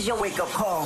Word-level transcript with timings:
is 0.00 0.06
your 0.06 0.18
wake 0.18 0.40
up 0.40 0.48
call. 0.48 0.84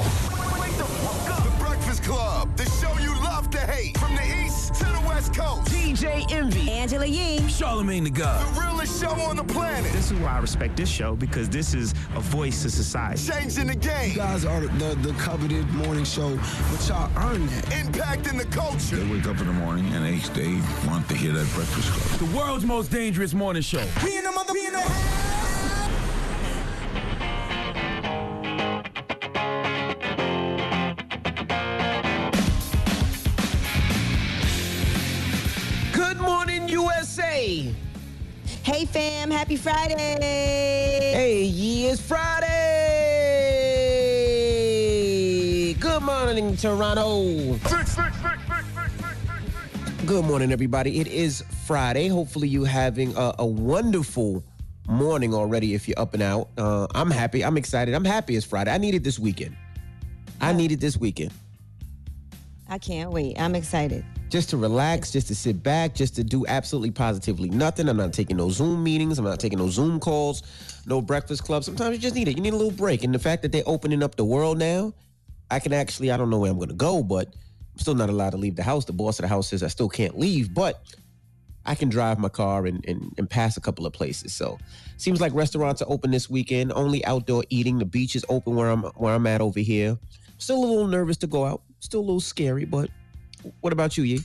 Wake 0.60 0.76
the 0.76 0.84
fuck 0.84 1.38
up. 1.38 1.44
The 1.44 1.64
Breakfast 1.64 2.02
Club, 2.02 2.56
the 2.56 2.64
show 2.64 2.92
you 3.00 3.14
love 3.22 3.48
to 3.50 3.58
hate. 3.58 3.96
From 3.96 4.16
the 4.16 4.44
East 4.44 4.74
to 4.74 4.84
the 4.86 5.02
West 5.06 5.32
Coast. 5.32 5.70
DJ 5.70 6.28
Envy, 6.32 6.68
Angela 6.68 7.06
Yee. 7.06 7.38
Charlamagne 7.42 8.02
the 8.02 8.10
God. 8.10 8.44
The 8.56 8.60
realest 8.60 9.00
show 9.00 9.10
on 9.10 9.36
the 9.36 9.44
planet. 9.44 9.92
This 9.92 10.10
is 10.10 10.18
why 10.18 10.32
I 10.32 10.38
respect 10.40 10.76
this 10.76 10.88
show 10.88 11.14
because 11.14 11.48
this 11.48 11.74
is 11.74 11.92
a 12.16 12.20
voice 12.20 12.62
to 12.62 12.70
society. 12.70 13.22
Changing 13.30 13.68
the 13.68 13.76
game. 13.76 14.10
You 14.10 14.16
guys 14.16 14.44
are 14.44 14.62
the, 14.62 14.96
the 14.96 15.12
coveted 15.12 15.68
morning 15.74 16.04
show, 16.04 16.36
but 16.72 16.88
y'all 16.88 17.08
earned 17.30 17.48
that. 17.50 17.64
Impacting 17.66 18.36
the 18.36 18.46
culture. 18.46 18.96
They 18.96 19.12
wake 19.12 19.28
up 19.28 19.38
in 19.38 19.46
the 19.46 19.52
morning 19.52 19.86
and 19.94 20.04
they, 20.04 20.16
they 20.30 20.60
want 20.88 21.08
to 21.08 21.14
hear 21.14 21.30
that 21.30 21.48
Breakfast 21.54 21.88
Club. 21.92 22.28
The 22.28 22.36
world's 22.36 22.64
most 22.64 22.90
dangerous 22.90 23.32
morning 23.32 23.62
show. 23.62 23.86
Be 24.04 24.16
in 24.16 24.24
the 24.24 24.32
mother, 24.32 24.52
be 24.52 24.66
in 24.66 24.72
the 24.72 25.43
fam. 38.94 39.30
Happy 39.30 39.56
Friday. 39.56 39.94
Hey, 41.12 41.42
yeah, 41.42 41.92
it's 41.92 42.00
Friday. 42.00 42.44
Good 45.74 46.02
morning, 46.02 46.56
Toronto. 46.56 47.58
Good 50.06 50.24
morning, 50.24 50.52
everybody. 50.52 51.00
It 51.00 51.08
is 51.08 51.42
Friday. 51.66 52.06
Hopefully, 52.06 52.46
you 52.46 52.62
having 52.64 53.16
a, 53.16 53.34
a 53.40 53.46
wonderful 53.46 54.44
morning 54.86 55.34
already. 55.34 55.74
If 55.74 55.88
you're 55.88 55.98
up 55.98 56.14
and 56.14 56.22
out, 56.22 56.50
uh, 56.56 56.86
I'm 56.94 57.10
happy. 57.10 57.44
I'm 57.44 57.56
excited. 57.56 57.94
I'm 57.94 58.04
happy 58.04 58.36
it's 58.36 58.46
Friday. 58.46 58.70
I 58.70 58.78
needed 58.78 59.02
this 59.02 59.18
weekend. 59.18 59.56
I 60.40 60.52
needed 60.52 60.80
this 60.80 60.96
weekend 60.96 61.32
I 62.68 62.78
can't 62.78 63.10
wait. 63.10 63.40
I'm 63.40 63.54
excited. 63.54 64.04
Just 64.34 64.50
to 64.50 64.56
relax, 64.56 65.12
just 65.12 65.28
to 65.28 65.34
sit 65.34 65.62
back, 65.62 65.94
just 65.94 66.16
to 66.16 66.24
do 66.24 66.44
absolutely 66.48 66.90
positively 66.90 67.48
nothing. 67.50 67.88
I'm 67.88 67.96
not 67.96 68.12
taking 68.12 68.36
no 68.36 68.50
Zoom 68.50 68.82
meetings. 68.82 69.16
I'm 69.16 69.24
not 69.24 69.38
taking 69.38 69.60
no 69.60 69.68
Zoom 69.70 70.00
calls, 70.00 70.42
no 70.86 71.00
breakfast 71.00 71.44
club. 71.44 71.62
Sometimes 71.62 71.94
you 71.94 72.02
just 72.02 72.16
need 72.16 72.26
it. 72.26 72.36
You 72.36 72.42
need 72.42 72.52
a 72.52 72.56
little 72.56 72.72
break. 72.72 73.04
And 73.04 73.14
the 73.14 73.20
fact 73.20 73.42
that 73.42 73.52
they're 73.52 73.62
opening 73.64 74.02
up 74.02 74.16
the 74.16 74.24
world 74.24 74.58
now, 74.58 74.92
I 75.52 75.60
can 75.60 75.72
actually, 75.72 76.10
I 76.10 76.16
don't 76.16 76.30
know 76.30 76.40
where 76.40 76.50
I'm 76.50 76.56
going 76.56 76.68
to 76.68 76.74
go, 76.74 77.04
but 77.04 77.28
I'm 77.28 77.78
still 77.78 77.94
not 77.94 78.08
allowed 78.10 78.30
to 78.30 78.36
leave 78.36 78.56
the 78.56 78.64
house. 78.64 78.84
The 78.84 78.92
boss 78.92 79.20
of 79.20 79.22
the 79.22 79.28
house 79.28 79.46
says 79.46 79.62
I 79.62 79.68
still 79.68 79.88
can't 79.88 80.18
leave, 80.18 80.52
but 80.52 80.82
I 81.64 81.76
can 81.76 81.88
drive 81.88 82.18
my 82.18 82.28
car 82.28 82.66
and, 82.66 82.84
and, 82.88 83.14
and 83.16 83.30
pass 83.30 83.56
a 83.56 83.60
couple 83.60 83.86
of 83.86 83.92
places. 83.92 84.34
So 84.34 84.58
seems 84.96 85.20
like 85.20 85.32
restaurants 85.32 85.80
are 85.80 85.88
open 85.88 86.10
this 86.10 86.28
weekend. 86.28 86.72
Only 86.72 87.04
outdoor 87.04 87.44
eating. 87.50 87.78
The 87.78 87.84
beach 87.84 88.16
is 88.16 88.24
open 88.28 88.56
where 88.56 88.70
I'm 88.70 88.82
where 88.96 89.14
I'm 89.14 89.28
at 89.28 89.40
over 89.40 89.60
here. 89.60 89.96
Still 90.38 90.56
a 90.56 90.66
little 90.66 90.88
nervous 90.88 91.18
to 91.18 91.28
go 91.28 91.44
out. 91.44 91.62
Still 91.78 92.00
a 92.00 92.02
little 92.02 92.18
scary, 92.18 92.64
but 92.64 92.90
what 93.60 93.72
about 93.72 93.96
you, 93.96 94.04
Yee? 94.04 94.20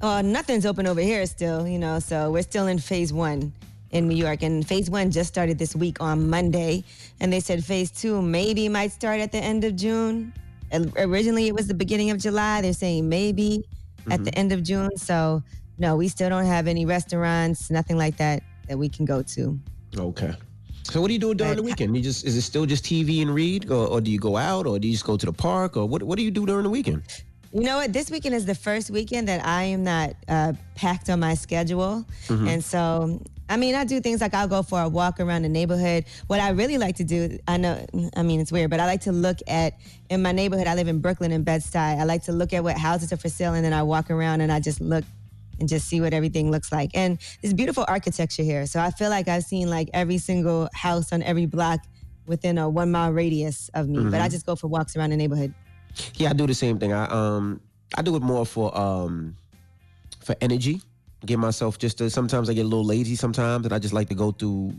Uh, 0.00 0.22
nothing's 0.22 0.64
open 0.64 0.86
over 0.86 1.00
here 1.00 1.26
still, 1.26 1.68
you 1.68 1.78
know, 1.78 1.98
so 1.98 2.30
we're 2.30 2.42
still 2.42 2.66
in 2.66 2.78
phase 2.78 3.12
one 3.12 3.52
in 3.90 4.08
New 4.08 4.16
York. 4.16 4.42
And 4.42 4.66
phase 4.66 4.88
one 4.88 5.10
just 5.10 5.28
started 5.28 5.58
this 5.58 5.76
week 5.76 6.00
on 6.00 6.30
Monday. 6.30 6.84
And 7.20 7.32
they 7.32 7.40
said 7.40 7.64
phase 7.64 7.90
two 7.90 8.22
maybe 8.22 8.68
might 8.68 8.92
start 8.92 9.20
at 9.20 9.32
the 9.32 9.38
end 9.38 9.64
of 9.64 9.76
June. 9.76 10.32
Originally, 10.96 11.48
it 11.48 11.54
was 11.54 11.66
the 11.66 11.74
beginning 11.74 12.10
of 12.10 12.18
July. 12.18 12.62
They're 12.62 12.72
saying 12.72 13.08
maybe 13.08 13.64
at 14.10 14.24
the 14.24 14.34
end 14.36 14.52
of 14.52 14.62
June. 14.62 14.96
So, 14.96 15.42
no, 15.78 15.96
we 15.96 16.08
still 16.08 16.30
don't 16.30 16.46
have 16.46 16.66
any 16.66 16.86
restaurants, 16.86 17.70
nothing 17.70 17.98
like 17.98 18.16
that 18.18 18.42
that 18.68 18.78
we 18.78 18.88
can 18.88 19.04
go 19.04 19.22
to. 19.22 19.58
Okay. 19.98 20.32
So 20.84 21.00
what 21.00 21.08
do 21.08 21.12
you 21.12 21.20
do 21.20 21.34
during 21.34 21.56
the 21.56 21.62
weekend? 21.62 21.96
You 21.96 22.02
just 22.02 22.24
is 22.24 22.36
it 22.36 22.42
still 22.42 22.66
just 22.66 22.84
TV 22.84 23.22
and 23.22 23.34
read, 23.34 23.70
or, 23.70 23.86
or 23.86 24.00
do 24.00 24.10
you 24.10 24.18
go 24.18 24.36
out, 24.36 24.66
or 24.66 24.78
do 24.78 24.88
you 24.88 24.94
just 24.94 25.04
go 25.04 25.16
to 25.16 25.26
the 25.26 25.32
park, 25.32 25.76
or 25.76 25.86
what? 25.86 26.02
What 26.02 26.16
do 26.16 26.24
you 26.24 26.30
do 26.30 26.46
during 26.46 26.64
the 26.64 26.70
weekend? 26.70 27.02
You 27.52 27.62
know 27.62 27.78
what? 27.78 27.92
This 27.92 28.10
weekend 28.10 28.34
is 28.36 28.46
the 28.46 28.54
first 28.54 28.90
weekend 28.90 29.26
that 29.28 29.44
I 29.44 29.64
am 29.64 29.82
not 29.82 30.14
uh, 30.28 30.52
packed 30.76 31.10
on 31.10 31.18
my 31.18 31.34
schedule. 31.34 32.04
And 32.48 32.62
so, 32.62 33.20
I 33.48 33.56
mean, 33.56 33.74
I 33.74 33.84
do 33.84 34.00
things 34.00 34.20
like 34.20 34.34
I'll 34.34 34.46
go 34.46 34.62
for 34.62 34.80
a 34.80 34.88
walk 34.88 35.18
around 35.18 35.42
the 35.42 35.48
neighborhood. 35.48 36.04
What 36.28 36.38
I 36.38 36.50
really 36.50 36.78
like 36.78 36.94
to 36.96 37.04
do, 37.04 37.38
I 37.48 37.56
know, 37.56 37.84
I 38.14 38.22
mean, 38.22 38.38
it's 38.40 38.52
weird, 38.52 38.70
but 38.70 38.78
I 38.78 38.86
like 38.86 39.00
to 39.02 39.12
look 39.12 39.38
at, 39.48 39.74
in 40.08 40.22
my 40.22 40.30
neighborhood, 40.30 40.68
I 40.68 40.76
live 40.76 40.86
in 40.86 41.00
Brooklyn 41.00 41.32
and 41.32 41.44
Bed-Stuy. 41.44 41.98
I 41.98 42.04
like 42.04 42.22
to 42.24 42.32
look 42.32 42.52
at 42.52 42.62
what 42.62 42.78
houses 42.78 43.12
are 43.12 43.16
for 43.16 43.28
sale 43.28 43.54
and 43.54 43.64
then 43.64 43.72
I 43.72 43.82
walk 43.82 44.12
around 44.12 44.42
and 44.42 44.52
I 44.52 44.60
just 44.60 44.80
look 44.80 45.04
and 45.58 45.68
just 45.68 45.88
see 45.88 46.00
what 46.00 46.14
everything 46.14 46.52
looks 46.52 46.70
like. 46.70 46.92
And 46.94 47.18
there's 47.42 47.52
beautiful 47.52 47.84
architecture 47.88 48.44
here. 48.44 48.64
So 48.66 48.78
I 48.80 48.92
feel 48.92 49.10
like 49.10 49.26
I've 49.26 49.42
seen 49.42 49.68
like 49.68 49.90
every 49.92 50.18
single 50.18 50.68
house 50.72 51.12
on 51.12 51.20
every 51.24 51.46
block 51.46 51.80
within 52.26 52.58
a 52.58 52.68
one 52.68 52.92
mile 52.92 53.10
radius 53.10 53.70
of 53.74 53.88
me. 53.88 53.98
But 54.10 54.20
I 54.20 54.28
just 54.28 54.46
go 54.46 54.54
for 54.54 54.68
walks 54.68 54.94
around 54.96 55.10
the 55.10 55.16
neighborhood. 55.16 55.52
Yeah, 56.14 56.30
I 56.30 56.32
do 56.32 56.46
the 56.46 56.54
same 56.54 56.78
thing. 56.78 56.92
I 56.92 57.06
um 57.06 57.60
I 57.96 58.02
do 58.02 58.16
it 58.16 58.22
more 58.22 58.46
for 58.46 58.76
um 58.76 59.36
for 60.24 60.34
energy. 60.40 60.80
Get 61.26 61.38
myself 61.38 61.76
just 61.78 61.98
to, 61.98 62.08
sometimes 62.08 62.48
I 62.48 62.54
get 62.54 62.62
a 62.62 62.68
little 62.68 62.84
lazy 62.84 63.14
sometimes, 63.14 63.66
and 63.66 63.74
I 63.74 63.78
just 63.78 63.92
like 63.92 64.08
to 64.08 64.14
go 64.14 64.30
through. 64.32 64.72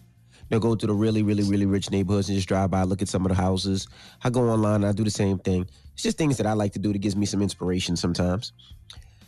You 0.50 0.58
know, 0.58 0.60
go 0.60 0.76
to 0.76 0.86
the 0.86 0.94
really, 0.94 1.24
really, 1.24 1.44
really 1.44 1.66
rich 1.66 1.92
neighborhoods 1.92 2.28
and 2.28 2.36
just 2.36 2.50
drive 2.50 2.72
by, 2.72 2.84
look 2.84 3.02
at 3.02 3.08
some 3.08 3.26
of 3.26 3.30
the 3.30 3.36
houses. 3.36 3.88
I 4.22 4.30
go 4.30 4.50
online, 4.50 4.84
and 4.84 4.88
I 4.88 4.92
do 4.92 5.06
the 5.06 5.10
same 5.10 5.40
thing. 5.40 5.66
It's 5.94 6.04
just 6.04 6.18
things 6.18 6.36
that 6.38 6.46
I 6.46 6.52
like 6.52 6.74
to 6.74 6.80
do 6.80 6.92
that 6.92 7.00
gives 7.00 7.16
me 7.16 7.26
some 7.26 7.42
inspiration 7.42 7.96
sometimes. 7.96 8.52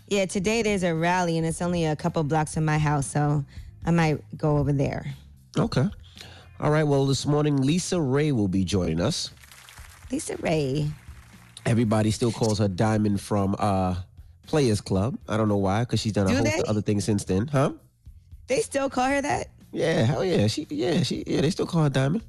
Yeah, 0.08 0.26
today 0.26 0.64
there's 0.64 0.84
a 0.84 0.94
rally 0.94 1.38
and 1.38 1.48
it's 1.48 1.62
only 1.62 1.86
a 1.86 1.96
couple 1.96 2.24
blocks 2.24 2.56
from 2.56 2.66
my 2.66 2.78
house, 2.78 3.08
so 3.08 3.46
I 3.86 3.92
might 3.92 4.22
go 4.38 4.58
over 4.58 4.74
there. 4.74 5.06
Okay. 5.58 5.88
All 6.60 6.72
right. 6.72 6.84
Well, 6.84 7.06
this 7.06 7.26
morning 7.26 7.58
Lisa 7.58 8.02
Raye 8.02 8.32
will 8.32 8.48
be 8.48 8.66
joining 8.66 9.00
us. 9.00 9.32
Lisa 10.12 10.36
Raye. 10.38 10.92
Everybody 11.66 12.12
still 12.12 12.32
calls 12.32 12.60
her 12.60 12.68
Diamond 12.68 13.22
from 13.22 13.56
uh 13.60 13.96
Players 14.48 14.82
Club. 14.82 15.18
I 15.28 15.38
don't 15.38 15.48
know 15.48 15.58
why, 15.58 15.82
because 15.82 16.02
she's 16.02 16.12
done 16.14 16.28
a 16.28 16.30
Do 16.30 16.36
host 16.38 16.52
they? 16.52 16.60
of 16.60 16.66
other 16.66 16.82
things 16.82 17.06
since 17.06 17.24
then, 17.24 17.48
huh? 17.48 17.72
They 18.48 18.60
still 18.60 18.90
call 18.90 19.08
her 19.08 19.22
that? 19.22 19.48
Yeah, 19.72 20.04
hell 20.04 20.24
yeah. 20.24 20.48
She 20.48 20.68
yeah, 20.70 21.04
she 21.04 21.24
yeah, 21.26 21.42
they 21.42 21.50
still 21.50 21.66
call 21.66 21.84
her 21.84 21.90
Diamond. 21.90 22.24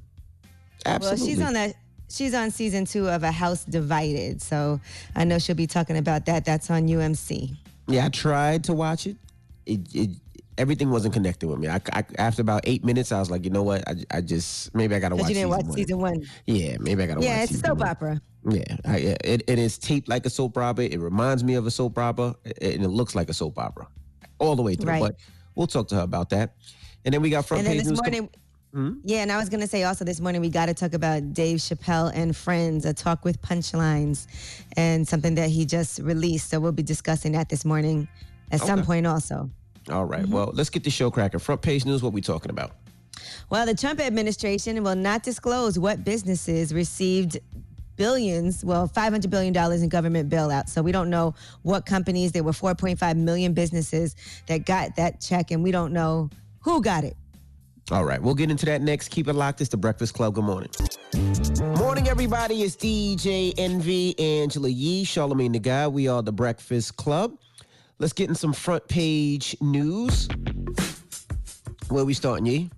Absolutely. 0.85 1.19
Well, 1.19 1.27
she's 1.27 1.41
on 1.41 1.53
that 1.53 1.75
she's 2.09 2.33
on 2.33 2.51
season 2.51 2.85
2 2.85 3.09
of 3.09 3.23
A 3.23 3.31
House 3.31 3.63
Divided, 3.65 4.41
so 4.41 4.79
I 5.15 5.23
know 5.25 5.39
she'll 5.39 5.55
be 5.55 5.67
talking 5.67 5.97
about 5.97 6.25
that. 6.27 6.45
That's 6.45 6.69
on 6.69 6.87
UMC. 6.87 7.55
Yeah, 7.87 8.05
I 8.05 8.09
tried 8.09 8.63
to 8.65 8.73
watch 8.73 9.07
it. 9.07 9.17
It, 9.65 9.81
it 9.93 10.09
everything 10.57 10.89
wasn't 10.89 11.13
connecting 11.13 11.49
with 11.49 11.59
me. 11.59 11.67
I, 11.67 11.81
I 11.93 12.03
after 12.17 12.41
about 12.41 12.61
eight 12.65 12.83
minutes, 12.83 13.11
I 13.11 13.19
was 13.19 13.29
like, 13.29 13.43
you 13.43 13.49
know 13.51 13.63
what? 13.63 13.87
I, 13.87 13.95
I 14.11 14.21
just 14.21 14.73
maybe 14.75 14.95
I 14.95 14.99
gotta 14.99 15.15
watch. 15.15 15.29
you 15.29 15.35
didn't 15.35 15.49
watch 15.49 15.65
one. 15.65 15.73
season 15.73 15.99
1. 15.99 16.25
Yeah, 16.47 16.77
maybe 16.79 17.03
I 17.03 17.07
gotta 17.07 17.19
watch. 17.19 17.25
It. 17.25 17.29
Yeah, 17.29 17.43
it's 17.43 17.51
a 17.53 17.57
soap 17.59 17.79
one. 17.79 17.87
opera. 17.87 18.21
Yeah, 18.49 18.63
I, 18.85 18.97
yeah. 18.97 19.15
It, 19.23 19.43
it 19.47 19.59
is 19.59 19.77
taped 19.77 20.07
like 20.07 20.25
a 20.25 20.29
soap 20.29 20.57
opera. 20.57 20.85
It 20.85 20.99
reminds 20.99 21.43
me 21.43 21.55
of 21.55 21.65
a 21.65 21.71
soap 21.71 21.97
opera, 21.97 22.35
and 22.61 22.83
it 22.83 22.89
looks 22.89 23.15
like 23.15 23.29
a 23.29 23.33
soap 23.33 23.57
opera 23.57 23.87
all 24.39 24.55
the 24.55 24.61
way 24.63 24.75
through. 24.75 24.91
Right. 24.91 25.01
But 25.01 25.15
we'll 25.55 25.67
talk 25.67 25.87
to 25.89 25.95
her 25.95 26.01
about 26.01 26.29
that. 26.29 26.55
And 27.05 27.13
then 27.13 27.21
we 27.21 27.29
got 27.29 27.45
front 27.45 27.59
And 27.59 27.67
then 27.67 27.73
page 27.77 27.83
this 27.83 27.89
news. 27.91 28.01
com- 28.01 28.11
morning 28.11 28.29
Hmm? 28.75 28.95
Yeah, 29.05 29.21
and 29.21 29.31
I 29.31 29.37
was 29.37 29.47
gonna 29.47 29.67
say 29.67 29.83
also 29.83 30.03
this 30.03 30.19
morning 30.19 30.41
we 30.41 30.49
got 30.49 30.65
to 30.65 30.73
talk 30.73 30.93
about 30.93 31.31
Dave 31.31 31.59
Chappelle 31.59 32.11
and 32.13 32.35
Friends, 32.35 32.83
a 32.83 32.93
talk 32.93 33.23
with 33.23 33.41
punchlines, 33.41 34.27
and 34.75 35.07
something 35.07 35.35
that 35.35 35.49
he 35.49 35.65
just 35.65 35.99
released. 35.99 36.49
So 36.49 36.59
we'll 36.59 36.73
be 36.73 36.83
discussing 36.83 37.31
that 37.31 37.47
this 37.47 37.63
morning 37.63 38.09
at 38.51 38.59
some 38.59 38.83
point 38.83 39.07
also. 39.07 39.49
All 39.89 40.05
right. 40.05 40.23
Mm-hmm. 40.23 40.33
Well, 40.33 40.51
let's 40.53 40.69
get 40.69 40.83
the 40.83 40.89
show 40.89 41.11
cracking. 41.11 41.39
Front 41.39 41.61
page 41.61 41.85
news. 41.85 42.01
What 42.01 42.13
we 42.13 42.21
talking 42.21 42.49
about? 42.49 42.71
Well, 43.49 43.65
the 43.65 43.75
Trump 43.75 43.99
administration 43.99 44.81
will 44.83 44.95
not 44.95 45.23
disclose 45.23 45.77
what 45.77 46.03
businesses 46.03 46.73
received 46.73 47.39
billions, 47.95 48.65
well, 48.65 48.89
$500 48.89 49.29
billion 49.29 49.55
in 49.55 49.89
government 49.89 50.29
bailout. 50.29 50.69
So 50.69 50.81
we 50.81 50.91
don't 50.91 51.09
know 51.09 51.33
what 51.61 51.85
companies, 51.85 52.31
there 52.31 52.43
were 52.43 52.51
4.5 52.51 53.15
million 53.17 53.53
businesses 53.53 54.15
that 54.47 54.65
got 54.65 54.95
that 54.97 55.21
check, 55.21 55.51
and 55.51 55.63
we 55.63 55.71
don't 55.71 55.93
know 55.93 56.29
who 56.59 56.81
got 56.81 57.03
it. 57.03 57.15
All 57.91 58.03
right, 58.03 58.19
we'll 58.21 58.33
get 58.33 58.49
into 58.49 58.65
that 58.65 58.81
next. 58.81 59.09
Keep 59.09 59.27
it 59.27 59.33
locked. 59.33 59.61
It's 59.61 59.69
the 59.69 59.77
Breakfast 59.77 60.15
Club. 60.15 60.33
Good 60.33 60.43
morning. 60.43 60.71
Morning, 61.77 62.07
everybody. 62.07 62.63
It's 62.63 62.75
DJ 62.75 63.53
Envy, 63.57 64.17
Angela 64.17 64.69
Yee, 64.69 65.05
Charlamagne 65.05 65.53
the 65.53 65.59
Guy. 65.59 65.87
We 65.87 66.07
are 66.07 66.23
the 66.23 66.33
Breakfast 66.33 66.97
Club. 66.97 67.37
Let's 67.97 68.13
get 68.13 68.29
in 68.29 68.35
some 68.35 68.53
front 68.53 68.87
page 68.87 69.55
news. 69.61 70.27
Where 71.89 72.03
we 72.03 72.13
starting, 72.13 72.45
Yee? 72.45 72.69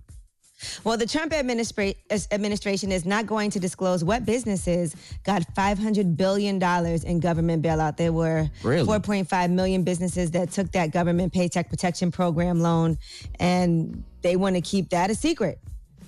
Well, 0.84 0.96
the 0.96 1.06
Trump 1.06 1.32
administra- 1.32 1.96
administration 2.32 2.92
is 2.92 3.04
not 3.04 3.26
going 3.26 3.50
to 3.50 3.60
disclose 3.60 4.04
what 4.04 4.24
businesses 4.24 4.94
got 5.24 5.42
$500 5.54 6.16
billion 6.16 6.62
in 6.62 7.20
government 7.20 7.62
bailout. 7.64 7.96
There 7.96 8.12
were 8.12 8.48
Really? 8.62 8.86
4.5 8.86 9.50
million 9.50 9.82
businesses 9.82 10.30
that 10.32 10.50
took 10.50 10.70
that 10.72 10.90
government 10.92 11.32
paycheck 11.32 11.68
protection 11.70 12.10
program 12.10 12.60
loan, 12.60 12.98
and 13.38 14.02
they 14.22 14.36
want 14.36 14.56
to 14.56 14.60
keep 14.60 14.90
that 14.90 15.10
a 15.10 15.14
secret. 15.14 15.58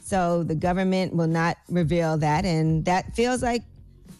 So 0.02 0.42
the 0.42 0.56
government 0.56 1.14
will 1.14 1.28
not 1.28 1.56
reveal 1.68 2.16
that. 2.18 2.44
And 2.44 2.84
that 2.86 3.14
feels 3.14 3.42
like 3.42 3.62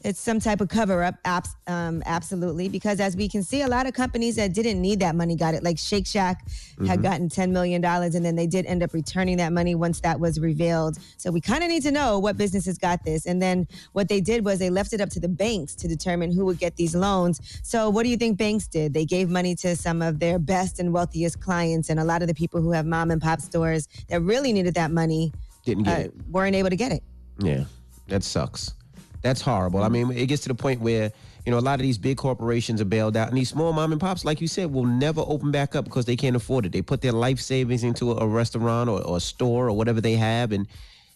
it's 0.03 0.19
some 0.21 0.41
type 0.41 0.61
of 0.61 0.69
cover 0.69 1.03
up, 1.03 1.17
abs- 1.25 1.55
um, 1.67 2.03
absolutely. 2.07 2.69
Because 2.69 3.01
as 3.01 3.17
we 3.17 3.29
can 3.29 3.43
see, 3.43 3.63
a 3.63 3.69
lot 3.69 3.87
of 3.87 3.93
companies 3.95 4.37
that 4.37 4.55
didn't 4.55 4.81
need 4.81 5.01
that 5.01 5.15
money 5.15 5.37
got 5.37 5.55
it. 5.55 5.63
Like 5.63 5.79
Shake 5.79 6.07
Shack 6.07 6.47
had 6.87 7.03
gotten 7.03 7.29
$10 7.29 7.51
million, 7.51 7.85
and 7.85 8.25
then 8.25 8.35
they 8.37 8.47
did 8.47 8.65
end 8.67 8.83
up 8.83 8.95
returning 8.95 9.37
that 9.37 9.53
money 9.53 9.75
once 9.75 10.01
that 10.01 10.19
was 10.19 10.41
revealed. 10.41 10.97
So 11.19 11.31
we 11.31 11.41
kind 11.41 11.63
of 11.63 11.69
need 11.69 11.83
to 11.83 11.91
know 11.91 12.19
what 12.19 12.39
businesses 12.39 12.79
got 12.79 13.05
this. 13.05 13.27
And 13.27 13.43
then 13.43 13.69
what 13.93 14.09
they 14.09 14.21
did 14.21 14.45
was 14.45 14.59
they 14.59 14.71
left 14.71 14.93
it 14.95 15.01
up 15.01 15.11
to 15.11 15.21
the 15.21 15.29
banks 15.29 15.75
to 15.77 15.89
determine 15.89 16.33
who 16.33 16.47
would 16.47 16.59
get 16.59 16.77
these 16.77 16.95
loans. 16.95 17.61
So 17.63 17.91
what 17.91 18.05
do 18.05 18.09
you 18.09 18.17
think 18.17 18.39
banks 18.39 18.67
did? 18.67 18.95
They 18.95 19.05
gave 19.05 19.29
money 19.29 19.55
to 19.57 19.77
some 19.77 20.01
of 20.01 20.19
their 20.19 20.39
best 20.39 20.81
and 20.81 20.93
wealthiest 20.93 21.41
clients, 21.41 21.91
and 21.91 22.01
a 22.01 22.05
lot 22.05 22.23
of 22.23 22.29
the 22.29 22.35
people 22.35 22.63
who 22.63 22.73
have 22.73 22.87
mom 22.87 23.11
and 23.11 23.21
pop 23.21 23.41
stores 23.41 23.87
that 24.09 24.23
really 24.23 24.53
needed 24.53 24.75
that 24.75 24.91
money 24.91 25.33
Didn't 25.65 25.85
get 25.85 25.99
uh, 25.99 26.01
it. 26.05 26.15
weren't 26.31 26.57
able 26.57 26.71
to 26.71 26.77
get 26.77 26.93
it. 26.93 27.03
Yeah, 27.39 27.65
that 28.09 28.23
sucks. 28.25 28.73
That's 29.23 29.41
horrible. 29.41 29.83
I 29.83 29.89
mm-hmm. 29.89 30.09
mean, 30.09 30.19
it 30.19 30.27
gets 30.27 30.43
to 30.43 30.49
the 30.49 30.55
point 30.55 30.81
where 30.81 31.13
you 31.47 31.53
know 31.53 31.59
a 31.59 31.61
lot 31.61 31.81
of 31.81 31.83
these 31.83 31.99
big 31.99 32.17
corporations 32.17 32.81
are 32.81 32.87
bailed 32.87 33.17
out, 33.17 33.29
and 33.29 33.37
these 33.37 33.49
small 33.49 33.73
mom 33.73 33.93
and 33.93 34.01
pops, 34.01 34.25
like 34.25 34.41
you 34.41 34.49
said, 34.49 34.73
will 34.73 34.87
never 34.87 35.23
open 35.27 35.51
back 35.51 35.75
up 35.75 35.85
because 35.85 36.05
they 36.05 36.17
can't 36.17 36.37
afford 36.37 36.67
it. 36.67 36.73
They 36.73 36.83
put 36.83 37.01
their 37.01 37.13
life 37.13 37.41
savings 37.41 37.85
into 37.85 38.13
a, 38.13 38.17
a 38.17 38.27
restaurant 38.27 38.89
or, 38.89 39.03
or 39.03 39.19
a 39.19 39.21
store 39.21 39.69
or 39.69 39.73
whatever 39.73 40.01
they 40.01 40.15
have, 40.15 40.53
and 40.53 40.67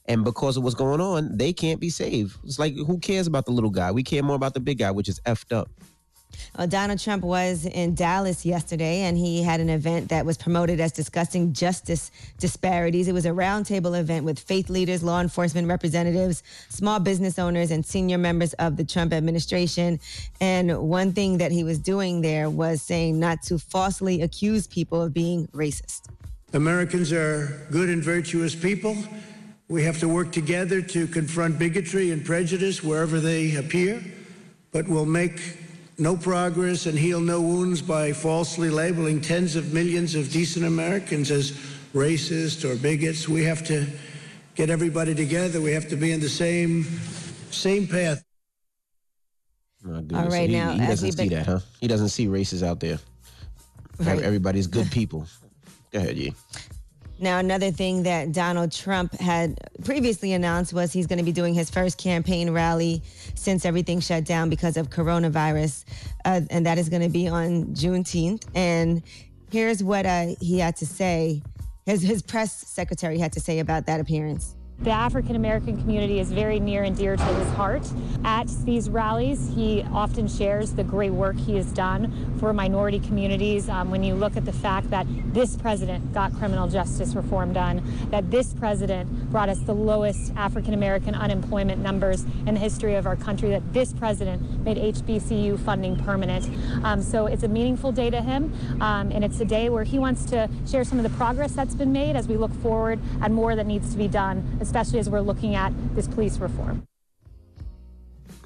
and 0.07 0.25
because 0.25 0.57
of 0.57 0.65
what's 0.65 0.75
going 0.75 1.01
on, 1.01 1.37
they 1.37 1.53
can't 1.53 1.81
be 1.81 1.91
saved. 1.91 2.37
It's 2.45 2.59
like 2.59 2.75
who 2.75 2.99
cares 2.99 3.27
about 3.27 3.47
the 3.47 3.53
little 3.53 3.71
guy? 3.71 3.91
We 3.91 4.03
care 4.03 4.23
more 4.23 4.37
about 4.37 4.55
the 4.55 4.61
big 4.61 4.79
guy, 4.79 4.91
which 4.91 5.09
is 5.09 5.21
effed 5.21 5.55
up. 5.55 5.71
Well, 6.57 6.69
Donald 6.69 7.01
Trump 7.01 7.25
was 7.25 7.67
in 7.67 7.97
Dallas 7.97 8.47
yesterday, 8.47 9.01
and 9.01 9.19
he 9.19 9.43
had 9.43 9.59
an 9.59 9.69
event 9.69 10.11
that 10.11 10.25
was 10.25 10.39
promoted 10.39 10.79
as 10.79 10.93
discussing 10.93 11.53
justice 11.53 12.13
disparities. 12.39 13.09
It 13.09 13.13
was 13.13 13.27
a 13.27 13.31
roundtable 13.31 13.99
event 13.99 14.25
with 14.25 14.39
faith 14.39 14.71
leaders, 14.71 15.03
law 15.03 15.21
enforcement 15.21 15.67
representatives, 15.67 16.45
small 16.69 17.01
business 17.01 17.41
owners, 17.41 17.73
and 17.73 17.85
senior 17.85 18.19
members 18.19 18.53
of 18.55 18.77
the 18.77 18.85
Trump 18.85 19.13
administration. 19.13 19.99
And 20.41 20.79
one 20.79 21.13
thing 21.13 21.39
that 21.39 21.51
he 21.51 21.65
was 21.65 21.81
doing 21.81 22.21
there 22.21 22.49
was 22.49 22.83
saying 22.83 23.19
not 23.19 23.43
to 23.45 23.59
falsely 23.59 24.23
accuse 24.23 24.69
people 24.69 25.03
of 25.03 25.13
being 25.13 25.49
racist. 25.49 26.03
Americans 26.53 27.13
are 27.13 27.67
good 27.73 27.89
and 27.89 28.01
virtuous 28.01 28.55
people. 28.55 28.97
We 29.67 29.83
have 29.83 29.99
to 29.99 30.09
work 30.09 30.31
together 30.31 30.83
to 30.83 31.09
confront 31.09 31.59
bigotry 31.59 32.13
and 32.13 32.25
prejudice 32.25 32.81
wherever 32.81 33.19
they 33.19 33.57
appear, 33.57 34.05
but 34.71 34.87
we'll 34.87 35.05
make 35.05 35.41
no 35.99 36.17
progress 36.17 36.87
and 36.87 36.99
heal 36.99 37.21
no 37.21 37.41
wounds 37.41 37.81
by 37.81 38.13
falsely 38.13 38.71
labeling 38.71 39.21
tens 39.21 39.57
of 39.57 39.73
millions 39.73 40.15
of 40.15 40.31
decent 40.31 40.65
Americans 40.67 41.31
as 41.31 41.53
racist 41.95 42.65
or 42.69 42.77
bigots. 42.77 43.29
We 43.29 43.45
have 43.45 43.65
to 43.67 43.87
get 44.55 44.71
everybody 44.71 45.15
together. 45.15 45.61
We 45.61 45.73
have 45.73 45.89
to 45.91 45.97
be 45.97 46.13
in 46.13 46.21
the 46.21 46.29
same 46.29 46.85
same 47.51 47.87
path. 47.87 48.23
My 49.83 50.01
goodness. 50.01 50.33
right, 50.33 50.49
he, 50.49 50.57
now, 50.57 50.73
he 50.73 50.81
as 50.81 50.89
doesn't 50.89 51.13
see 51.13 51.29
been- 51.29 51.39
that, 51.39 51.47
huh? 51.47 51.59
He 51.81 51.87
doesn't 51.87 52.09
see 52.09 52.27
races 52.27 52.63
out 52.63 52.81
there. 52.81 52.99
Right. 53.99 54.21
Everybody's 54.23 54.67
good 54.67 54.91
people. 54.91 55.27
Go 55.93 56.01
ahead, 56.01 56.17
yeah. 56.17 56.31
Now, 57.25 57.39
another 57.39 57.71
thing 57.71 58.03
that 58.03 58.33
Donald 58.33 58.71
Trump 58.71 59.15
had 59.15 59.59
previously 59.83 60.35
announced 60.35 60.75
was 60.75 60.93
he's 60.93 61.07
going 61.07 61.19
to 61.19 61.25
be 61.25 61.33
doing 61.33 61.55
his 61.55 61.71
first 61.71 61.97
campaign 61.97 62.51
rally 62.51 63.03
since 63.35 63.65
everything 63.65 64.01
shut 64.01 64.27
down 64.27 64.51
because 64.51 64.77
of 64.77 64.91
coronavirus. 64.91 65.87
Uh, 66.27 66.43
and 66.51 66.67
that 66.67 66.77
is 66.77 66.91
going 66.91 67.01
to 67.01 67.09
be 67.09 67.27
on 67.27 67.69
Juneteenth. 67.69 68.45
And 68.55 69.03
here's 69.51 69.83
what 69.83 70.05
uh, 70.05 70.35
he 70.39 70.59
had 70.59 70.77
to 70.77 70.87
say. 70.87 71.41
His, 71.87 72.03
his 72.03 72.21
press 72.21 72.53
secretary 72.69 73.19
had 73.19 73.33
to 73.33 73.41
say 73.41 73.59
about 73.61 73.87
that 73.87 74.01
appearance. 74.01 74.55
The 74.85 74.91
African 74.91 75.35
American 75.35 75.81
community 75.81 76.21
is 76.21 76.31
very 76.31 76.61
near 76.61 76.83
and 76.83 76.95
dear 76.95 77.17
to 77.17 77.25
his 77.25 77.49
heart. 77.55 77.91
At 78.23 78.49
these 78.67 78.91
rallies, 78.91 79.51
he 79.55 79.83
often 79.91 80.29
shares 80.29 80.75
the 80.75 80.85
great 80.85 81.13
work 81.13 81.39
he 81.39 81.57
has 81.57 81.73
done 81.73 82.37
for 82.39 82.53
minority 82.53 82.99
communities. 82.99 83.71
Um, 83.71 83.91
when 83.91 84.03
you 84.03 84.15
look 84.15 84.37
at 84.37 84.45
the 84.45 84.53
fact 84.53 84.91
that 84.91 85.07
this 85.33 85.57
president 85.57 86.13
got 86.13 86.35
criminal 86.35 86.69
justice 86.69 87.15
reform 87.15 87.55
done, 87.55 87.83
that 88.11 88.31
this 88.31 88.53
president 88.53 89.31
brought 89.31 89.49
us 89.49 89.59
the 89.61 89.73
lowest 89.73 90.35
African 90.37 90.75
American 90.75 91.15
unemployment 91.15 91.81
numbers 91.81 92.25
in 92.47 92.53
the 92.53 92.61
history 92.61 92.95
of 92.95 93.07
our 93.07 93.17
country, 93.17 93.49
that 93.49 93.73
this 93.73 93.95
president 93.95 94.63
made 94.65 94.77
HBCU 94.77 95.59
funding 95.61 95.97
permanent. 95.97 96.47
Um, 96.85 97.01
so 97.01 97.25
it's 97.25 97.43
a 97.43 97.49
meaningful 97.49 97.91
day 97.91 98.11
to 98.11 98.21
him, 98.21 98.53
um, 98.83 99.11
and 99.13 99.25
it's 99.25 99.41
a 99.41 99.47
day 99.47 99.71
where 99.71 99.85
he 99.85 99.99
wants 99.99 100.27
to 100.27 100.47
share 100.67 100.85
some 100.85 100.99
of 100.99 101.11
the 101.11 101.17
progress 101.17 101.53
that's 101.53 101.75
been 101.75 101.93
made 101.93 102.17
as 102.17 102.29
we 102.29 102.37
look 102.37 102.53
forward 102.61 103.01
and 103.23 103.35
more 103.35 103.57
that 103.57 103.67
needs 103.67 103.91
to 103.91 103.97
be 103.97 104.09
done, 104.09 104.59
especially 104.75 104.99
as 104.99 105.09
we're 105.09 105.21
looking 105.21 105.55
at 105.55 105.73
this 105.95 106.09
police 106.09 106.39
reform. 106.39 106.85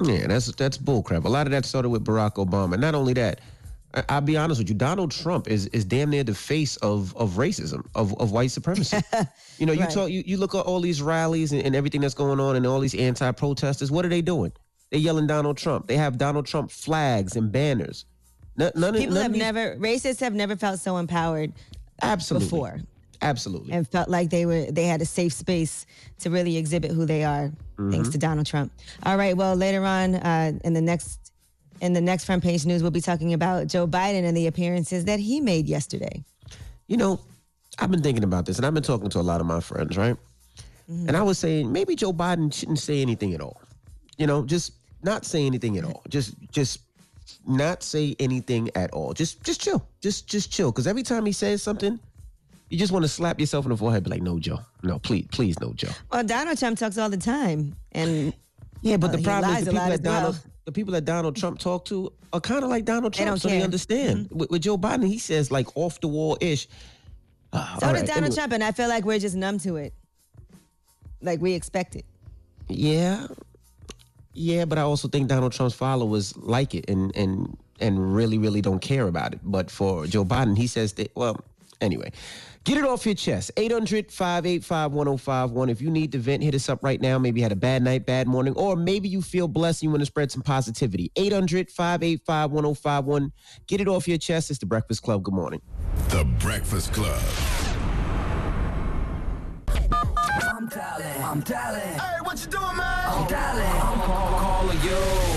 Yeah, 0.02 0.26
that's 0.26 0.52
that's 0.56 0.76
bullcrap. 0.76 1.24
A 1.24 1.28
lot 1.28 1.46
of 1.46 1.52
that 1.52 1.64
started 1.64 1.88
with 1.88 2.04
Barack 2.04 2.34
Obama. 2.34 2.78
Not 2.78 2.94
only 2.94 3.14
that, 3.14 3.40
I- 3.94 4.04
I'll 4.10 4.20
be 4.20 4.36
honest 4.36 4.60
with 4.60 4.68
you, 4.68 4.74
Donald 4.74 5.10
Trump 5.10 5.48
is 5.48 5.66
is 5.68 5.84
damn 5.86 6.10
near 6.10 6.22
the 6.24 6.34
face 6.34 6.76
of 6.76 7.16
of 7.16 7.30
racism, 7.32 7.84
of, 7.94 8.14
of 8.20 8.30
white 8.30 8.50
supremacy. 8.50 8.98
you 9.58 9.64
know, 9.66 9.72
you 9.72 9.80
Right. 9.80 9.90
talk 9.90 10.10
you, 10.10 10.22
you 10.26 10.36
look 10.36 10.54
at 10.54 10.60
all 10.66 10.80
these 10.80 11.00
rallies 11.00 11.52
and, 11.52 11.62
and 11.62 11.74
everything 11.74 12.02
that's 12.02 12.14
going 12.14 12.38
on 12.40 12.56
and 12.56 12.66
all 12.66 12.78
these 12.80 12.94
anti-protesters, 12.94 13.90
what 13.90 14.04
are 14.04 14.10
they 14.10 14.22
doing? 14.22 14.52
They're 14.90 15.00
yelling 15.00 15.26
Donald 15.26 15.56
Trump. 15.56 15.86
They 15.86 15.96
have 15.96 16.18
Donald 16.18 16.44
Trump 16.46 16.70
flags 16.70 17.36
and 17.36 17.50
banners. 17.50 18.04
None, 18.56 18.72
none 18.74 18.94
of- 18.94 19.00
People 19.00 19.14
none 19.14 19.22
have 19.22 19.30
of 19.30 19.32
these- 19.34 19.42
never, 19.42 19.76
racists 19.76 20.20
have 20.20 20.34
never 20.34 20.56
felt 20.56 20.78
so 20.78 20.98
empowered 20.98 21.52
absolutely 22.02 22.46
before 22.46 22.80
Absolutely. 23.22 23.72
and 23.72 23.86
felt 23.88 24.08
like 24.08 24.30
they 24.30 24.46
were 24.46 24.70
they 24.70 24.84
had 24.84 25.02
a 25.02 25.04
safe 25.06 25.32
space 25.32 25.86
to 26.20 26.30
really 26.30 26.56
exhibit 26.56 26.90
who 26.92 27.04
they 27.06 27.24
are 27.24 27.50
Mm-hmm. 27.78 27.92
thanks 27.92 28.08
to 28.08 28.18
Donald 28.18 28.44
Trump. 28.46 28.72
All 29.04 29.16
right, 29.16 29.36
well 29.36 29.54
later 29.54 29.84
on 29.84 30.16
uh, 30.16 30.52
in 30.64 30.72
the 30.72 30.80
next 30.80 31.32
in 31.80 31.92
the 31.92 32.00
next 32.00 32.24
front 32.24 32.42
page 32.42 32.66
news 32.66 32.82
we'll 32.82 32.90
be 32.90 33.00
talking 33.00 33.34
about 33.34 33.68
Joe 33.68 33.86
Biden 33.86 34.24
and 34.24 34.36
the 34.36 34.48
appearances 34.48 35.04
that 35.04 35.20
he 35.20 35.40
made 35.40 35.68
yesterday. 35.68 36.24
You 36.88 36.96
know, 36.96 37.20
I've 37.78 37.90
been 37.90 38.02
thinking 38.02 38.24
about 38.24 38.46
this 38.46 38.56
and 38.56 38.66
I've 38.66 38.74
been 38.74 38.82
talking 38.82 39.08
to 39.10 39.20
a 39.20 39.22
lot 39.22 39.40
of 39.40 39.46
my 39.46 39.60
friends, 39.60 39.96
right? 39.96 40.16
And 40.88 41.16
I 41.16 41.22
was 41.22 41.38
saying 41.38 41.70
maybe 41.70 41.94
Joe 41.94 42.12
Biden 42.12 42.52
shouldn't 42.52 42.80
say 42.80 43.00
anything 43.02 43.32
at 43.34 43.40
all. 43.40 43.60
You 44.16 44.26
know, 44.26 44.42
just 44.44 44.72
not 45.04 45.24
say 45.24 45.44
anything 45.46 45.76
at 45.78 45.84
all. 45.84 46.02
Just 46.08 46.34
just 46.50 46.80
not 47.46 47.82
say 47.84 48.16
anything 48.18 48.70
at 48.74 48.90
all. 48.92 49.12
Just 49.12 49.42
just 49.44 49.60
chill. 49.60 49.86
Just 50.00 50.26
just 50.26 50.50
chill. 50.50 50.72
Cause 50.72 50.86
every 50.88 51.02
time 51.04 51.24
he 51.26 51.32
says 51.32 51.62
something, 51.62 52.00
you 52.70 52.78
just 52.78 52.92
want 52.92 53.04
to 53.04 53.08
slap 53.08 53.40
yourself 53.40 53.64
in 53.64 53.70
the 53.70 53.76
forehead, 53.76 54.04
be 54.04 54.10
like, 54.10 54.22
no, 54.22 54.38
Joe. 54.38 54.60
No, 54.82 54.98
please, 54.98 55.26
please, 55.32 55.58
no, 55.60 55.72
Joe. 55.72 55.88
Well, 56.12 56.24
Donald 56.24 56.58
Trump 56.58 56.78
talks 56.78 56.98
all 56.98 57.08
the 57.08 57.16
time, 57.16 57.76
and 57.92 58.34
Yeah, 58.82 58.96
but 58.96 59.10
Well, 59.10 59.18
the 59.18 59.24
problem 59.24 59.56
is 59.56 59.64
the 59.64 59.70
people 59.72 59.86
that 59.86 59.92
as 59.92 60.00
well. 60.00 60.14
Donald 60.20 60.40
the 60.64 60.72
people 60.72 60.92
that 60.92 61.06
Donald 61.06 61.34
Trump 61.34 61.58
talk 61.58 61.86
to 61.86 62.12
are 62.34 62.40
kind 62.40 62.62
of 62.62 62.68
like 62.68 62.84
Donald 62.84 63.14
They 63.14 63.24
Trump, 63.24 63.30
don't 63.30 63.38
so 63.40 63.48
care. 63.48 63.54
Mm-hmm. 63.54 63.60
they 63.60 63.64
understand. 63.64 64.28
With, 64.30 64.50
with 64.50 64.62
Joe 64.62 64.76
Biden, 64.76 65.06
he 65.06 65.18
says 65.18 65.50
like 65.50 65.74
off 65.76 65.98
the 66.00 66.08
wall 66.08 66.36
ish. 66.42 66.68
so 67.54 67.92
does 67.92 68.02
Donald 68.02 68.34
Trump, 68.34 68.52
and 68.52 68.62
I 68.62 68.72
feel 68.72 68.88
like 68.88 69.04
we're 69.04 69.18
just 69.18 69.34
numb 69.34 69.58
to 69.60 69.76
it, 69.76 69.94
like 71.22 71.40
we 71.40 71.54
expect 71.54 71.96
it. 71.96 72.04
Yeah, 72.68 73.28
yeah, 74.34 74.66
but 74.66 74.76
I 74.76 74.82
also 74.82 75.08
think 75.08 75.28
Donald 75.28 75.52
Trump's 75.52 75.74
followers 75.74 76.36
like 76.36 76.74
it 76.74 76.88
and 76.90 77.16
and 77.16 77.56
and 77.80 78.14
really 78.14 78.36
really 78.36 78.60
don't 78.60 78.80
care 78.80 79.08
about 79.08 79.32
it. 79.32 79.40
But 79.42 79.70
for 79.70 80.06
Joe 80.06 80.24
Biden, 80.24 80.56
he 80.56 80.66
says 80.66 80.92
that. 80.94 81.10
Well, 81.14 81.40
anyway, 81.80 82.12
get 82.64 82.76
it 82.78 82.84
off 82.84 83.06
your 83.06 83.14
chest. 83.14 83.50
800-585-1051. 83.56 85.70
If 85.70 85.80
you 85.80 85.88
need 85.90 86.12
to 86.12 86.18
vent, 86.18 86.42
hit 86.42 86.54
us 86.54 86.68
up 86.68 86.82
right 86.82 87.00
now. 87.00 87.18
Maybe 87.18 87.40
you 87.40 87.44
had 87.44 87.52
a 87.52 87.56
bad 87.56 87.82
night, 87.82 88.04
bad 88.06 88.28
morning, 88.28 88.52
or 88.54 88.76
maybe 88.76 89.08
you 89.08 89.22
feel 89.22 89.48
blessed. 89.48 89.82
and 89.82 89.88
You 89.88 89.90
want 89.90 90.02
to 90.02 90.06
spread 90.06 90.30
some 90.30 90.42
positivity. 90.42 91.10
800-585-1051. 91.16 93.32
Get 93.66 93.80
it 93.80 93.88
off 93.88 94.06
your 94.06 94.18
chest. 94.18 94.50
It's 94.50 94.58
the 94.58 94.66
Breakfast 94.66 95.02
Club. 95.02 95.22
Good 95.22 95.32
morning. 95.34 95.62
The 96.08 96.24
Breakfast 96.38 96.92
Club. 96.92 97.20
I'm 99.68 100.68
dialing. 100.68 101.22
I'm 101.22 101.40
dialing. 101.40 101.80
Hey, 101.80 102.18
what 102.22 102.44
you 102.44 102.50
doing, 102.50 102.76
man? 102.76 103.04
I'm 103.06 103.26
telling. 103.26 103.64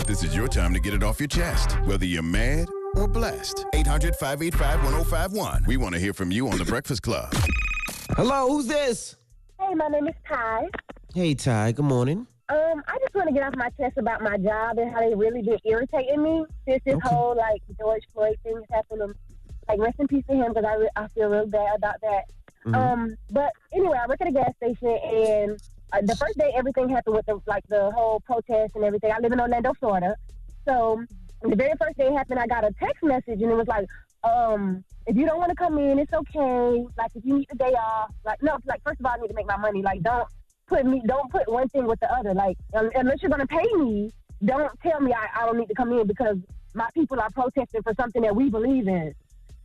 This 0.05 0.23
is 0.23 0.35
your 0.35 0.47
time 0.47 0.73
to 0.73 0.79
get 0.79 0.93
it 0.93 1.03
off 1.03 1.19
your 1.19 1.27
chest, 1.27 1.73
whether 1.85 2.05
you're 2.05 2.23
mad 2.23 2.67
or 2.95 3.07
blessed. 3.07 3.65
800 3.73 4.15
585 4.15 4.83
1051. 4.83 5.63
We 5.67 5.77
want 5.77 5.93
to 5.95 5.99
hear 5.99 6.13
from 6.13 6.31
you 6.31 6.47
on 6.49 6.57
The 6.57 6.65
Breakfast 6.65 7.01
Club. 7.03 7.33
Hello, 8.15 8.47
who's 8.49 8.67
this? 8.67 9.15
Hey, 9.59 9.73
my 9.75 9.87
name 9.87 10.07
is 10.07 10.15
Ty. 10.27 10.67
Hey, 11.13 11.33
Ty. 11.35 11.73
Good 11.73 11.85
morning. 11.85 12.27
Um, 12.49 12.83
I 12.87 12.97
just 12.99 13.13
want 13.15 13.27
to 13.29 13.33
get 13.33 13.43
off 13.43 13.55
my 13.55 13.69
chest 13.71 13.97
about 13.97 14.21
my 14.21 14.37
job 14.37 14.77
and 14.77 14.91
how 14.91 14.99
they 14.99 15.15
really 15.15 15.41
been 15.41 15.59
irritating 15.63 16.21
me 16.21 16.43
since 16.67 16.83
this 16.85 16.99
whole 17.03 17.35
like 17.35 17.61
George 17.79 18.03
Floyd 18.13 18.35
thing 18.43 18.61
happened. 18.71 19.01
Um, 19.01 19.13
Like 19.69 19.79
rest 19.79 19.99
in 19.99 20.07
peace 20.07 20.25
to 20.29 20.35
him 20.35 20.49
because 20.53 20.65
I 20.65 20.73
re- 20.75 20.89
I 20.97 21.07
feel 21.09 21.29
real 21.29 21.47
bad 21.47 21.75
about 21.77 21.95
that. 22.01 22.23
Um, 22.75 23.15
but 23.31 23.51
anyway, 23.73 23.97
I 24.03 24.05
work 24.07 24.19
at 24.21 24.27
a 24.27 24.31
gas 24.31 24.51
station 24.57 24.89
and 24.89 25.59
uh, 25.93 26.01
the 26.03 26.15
first 26.17 26.37
day 26.37 26.51
everything 26.55 26.89
happened 26.89 27.15
with 27.15 27.25
the 27.25 27.39
like 27.47 27.63
the 27.69 27.89
whole 27.91 28.19
protest 28.19 28.75
and 28.75 28.83
everything. 28.83 29.11
I 29.13 29.19
live 29.19 29.31
in 29.31 29.39
Orlando, 29.39 29.73
Florida, 29.79 30.15
so 30.67 31.03
the 31.41 31.55
very 31.55 31.73
first 31.79 31.97
day 31.97 32.11
happened, 32.11 32.39
I 32.39 32.47
got 32.47 32.63
a 32.63 32.71
text 32.79 33.03
message 33.03 33.41
and 33.41 33.51
it 33.51 33.55
was 33.55 33.67
like, 33.67 33.87
um, 34.23 34.83
if 35.07 35.15
you 35.15 35.25
don't 35.25 35.39
want 35.39 35.49
to 35.49 35.55
come 35.55 35.77
in, 35.77 35.99
it's 35.99 36.13
okay. 36.13 36.85
Like 36.97 37.11
if 37.15 37.25
you 37.25 37.39
need 37.39 37.47
the 37.49 37.57
day 37.57 37.73
off, 37.73 38.11
like 38.25 38.41
no, 38.43 38.57
like 38.65 38.81
first 38.83 38.99
of 38.99 39.05
all, 39.05 39.13
I 39.13 39.21
need 39.21 39.29
to 39.29 39.33
make 39.33 39.47
my 39.47 39.57
money. 39.57 39.81
Like 39.81 40.01
don't 40.03 40.27
put 40.67 40.85
me, 40.85 41.01
don't 41.07 41.31
put 41.31 41.51
one 41.51 41.67
thing 41.69 41.85
with 41.87 41.99
the 41.99 42.13
other. 42.13 42.33
Like 42.33 42.57
unless 42.73 43.21
you're 43.21 43.31
gonna 43.31 43.47
pay 43.47 43.67
me, 43.75 44.11
don't 44.45 44.71
tell 44.81 44.99
me 44.99 45.13
I, 45.13 45.41
I 45.41 45.45
don't 45.45 45.57
need 45.57 45.69
to 45.69 45.75
come 45.75 45.91
in 45.91 46.05
because 46.05 46.37
my 46.73 46.87
people 46.93 47.19
are 47.19 47.29
protesting 47.31 47.81
for 47.81 47.93
something 47.95 48.21
that 48.21 48.35
we 48.35 48.49
believe 48.49 48.87
in. 48.87 49.13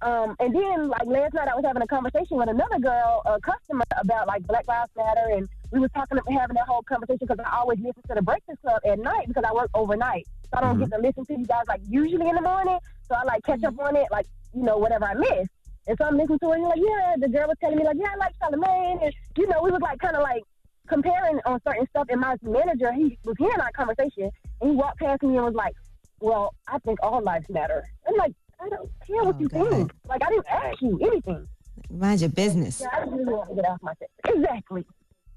Um, 0.02 0.36
and 0.40 0.54
then, 0.54 0.88
like 0.88 1.06
last 1.06 1.32
night, 1.32 1.48
I 1.48 1.54
was 1.54 1.64
having 1.64 1.82
a 1.82 1.86
conversation 1.86 2.36
with 2.36 2.50
another 2.50 2.78
girl, 2.78 3.22
a 3.24 3.40
customer, 3.40 3.84
about 3.98 4.26
like 4.26 4.46
Black 4.46 4.68
Lives 4.68 4.90
Matter, 4.94 5.28
and 5.32 5.48
we 5.72 5.80
was 5.80 5.90
talking, 5.92 6.18
about 6.18 6.30
having 6.32 6.54
that 6.54 6.66
whole 6.66 6.82
conversation 6.82 7.26
because 7.26 7.38
I 7.44 7.56
always 7.56 7.78
listen 7.78 8.02
to 8.08 8.14
the 8.14 8.22
Breakfast 8.22 8.60
Club 8.60 8.80
at 8.84 8.98
night 8.98 9.26
because 9.28 9.44
I 9.44 9.52
work 9.52 9.70
overnight, 9.74 10.26
I 10.52 10.60
don't 10.60 10.78
get 10.78 10.88
mm-hmm. 10.90 11.02
to 11.02 11.06
listen 11.08 11.26
to 11.26 11.38
you 11.40 11.46
guys 11.46 11.64
like 11.68 11.80
usually 11.88 12.28
in 12.28 12.34
the 12.34 12.42
morning. 12.42 12.78
So 13.08 13.14
I 13.14 13.24
like 13.24 13.42
catch 13.44 13.62
up 13.64 13.74
mm-hmm. 13.74 13.86
on 13.86 13.96
it, 13.96 14.06
like 14.10 14.26
you 14.54 14.62
know 14.62 14.78
whatever 14.78 15.04
I 15.04 15.14
miss. 15.14 15.48
And 15.88 15.96
so 15.98 16.04
I'm 16.04 16.16
listening 16.16 16.40
to 16.40 16.50
it, 16.50 16.54
and 16.54 16.62
like, 16.64 16.78
yeah, 16.78 17.14
the 17.18 17.28
girl 17.28 17.46
was 17.48 17.56
telling 17.60 17.78
me 17.78 17.84
like, 17.84 17.96
yeah, 17.98 18.08
I 18.12 18.16
like 18.16 18.34
Charlamagne, 18.42 19.04
and 19.04 19.14
you 19.36 19.46
know, 19.46 19.62
we 19.62 19.70
was 19.70 19.80
like 19.80 20.00
kind 20.00 20.16
of 20.16 20.22
like 20.22 20.42
comparing 20.88 21.38
on 21.46 21.60
certain 21.66 21.86
stuff. 21.88 22.08
And 22.10 22.20
my 22.20 22.36
manager, 22.42 22.92
he 22.92 23.18
was 23.24 23.36
hearing 23.38 23.60
our 23.60 23.70
conversation, 23.72 24.30
and 24.60 24.70
he 24.70 24.76
walked 24.76 24.98
past 24.98 25.22
me 25.22 25.36
and 25.36 25.44
was 25.44 25.54
like, 25.54 25.74
well, 26.20 26.54
I 26.66 26.78
think 26.80 26.98
all 27.02 27.22
lives 27.22 27.48
matter. 27.48 27.84
I'm 28.08 28.16
like, 28.16 28.32
I 28.60 28.68
don't 28.68 28.90
care 29.06 29.22
what 29.22 29.36
Oh, 29.36 29.40
you 29.40 29.48
God. 29.48 29.70
think. 29.70 29.92
Like, 30.08 30.22
I 30.24 30.30
didn't 30.30 30.46
ask 30.48 30.82
you 30.82 30.98
anything. 31.00 31.46
Mind 31.90 32.20
your 32.20 32.30
business. 32.30 32.80
Yeah, 32.80 32.88
I 32.92 33.00
just 33.04 33.12
really 33.12 33.32
want 33.32 33.48
to 33.50 33.54
get 33.54 33.66
off 33.66 33.82
my 33.82 33.94
chest. 33.94 34.10
Exactly. 34.26 34.84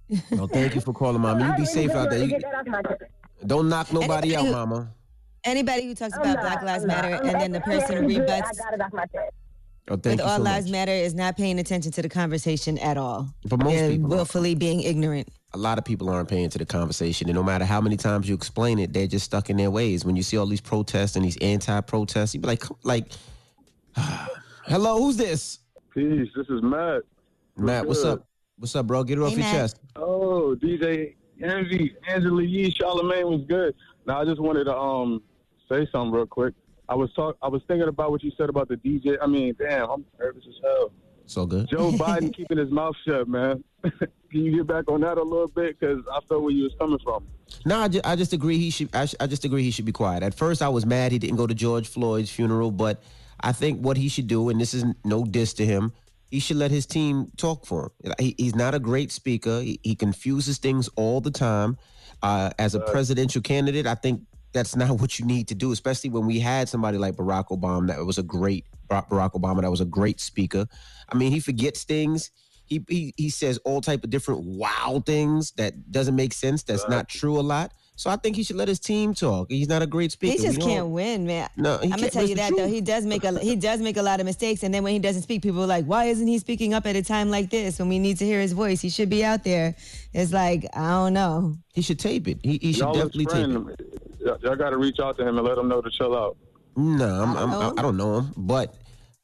No, 0.31 0.47
thank 0.47 0.73
you 0.73 0.81
for 0.81 0.91
calling, 0.91 1.21
mama. 1.21 1.49
You 1.51 1.55
be 1.55 1.65
safe 1.65 1.91
out 1.91 2.09
there. 2.09 2.17
You, 2.17 2.29
get 2.29 2.41
that 2.41 2.55
off 2.55 2.65
my 2.65 2.81
chest. 2.81 3.03
don't 3.45 3.69
knock 3.69 3.93
nobody 3.93 4.35
out, 4.35 4.47
mama. 4.47 4.91
Anybody 5.45 5.85
who 5.87 5.95
talks 5.95 6.13
I'm 6.15 6.21
about 6.21 6.35
not- 6.35 6.41
Black 6.41 6.61
Lives 6.63 6.83
I'm. 6.83 6.87
Matter 6.87 7.15
I'm 7.15 7.25
and 7.29 7.41
then 7.41 7.51
the 7.51 7.61
person 7.61 7.97
I'm 7.97 8.03
actually 8.03 8.15
good. 8.15 8.21
rebuts 8.21 8.59
I 8.59 8.63
got 8.63 8.73
it 8.73 8.81
off 8.81 8.93
my 8.93 9.05
chest. 9.05 9.31
Oh, 9.91 9.95
thank 9.97 10.05
with 10.05 10.19
you 10.19 10.23
All 10.31 10.37
so 10.37 10.43
Lives 10.43 10.65
much. 10.67 10.71
Matter 10.71 10.91
is 10.91 11.15
not 11.15 11.35
paying 11.35 11.57
attention 11.59 11.91
to 11.93 12.01
the 12.03 12.09
conversation 12.09 12.77
at 12.77 12.95
all. 12.97 13.27
For 13.47 13.57
most 13.57 13.73
They're 13.73 13.89
people, 13.91 14.09
willfully 14.09 14.53
being 14.53 14.81
ignorant. 14.81 15.29
a 15.53 15.57
lot 15.57 15.77
of 15.79 15.85
people 15.85 16.09
aren't 16.09 16.29
paying 16.29 16.49
to 16.49 16.57
the 16.59 16.65
conversation, 16.65 17.27
and 17.27 17.35
no 17.35 17.41
matter 17.43 17.65
how 17.65 17.81
many 17.81 17.97
times 17.97 18.29
you 18.29 18.35
explain 18.35 18.77
it, 18.77 18.93
they're 18.93 19.07
just 19.07 19.25
stuck 19.25 19.49
in 19.49 19.57
their 19.57 19.71
ways. 19.71 20.05
When 20.05 20.15
you 20.15 20.21
see 20.21 20.37
all 20.37 20.45
these 20.45 20.61
protests 20.61 21.15
and 21.15 21.25
these 21.25 21.37
anti-protests, 21.37 22.35
you 22.35 22.41
be 22.41 22.47
like, 22.47 22.63
like, 22.83 23.11
hello, 24.65 24.97
who's 24.99 25.17
this? 25.17 25.59
Peace. 25.93 26.29
This 26.35 26.47
is 26.49 26.61
Matt. 26.61 27.01
Matt, 27.57 27.85
what's 27.87 28.03
good? 28.03 28.19
up? 28.19 28.27
What's 28.57 28.75
up, 28.75 28.85
bro? 28.87 29.03
Get 29.03 29.17
it 29.17 29.21
off 29.21 29.29
Hey, 29.31 29.35
your 29.37 29.43
Matt. 29.45 29.55
chest. 29.55 29.79
Oh, 29.95 30.55
DJ 30.61 31.15
Envy, 31.41 31.95
Angela 32.07 32.43
Yee, 32.43 32.71
Charlamagne 32.71 33.23
was 33.23 33.41
good. 33.47 33.73
Now 34.05 34.21
I 34.21 34.25
just 34.25 34.39
wanted 34.41 34.65
to 34.65 34.75
um 34.77 35.21
say 35.71 35.87
something 35.91 36.11
real 36.11 36.25
quick. 36.25 36.53
I 36.87 36.95
was 36.95 37.13
talk. 37.13 37.37
I 37.41 37.47
was 37.47 37.61
thinking 37.67 37.87
about 37.87 38.11
what 38.11 38.23
you 38.23 38.31
said 38.37 38.49
about 38.49 38.67
the 38.67 38.75
DJ. 38.75 39.17
I 39.21 39.27
mean, 39.27 39.55
damn, 39.59 39.89
I'm 39.89 40.05
nervous 40.19 40.43
as 40.47 40.55
hell. 40.63 40.91
So 41.27 41.45
good. 41.45 41.69
Joe 41.69 41.91
Biden 41.91 42.33
keeping 42.35 42.57
his 42.57 42.71
mouth 42.71 42.95
shut, 43.07 43.27
man. 43.27 43.63
Can 43.83 44.09
you 44.31 44.57
get 44.57 44.67
back 44.67 44.89
on 44.89 45.01
that 45.01 45.17
a 45.17 45.23
little 45.23 45.47
bit? 45.47 45.79
Because 45.79 46.03
I 46.11 46.19
felt 46.27 46.41
where 46.41 46.51
you 46.51 46.63
was 46.63 46.73
coming 46.79 46.99
from. 47.03 47.27
No, 47.65 47.79
I 47.79 47.87
just, 47.87 48.05
I 48.05 48.15
just 48.15 48.33
agree 48.33 48.57
he 48.57 48.71
should. 48.71 48.93
I, 48.95 49.05
sh- 49.05 49.15
I 49.19 49.27
just 49.27 49.45
agree 49.45 49.63
he 49.63 49.71
should 49.71 49.85
be 49.85 49.91
quiet. 49.91 50.23
At 50.23 50.33
first, 50.33 50.61
I 50.61 50.69
was 50.69 50.85
mad 50.85 51.11
he 51.11 51.19
didn't 51.19 51.37
go 51.37 51.45
to 51.45 51.53
George 51.53 51.87
Floyd's 51.87 52.31
funeral, 52.31 52.71
but 52.71 53.03
I 53.41 53.51
think 53.51 53.79
what 53.79 53.97
he 53.97 54.09
should 54.09 54.27
do, 54.27 54.49
and 54.49 54.59
this 54.59 54.73
is 54.73 54.85
no 55.05 55.23
diss 55.23 55.53
to 55.53 55.65
him, 55.65 55.93
he 56.31 56.39
should 56.39 56.57
let 56.57 56.71
his 56.71 56.85
team 56.85 57.31
talk 57.37 57.65
for 57.65 57.91
him. 58.03 58.13
He, 58.19 58.35
he's 58.37 58.55
not 58.55 58.73
a 58.73 58.79
great 58.79 59.11
speaker. 59.11 59.61
He, 59.61 59.79
he 59.83 59.95
confuses 59.95 60.57
things 60.57 60.89
all 60.95 61.21
the 61.21 61.31
time. 61.31 61.77
Uh, 62.21 62.49
as 62.59 62.75
a 62.75 62.81
presidential 62.81 63.41
candidate, 63.41 63.87
I 63.87 63.95
think 63.95 64.21
that's 64.53 64.75
not 64.75 64.89
what 65.01 65.19
you 65.19 65.25
need 65.25 65.47
to 65.49 65.55
do, 65.55 65.71
especially 65.71 66.09
when 66.09 66.25
we 66.25 66.39
had 66.39 66.69
somebody 66.69 66.97
like 66.97 67.15
Barack 67.15 67.47
Obama 67.49 67.87
that 67.87 68.05
was 68.05 68.17
a 68.17 68.23
great 68.23 68.65
Barack 68.89 69.33
Obama 69.33 69.61
that 69.61 69.71
was 69.71 69.81
a 69.81 69.85
great 69.85 70.19
speaker. 70.19 70.65
I 71.09 71.15
mean, 71.15 71.31
he 71.31 71.39
forgets 71.39 71.83
things. 71.83 72.31
He, 72.65 72.83
he 72.87 73.13
he 73.17 73.29
says 73.29 73.57
all 73.65 73.81
type 73.81 74.03
of 74.03 74.11
different 74.11 74.41
wild 74.43 75.05
things 75.05 75.51
that 75.53 75.91
doesn't 75.91 76.15
make 76.15 76.33
sense. 76.33 76.61
That's 76.63 76.87
not 76.87 77.09
true 77.09 77.39
a 77.39 77.41
lot. 77.41 77.71
So 77.99 78.09
I 78.09 78.15
think 78.15 78.37
he 78.37 78.43
should 78.43 78.55
let 78.55 78.69
his 78.69 78.79
team 78.79 79.13
talk. 79.13 79.51
He's 79.51 79.67
not 79.67 79.81
a 79.81 79.85
great 79.85 80.13
speaker. 80.13 80.39
He 80.39 80.47
just 80.47 80.61
can't 80.61 80.87
win, 80.87 81.25
man. 81.25 81.49
No, 81.57 81.79
he 81.79 81.91
I'm 81.91 81.99
gonna 81.99 82.09
tell 82.09 82.25
you 82.25 82.35
that 82.35 82.51
the 82.51 82.61
though. 82.61 82.67
He 82.67 82.79
does 82.79 83.05
make 83.05 83.25
a 83.25 83.37
he 83.39 83.57
does 83.57 83.81
make 83.81 83.97
a 83.97 84.01
lot 84.01 84.21
of 84.21 84.25
mistakes, 84.25 84.63
and 84.63 84.73
then 84.73 84.83
when 84.83 84.93
he 84.93 84.99
doesn't 84.99 85.23
speak, 85.23 85.41
people 85.41 85.61
are 85.63 85.67
like, 85.67 85.83
"Why 85.83 86.05
isn't 86.05 86.25
he 86.25 86.39
speaking 86.39 86.73
up 86.73 86.85
at 86.85 86.95
a 86.95 87.01
time 87.01 87.29
like 87.29 87.49
this 87.49 87.77
when 87.77 87.89
we 87.89 87.99
need 87.99 88.17
to 88.19 88.25
hear 88.25 88.39
his 88.39 88.53
voice? 88.53 88.79
He 88.79 88.89
should 88.89 89.09
be 89.09 89.25
out 89.25 89.43
there." 89.43 89.75
It's 90.13 90.31
like 90.31 90.65
I 90.73 90.91
don't 90.91 91.13
know. 91.13 91.55
He 91.73 91.81
should 91.81 91.99
tape 91.99 92.29
it. 92.29 92.39
He, 92.41 92.57
he 92.61 92.71
should 92.71 92.83
Y'all 92.83 92.93
definitely 92.93 93.25
tape 93.25 93.79
it. 93.81 94.08
Friend. 94.19 94.41
Y'all- 94.41 94.49
Y'all 94.51 94.57
got 94.57 94.69
to 94.71 94.77
reach 94.77 94.99
out 94.99 95.17
to 95.17 95.27
him 95.27 95.37
and 95.37 95.45
let 95.47 95.57
him 95.57 95.67
know 95.67 95.81
to 95.81 95.89
chill 95.89 96.15
out. 96.15 96.37
No, 96.75 97.23
I'm, 97.23 97.35
I'm, 97.37 97.49
know. 97.49 97.61
Oh. 97.61 97.73
I 97.77 97.81
don't 97.81 97.97
know 97.97 98.19
him, 98.19 98.33
but 98.37 98.75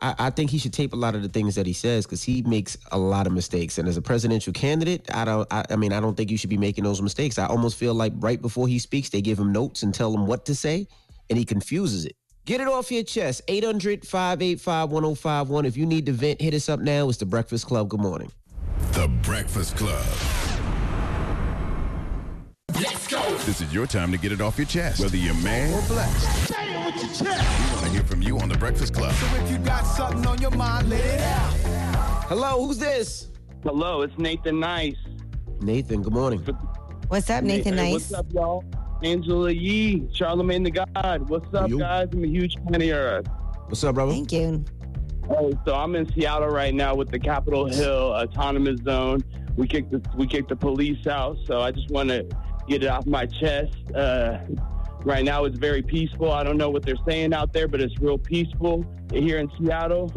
I, 0.01 0.15
I 0.17 0.29
think 0.29 0.49
he 0.49 0.57
should 0.57 0.73
tape 0.73 0.93
a 0.93 0.95
lot 0.97 1.15
of 1.15 1.21
the 1.21 1.29
things 1.29 1.55
that 1.55 1.65
he 1.65 1.73
says 1.73 2.05
because 2.05 2.21
he 2.21 2.41
makes 2.41 2.77
a 2.91 2.97
lot 2.97 3.27
of 3.27 3.33
mistakes. 3.33 3.77
And 3.77 3.87
as 3.87 3.95
a 3.97 4.01
presidential 4.01 4.51
candidate, 4.51 5.07
I 5.13 5.23
don't. 5.25 5.47
I, 5.51 5.63
I 5.69 5.75
mean, 5.77 5.93
I 5.93 5.99
don't 6.01 6.17
think 6.17 6.31
you 6.31 6.37
should 6.37 6.49
be 6.49 6.57
making 6.57 6.83
those 6.83 7.01
mistakes. 7.01 7.37
I 7.37 7.45
almost 7.45 7.77
feel 7.77 7.93
like 7.93 8.13
right 8.17 8.41
before 8.41 8.67
he 8.67 8.77
speaks, 8.79 9.09
they 9.09 9.21
give 9.21 9.39
him 9.39 9.51
notes 9.53 9.83
and 9.83 9.93
tell 9.93 10.13
him 10.13 10.25
what 10.27 10.45
to 10.45 10.55
say, 10.55 10.87
and 11.29 11.39
he 11.39 11.45
confuses 11.45 12.05
it. 12.05 12.15
Get 12.45 12.61
it 12.61 12.67
off 12.67 12.91
your 12.91 13.03
chest. 13.03 13.41
800 13.47 14.05
585 14.05 14.89
1051. 14.91 15.65
If 15.65 15.77
you 15.77 15.85
need 15.85 16.05
to 16.07 16.11
vent, 16.11 16.41
hit 16.41 16.53
us 16.53 16.67
up 16.69 16.79
now. 16.79 17.07
It's 17.09 17.17
the 17.17 17.25
Breakfast 17.25 17.65
Club. 17.65 17.89
Good 17.89 18.01
morning. 18.01 18.31
The 18.91 19.07
Breakfast 19.23 19.77
Club. 19.77 20.05
Let's 22.81 23.07
go. 23.07 23.21
This 23.45 23.61
is 23.61 23.73
your 23.73 23.87
time 23.87 24.11
to 24.11 24.17
get 24.17 24.31
it 24.33 24.41
off 24.41 24.57
your 24.57 24.67
chest, 24.67 24.99
whether 24.99 25.15
you're 25.15 25.33
mad 25.35 25.73
or 25.73 25.87
blessed. 25.87 26.47
Say 26.53 26.73
it 26.73 26.85
with 26.85 26.95
your 27.03 27.13
chest. 27.31 27.69
We 27.69 27.75
want 27.75 27.85
to 27.85 27.89
hear 27.91 28.03
from 28.03 28.21
you 28.21 28.37
on 28.39 28.49
the 28.49 28.57
Breakfast 28.57 28.93
Club. 28.93 29.13
So 29.13 29.25
if 29.37 29.49
you 29.51 29.57
got 29.59 29.83
something 29.83 30.25
on 30.27 30.41
your 30.41 30.51
mind, 30.51 30.89
let 30.89 30.99
it 30.99 31.21
out. 31.21 31.53
Hello, 32.27 32.65
who's 32.65 32.77
this? 32.77 33.29
Hello, 33.63 34.01
it's 34.01 34.17
Nathan 34.17 34.59
Nice. 34.59 34.95
Nathan, 35.61 36.01
good 36.01 36.11
morning. 36.13 36.39
What's 37.07 37.29
up, 37.29 37.43
Nathan? 37.45 37.77
Hey, 37.77 37.93
Nice. 37.93 38.11
What's 38.11 38.13
up, 38.13 38.25
y'all? 38.33 38.63
Angela 39.03 39.51
Yee, 39.51 40.01
Charlamagne 40.13 40.63
the 40.65 40.71
God. 40.71 41.29
What's 41.29 41.53
up, 41.53 41.69
Yo. 41.69 41.77
guys? 41.77 42.09
I'm 42.11 42.23
a 42.23 42.27
huge 42.27 42.55
fan 42.55 42.75
of 42.75 42.83
yours. 42.83 43.25
What's 43.67 43.83
up, 43.85 43.95
brother? 43.95 44.11
Thank 44.11 44.31
you. 44.33 44.65
Oh, 45.29 45.53
so 45.65 45.75
I'm 45.75 45.95
in 45.95 46.11
Seattle 46.13 46.49
right 46.49 46.73
now 46.73 46.93
with 46.93 47.09
the 47.09 47.19
Capitol 47.19 47.67
Hill 47.67 48.13
Autonomous 48.13 48.81
Zone. 48.83 49.21
We 49.55 49.65
kicked 49.67 49.91
the 49.91 50.01
we 50.17 50.27
kicked 50.27 50.49
the 50.49 50.55
police 50.55 51.07
out, 51.07 51.37
so 51.45 51.61
I 51.61 51.71
just 51.71 51.89
want 51.89 52.09
to 52.09 52.27
get 52.67 52.83
it 52.83 52.87
off 52.87 53.05
my 53.05 53.25
chest. 53.25 53.75
Uh, 53.93 54.39
right 55.03 55.23
now, 55.23 55.45
it's 55.45 55.57
very 55.57 55.81
peaceful. 55.81 56.31
I 56.31 56.43
don't 56.43 56.57
know 56.57 56.69
what 56.69 56.83
they're 56.83 56.95
saying 57.07 57.33
out 57.33 57.53
there, 57.53 57.67
but 57.67 57.81
it's 57.81 57.97
real 57.99 58.17
peaceful 58.17 58.85
here 59.11 59.39
in 59.39 59.49
Seattle. 59.57 60.11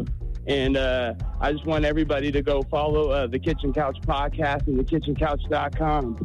And 0.47 0.77
uh, 0.77 1.13
I 1.39 1.51
just 1.51 1.65
want 1.65 1.85
everybody 1.85 2.31
to 2.31 2.41
go 2.41 2.63
follow 2.63 3.11
uh, 3.11 3.27
the 3.27 3.39
Kitchen 3.39 3.71
Couch 3.71 3.97
podcast 4.01 4.67
and 4.67 4.79
thekitchencouch.com. 4.79 6.15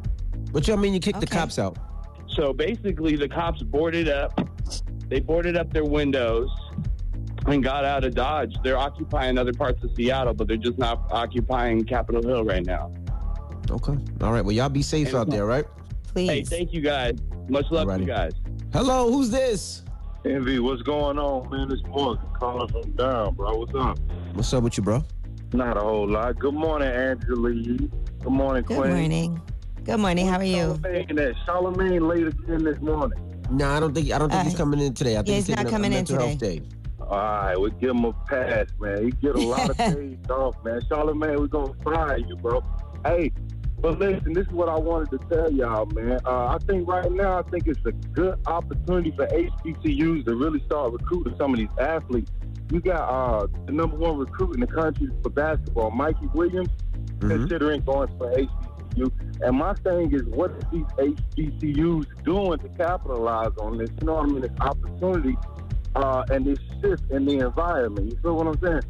What 0.52 0.66
y'all 0.66 0.76
mean 0.76 0.94
you 0.94 1.00
kicked 1.00 1.20
the 1.20 1.26
cops 1.26 1.58
out? 1.58 1.76
So 2.28 2.52
basically, 2.52 3.16
the 3.16 3.28
cops 3.28 3.62
boarded 3.62 4.08
up. 4.08 4.48
They 5.08 5.20
boarded 5.20 5.56
up 5.56 5.72
their 5.72 5.84
windows 5.84 6.48
and 7.46 7.62
got 7.62 7.84
out 7.84 8.04
of 8.04 8.14
Dodge. 8.14 8.56
They're 8.64 8.78
occupying 8.78 9.36
other 9.36 9.52
parts 9.52 9.84
of 9.84 9.90
Seattle, 9.94 10.32
but 10.32 10.48
they're 10.48 10.56
just 10.56 10.78
not 10.78 11.02
occupying 11.10 11.84
Capitol 11.84 12.22
Hill 12.22 12.44
right 12.44 12.64
now. 12.64 12.92
Okay. 13.70 13.96
All 14.20 14.32
right. 14.32 14.44
Well, 14.44 14.52
y'all 14.52 14.68
be 14.68 14.82
safe 14.82 15.14
out 15.14 15.28
there, 15.28 15.46
right? 15.46 15.66
Please. 16.14 16.28
Hey, 16.28 16.44
thank 16.44 16.72
you 16.72 16.80
guys. 16.80 17.14
Much 17.48 17.66
love 17.72 17.88
to 17.88 17.98
you 17.98 18.06
guys. 18.06 18.32
Hello, 18.72 19.10
who's 19.10 19.30
this? 19.30 19.82
Envy, 20.24 20.60
what's 20.60 20.82
going 20.82 21.18
on, 21.18 21.50
man? 21.50 21.70
It's 21.72 21.82
Morgan 21.88 22.24
calling 22.38 22.68
from 22.68 22.92
down, 22.92 23.34
bro. 23.34 23.56
What's 23.58 23.74
up? 23.74 23.98
What's 24.34 24.52
up 24.54 24.62
with 24.62 24.76
you, 24.78 24.84
bro? 24.84 25.04
Not 25.52 25.76
a 25.76 25.80
whole 25.80 26.08
lot. 26.08 26.38
Good 26.38 26.54
morning, 26.54 26.88
Angela 26.88 27.50
Yee. 27.50 27.90
Good 28.22 28.32
morning, 28.32 28.62
Good 28.62 28.78
Queen. 28.78 28.92
morning. 28.94 29.42
Good 29.82 29.98
morning. 29.98 30.26
How 30.28 30.38
are 30.38 30.44
you? 30.44 30.56
Charlamagne, 30.82 31.16
that 31.16 31.34
Charlamagne 31.46 32.08
late 32.08 32.26
again 32.28 32.62
this 32.64 32.80
morning. 32.80 33.18
No, 33.50 33.68
I 33.70 33.80
don't 33.80 33.92
think 33.92 34.10
I 34.12 34.18
don't 34.18 34.30
think 34.30 34.40
Uh, 34.40 34.44
he's 34.44 34.54
coming 34.54 34.80
in 34.80 34.94
today. 34.94 35.14
I 35.14 35.18
think 35.18 35.28
yeah, 35.28 35.34
he's, 35.34 35.46
he's 35.48 35.56
not 35.56 35.66
taking 35.66 35.66
a- 35.66 35.68
a 35.68 35.72
coming 35.72 35.92
in 35.92 35.98
mental 35.98 36.18
health 36.20 36.38
today. 36.38 36.58
day. 36.60 36.66
All 37.00 37.08
right, 37.10 37.60
we 37.60 37.70
give 37.72 37.90
him 37.90 38.04
a 38.04 38.12
pass, 38.26 38.68
man. 38.80 39.04
He 39.04 39.10
get 39.10 39.34
a 39.34 39.40
lot 39.40 39.68
of 39.68 39.76
days 39.76 40.16
off, 40.30 40.56
man. 40.64 40.80
Charlamagne, 40.82 41.38
we're 41.38 41.46
gonna 41.48 41.74
fire 41.84 42.16
you, 42.16 42.36
bro. 42.36 42.62
Hey, 43.04 43.30
but 43.84 43.98
listen, 43.98 44.32
this 44.32 44.46
is 44.46 44.52
what 44.54 44.70
I 44.70 44.78
wanted 44.78 45.10
to 45.10 45.18
tell 45.28 45.52
y'all, 45.52 45.84
man. 45.84 46.18
Uh, 46.24 46.46
I 46.46 46.58
think 46.66 46.88
right 46.88 47.12
now, 47.12 47.38
I 47.38 47.42
think 47.42 47.66
it's 47.66 47.84
a 47.84 47.92
good 47.92 48.38
opportunity 48.46 49.10
for 49.10 49.26
HBCUs 49.26 50.24
to 50.24 50.36
really 50.36 50.64
start 50.64 50.94
recruiting 50.94 51.34
some 51.36 51.52
of 51.52 51.58
these 51.58 51.68
athletes. 51.78 52.30
You 52.72 52.80
got 52.80 53.02
uh, 53.06 53.46
the 53.66 53.72
number 53.72 53.94
one 53.94 54.16
recruit 54.16 54.54
in 54.54 54.60
the 54.60 54.66
country 54.66 55.10
for 55.22 55.28
basketball, 55.28 55.90
Mikey 55.90 56.28
Williams, 56.32 56.70
Mhm. 57.18 57.28
considering 57.28 57.82
going 57.82 58.08
for 58.16 58.32
HBCU. 58.32 59.12
And 59.42 59.58
my 59.58 59.74
thing 59.74 60.10
is, 60.14 60.22
what 60.24 60.52
are 60.52 60.60
these 60.72 60.86
HBCUs 61.36 62.06
doing 62.24 62.58
to 62.60 62.68
capitalize 62.78 63.52
on 63.60 63.76
this? 63.76 63.90
You 64.00 64.06
know 64.06 64.14
what 64.14 64.24
I 64.24 64.32
mean? 64.32 64.40
This 64.40 64.50
opportunity 64.60 65.36
uh, 65.94 66.24
and 66.30 66.46
this 66.46 66.58
shift 66.80 67.02
in 67.10 67.26
the 67.26 67.38
environment. 67.40 68.10
You 68.12 68.18
feel 68.22 68.34
what 68.34 68.46
I'm 68.46 68.58
saying? 68.60 68.80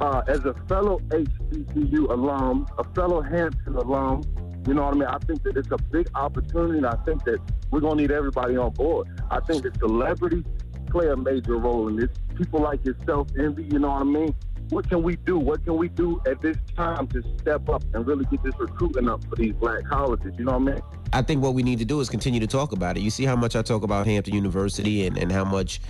Uh, 0.00 0.22
as 0.28 0.44
a 0.44 0.54
fellow 0.66 0.98
HBCU 1.08 2.10
alum, 2.10 2.66
a 2.78 2.84
fellow 2.94 3.20
Hampton 3.20 3.76
alum, 3.76 4.22
you 4.66 4.74
know 4.74 4.84
what 4.84 4.94
I 4.94 4.98
mean? 4.98 5.08
I 5.08 5.18
think 5.18 5.42
that 5.42 5.56
it's 5.56 5.70
a 5.70 5.76
big 5.76 6.08
opportunity, 6.14 6.78
and 6.78 6.86
I 6.86 6.96
think 7.04 7.24
that 7.24 7.38
we're 7.70 7.80
going 7.80 7.98
to 7.98 8.02
need 8.02 8.10
everybody 8.10 8.56
on 8.56 8.72
board. 8.72 9.08
I 9.30 9.40
think 9.40 9.62
that 9.64 9.78
celebrities 9.78 10.44
play 10.88 11.08
a 11.08 11.16
major 11.16 11.56
role 11.56 11.88
in 11.88 11.96
this. 11.96 12.08
People 12.34 12.60
like 12.60 12.84
yourself, 12.84 13.28
Envy, 13.38 13.64
you 13.64 13.78
know 13.78 13.90
what 13.90 14.00
I 14.00 14.04
mean? 14.04 14.34
what 14.70 14.88
can 14.88 15.02
we 15.02 15.16
do? 15.16 15.38
What 15.38 15.64
can 15.64 15.76
we 15.76 15.88
do 15.88 16.20
at 16.26 16.40
this 16.40 16.56
time 16.76 17.06
to 17.08 17.22
step 17.38 17.68
up 17.68 17.82
and 17.92 18.06
really 18.06 18.24
get 18.26 18.42
this 18.42 18.54
recruiting 18.58 19.08
up 19.08 19.22
for 19.24 19.36
these 19.36 19.52
black 19.54 19.84
colleges? 19.84 20.32
You 20.38 20.44
know 20.44 20.58
what 20.58 20.70
I 20.70 20.74
mean? 20.74 20.82
I 21.12 21.22
think 21.22 21.42
what 21.42 21.54
we 21.54 21.62
need 21.62 21.78
to 21.80 21.84
do 21.84 22.00
is 22.00 22.08
continue 22.08 22.40
to 22.40 22.46
talk 22.46 22.72
about 22.72 22.96
it. 22.96 23.00
You 23.00 23.10
see 23.10 23.24
how 23.24 23.36
much 23.36 23.56
I 23.56 23.62
talk 23.62 23.82
about 23.82 24.06
Hampton 24.06 24.34
University 24.34 25.06
and, 25.06 25.18
and 25.18 25.32
how 25.32 25.44
much 25.44 25.80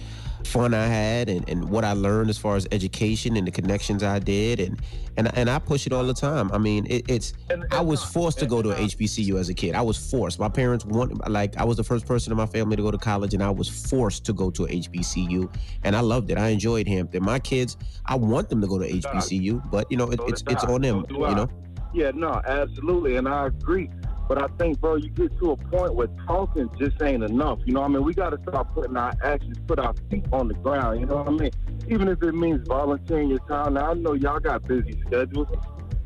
fun 0.47 0.75
I 0.75 0.87
had 0.87 1.28
and, 1.28 1.49
and 1.49 1.68
what 1.68 1.85
I 1.85 1.92
learned 1.92 2.30
as 2.30 2.38
far 2.38 2.56
as 2.56 2.66
education 2.73 3.37
and 3.37 3.47
the 3.47 3.50
connections 3.50 4.02
I 4.02 4.18
did 4.18 4.61
and 4.61 4.80
and 5.16 5.37
and 5.37 5.50
I 5.50 5.59
push 5.59 5.87
it 5.87 5.92
all 5.92 6.04
the 6.04 6.14
time. 6.14 6.50
I 6.52 6.59
mean, 6.59 6.87
it, 6.88 7.04
it's 7.09 7.35
I 7.70 7.80
was 7.80 8.02
forced 8.02 8.38
to 8.40 8.47
go 8.47 8.62
to 8.62 8.70
a 8.70 8.75
HBCU 8.75 9.38
as 9.38 9.49
a 9.49 9.54
kid. 9.54 9.75
I 9.75 9.82
was 9.82 9.97
forced. 10.11 10.38
My 10.38 10.49
parents 10.49 10.85
want 10.85 11.28
like 11.30 11.56
I 11.56 11.64
was 11.64 11.76
the 11.76 11.85
first 11.85 12.06
person 12.06 12.32
in 12.32 12.37
my 12.37 12.47
family 12.47 12.76
to 12.76 12.82
go 12.82 12.90
to 12.90 12.99
college, 12.99 13.35
and 13.35 13.42
I 13.42 13.50
was 13.50 13.68
forced 13.68 14.25
to 14.26 14.32
go 14.32 14.50
to 14.50 14.64
a 14.64 14.68
HBCU, 14.68 15.52
and 15.82 15.97
I 15.97 16.00
loved 16.00 16.30
it. 16.30 16.38
I 16.38 16.49
enjoyed 16.49 16.88
Hampton. 16.88 17.25
My 17.25 17.38
kids, 17.38 17.76
I 18.06 18.14
want 18.14 18.49
them 18.49 18.61
to 18.61 18.66
go 18.66 18.78
to 18.78 18.88
HBCU, 18.88 19.70
but 19.70 19.90
you 19.90 19.97
know, 19.97 20.11
it, 20.11 20.20
it's 20.26 20.42
it's 20.49 20.64
on 20.64 20.82
them. 20.82 21.04
You 21.11 21.18
know. 21.18 21.49
Yeah, 21.92 22.12
no, 22.14 22.40
absolutely, 22.47 23.16
and 23.16 23.28
I 23.28 23.47
agree. 23.47 23.90
But 24.31 24.41
I 24.41 24.47
think, 24.59 24.81
bro, 24.81 24.95
you 24.95 25.09
get 25.09 25.37
to 25.41 25.51
a 25.51 25.57
point 25.57 25.97
where 25.97 26.07
talking 26.25 26.71
just 26.79 27.03
ain't 27.03 27.25
enough. 27.25 27.59
You 27.65 27.73
know 27.73 27.81
what 27.81 27.91
I 27.91 27.95
mean? 27.95 28.05
We 28.05 28.15
got 28.15 28.31
to 28.31 28.39
start 28.49 28.73
putting 28.73 28.97
our 28.97 29.13
actions, 29.25 29.59
put 29.67 29.81
our 29.81 29.93
feet 30.09 30.25
on 30.31 30.47
the 30.47 30.55
ground. 30.55 31.01
You 31.01 31.07
know 31.07 31.17
what 31.17 31.27
I 31.27 31.33
mean? 31.33 31.51
Even 31.89 32.07
if 32.07 32.23
it 32.23 32.33
means 32.33 32.65
volunteering 32.69 33.29
your 33.29 33.41
time. 33.41 33.75
Now, 33.75 33.91
I 33.91 33.95
know 33.95 34.13
y'all 34.13 34.39
got 34.39 34.63
busy 34.69 35.03
schedules 35.05 35.49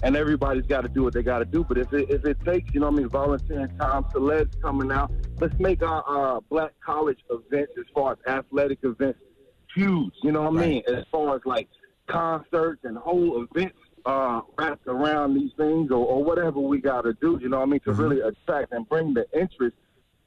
and 0.03 0.17
everybody's 0.17 0.65
got 0.65 0.81
to 0.81 0.89
do 0.89 1.03
what 1.03 1.13
they 1.13 1.23
got 1.23 1.41
to 1.41 1.45
do. 1.45 1.65
But 1.65 1.77
if 1.77 1.93
it, 1.93 2.09
if 2.09 2.25
it 2.25 2.39
takes, 2.47 2.73
you 2.73 2.81
know 2.81 2.87
what 2.87 2.95
I 2.95 3.01
mean, 3.01 3.09
volunteering 3.11 3.77
time, 3.77 4.07
Celeb's 4.11 4.57
coming 4.63 4.91
out, 4.91 5.13
let's 5.39 5.59
make 5.59 5.83
our 5.83 6.03
uh, 6.09 6.41
black 6.49 6.73
college 6.81 7.19
events 7.29 7.73
as 7.79 7.85
far 7.95 8.13
as 8.13 8.19
athletic 8.27 8.79
events 8.85 9.19
huge. 9.75 10.15
You 10.23 10.33
know 10.33 10.51
what 10.51 10.63
I 10.63 10.67
mean? 10.67 10.83
As 10.89 11.05
far 11.13 11.37
as 11.37 11.43
like 11.45 11.69
concerts 12.07 12.85
and 12.85 12.97
whole 12.97 13.47
events 13.53 13.77
uh, 14.07 14.43
wrapped 14.59 14.87
around 14.87 15.35
these 15.35 15.53
things 15.57 15.91
or, 15.91 16.05
or 16.05 16.23
whatever 16.23 16.61
we 16.61 16.79
got 16.81 17.03
to 17.03 17.15
do, 17.15 17.39
you 17.41 17.49
know 17.49 17.59
what 17.59 17.69
I 17.69 17.71
mean, 17.71 17.81
to 17.81 17.93
really 17.93 18.21
attract 18.21 18.73
and 18.73 18.89
bring 18.89 19.15
the 19.15 19.27
interest 19.33 19.77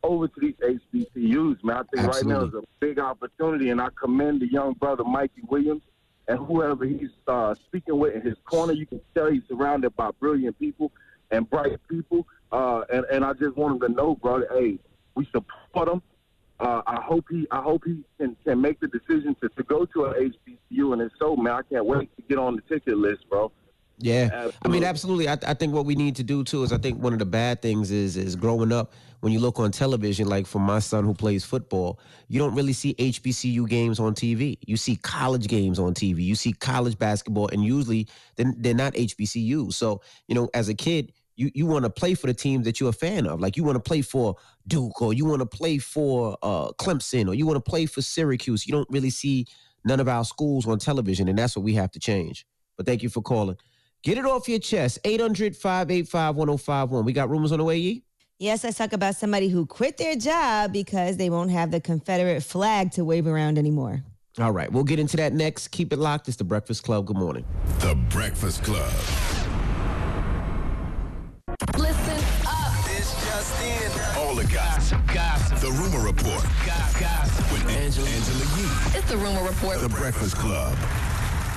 over 0.04 0.28
to 0.28 0.40
these 0.40 0.56
HBCUs, 0.56 1.64
man. 1.64 1.78
I 1.78 1.84
think 1.96 2.14
right 2.14 2.26
now 2.26 2.46
is 2.46 2.54
a 2.54 2.64
big 2.80 3.00
opportunity, 3.00 3.70
and 3.70 3.82
I 3.82 3.90
commend 4.00 4.42
the 4.42 4.52
young 4.52 4.74
brother, 4.74 5.04
Mikey 5.04 5.42
Williams, 5.48 5.84
and 6.28 6.40
whoever 6.40 6.86
he's 6.86 7.10
uh, 7.28 7.56
speaking 7.68 7.98
with 8.00 8.16
in 8.16 8.22
his 8.22 8.38
corner. 8.46 8.74
You 8.74 8.86
can 8.86 9.02
tell 9.14 9.32
he's 9.32 9.44
surrounded 9.48 9.96
by 9.96 10.12
brilliant 10.20 10.58
people 10.60 10.92
and 11.32 11.50
bright 11.50 11.78
people, 11.90 12.28
uh, 12.52 12.82
and, 12.92 13.06
and 13.12 13.26
I 13.26 13.34
just 13.34 13.56
want 13.58 13.76
him 13.76 13.90
to 13.90 13.96
know, 13.96 14.16
brother, 14.16 14.48
hey, 14.52 14.80
we 15.16 15.26
support 15.26 15.88
him. 15.88 16.02
Uh, 16.60 16.82
I 16.88 17.02
hope 17.02 17.26
he, 17.30 17.46
I 17.52 17.62
hope 17.62 17.84
he 17.86 18.04
can, 18.20 18.36
can 18.44 18.60
make 18.60 18.80
the 18.80 18.88
decision 18.88 19.36
to, 19.42 19.50
to 19.50 19.64
go 19.64 19.86
to 19.86 20.06
an 20.06 20.34
HBCU, 20.48 20.94
and 20.94 21.02
if 21.02 21.12
so, 21.20 21.36
man, 21.36 21.54
I 21.54 21.62
can't 21.62 21.86
wait 21.86 22.16
to 22.16 22.24
get 22.24 22.40
on 22.40 22.56
the 22.56 22.62
ticket 22.62 22.98
list, 22.98 23.30
bro. 23.30 23.52
Yeah, 24.00 24.52
I 24.64 24.68
mean, 24.68 24.84
absolutely. 24.84 25.28
I, 25.28 25.38
I 25.46 25.54
think 25.56 25.74
what 25.74 25.86
we 25.86 25.96
need 25.96 26.16
to 26.18 26.24
do 26.24 26.44
too 26.44 26.64
is 26.64 26.72
I 26.72 26.78
think 26.78 27.02
one 27.02 27.14
of 27.14 27.20
the 27.20 27.26
bad 27.26 27.62
things 27.62 27.90
is 27.90 28.16
is 28.16 28.36
growing 28.36 28.72
up 28.72 28.94
when 29.22 29.34
you 29.34 29.40
look 29.40 29.60
on 29.60 29.72
television, 29.72 30.28
like 30.28 30.46
for 30.46 30.60
my 30.60 30.80
son 30.80 31.04
who 31.04 31.14
plays 31.14 31.44
football, 31.44 32.00
you 32.28 32.40
don't 32.40 32.54
really 32.54 32.74
see 32.74 32.94
HBCU 32.96 33.68
games 33.68 34.00
on 34.00 34.14
TV. 34.14 34.58
You 34.66 34.78
see 34.78 34.96
college 34.98 35.48
games 35.48 35.80
on 35.80 35.94
TV. 35.94 36.24
You 36.24 36.36
see 36.36 36.54
college 36.54 36.98
basketball, 36.98 37.48
and 37.48 37.64
usually 37.64 38.08
they're, 38.36 38.54
they're 38.58 38.74
not 38.76 38.94
HBCU. 38.94 39.74
So 39.74 40.02
you 40.28 40.36
know, 40.36 40.50
as 40.54 40.70
a 40.70 40.74
kid, 40.74 41.14
you 41.36 41.52
you 41.56 41.66
want 41.66 41.86
to 41.86 41.90
play 41.90 42.14
for 42.14 42.28
the 42.28 42.34
teams 42.34 42.66
that 42.66 42.80
you're 42.80 42.90
a 42.90 42.94
fan 42.94 43.26
of. 43.26 43.40
Like 43.40 43.58
you 43.58 43.64
want 43.64 43.76
to 43.76 43.88
play 43.88 44.02
for 44.02 44.36
Duke, 44.68 45.02
or 45.02 45.14
you 45.14 45.26
want 45.26 45.40
to 45.40 45.46
play 45.46 45.80
for 45.80 46.38
uh, 46.44 46.70
Clemson, 46.74 47.28
or 47.28 47.34
you 47.34 47.48
want 47.48 47.64
to 47.64 47.70
play 47.70 47.86
for 47.86 48.02
Syracuse. 48.02 48.68
You 48.68 48.74
don't 48.74 48.90
really 48.90 49.10
see 49.10 49.48
none 49.84 50.00
of 50.00 50.08
our 50.08 50.26
schools 50.26 50.68
on 50.68 50.78
television, 50.78 51.28
and 51.28 51.38
that's 51.38 51.56
what 51.56 51.64
we 51.64 51.74
have 51.74 51.92
to 51.92 52.00
change. 52.00 52.46
But 52.76 52.86
thank 52.86 53.02
you 53.02 53.10
for 53.10 53.22
calling. 53.22 53.58
Get 54.04 54.18
it 54.18 54.26
off 54.26 54.48
your 54.48 54.60
chest. 54.60 55.00
800 55.04 55.56
585 55.56 56.36
1051. 56.36 57.06
We 57.06 57.14
got 57.14 57.30
rumors 57.30 57.52
on 57.52 57.58
the 57.60 57.64
way, 57.64 57.78
Yee? 57.78 58.04
Yes, 58.40 58.64
let's 58.64 58.78
talk 58.78 58.94
about 58.94 59.16
somebody 59.16 59.50
who 59.50 59.66
quit 59.66 59.98
their 59.98 60.16
job 60.16 60.72
because 60.72 61.18
they 61.18 61.30
won't 61.30 61.50
have 61.50 61.72
the 61.72 61.82
Confederate 61.82 62.44
flag 62.44 62.92
to 62.92 63.04
wave 63.04 63.26
around 63.26 63.58
anymore. 63.58 64.04
All 64.40 64.52
right, 64.52 64.72
we'll 64.72 64.84
get 64.84 65.00
into 65.00 65.18
that 65.18 65.34
next. 65.34 65.70
Keep 65.70 65.92
it 65.92 65.98
locked. 65.98 66.28
It's 66.28 66.38
the 66.38 66.44
Breakfast 66.44 66.84
Club. 66.84 67.08
Good 67.08 67.18
morning. 67.18 67.44
The 67.80 67.96
Breakfast 68.10 68.64
Club. 68.64 68.92
Listen 71.76 72.24
up. 72.48 72.86
This 72.86 73.12
just 73.26 73.64
in. 73.64 74.20
All 74.22 74.36
the 74.36 74.46
gossip. 74.54 75.02
Gossip. 75.12 75.58
The 75.58 75.72
Rumor 75.72 76.06
Report 76.06 76.44
Gossip. 76.68 77.52
with 77.52 77.68
Angela, 77.70 78.08
Angela 78.08 78.46
Yee. 78.58 79.00
It's 79.00 79.10
the 79.10 79.18
Rumor 79.18 79.44
Report. 79.44 79.80
The 79.82 79.90
Breakfast 79.90 80.36
Club. 80.36 80.78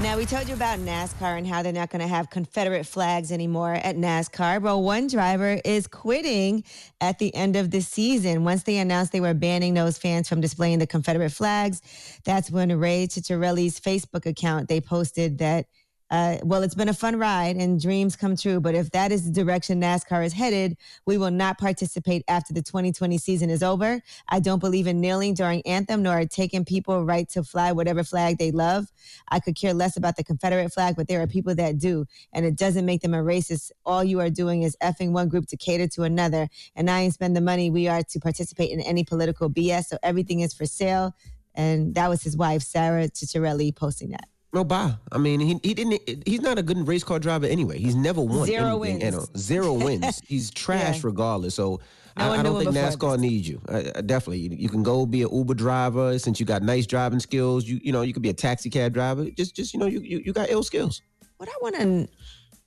Now, 0.02 0.16
we 0.16 0.24
told 0.24 0.48
you 0.48 0.54
about 0.54 0.78
NASCAR 0.78 1.36
and 1.36 1.46
how 1.46 1.62
they're 1.62 1.74
not 1.74 1.90
going 1.90 2.00
to 2.00 2.08
have 2.08 2.30
Confederate 2.30 2.86
flags 2.86 3.30
anymore 3.30 3.74
at 3.74 3.96
NASCAR. 3.96 4.62
But 4.62 4.78
one 4.78 5.08
driver 5.08 5.60
is 5.62 5.86
quitting 5.86 6.64
at 7.02 7.18
the 7.18 7.34
end 7.34 7.54
of 7.54 7.70
the 7.70 7.82
season. 7.82 8.42
Once 8.42 8.62
they 8.62 8.78
announced 8.78 9.12
they 9.12 9.20
were 9.20 9.34
banning 9.34 9.74
those 9.74 9.98
fans 9.98 10.26
from 10.26 10.40
displaying 10.40 10.78
the 10.78 10.86
Confederate 10.86 11.32
flags, 11.32 11.82
that's 12.24 12.50
when 12.50 12.74
Ray 12.78 13.08
Ciccarelli's 13.08 13.78
Facebook 13.78 14.24
account, 14.24 14.70
they 14.70 14.80
posted 14.80 15.36
that 15.36 15.66
uh, 16.10 16.38
well, 16.42 16.62
it's 16.62 16.74
been 16.74 16.88
a 16.88 16.94
fun 16.94 17.16
ride 17.16 17.56
and 17.56 17.80
dreams 17.80 18.16
come 18.16 18.36
true. 18.36 18.60
But 18.60 18.74
if 18.74 18.90
that 18.90 19.12
is 19.12 19.24
the 19.24 19.30
direction 19.30 19.80
NASCAR 19.80 20.24
is 20.24 20.32
headed, 20.32 20.76
we 21.06 21.16
will 21.16 21.30
not 21.30 21.58
participate 21.58 22.24
after 22.26 22.52
the 22.52 22.62
2020 22.62 23.16
season 23.18 23.48
is 23.48 23.62
over. 23.62 24.02
I 24.28 24.40
don't 24.40 24.58
believe 24.58 24.88
in 24.88 25.00
kneeling 25.00 25.34
during 25.34 25.62
anthem 25.66 26.02
nor 26.02 26.24
taking 26.26 26.64
people 26.64 27.04
right 27.04 27.28
to 27.30 27.44
fly 27.44 27.70
whatever 27.70 28.02
flag 28.02 28.38
they 28.38 28.50
love. 28.50 28.90
I 29.28 29.38
could 29.38 29.54
care 29.54 29.72
less 29.72 29.96
about 29.96 30.16
the 30.16 30.24
Confederate 30.24 30.72
flag, 30.72 30.96
but 30.96 31.06
there 31.06 31.20
are 31.22 31.28
people 31.28 31.54
that 31.54 31.78
do, 31.78 32.06
and 32.32 32.44
it 32.44 32.56
doesn't 32.56 32.84
make 32.84 33.02
them 33.02 33.14
a 33.14 33.18
racist. 33.18 33.70
All 33.86 34.02
you 34.02 34.18
are 34.20 34.30
doing 34.30 34.62
is 34.62 34.76
effing 34.82 35.12
one 35.12 35.28
group 35.28 35.46
to 35.46 35.56
cater 35.56 35.86
to 35.88 36.02
another, 36.02 36.48
and 36.74 36.90
I 36.90 37.02
ain't 37.02 37.14
spend 37.14 37.36
the 37.36 37.40
money 37.40 37.70
we 37.70 37.86
are 37.86 38.02
to 38.02 38.20
participate 38.20 38.70
in 38.70 38.80
any 38.80 39.04
political 39.04 39.48
BS. 39.48 39.86
So 39.86 39.98
everything 40.02 40.40
is 40.40 40.52
for 40.52 40.66
sale. 40.66 41.14
And 41.54 41.94
that 41.94 42.08
was 42.08 42.22
his 42.22 42.36
wife, 42.36 42.62
Sarah 42.62 43.08
Ciccarelli, 43.08 43.74
posting 43.74 44.10
that. 44.10 44.28
No, 44.52 44.64
bye. 44.64 44.94
I 45.12 45.18
mean, 45.18 45.38
he 45.40 45.60
he 45.62 45.74
didn't. 45.74 46.26
He's 46.26 46.40
not 46.40 46.58
a 46.58 46.62
good 46.62 46.88
race 46.88 47.04
car 47.04 47.18
driver 47.20 47.46
anyway. 47.46 47.78
He's 47.78 47.94
never 47.94 48.20
won 48.20 48.46
Zero 48.46 48.82
anything. 48.82 49.12
wins. 49.14 49.30
Zero 49.36 49.72
wins. 49.84 50.20
He's 50.26 50.50
trash 50.50 50.96
Yeah. 50.96 51.00
regardless. 51.06 51.54
So 51.54 51.80
No 52.16 52.32
I, 52.32 52.38
I 52.38 52.42
don't 52.42 52.58
think 52.58 52.74
NASCAR 52.74 53.18
needs 53.20 53.48
you. 53.48 53.60
I, 53.68 53.92
I 53.94 54.00
definitely, 54.00 54.38
you, 54.38 54.50
you 54.50 54.68
can 54.68 54.82
go 54.82 55.06
be 55.06 55.22
an 55.22 55.28
Uber 55.32 55.54
driver 55.54 56.18
since 56.18 56.40
you 56.40 56.46
got 56.46 56.62
nice 56.64 56.84
driving 56.86 57.20
skills. 57.20 57.64
You 57.64 57.78
you 57.82 57.92
know 57.92 58.02
you 58.02 58.12
could 58.12 58.22
be 58.24 58.30
a 58.30 58.34
taxi 58.34 58.70
cab 58.70 58.92
driver. 58.92 59.30
Just 59.30 59.54
just 59.54 59.72
you 59.72 59.78
know 59.78 59.86
you 59.86 60.00
you, 60.00 60.18
you 60.24 60.32
got 60.32 60.50
ill 60.50 60.64
skills. 60.64 61.00
What 61.36 61.48
I 61.48 61.52
want 61.62 61.76
a 61.76 62.08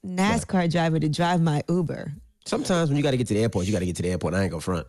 NASCAR 0.07 0.71
driver 0.71 0.99
to 0.99 1.09
drive 1.09 1.41
my 1.41 1.63
Uber. 1.69 2.13
Sometimes 2.45 2.89
when 2.89 2.97
you 2.97 3.03
got 3.03 3.11
to 3.11 3.17
get 3.17 3.27
to 3.27 3.33
the 3.33 3.41
airport, 3.41 3.65
you 3.67 3.71
got 3.73 3.79
to 3.79 3.85
get 3.85 3.95
to 3.97 4.01
the 4.03 4.09
airport. 4.11 4.33
I 4.33 4.41
ain't 4.43 4.51
gonna 4.51 4.61
front. 4.61 4.87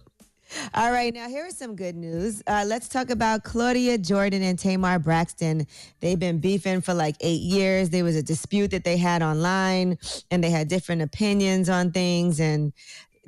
All 0.75 0.90
right, 0.93 1.12
now 1.12 1.29
here 1.29 1.47
is 1.47 1.57
some 1.57 1.77
good 1.77 1.95
news. 1.95 2.43
Uh, 2.47 2.64
let's 2.67 2.88
talk 2.88 3.11
about 3.11 3.45
Claudia 3.45 3.99
Jordan 3.99 4.43
and 4.43 4.59
Tamar 4.59 4.99
Braxton. 4.99 5.67
They've 6.01 6.19
been 6.19 6.38
beefing 6.38 6.81
for 6.81 6.95
like 6.95 7.17
eight 7.21 7.40
years. 7.43 7.90
There 7.90 8.05
was 8.05 8.17
a 8.17 8.23
dispute 8.23 8.71
that 8.71 8.85
they 8.85 8.97
had 8.97 9.23
online, 9.23 9.99
and 10.31 10.43
they 10.43 10.51
had 10.51 10.69
different 10.69 11.03
opinions 11.03 11.69
on 11.69 11.93
things, 11.93 12.40
and 12.40 12.73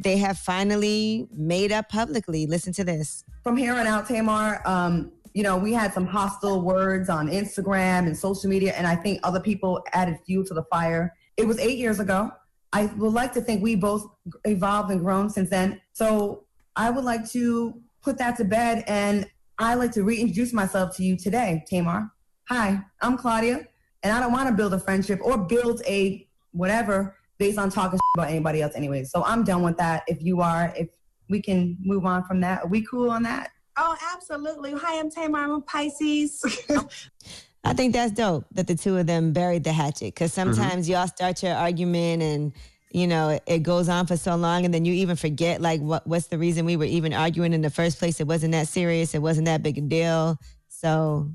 they 0.02 0.16
have 0.18 0.38
finally 0.38 1.28
made 1.32 1.72
up 1.72 1.88
publicly. 1.88 2.46
Listen 2.46 2.72
to 2.74 2.84
this. 2.84 3.24
from 3.42 3.56
here 3.56 3.74
on 3.74 3.86
out, 3.86 4.08
Tamar, 4.08 4.60
um, 4.66 5.12
you 5.32 5.42
know, 5.42 5.56
we 5.56 5.72
had 5.72 5.92
some 5.92 6.06
hostile 6.06 6.62
words 6.62 7.08
on 7.08 7.28
Instagram 7.28 8.06
and 8.06 8.16
social 8.16 8.48
media, 8.48 8.72
and 8.74 8.86
I 8.86 8.96
think 8.96 9.20
other 9.22 9.40
people 9.40 9.84
added 9.92 10.18
fuel 10.26 10.44
to 10.46 10.54
the 10.54 10.64
fire. 10.64 11.14
It 11.36 11.46
was 11.46 11.58
eight 11.58 11.78
years 11.78 12.00
ago. 12.00 12.32
I 12.72 12.86
would 12.86 13.12
like 13.12 13.32
to 13.34 13.40
think 13.40 13.62
we 13.62 13.76
both 13.76 14.06
evolved 14.44 14.90
and 14.90 15.00
grown 15.00 15.30
since 15.30 15.50
then. 15.50 15.80
So 15.92 16.45
I 16.76 16.90
would 16.90 17.04
like 17.04 17.28
to 17.30 17.80
put 18.02 18.18
that 18.18 18.36
to 18.36 18.44
bed, 18.44 18.84
and 18.86 19.26
I 19.58 19.74
like 19.74 19.92
to 19.92 20.04
reintroduce 20.04 20.52
myself 20.52 20.94
to 20.96 21.02
you 21.02 21.16
today, 21.16 21.64
Tamar. 21.68 22.10
Hi, 22.48 22.80
I'm 23.00 23.16
Claudia, 23.16 23.66
and 24.02 24.12
I 24.12 24.20
don't 24.20 24.32
want 24.32 24.48
to 24.48 24.54
build 24.54 24.74
a 24.74 24.78
friendship 24.78 25.20
or 25.22 25.38
build 25.38 25.82
a 25.86 26.28
whatever 26.52 27.16
based 27.38 27.58
on 27.58 27.70
talking 27.70 27.98
about 28.16 28.28
anybody 28.28 28.62
else 28.62 28.74
anyway. 28.74 29.04
So 29.04 29.24
I'm 29.24 29.42
done 29.42 29.62
with 29.62 29.76
that. 29.78 30.04
If 30.06 30.22
you 30.22 30.40
are, 30.42 30.72
if 30.76 30.88
we 31.28 31.40
can 31.42 31.76
move 31.80 32.04
on 32.04 32.24
from 32.24 32.40
that. 32.40 32.64
Are 32.64 32.68
we 32.68 32.82
cool 32.82 33.10
on 33.10 33.22
that? 33.24 33.50
Oh, 33.76 33.96
absolutely. 34.14 34.72
Hi, 34.72 34.98
I'm 34.98 35.10
Tamar. 35.10 35.40
I'm 35.40 35.50
a 35.50 35.60
Pisces. 35.60 36.44
I 37.64 37.72
think 37.72 37.94
that's 37.94 38.12
dope 38.12 38.46
that 38.52 38.68
the 38.68 38.76
two 38.76 38.96
of 38.96 39.06
them 39.06 39.32
buried 39.32 39.64
the 39.64 39.72
hatchet 39.72 40.14
because 40.14 40.32
mm-hmm. 40.34 40.52
sometimes 40.52 40.88
y'all 40.88 41.08
start 41.08 41.42
your 41.42 41.54
argument 41.54 42.22
and 42.22 42.52
you 42.92 43.06
know 43.06 43.30
it, 43.30 43.42
it 43.46 43.62
goes 43.62 43.88
on 43.88 44.06
for 44.06 44.16
so 44.16 44.36
long 44.36 44.64
and 44.64 44.72
then 44.72 44.84
you 44.84 44.92
even 44.94 45.16
forget 45.16 45.60
like 45.60 45.80
what 45.80 46.06
what's 46.06 46.28
the 46.28 46.38
reason 46.38 46.64
we 46.64 46.76
were 46.76 46.84
even 46.84 47.12
arguing 47.12 47.52
in 47.52 47.62
the 47.62 47.70
first 47.70 47.98
place. 47.98 48.20
It 48.20 48.26
wasn't 48.26 48.52
that 48.52 48.68
serious. 48.68 49.14
It 49.14 49.20
wasn't 49.20 49.46
that 49.46 49.62
big 49.62 49.78
a 49.78 49.80
deal. 49.80 50.38
So 50.68 51.30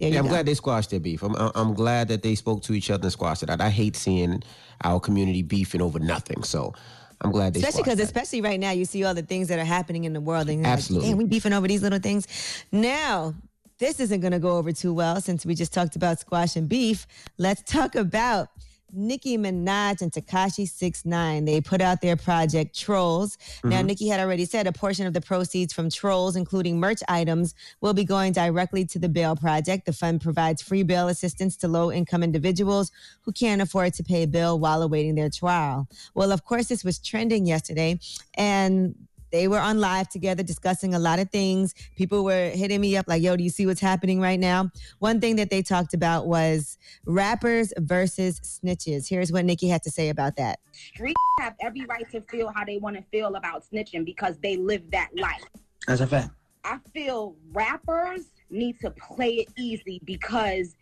there 0.00 0.08
you 0.08 0.14
Yeah, 0.14 0.20
I'm 0.20 0.26
go. 0.26 0.30
glad 0.30 0.46
they 0.46 0.54
squashed 0.54 0.90
their 0.90 1.00
beef. 1.00 1.22
I'm 1.22 1.34
I'm 1.36 1.74
glad 1.74 2.08
that 2.08 2.22
they 2.22 2.34
spoke 2.34 2.62
to 2.64 2.72
each 2.74 2.90
other 2.90 3.04
and 3.04 3.12
squashed 3.12 3.42
it. 3.42 3.50
I, 3.50 3.56
I 3.66 3.70
hate 3.70 3.96
seeing 3.96 4.42
our 4.82 4.98
community 4.98 5.42
beefing 5.42 5.82
over 5.82 5.98
nothing. 5.98 6.42
So 6.42 6.74
I'm 7.20 7.30
glad 7.30 7.54
they 7.54 7.60
especially 7.60 7.82
because 7.84 8.00
especially 8.00 8.40
right 8.40 8.58
now 8.58 8.70
you 8.72 8.84
see 8.84 9.04
all 9.04 9.14
the 9.14 9.22
things 9.22 9.48
that 9.48 9.58
are 9.58 9.64
happening 9.64 10.04
in 10.04 10.12
the 10.14 10.20
world 10.20 10.48
and 10.48 10.66
Absolutely. 10.66 11.10
like, 11.10 11.18
we 11.18 11.24
beefing 11.26 11.52
over 11.52 11.68
these 11.68 11.82
little 11.82 12.00
things. 12.00 12.26
Now, 12.72 13.34
this 13.78 14.00
isn't 14.00 14.20
going 14.20 14.32
to 14.32 14.38
go 14.38 14.56
over 14.56 14.72
too 14.72 14.92
well 14.92 15.20
since 15.20 15.44
we 15.46 15.54
just 15.54 15.72
talked 15.72 15.96
about 15.96 16.18
squash 16.20 16.56
and 16.56 16.68
beef. 16.68 17.06
Let's 17.38 17.62
talk 17.62 17.94
about 17.94 18.48
Nicki 18.92 19.36
Minaj 19.36 20.02
and 20.02 20.12
Tekashi 20.12 20.68
69. 20.68 21.44
They 21.44 21.60
put 21.60 21.80
out 21.80 22.00
their 22.00 22.16
project 22.16 22.76
Trollz. 22.76 23.36
Now, 23.64 23.82
Mhm. 23.82 23.86
Nicki 23.86 24.08
had 24.08 24.20
already 24.20 24.44
said 24.44 24.66
a 24.66 24.72
portion 24.72 25.06
of 25.06 25.14
the 25.14 25.20
proceeds 25.20 25.72
from 25.72 25.88
Trollz, 25.88 26.36
including 26.36 26.78
merch 26.78 27.00
items, 27.08 27.54
will 27.80 27.94
be 27.94 28.04
going 28.04 28.32
directly 28.32 28.84
to 28.86 28.98
the 28.98 29.08
Bail 29.08 29.34
Project. 29.34 29.86
The 29.86 29.92
fund 29.92 30.20
provides 30.20 30.62
free 30.62 30.82
bail 30.84 31.08
assistance 31.08 31.56
to 31.56 31.68
low 31.68 31.90
income 31.90 32.22
individuals 32.22 32.92
who 33.22 33.32
can't 33.32 33.60
afford 33.60 33.94
to 33.94 34.04
pay 34.04 34.26
bail 34.26 34.58
while 34.58 34.82
awaiting 34.82 35.16
their 35.16 35.30
trial. 35.30 35.88
Well, 36.14 36.30
of 36.30 36.44
course, 36.44 36.66
this 36.68 36.84
was 36.84 36.98
trending 36.98 37.46
yesterday, 37.46 37.98
and 38.34 38.94
they 39.34 39.48
were 39.48 39.58
on 39.58 39.80
live 39.80 40.08
together 40.08 40.44
discussing 40.44 40.94
a 40.94 40.98
lot 40.98 41.18
of 41.18 41.28
things. 41.28 41.74
People 41.96 42.22
were 42.22 42.50
hitting 42.50 42.80
me 42.80 42.96
up 42.96 43.06
like, 43.08 43.20
yo, 43.20 43.34
do 43.36 43.42
you 43.42 43.50
see 43.50 43.66
what's 43.66 43.80
happening 43.80 44.20
right 44.20 44.38
now? 44.38 44.70
One 45.00 45.20
thing 45.20 45.34
that 45.36 45.50
they 45.50 45.60
talked 45.60 45.92
about 45.92 46.28
was 46.28 46.78
rappers 47.04 47.72
versus 47.78 48.38
snitches. 48.38 49.08
Here's 49.08 49.32
what 49.32 49.44
Nicki 49.44 49.66
had 49.66 49.82
to 49.82 49.90
say 49.90 50.08
about 50.08 50.36
that. 50.36 50.60
Street 50.70 51.16
have 51.40 51.56
every 51.60 51.84
right 51.86 52.08
to 52.12 52.20
feel 52.20 52.52
how 52.54 52.64
they 52.64 52.78
want 52.78 52.94
to 52.94 53.02
feel 53.10 53.34
about 53.34 53.64
snitching 53.64 54.04
because 54.04 54.38
they 54.38 54.56
live 54.56 54.88
that 54.92 55.08
life. 55.16 55.42
That's 55.88 56.00
a 56.00 56.06
fact. 56.06 56.30
I 56.64 56.78
feel 56.94 57.34
rappers 57.52 58.26
need 58.50 58.78
to 58.82 58.92
play 58.92 59.34
it 59.34 59.48
easy 59.58 60.00
because 60.04 60.76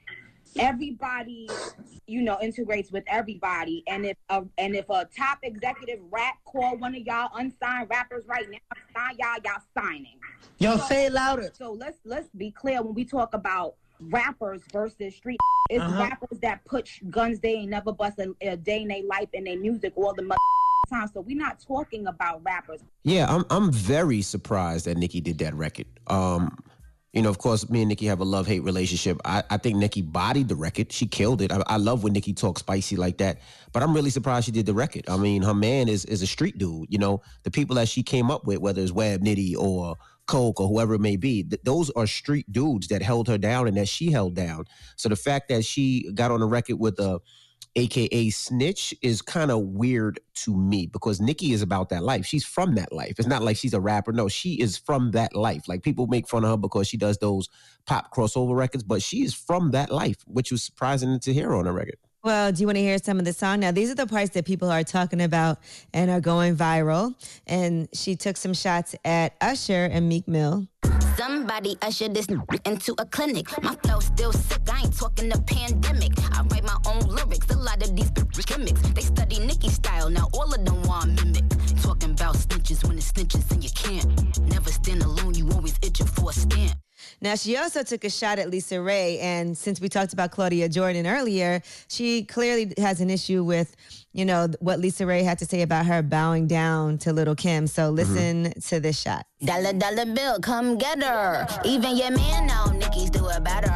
everybody, 0.58 1.48
you 2.06 2.22
know, 2.22 2.38
integrates 2.40 2.90
with 2.92 3.04
everybody. 3.06 3.82
And 3.86 4.04
if 4.06 4.16
a, 4.28 4.42
and 4.58 4.74
if 4.74 4.88
a 4.90 5.08
top 5.16 5.38
executive 5.42 6.00
rap 6.10 6.34
call 6.44 6.76
one 6.76 6.94
of 6.94 7.02
y'all 7.02 7.30
unsigned 7.36 7.88
rappers 7.90 8.24
right 8.26 8.46
now, 8.50 8.58
sign 8.94 9.16
y'all, 9.18 9.38
y'all 9.44 9.62
signing. 9.76 10.18
Yo, 10.58 10.76
So- 10.76 10.84
say 10.86 11.06
it 11.06 11.12
louder. 11.12 11.50
So 11.54 11.72
let's 11.72 11.98
let's 12.04 12.28
be 12.36 12.50
clear 12.50 12.82
when 12.82 12.94
we 12.94 13.04
talk 13.04 13.34
about 13.34 13.74
rappers 14.00 14.62
versus 14.72 15.14
street. 15.16 15.38
It's 15.70 15.82
Uh-huh. 15.82 16.02
rappers 16.02 16.38
that 16.40 16.64
put 16.64 16.88
guns 17.08 17.38
they 17.40 17.54
ain't 17.54 17.70
never 17.70 17.92
bust 17.92 18.18
a, 18.18 18.34
a 18.42 18.56
day 18.56 18.82
in 18.82 18.88
their 18.88 19.04
life 19.04 19.28
and 19.32 19.46
their 19.46 19.58
music 19.58 19.92
all 19.96 20.12
the 20.12 20.22
mother 20.22 20.36
time. 20.90 21.08
So 21.14 21.20
we're 21.20 21.36
not 21.36 21.60
talking 21.60 22.06
about 22.08 22.42
rappers. 22.44 22.80
Yeah, 23.04 23.32
I'm 23.32 23.44
I'm 23.48 23.72
very 23.72 24.22
surprised 24.22 24.86
that 24.86 24.96
Nicki 24.98 25.20
did 25.20 25.38
that 25.38 25.54
record. 25.54 25.86
Um, 26.08 26.58
you 27.12 27.20
know, 27.20 27.28
of 27.28 27.36
course, 27.36 27.68
me 27.68 27.82
and 27.82 27.90
Nicki 27.90 28.06
have 28.06 28.20
a 28.20 28.24
love 28.24 28.46
hate 28.46 28.62
relationship. 28.62 29.20
I, 29.24 29.42
I 29.50 29.58
think 29.58 29.76
Nicki 29.76 30.00
bodied 30.00 30.48
the 30.48 30.56
record. 30.56 30.90
She 30.90 31.06
killed 31.06 31.42
it. 31.42 31.52
I, 31.52 31.62
I 31.66 31.76
love 31.76 32.02
when 32.02 32.14
Nicki 32.14 32.32
talks 32.32 32.60
spicy 32.60 32.96
like 32.96 33.18
that. 33.18 33.40
But 33.72 33.82
I'm 33.82 33.94
really 33.94 34.08
surprised 34.08 34.46
she 34.46 34.52
did 34.52 34.64
the 34.64 34.72
record. 34.72 35.04
I 35.08 35.18
mean, 35.18 35.42
her 35.42 35.54
man 35.54 35.88
is 35.88 36.06
is 36.06 36.22
a 36.22 36.26
street 36.26 36.56
dude. 36.56 36.86
You 36.88 36.98
know, 36.98 37.20
the 37.42 37.50
people 37.50 37.76
that 37.76 37.88
she 37.88 38.02
came 38.02 38.30
up 38.30 38.46
with, 38.46 38.58
whether 38.60 38.80
it's 38.80 38.92
Web 38.92 39.22
Nitty 39.22 39.56
or 39.56 39.96
Coke 40.26 40.58
or 40.58 40.68
whoever 40.68 40.94
it 40.94 41.00
may 41.00 41.16
be, 41.16 41.42
th- 41.42 41.60
those 41.64 41.90
are 41.90 42.06
street 42.06 42.50
dudes 42.50 42.88
that 42.88 43.02
held 43.02 43.28
her 43.28 43.36
down 43.36 43.68
and 43.68 43.76
that 43.76 43.88
she 43.88 44.10
held 44.10 44.34
down. 44.34 44.64
So 44.96 45.10
the 45.10 45.16
fact 45.16 45.50
that 45.50 45.66
she 45.66 46.10
got 46.14 46.30
on 46.30 46.40
the 46.40 46.46
record 46.46 46.76
with 46.76 46.98
a 46.98 47.20
aka 47.76 48.30
snitch 48.30 48.94
is 49.02 49.22
kind 49.22 49.50
of 49.50 49.60
weird 49.60 50.20
to 50.34 50.56
me 50.56 50.86
because 50.86 51.20
Nicki 51.20 51.52
is 51.52 51.62
about 51.62 51.88
that 51.90 52.02
life. 52.02 52.26
She's 52.26 52.44
from 52.44 52.74
that 52.74 52.92
life. 52.92 53.14
It's 53.18 53.28
not 53.28 53.42
like 53.42 53.56
she's 53.56 53.74
a 53.74 53.80
rapper. 53.80 54.12
No, 54.12 54.28
she 54.28 54.60
is 54.60 54.76
from 54.76 55.12
that 55.12 55.34
life. 55.34 55.68
Like 55.68 55.82
people 55.82 56.06
make 56.06 56.28
fun 56.28 56.44
of 56.44 56.50
her 56.50 56.56
because 56.56 56.88
she 56.88 56.96
does 56.96 57.18
those 57.18 57.48
pop 57.86 58.14
crossover 58.14 58.56
records, 58.56 58.84
but 58.84 59.02
she 59.02 59.22
is 59.22 59.34
from 59.34 59.70
that 59.72 59.90
life, 59.90 60.16
which 60.26 60.52
was 60.52 60.62
surprising 60.62 61.18
to 61.20 61.32
hear 61.32 61.54
on 61.54 61.66
a 61.66 61.72
record. 61.72 61.96
Well, 62.24 62.52
do 62.52 62.60
you 62.60 62.68
want 62.68 62.76
to 62.76 62.82
hear 62.82 62.98
some 62.98 63.18
of 63.18 63.24
the 63.24 63.32
song? 63.32 63.60
Now, 63.60 63.72
these 63.72 63.90
are 63.90 63.96
the 63.96 64.06
parts 64.06 64.30
that 64.30 64.44
people 64.46 64.70
are 64.70 64.84
talking 64.84 65.20
about 65.20 65.58
and 65.92 66.08
are 66.08 66.20
going 66.20 66.56
viral. 66.56 67.16
And 67.48 67.88
she 67.92 68.14
took 68.14 68.36
some 68.36 68.54
shots 68.54 68.94
at 69.04 69.34
Usher 69.40 69.88
and 69.90 70.08
Meek 70.08 70.28
Mill. 70.28 70.68
Somebody 71.16 71.76
usher 71.82 72.08
this 72.08 72.26
into 72.64 72.94
a 72.98 73.06
clinic. 73.06 73.46
My 73.62 73.74
flow 73.76 74.00
still 74.00 74.32
sick. 74.32 74.62
I 74.72 74.82
ain't 74.82 74.96
talking 74.96 75.28
the 75.28 75.40
pandemic. 75.42 76.12
I 76.32 76.42
write 76.42 76.64
my 76.64 76.76
own 76.86 77.00
lyrics. 77.00 77.48
A 77.50 77.56
lot 77.56 77.82
of 77.82 77.94
these 77.94 78.10
gimmicks. 78.10 78.80
They 78.80 79.02
study 79.02 79.38
Nicki 79.40 79.68
style. 79.68 80.08
Now 80.10 80.28
all 80.32 80.52
of 80.52 80.64
them 80.64 80.82
want 80.82 81.22
mimic. 81.22 81.44
Talking 81.82 82.12
about 82.12 82.36
snitches 82.36 82.86
when 82.86 82.98
it's 82.98 83.12
snitches 83.12 83.50
and 83.50 83.62
you 83.62 83.70
can't. 83.70 84.40
Never 84.48 84.70
stand 84.70 85.02
alone. 85.02 85.34
You 85.34 85.50
always 85.50 85.78
itching 85.82 86.06
for 86.06 86.30
a 86.30 86.32
stamp. 86.32 86.78
Now, 87.20 87.34
she 87.34 87.56
also 87.56 87.82
took 87.82 88.04
a 88.04 88.10
shot 88.10 88.38
at 88.38 88.50
Lisa 88.50 88.80
Raye. 88.80 89.18
And 89.18 89.56
since 89.56 89.80
we 89.80 89.88
talked 89.88 90.12
about 90.12 90.30
Claudia 90.30 90.68
Jordan 90.68 91.06
earlier, 91.06 91.62
she 91.88 92.24
clearly 92.24 92.72
has 92.78 93.00
an 93.00 93.10
issue 93.10 93.44
with, 93.44 93.74
you 94.12 94.24
know, 94.26 94.48
what 94.60 94.78
Lisa 94.78 95.06
Raye 95.06 95.22
had 95.22 95.38
to 95.38 95.46
say 95.46 95.62
about 95.62 95.86
her 95.86 96.02
bowing 96.02 96.46
down 96.46 96.98
to 96.98 97.12
Lil' 97.12 97.34
Kim. 97.34 97.66
So 97.66 97.84
mm-hmm. 97.84 97.96
listen 97.96 98.52
to 98.68 98.80
this 98.80 99.00
shot. 99.00 99.26
Dollar 99.44 99.72
dollar 99.72 100.06
bill, 100.06 100.38
come 100.40 100.76
get 100.78 101.02
her. 101.02 101.46
Even 101.64 101.96
your 101.96 102.10
man 102.10 102.46
know 102.46 102.66
Nicki's 102.72 103.10
do 103.10 103.26
it 103.28 103.42
better. 103.42 103.70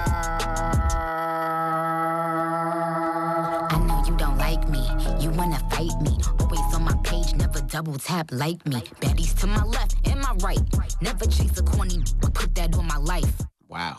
I 3.70 3.78
know 3.86 4.02
you 4.06 4.16
don't 4.16 4.36
like 4.38 4.68
me. 4.68 4.86
You 5.20 5.30
wanna 5.30 5.58
fight 5.70 5.98
me. 6.02 6.18
Always 6.40 6.74
on 6.74 6.84
my 6.84 6.94
page, 7.02 7.34
never 7.34 7.60
double 7.62 7.96
tap 7.98 8.30
like 8.30 8.64
me. 8.66 8.82
Baddies 9.00 9.38
to 9.40 9.46
my 9.46 9.64
left 9.64 9.96
and 10.06 10.20
my 10.20 10.32
right. 10.42 10.60
Never 11.00 11.24
chase 11.24 11.58
a 11.58 11.62
corny, 11.62 12.02
but 12.20 12.34
put 12.34 12.54
that 12.54 12.74
on 12.76 12.86
my 12.86 12.98
life. 12.98 13.42
Wow. 13.68 13.98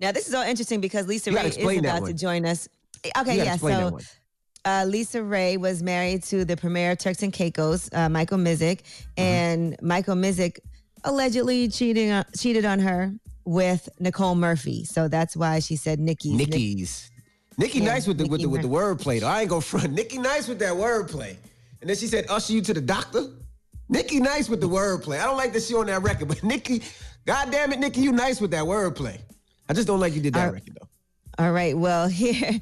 Now, 0.00 0.12
this 0.12 0.28
is 0.28 0.34
all 0.34 0.44
interesting 0.44 0.80
because 0.80 1.08
Lisa 1.08 1.30
You 1.30 1.36
Ray 1.36 1.46
is 1.46 1.78
about 1.78 2.06
to 2.06 2.12
join 2.12 2.44
us. 2.46 2.68
Eh, 3.04 3.10
okay, 3.20 3.36
gotta 3.36 3.44
yeah. 3.44 3.56
So 3.56 3.90
one. 3.90 4.02
Uh, 4.68 4.84
Lisa 4.84 5.22
Raye 5.22 5.56
was 5.56 5.82
married 5.82 6.22
to 6.24 6.44
the 6.44 6.54
premier 6.56 6.90
of 6.90 6.98
Turks 6.98 7.22
and 7.22 7.32
Caicos, 7.32 7.88
uh, 7.94 8.08
Michael 8.10 8.36
Misick, 8.38 8.80
Mm-hmm. 8.82 9.20
and 9.22 9.76
Michael 9.80 10.14
Misick 10.14 10.58
allegedly 11.04 11.68
cheating 11.68 12.10
on, 12.10 12.24
cheated 12.36 12.66
on 12.66 12.78
her 12.80 13.14
with 13.46 13.88
Nicole 13.98 14.34
Murphy. 14.34 14.84
So 14.84 15.08
that's 15.08 15.34
why 15.34 15.60
she 15.60 15.76
said 15.76 15.98
Nikki's. 15.98 16.34
Nicki's. 16.34 17.10
Nicki 17.56 17.78
Yeah, 17.78 17.92
nice 17.92 18.06
with 18.06 18.18
the 18.18 18.26
with 18.26 18.42
the 18.42 18.46
with 18.48 18.60
the 18.62 18.68
wordplay 18.68 19.20
though. 19.20 19.26
I 19.28 19.40
ain't 19.40 19.48
gonna 19.50 19.62
front. 19.62 19.92
Nicki 19.94 20.18
nice 20.18 20.46
with 20.48 20.58
that 20.58 20.74
wordplay. 20.74 21.34
And 21.80 21.88
then 21.88 21.96
she 21.96 22.06
said, 22.06 22.26
usher 22.28 22.52
you 22.52 22.60
to 22.62 22.74
the 22.74 22.80
doctor. 22.82 23.22
Nicki 23.88 24.20
nice 24.20 24.50
with 24.50 24.60
the 24.60 24.68
wordplay. 24.68 25.18
I 25.18 25.24
don't 25.24 25.38
like 25.38 25.54
that 25.54 25.62
she 25.62 25.74
on 25.74 25.86
that 25.86 26.02
record, 26.02 26.28
but 26.28 26.42
Nicki, 26.52 26.82
God 27.24 27.50
damn 27.50 27.72
it, 27.72 27.78
Nicki, 27.80 28.02
you 28.02 28.12
nice 28.12 28.38
with 28.40 28.50
that 28.50 28.64
wordplay. 28.64 29.18
I 29.68 29.72
just 29.72 29.86
don't 29.86 29.98
like 30.00 30.12
you 30.14 30.20
did 30.20 30.34
that 30.34 30.50
Uh, 30.50 30.52
record 30.52 30.78
though. 30.78 30.88
All 31.44 31.52
right. 31.52 31.76
Well, 31.76 32.06
here. 32.20 32.60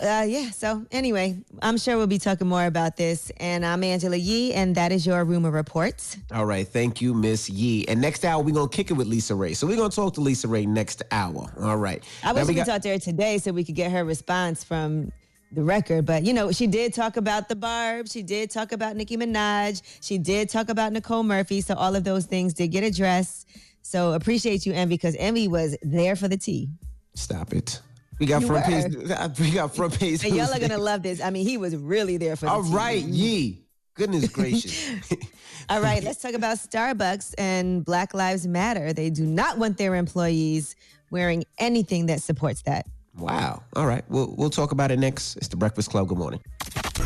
Uh, 0.00 0.24
yeah. 0.26 0.50
So 0.50 0.84
anyway, 0.90 1.38
I'm 1.62 1.78
sure 1.78 1.96
we'll 1.96 2.06
be 2.08 2.18
talking 2.18 2.48
more 2.48 2.66
about 2.66 2.96
this. 2.96 3.30
And 3.38 3.64
I'm 3.64 3.84
Angela 3.84 4.16
Yee, 4.16 4.52
and 4.52 4.74
that 4.74 4.90
is 4.92 5.06
your 5.06 5.24
rumor 5.24 5.50
report. 5.50 6.16
All 6.32 6.46
right, 6.46 6.66
thank 6.66 7.00
you, 7.00 7.14
Miss 7.14 7.48
Yee. 7.48 7.86
And 7.86 8.00
next 8.00 8.24
hour, 8.24 8.42
we're 8.42 8.54
gonna 8.54 8.68
kick 8.68 8.90
it 8.90 8.94
with 8.94 9.06
Lisa 9.06 9.34
Raye. 9.34 9.54
So 9.54 9.66
we're 9.66 9.76
gonna 9.76 9.90
talk 9.90 10.14
to 10.14 10.20
Lisa 10.20 10.48
Raye 10.48 10.66
next 10.66 11.02
hour. 11.12 11.52
All 11.60 11.76
right. 11.76 12.02
I 12.22 12.28
Now 12.28 12.34
wish 12.34 12.42
we 12.44 12.48
we 12.48 12.54
could 12.54 12.66
got- 12.66 12.72
talk 12.74 12.82
to 12.82 12.88
her 12.90 12.98
today 12.98 13.38
so 13.38 13.52
we 13.52 13.62
could 13.64 13.76
get 13.76 13.92
her 13.92 14.04
response 14.04 14.64
from 14.64 15.12
the 15.52 15.62
record. 15.62 16.06
But 16.06 16.24
you 16.24 16.32
know, 16.32 16.50
she 16.50 16.66
did 16.66 16.92
talk 16.92 17.16
about 17.16 17.48
the 17.48 17.54
Barb. 17.56 18.08
She 18.08 18.22
did 18.24 18.50
talk 18.50 18.72
about 18.72 18.96
Nicki 18.96 19.16
Minaj. 19.16 19.80
She 20.00 20.18
did 20.18 20.48
talk 20.48 20.68
about 20.70 20.92
Nicole 20.92 21.22
Murphy. 21.22 21.60
So 21.60 21.74
all 21.74 21.94
of 21.94 22.02
those 22.02 22.26
things 22.26 22.52
did 22.52 22.68
get 22.72 22.82
addressed. 22.82 23.48
So 23.82 24.14
appreciate 24.14 24.66
you, 24.66 24.72
Envy, 24.72 24.94
because 24.96 25.14
Envy 25.20 25.46
was 25.46 25.76
there 25.82 26.16
for 26.16 26.26
the 26.26 26.36
tea. 26.38 26.68
Stop 27.14 27.52
it. 27.52 27.80
We 28.20 28.26
got 28.26 28.42
You 28.42 28.46
front 28.48 28.66
were. 28.66 28.72
page. 28.72 29.38
We 29.40 29.50
got 29.50 29.74
front 29.74 29.98
page. 29.98 30.24
And 30.24 30.34
y'all 30.36 30.52
are 30.52 30.58
gonna 30.58 30.78
love 30.78 31.02
this. 31.02 31.20
I 31.20 31.30
mean, 31.30 31.46
he 31.46 31.56
was 31.56 31.76
really 31.76 32.16
there 32.16 32.36
for 32.36 32.46
the 32.46 32.52
All 32.52 32.62
tea. 32.64 32.74
right, 32.74 33.02
Yee. 33.02 33.66
Goodness 33.94 34.28
gracious. 34.28 35.12
All 35.68 35.80
right, 35.80 36.02
let's 36.02 36.20
talk 36.20 36.34
about 36.34 36.58
Starbucks 36.58 37.34
and 37.38 37.84
Black 37.84 38.12
Lives 38.12 38.46
Matter. 38.46 38.92
They 38.92 39.08
do 39.10 39.24
not 39.24 39.56
want 39.58 39.78
their 39.78 39.94
employees 39.94 40.76
wearing 41.10 41.44
anything 41.58 42.06
that 42.06 42.20
supports 42.20 42.62
that. 42.62 42.86
Wow. 43.16 43.62
All 43.76 43.86
right. 43.86 44.04
We'll 44.08 44.34
we'll 44.36 44.50
talk 44.50 44.72
about 44.72 44.90
it 44.90 44.98
next. 44.98 45.36
It's 45.36 45.48
the 45.48 45.56
Breakfast 45.56 45.90
Club. 45.90 46.08
Good 46.08 46.18
morning. 46.18 46.40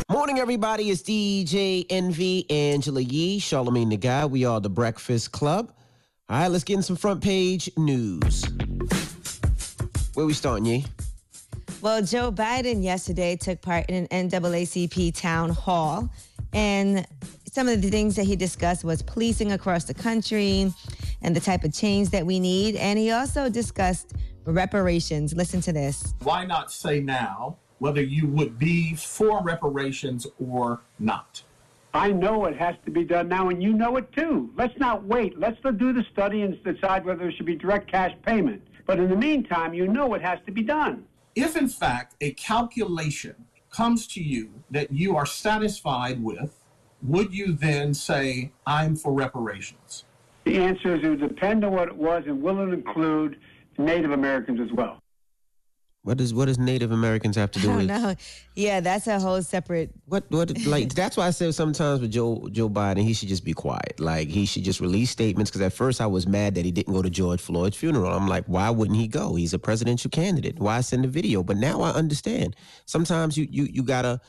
Morning, 0.09 0.39
everybody. 0.39 0.89
It's 0.89 1.03
DJ 1.03 1.85
Envy, 1.89 2.49
Angela 2.49 3.01
Yee, 3.01 3.39
Charlamagne 3.39 3.89
the 3.91 3.97
Guy. 3.97 4.25
We 4.25 4.43
are 4.45 4.59
the 4.59 4.69
Breakfast 4.69 5.31
Club. 5.31 5.71
All 6.27 6.39
right, 6.39 6.47
let's 6.47 6.63
get 6.63 6.75
in 6.77 6.83
some 6.83 6.95
front 6.95 7.21
page 7.23 7.69
news. 7.77 8.43
Where 10.19 10.25
we 10.25 10.33
starting, 10.33 10.65
Yee? 10.65 10.85
Well, 11.81 12.01
Joe 12.01 12.29
Biden 12.29 12.83
yesterday 12.83 13.37
took 13.37 13.61
part 13.61 13.85
in 13.87 14.05
an 14.07 14.29
NAACP 14.29 15.17
town 15.17 15.49
hall, 15.49 16.09
and 16.51 17.07
some 17.49 17.69
of 17.69 17.81
the 17.81 17.89
things 17.89 18.17
that 18.17 18.25
he 18.25 18.35
discussed 18.35 18.83
was 18.83 19.01
policing 19.01 19.53
across 19.53 19.85
the 19.85 19.93
country 19.93 20.73
and 21.21 21.33
the 21.33 21.39
type 21.39 21.63
of 21.63 21.73
change 21.73 22.09
that 22.09 22.25
we 22.25 22.37
need. 22.41 22.75
And 22.75 22.99
he 22.99 23.11
also 23.11 23.47
discussed 23.47 24.11
reparations. 24.43 25.33
Listen 25.33 25.61
to 25.61 25.71
this. 25.71 26.13
why 26.21 26.45
not 26.45 26.69
say 26.69 26.99
now 26.99 27.55
whether 27.77 28.01
you 28.01 28.27
would 28.27 28.59
be 28.59 28.95
for 28.95 29.41
reparations 29.41 30.27
or 30.37 30.81
not? 30.99 31.41
I 31.93 32.11
know 32.11 32.43
it 32.43 32.57
has 32.57 32.75
to 32.83 32.91
be 32.91 33.05
done 33.05 33.29
now, 33.29 33.47
and 33.47 33.63
you 33.63 33.71
know 33.71 33.95
it 33.95 34.11
too. 34.11 34.51
Let's 34.57 34.77
not 34.77 35.05
wait. 35.05 35.39
Let's 35.39 35.61
do 35.61 35.93
the 35.93 36.03
study 36.11 36.41
and 36.41 36.61
decide 36.61 37.05
whether 37.05 37.19
there 37.19 37.31
should 37.31 37.45
be 37.45 37.55
direct 37.55 37.89
cash 37.89 38.13
payment. 38.25 38.61
But 38.89 38.99
in 38.99 39.07
the 39.07 39.15
meantime, 39.15 39.75
you 39.75 39.87
know 39.87 40.15
it 40.15 40.23
has 40.23 40.39
to 40.47 40.51
be 40.51 40.63
done. 40.63 41.05
If, 41.35 41.55
in 41.55 41.67
fact, 41.67 42.15
a 42.21 42.31
calculation 42.31 43.35
comes 43.69 44.07
to 44.07 44.19
you 44.19 44.49
that 44.71 44.91
you 44.91 45.15
are 45.15 45.27
satisfied 45.27 46.23
with, 46.23 46.65
would 47.03 47.31
you 47.31 47.53
then 47.53 47.93
say, 47.93 48.51
I'm 48.65 48.95
for 48.95 49.13
reparations? 49.13 50.05
The 50.45 50.57
answer 50.57 50.95
is 50.95 51.03
it 51.03 51.07
would 51.07 51.19
depend 51.19 51.63
on 51.63 51.73
what 51.73 51.87
it 51.87 51.95
was, 51.95 52.23
and 52.25 52.41
will 52.41 52.67
it 52.67 52.73
include 52.73 53.37
Native 53.77 54.09
Americans 54.09 54.59
as 54.59 54.75
well. 54.75 54.97
What 56.03 56.17
does 56.17 56.33
what 56.33 56.45
does 56.45 56.57
Native 56.57 56.91
Americans 56.91 57.35
have 57.35 57.51
to 57.51 57.59
do 57.59 57.75
with 57.75 57.85
know. 57.87 58.15
Yeah, 58.55 58.79
that's 58.79 59.05
a 59.07 59.19
whole 59.19 59.41
separate. 59.41 59.91
what 60.05 60.23
what 60.31 60.57
like 60.65 60.93
that's 60.93 61.17
why 61.17 61.27
I 61.27 61.31
said 61.31 61.53
sometimes 61.53 61.99
with 61.99 62.11
Joe 62.11 62.47
Joe 62.51 62.69
Biden 62.69 63.03
he 63.03 63.13
should 63.13 63.27
just 63.27 63.43
be 63.43 63.53
quiet. 63.53 63.99
Like 63.99 64.29
he 64.29 64.45
should 64.45 64.63
just 64.63 64.79
release 64.79 65.09
statements 65.09 65.51
because 65.51 65.61
at 65.61 65.73
first 65.73 65.99
I 65.99 66.07
was 66.07 66.25
mad 66.25 66.55
that 66.55 66.63
he 66.63 66.71
didn't 66.71 66.93
go 66.93 67.01
to 67.01 67.09
George 67.09 67.41
Floyd's 67.41 67.75
funeral. 67.75 68.13
I'm 68.13 68.27
like, 68.27 68.45
why 68.45 68.69
wouldn't 68.69 68.97
he 68.97 69.07
go? 69.07 69.35
He's 69.35 69.53
a 69.53 69.59
presidential 69.59 70.09
candidate. 70.09 70.57
Why 70.57 70.79
send 70.81 71.03
a 71.03 71.09
video? 71.09 71.43
But 71.43 71.57
now 71.57 71.81
I 71.81 71.89
understand. 71.89 72.55
Sometimes 72.85 73.37
you 73.37 73.47
you 73.51 73.65
you 73.65 73.83
gotta 73.83 74.21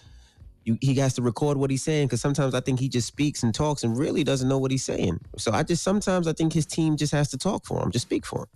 you, 0.64 0.76
he 0.80 0.94
has 0.96 1.14
to 1.14 1.22
record 1.22 1.56
what 1.56 1.70
he's 1.70 1.82
saying 1.82 2.08
because 2.08 2.20
sometimes 2.20 2.54
I 2.54 2.60
think 2.60 2.80
he 2.80 2.88
just 2.88 3.06
speaks 3.06 3.42
and 3.42 3.54
talks 3.54 3.84
and 3.84 3.96
really 3.96 4.24
doesn't 4.24 4.48
know 4.48 4.58
what 4.58 4.70
he's 4.70 4.84
saying. 4.84 5.20
So 5.38 5.52
I 5.52 5.62
just 5.62 5.82
sometimes 5.82 6.26
I 6.26 6.32
think 6.32 6.52
his 6.52 6.66
team 6.66 6.96
just 6.96 7.12
has 7.12 7.28
to 7.30 7.38
talk 7.38 7.64
for 7.64 7.82
him, 7.82 7.90
just 7.90 8.06
speak 8.06 8.26
for 8.26 8.40
him. 8.40 8.46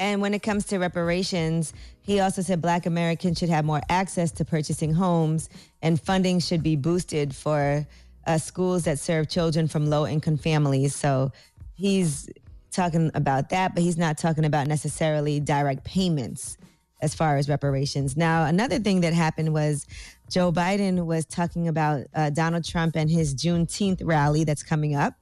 And 0.00 0.22
when 0.22 0.32
it 0.32 0.42
comes 0.42 0.64
to 0.66 0.78
reparations, 0.78 1.74
he 2.00 2.20
also 2.20 2.40
said 2.40 2.62
Black 2.62 2.86
Americans 2.86 3.38
should 3.38 3.50
have 3.50 3.66
more 3.66 3.82
access 3.90 4.32
to 4.32 4.46
purchasing 4.46 4.94
homes, 4.94 5.50
and 5.82 6.00
funding 6.00 6.40
should 6.40 6.62
be 6.62 6.74
boosted 6.74 7.36
for 7.36 7.86
uh, 8.26 8.38
schools 8.38 8.84
that 8.84 8.98
serve 8.98 9.28
children 9.28 9.68
from 9.68 9.90
low 9.90 10.06
income 10.06 10.38
families. 10.38 10.94
So 10.94 11.32
he's 11.74 12.30
talking 12.70 13.10
about 13.14 13.50
that, 13.50 13.74
but 13.74 13.82
he's 13.82 13.98
not 13.98 14.16
talking 14.16 14.46
about 14.46 14.66
necessarily 14.66 15.38
direct 15.38 15.84
payments 15.84 16.56
as 17.02 17.14
far 17.14 17.36
as 17.36 17.50
reparations. 17.50 18.16
Now, 18.16 18.46
another 18.46 18.78
thing 18.78 19.02
that 19.02 19.12
happened 19.12 19.52
was 19.52 19.86
Joe 20.30 20.50
Biden 20.50 21.04
was 21.04 21.26
talking 21.26 21.68
about 21.68 22.06
uh, 22.14 22.30
Donald 22.30 22.64
Trump 22.64 22.96
and 22.96 23.10
his 23.10 23.34
Juneteenth 23.34 24.00
rally 24.02 24.44
that's 24.44 24.62
coming 24.62 24.94
up, 24.94 25.12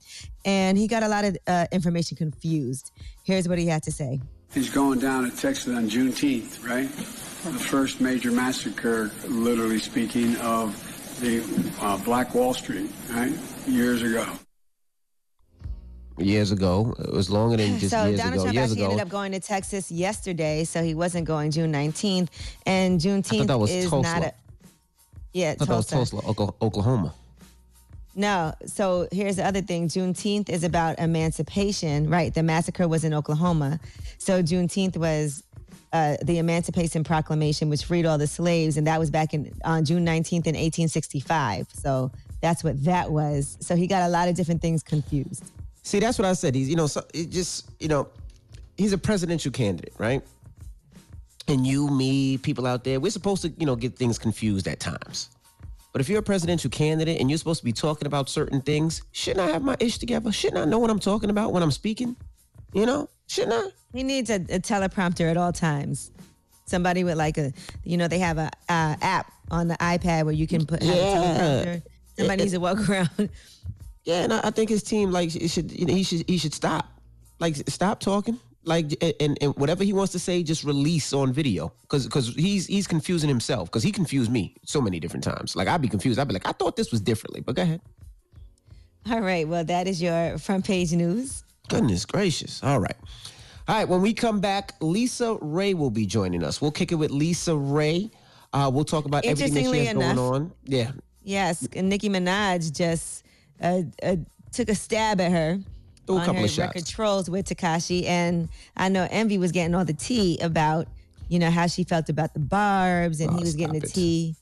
and 0.44 0.78
he 0.78 0.86
got 0.86 1.02
a 1.02 1.08
lot 1.08 1.24
of 1.24 1.36
uh, 1.48 1.66
information 1.72 2.16
confused. 2.16 2.92
Here's 3.24 3.48
what 3.48 3.58
he 3.58 3.66
had 3.66 3.82
to 3.82 3.90
say. 3.90 4.20
He's 4.54 4.70
going 4.70 4.98
down 4.98 5.30
to 5.30 5.36
Texas 5.36 5.74
on 5.74 5.88
Juneteenth, 5.88 6.66
right? 6.66 6.88
The 6.88 7.58
first 7.58 8.00
major 8.00 8.32
massacre, 8.32 9.10
literally 9.26 9.78
speaking, 9.78 10.36
of 10.36 10.74
the 11.20 11.42
uh, 11.84 11.98
Black 11.98 12.34
Wall 12.34 12.54
Street, 12.54 12.90
right? 13.10 13.32
Years 13.66 14.02
ago. 14.02 14.26
Years 16.16 16.50
ago, 16.50 16.94
it 16.98 17.12
was 17.12 17.30
longer 17.30 17.56
than 17.56 17.78
just 17.78 17.92
so 17.92 18.06
years 18.06 18.18
Donald 18.18 18.34
ago. 18.34 18.42
Trump 18.44 18.54
years 18.54 18.70
actually 18.72 18.82
ago, 18.82 18.90
ended 18.90 19.06
up 19.06 19.08
going 19.10 19.32
to 19.32 19.40
Texas 19.40 19.90
yesterday, 19.90 20.64
so 20.64 20.82
he 20.82 20.94
wasn't 20.94 21.26
going 21.26 21.50
June 21.52 21.72
19th. 21.72 22.28
And 22.66 22.98
Juneteenth 22.98 23.46
that 23.46 23.58
was 23.58 23.70
is 23.70 23.88
Tulsa. 23.88 24.10
not 24.10 24.22
a 24.24 24.34
yeah 25.32 25.50
I 25.50 25.54
thought 25.54 25.68
that 25.68 25.76
was 25.76 25.86
Tulsa. 25.86 26.20
Tulsa, 26.20 26.54
Oklahoma. 26.60 27.14
No, 28.18 28.52
so 28.66 29.06
here's 29.12 29.36
the 29.36 29.46
other 29.46 29.60
thing. 29.60 29.86
Juneteenth 29.86 30.48
is 30.48 30.64
about 30.64 30.98
emancipation, 30.98 32.10
right? 32.10 32.34
The 32.34 32.42
massacre 32.42 32.88
was 32.88 33.04
in 33.04 33.14
Oklahoma, 33.14 33.78
so 34.18 34.42
Juneteenth 34.42 34.96
was 34.96 35.44
uh, 35.92 36.16
the 36.24 36.38
Emancipation 36.38 37.04
Proclamation, 37.04 37.70
which 37.70 37.84
freed 37.84 38.06
all 38.06 38.18
the 38.18 38.26
slaves, 38.26 38.76
and 38.76 38.88
that 38.88 38.98
was 38.98 39.08
back 39.08 39.34
in 39.34 39.54
on 39.64 39.84
June 39.84 40.04
19th 40.04 40.48
in 40.48 40.56
1865. 40.56 41.68
So 41.72 42.10
that's 42.40 42.64
what 42.64 42.82
that 42.84 43.12
was. 43.12 43.56
So 43.60 43.76
he 43.76 43.86
got 43.86 44.02
a 44.02 44.08
lot 44.08 44.28
of 44.28 44.34
different 44.34 44.62
things 44.62 44.82
confused. 44.82 45.52
See, 45.84 46.00
that's 46.00 46.18
what 46.18 46.26
I 46.26 46.32
said. 46.32 46.56
He's, 46.56 46.68
you 46.68 46.74
know, 46.74 46.88
so 46.88 47.04
it 47.14 47.30
just, 47.30 47.70
you 47.78 47.86
know, 47.86 48.08
he's 48.76 48.92
a 48.92 48.98
presidential 48.98 49.52
candidate, 49.52 49.94
right? 49.96 50.22
And 51.46 51.64
you, 51.64 51.88
me, 51.88 52.36
people 52.36 52.66
out 52.66 52.82
there, 52.82 52.98
we're 52.98 53.12
supposed 53.12 53.42
to, 53.42 53.52
you 53.56 53.64
know, 53.64 53.76
get 53.76 53.94
things 53.96 54.18
confused 54.18 54.66
at 54.66 54.80
times. 54.80 55.30
But 55.92 56.00
if 56.00 56.08
you're 56.08 56.18
a 56.20 56.22
presidential 56.22 56.70
candidate 56.70 57.20
and 57.20 57.30
you're 57.30 57.38
supposed 57.38 57.60
to 57.60 57.64
be 57.64 57.72
talking 57.72 58.06
about 58.06 58.28
certain 58.28 58.60
things, 58.60 59.02
shouldn't 59.12 59.48
I 59.48 59.52
have 59.52 59.62
my 59.62 59.76
ish 59.80 59.98
together? 59.98 60.30
Shouldn't 60.30 60.60
I 60.60 60.64
know 60.64 60.78
what 60.78 60.90
I'm 60.90 60.98
talking 60.98 61.30
about 61.30 61.52
when 61.52 61.62
I'm 61.62 61.70
speaking? 61.70 62.14
You 62.74 62.86
know, 62.86 63.08
shouldn't 63.26 63.54
I? 63.54 63.70
He 63.96 64.02
needs 64.02 64.28
a, 64.30 64.34
a 64.36 64.60
teleprompter 64.60 65.30
at 65.30 65.36
all 65.38 65.52
times. 65.52 66.10
Somebody 66.66 67.04
with 67.04 67.16
like 67.16 67.38
a, 67.38 67.52
you 67.84 67.96
know, 67.96 68.06
they 68.08 68.18
have 68.18 68.36
a 68.36 68.50
uh, 68.68 68.96
app 69.00 69.32
on 69.50 69.68
the 69.68 69.74
iPad 69.76 70.24
where 70.24 70.34
you 70.34 70.46
can 70.46 70.66
put 70.66 70.82
Yeah. 70.82 70.92
teleprompter. 70.94 71.82
Somebody 72.18 72.34
It- 72.42 72.44
needs 72.44 72.52
to 72.52 72.60
walk 72.60 72.88
around. 72.90 73.30
Yeah, 74.04 74.22
and 74.24 74.32
I, 74.32 74.40
I 74.44 74.50
think 74.50 74.68
his 74.70 74.82
team 74.82 75.10
like 75.10 75.34
it 75.34 75.48
should 75.48 75.72
you 75.72 75.86
know, 75.86 75.94
he 75.94 76.02
should 76.02 76.24
he 76.28 76.36
should 76.38 76.52
stop. 76.54 76.86
Like 77.40 77.56
stop 77.68 78.00
talking. 78.00 78.38
Like 78.68 79.02
and, 79.20 79.38
and 79.40 79.56
whatever 79.56 79.82
he 79.82 79.92
wants 79.94 80.12
to 80.12 80.18
say, 80.18 80.42
just 80.42 80.62
release 80.62 81.12
on 81.12 81.32
video. 81.32 81.72
Cause 81.88 82.06
cause 82.06 82.34
he's 82.36 82.66
he's 82.66 82.86
confusing 82.86 83.28
himself. 83.28 83.70
Cause 83.70 83.82
he 83.82 83.90
confused 83.90 84.30
me 84.30 84.54
so 84.64 84.80
many 84.80 85.00
different 85.00 85.24
times. 85.24 85.56
Like 85.56 85.68
I'd 85.68 85.80
be 85.80 85.88
confused. 85.88 86.18
I'd 86.18 86.28
be 86.28 86.34
like, 86.34 86.46
I 86.46 86.52
thought 86.52 86.76
this 86.76 86.90
was 86.92 87.00
differently. 87.00 87.40
But 87.40 87.56
go 87.56 87.62
ahead. 87.62 87.80
All 89.10 89.20
right. 89.20 89.48
Well, 89.48 89.64
that 89.64 89.88
is 89.88 90.02
your 90.02 90.36
front 90.38 90.66
page 90.66 90.92
news. 90.92 91.42
Goodness 91.68 92.04
gracious. 92.04 92.62
All 92.62 92.78
right. 92.78 92.96
All 93.66 93.76
right. 93.76 93.88
When 93.88 94.02
we 94.02 94.12
come 94.12 94.40
back, 94.40 94.74
Lisa 94.80 95.38
Raye 95.40 95.74
will 95.74 95.90
be 95.90 96.04
joining 96.06 96.42
us. 96.44 96.60
We'll 96.60 96.70
kick 96.70 96.92
it 96.92 96.96
with 96.96 97.10
Lisa 97.10 97.56
Raye. 97.56 98.10
Uh, 98.52 98.70
we'll 98.72 98.84
talk 98.84 99.06
about 99.06 99.24
everything 99.24 99.54
that 99.54 99.60
she 99.60 99.66
Interestingly 99.66 99.84
has 99.86 99.94
going 99.94 100.10
enough- 100.10 100.34
on. 100.34 100.52
Yeah. 100.64 100.90
Yes, 101.22 101.68
and 101.74 101.90
Nicki 101.90 102.08
Minaj 102.08 102.74
just 102.74 103.22
uh, 103.60 103.82
uh, 104.02 104.16
took 104.50 104.70
a 104.70 104.74
stab 104.74 105.20
at 105.20 105.30
her 105.30 105.58
Threw 106.08 106.16
a 106.16 106.20
on 106.20 106.24
couple 106.24 106.40
her 106.40 106.44
of 106.46 106.50
shots. 106.50 106.74
record 106.74 106.84
Trollz 106.84 107.28
with 107.28 107.46
Tekashi, 107.46 108.06
and 108.06 108.48
I 108.76 108.88
know 108.88 109.06
Envy 109.10 109.36
was 109.36 109.52
getting 109.52 109.74
all 109.74 109.84
the 109.84 109.92
tea 109.92 110.38
about 110.40 110.88
you 111.28 111.38
know 111.38 111.50
how 111.50 111.66
she 111.66 111.84
felt 111.84 112.08
about 112.08 112.32
the 112.32 112.40
Barbz, 112.40 113.20
and 113.20 113.30
Oh, 113.30 113.34
he 113.34 113.40
was 113.40 113.54
getting 113.54 113.78
the 113.78 113.86
it. 113.86 113.92
tea 113.92 114.34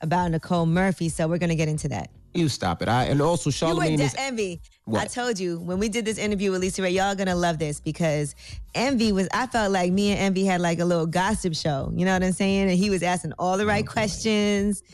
about 0.00 0.30
Nicole 0.30 0.66
Murphy. 0.66 1.08
So 1.08 1.26
we're 1.26 1.38
gonna 1.38 1.56
get 1.56 1.68
into 1.68 1.88
that. 1.88 2.10
You 2.32 2.48
stop 2.48 2.80
it. 2.80 2.88
I 2.88 3.06
and 3.06 3.20
also 3.20 3.50
You 3.50 3.54
Charlamagne 3.54 3.90
would 3.90 4.00
is 4.00 4.12
de- 4.12 4.20
Envy. 4.20 4.60
I 4.94 5.06
told 5.06 5.38
you 5.40 5.58
when 5.58 5.80
we 5.80 5.88
did 5.88 6.04
this 6.04 6.16
interview 6.16 6.52
with 6.52 6.60
Lisa 6.60 6.80
Raye, 6.82 6.90
y'all 6.90 7.16
gonna 7.16 7.34
love 7.34 7.58
this 7.58 7.80
because 7.80 8.36
Envy 8.76 9.10
was. 9.10 9.28
I 9.34 9.48
felt 9.48 9.72
like 9.72 9.90
me 9.92 10.12
and 10.12 10.20
Envy 10.20 10.44
had 10.44 10.60
like 10.60 10.78
a 10.78 10.84
little 10.84 11.06
gossip 11.06 11.56
show. 11.56 11.92
You 11.94 12.04
know 12.04 12.12
what 12.12 12.22
I'm 12.22 12.32
saying? 12.32 12.70
And 12.70 12.78
he 12.78 12.88
was 12.88 13.02
asking 13.02 13.32
all 13.38 13.56
the 13.58 13.66
right 13.66 13.84
questions. 13.86 14.84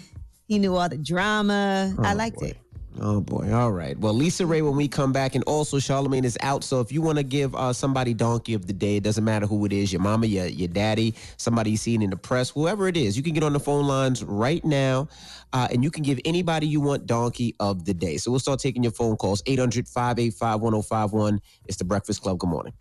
He 0.49 0.59
knew 0.59 0.75
all 0.77 0.89
the 0.89 0.97
drama. 0.97 1.95
I 1.99 2.13
oh, 2.13 2.17
liked 2.17 2.41
it. 2.41 2.57
Oh 3.01 3.21
boy! 3.21 3.53
All 3.53 3.73
right. 3.73 3.99
Well, 3.99 4.15
Lisa 4.15 4.47
Raye, 4.47 4.63
when 4.63 4.75
we 4.77 4.89
come 4.89 5.13
back, 5.13 5.35
and 5.35 5.45
also 5.45 5.77
Charlamagne 5.79 6.25
is 6.25 6.39
out. 6.41 6.65
So 6.65 6.81
if 6.81 6.91
you 6.91 7.03
want 7.03 7.19
to 7.19 7.25
give 7.25 7.55
uh, 7.55 7.73
somebody 7.73 8.15
donkey 8.15 8.55
of 8.55 8.67
the 8.67 8.73
day, 8.73 8.97
it 8.97 9.03
doesn't 9.03 9.25
matter 9.25 9.47
who 9.47 9.65
it 9.67 9.73
is, 9.73 9.93
your 9.93 10.01
mama, 10.01 10.27
your 10.27 10.47
your 10.47 10.69
daddy, 10.69 11.15
somebody 11.37 11.73
you 11.73 11.77
seen 11.77 12.01
in 12.03 12.11
the 12.11 12.17
press, 12.17 12.49
whoever 12.51 12.89
it 12.89 12.97
is, 12.97 13.17
you 13.17 13.23
can 13.23 13.35
get 13.35 13.43
on 13.43 13.53
the 13.53 13.61
phone 13.61 13.87
lines 13.87 14.25
right 14.25 14.65
now, 14.65 15.09
uh, 15.53 15.69
and 15.71 15.85
you 15.85 15.91
can 15.91 16.03
give 16.03 16.19
anybody 16.25 16.67
you 16.67 16.81
want 16.81 17.07
donkey 17.07 17.55
of 17.61 17.85
the 17.85 17.93
day. 17.93 18.17
So 18.17 18.31
we'll 18.31 18.41
start 18.41 18.61
taking 18.61 18.83
your 18.83 18.93
phone 18.93 19.17
calls 19.17 19.43
800-585-1051. 19.43 21.41
It's 21.67 21.77
the 21.77 21.85
Breakfast 21.85 22.23
Club. 22.23 22.39
Good 22.39 22.49
morning. 22.51 22.73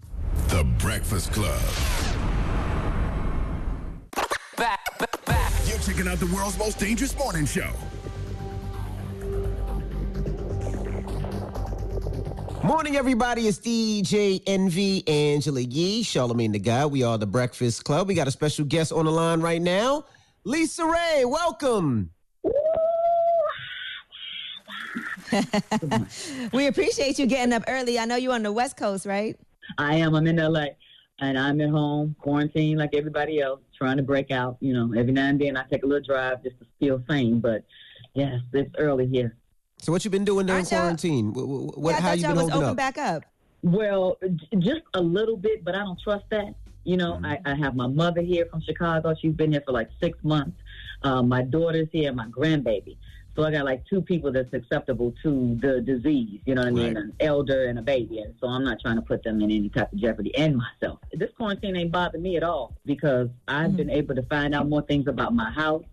The 0.47 0.63
Breakfast 0.78 1.34
Club. 1.34 1.60
You're 5.65 5.80
checking 5.80 6.08
out 6.08 6.19
the 6.19 6.32
world's 6.34 6.58
most 6.58 6.80
dangerous 6.80 7.17
morning 7.17 7.45
show. 7.45 7.69
Morning, 12.65 12.95
everybody. 12.95 13.47
It's 13.47 13.60
DJ 13.60 14.41
Envy 14.47 15.08
Angela 15.08 15.62
Yee, 15.62 16.01
Charlamagne 16.04 16.51
the 16.51 16.58
Guy. 16.58 16.84
We 16.88 17.04
are 17.04 17.15
the 17.15 17.28
Breakfast 17.28 17.86
Club. 17.86 18.08
We 18.08 18.15
got 18.15 18.28
a 18.28 18.32
special 18.32 18.65
guest 18.65 18.91
on 18.91 19.06
the 19.06 19.12
line 19.12 19.39
right 19.39 19.62
now, 19.62 20.06
Lisa 20.45 20.84
Raye. 20.84 21.25
Welcome. 21.25 22.10
we 26.54 26.65
appreciate 26.65 27.19
you 27.19 27.28
getting 27.28 27.54
up 27.54 27.62
early. 27.67 27.99
I 27.99 28.06
know 28.06 28.15
you're 28.15 28.34
on 28.34 28.41
the 28.41 28.51
West 28.51 28.78
Coast, 28.78 29.06
right? 29.06 29.39
I 29.78 29.97
am. 29.97 30.15
I'm 30.15 30.25
in 30.25 30.38
LA, 30.38 30.65
and 31.19 31.38
I'm 31.38 31.62
at 31.62 31.69
home, 31.69 32.15
quarantined 32.19 32.80
like 32.80 32.95
everybody 32.95 33.41
else, 33.41 33.62
trying 33.78 33.97
to 33.97 34.04
break 34.04 34.32
out. 34.32 34.58
You 34.60 34.73
know, 34.73 34.99
every 34.99 35.12
now 35.12 35.28
and 35.28 35.39
then 35.39 35.56
I 35.56 35.65
take 35.69 35.84
a 35.84 35.86
little 35.86 36.04
drive 36.04 36.41
just 36.41 36.58
to 36.58 36.65
feel 36.80 37.04
sane. 37.08 37.41
But 37.41 37.63
yes, 38.15 38.39
it's 38.54 38.73
early 38.80 39.06
here. 39.06 39.38
So, 39.78 39.92
what 39.92 40.04
you 40.06 40.12
been 40.12 40.26
doing 40.26 40.48
during 40.48 40.66
quarantine? 40.66 41.34
What, 41.34 41.48
what, 41.48 41.78
what- 41.78 41.92
Yeah, 41.96 42.02
how 42.02 42.12
you 42.14 42.22
been 42.24 42.32
was 42.36 42.40
holding 42.44 42.58
open 42.58 42.70
up? 42.70 42.78
Back 42.78 42.98
up. 42.98 43.24
Well, 43.62 44.18
just 44.60 44.82
a 44.94 45.02
little 45.02 45.38
bit, 45.38 45.64
but 45.64 45.76
I 45.76 45.80
don't 45.80 46.00
trust 46.00 46.26
that. 46.30 46.54
You 46.84 46.98
know, 46.98 47.20
I, 47.24 47.40
I 47.46 47.56
have 47.56 47.76
my 47.76 47.88
mother 47.88 48.22
here 48.22 48.46
from 48.52 48.62
Chicago. 48.62 49.16
She's 49.20 49.34
been 49.34 49.52
here 49.52 49.64
for 49.66 49.72
like 49.72 49.90
six 50.00 50.20
months. 50.24 50.56
Uh, 51.02 51.24
my 51.24 51.42
daughter's 51.42 51.88
here, 51.92 52.14
my 52.14 52.28
grandbaby. 52.28 52.98
So 53.36 53.43
I 53.43 53.52
got 53.52 53.65
like 53.65 53.86
two 53.86 54.02
people 54.02 54.32
that's 54.32 54.54
acceptable 54.54 55.13
to 55.24 55.58
the 55.62 55.82
disease. 55.82 56.39
You 56.45 56.56
know 56.56 56.62
what 56.62 56.69
I 56.69 56.71
mean? 56.71 56.95
Right. 56.95 57.04
An 57.04 57.13
elder 57.19 57.65
and 57.65 57.78
a 57.78 57.82
baby. 57.82 58.19
And 58.19 58.34
so 58.39 58.48
I'm 58.48 58.63
not 58.63 58.80
trying 58.80 58.95
to 58.95 59.02
put 59.02 59.24
them 59.24 59.41
in 59.41 59.52
any 59.52 59.69
type 59.69 59.91
of 59.91 60.00
jeopardy 60.00 60.36
and 60.36 60.58
myself. 60.58 61.00
This 61.13 61.30
quarantine 61.36 61.76
ain't 61.76 61.91
bothered 61.91 62.21
me 62.21 62.38
at 62.38 62.43
all 62.43 62.78
because 62.86 63.30
I've 63.48 63.67
mm-hmm. 63.67 63.78
been 63.78 63.89
able 63.89 64.15
to 64.15 64.24
find 64.24 64.56
out 64.56 64.69
more 64.69 64.84
things 64.84 65.08
about 65.08 65.34
my 65.36 65.52
house 65.52 65.84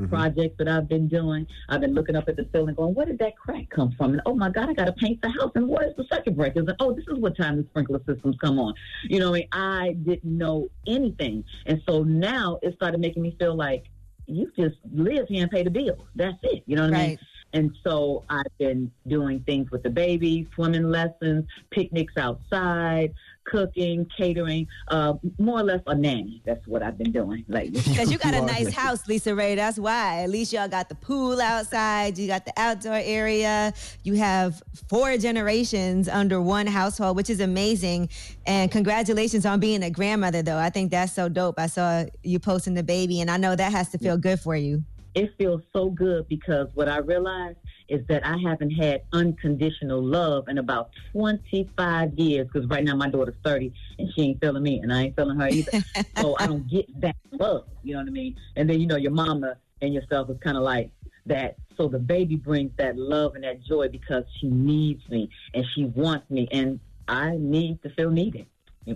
mm-hmm. 0.00 0.08
projects 0.08 0.56
that 0.58 0.68
I've 0.68 0.88
been 0.88 1.08
doing. 1.08 1.46
I've 1.68 1.80
been 1.80 1.94
looking 1.94 2.16
up 2.16 2.28
at 2.28 2.36
the 2.36 2.46
ceiling 2.52 2.74
going, 2.74 2.94
where 2.94 3.06
did 3.06 3.18
that 3.20 3.36
crack 3.36 3.70
come 3.70 3.92
from? 3.92 4.12
And 4.12 4.22
oh 4.26 4.34
my 4.34 4.50
God, 4.50 4.68
I 4.68 4.74
got 4.74 4.86
to 4.86 4.92
paint 4.92 5.22
the 5.22 5.30
house. 5.30 5.52
And 5.54 5.68
where's 5.68 5.94
the 5.96 6.04
circuit 6.12 6.36
breakers? 6.36 6.66
And 6.68 6.76
oh, 6.80 6.92
this 6.92 7.04
is 7.08 7.18
what 7.18 7.36
time 7.36 7.56
the 7.56 7.64
sprinkler 7.70 8.00
systems 8.06 8.36
come 8.40 8.58
on. 8.58 8.74
You 9.04 9.20
know, 9.20 9.30
what 9.30 9.44
I 9.52 9.88
mean, 9.88 9.92
I 9.92 9.92
didn't 10.04 10.38
know 10.38 10.68
anything. 10.86 11.44
And 11.66 11.82
so 11.88 12.02
now 12.02 12.58
it 12.62 12.74
started 12.74 13.00
making 13.00 13.22
me 13.22 13.36
feel 13.38 13.54
like 13.54 13.84
you 14.30 14.50
just 14.56 14.76
live 14.92 15.28
here 15.28 15.42
and 15.42 15.50
pay 15.50 15.62
the 15.62 15.70
bills. 15.70 16.06
That's 16.14 16.38
it. 16.42 16.62
You 16.66 16.76
know 16.76 16.84
what 16.84 16.94
I 16.94 17.06
mean? 17.08 17.18
And 17.52 17.76
so 17.82 18.24
I've 18.30 18.58
been 18.58 18.92
doing 19.08 19.40
things 19.40 19.70
with 19.70 19.82
the 19.82 19.90
baby, 19.90 20.48
swimming 20.54 20.88
lessons, 20.88 21.46
picnics 21.70 22.16
outside, 22.16 23.12
cooking, 23.50 24.06
catering, 24.16 24.66
uh, 24.88 25.14
more 25.38 25.60
or 25.60 25.62
less 25.64 25.80
a 25.86 25.94
nanny. 25.94 26.40
That's 26.44 26.66
what 26.66 26.82
I've 26.82 26.96
been 26.96 27.12
doing 27.12 27.44
lately. 27.48 27.80
Because 27.90 28.10
you 28.12 28.18
got 28.18 28.34
a 28.34 28.40
nice 28.40 28.72
house, 28.72 29.06
Lisa 29.08 29.34
Raye. 29.34 29.56
That's 29.56 29.78
why. 29.78 30.22
At 30.22 30.30
least 30.30 30.52
y'all 30.52 30.68
got 30.68 30.88
the 30.88 30.94
pool 30.94 31.40
outside. 31.40 32.16
You 32.16 32.26
got 32.26 32.44
the 32.44 32.52
outdoor 32.56 33.00
area. 33.02 33.74
You 34.04 34.14
have 34.14 34.62
four 34.88 35.16
generations 35.18 36.08
under 36.08 36.40
one 36.40 36.66
household, 36.66 37.16
which 37.16 37.28
is 37.30 37.40
amazing. 37.40 38.08
And 38.46 38.70
congratulations 38.70 39.44
on 39.44 39.60
being 39.60 39.82
a 39.82 39.90
grandmother, 39.90 40.42
though. 40.42 40.58
I 40.58 40.70
think 40.70 40.90
that's 40.90 41.12
so 41.12 41.28
dope. 41.28 41.58
I 41.58 41.66
saw 41.66 42.04
you 42.22 42.38
posting 42.38 42.74
the 42.74 42.82
baby, 42.82 43.20
and 43.20 43.30
I 43.30 43.36
know 43.36 43.56
that 43.56 43.72
has 43.72 43.90
to 43.90 43.98
feel 43.98 44.16
good 44.16 44.40
for 44.40 44.56
you. 44.56 44.82
it 45.14 45.34
feels 45.36 45.62
so 45.72 45.90
good 45.90 46.28
because 46.28 46.68
what 46.74 46.88
I 46.88 46.98
realized 46.98 47.58
is 47.90 48.06
that 48.08 48.24
I 48.24 48.36
haven't 48.38 48.70
had 48.70 49.02
unconditional 49.12 50.02
love 50.02 50.48
in 50.48 50.58
about 50.58 50.90
25 51.12 52.14
years. 52.14 52.46
Because 52.50 52.68
right 52.68 52.84
now 52.84 52.94
my 52.94 53.08
daughter's 53.08 53.34
30 53.44 53.72
and 53.98 54.12
she 54.14 54.22
ain't 54.22 54.40
feeling 54.40 54.62
me 54.62 54.80
and 54.80 54.92
I 54.92 55.02
ain't 55.02 55.16
feeling 55.16 55.38
her 55.38 55.48
either. 55.48 55.84
so 56.18 56.36
I 56.38 56.46
don't 56.46 56.68
get 56.68 57.00
that 57.00 57.16
love. 57.32 57.66
You 57.82 57.94
know 57.94 58.00
what 58.00 58.08
I 58.08 58.12
mean? 58.12 58.36
And 58.56 58.70
then 58.70 58.80
you 58.80 58.86
know 58.86 58.96
your 58.96 59.12
mama 59.12 59.56
and 59.82 59.92
yourself 59.92 60.30
is 60.30 60.38
kind 60.40 60.56
of 60.56 60.62
like 60.62 60.90
that. 61.26 61.56
So 61.76 61.88
the 61.88 61.98
baby 61.98 62.36
brings 62.36 62.72
that 62.76 62.96
love 62.96 63.34
and 63.34 63.44
that 63.44 63.62
joy 63.64 63.88
because 63.88 64.24
she 64.40 64.48
needs 64.48 65.08
me 65.08 65.30
and 65.54 65.64
she 65.74 65.84
wants 65.86 66.30
me 66.30 66.48
and 66.52 66.78
I 67.08 67.36
need 67.36 67.82
to 67.82 67.90
feel 67.90 68.10
needed. 68.10 68.46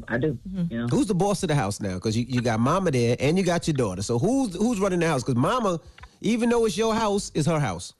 I 0.09 0.18
do. 0.18 0.38
Mm-hmm. 0.48 0.72
You 0.72 0.80
know. 0.80 0.87
Who's 0.88 1.07
the 1.07 1.14
boss 1.14 1.42
of 1.42 1.48
the 1.48 1.54
house 1.54 1.80
now? 1.80 1.94
Because 1.94 2.16
you, 2.16 2.24
you 2.28 2.40
got 2.40 2.59
mama 2.59 2.90
there 2.90 3.16
and 3.20 3.37
you 3.37 3.44
got 3.44 3.66
your 3.66 3.74
daughter. 3.74 4.02
So 4.02 4.18
who's 4.18 4.54
who's 4.57 4.80
running 4.80 5.00
the 5.00 5.07
house? 5.07 5.22
Because 5.22 5.37
mama, 5.37 5.80
even 6.20 6.48
though 6.48 6.64
it's 6.64 6.76
your 6.76 6.94
house, 6.94 7.30
is 7.35 7.46
her 7.46 7.61
house. 7.61 7.92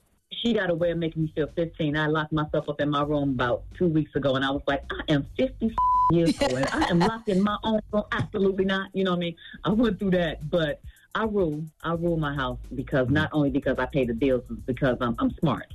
She 0.45 0.53
got 0.53 0.69
away 0.69 0.87
way 0.87 0.91
of 0.91 0.99
making 0.99 1.23
me 1.23 1.31
feel 1.33 1.49
15. 1.55 1.97
I 1.97 2.05
locked 2.05 2.31
myself 2.31 2.69
up 2.69 2.79
in 2.79 2.89
my 2.91 3.01
room 3.01 3.31
about 3.31 3.63
two 3.75 3.87
weeks 3.87 4.15
ago, 4.15 4.35
and 4.35 4.45
I 4.45 4.51
was 4.51 4.61
like, 4.67 4.83
I 4.91 5.11
am 5.11 5.25
50 5.37 5.73
years 6.11 6.39
old, 6.41 6.53
and 6.53 6.67
I 6.67 6.87
am 6.89 6.99
locked 6.99 7.29
in 7.29 7.41
my 7.41 7.57
own 7.63 7.81
room. 7.91 8.03
Absolutely 8.11 8.65
not. 8.65 8.89
You 8.93 9.05
know 9.05 9.11
what 9.11 9.17
I 9.17 9.21
mean? 9.21 9.35
I 9.63 9.69
went 9.71 9.97
through 9.97 10.11
that, 10.11 10.47
but 10.51 10.81
I 11.15 11.23
rule. 11.23 11.63
I 11.83 11.93
rule 11.93 12.17
my 12.17 12.35
house 12.35 12.59
because 12.75 13.09
not 13.09 13.29
only 13.33 13.49
because 13.49 13.79
I 13.79 13.87
pay 13.87 14.05
the 14.05 14.13
bills, 14.13 14.43
because 14.67 14.97
I'm, 15.01 15.15
I'm 15.17 15.31
smart. 15.39 15.65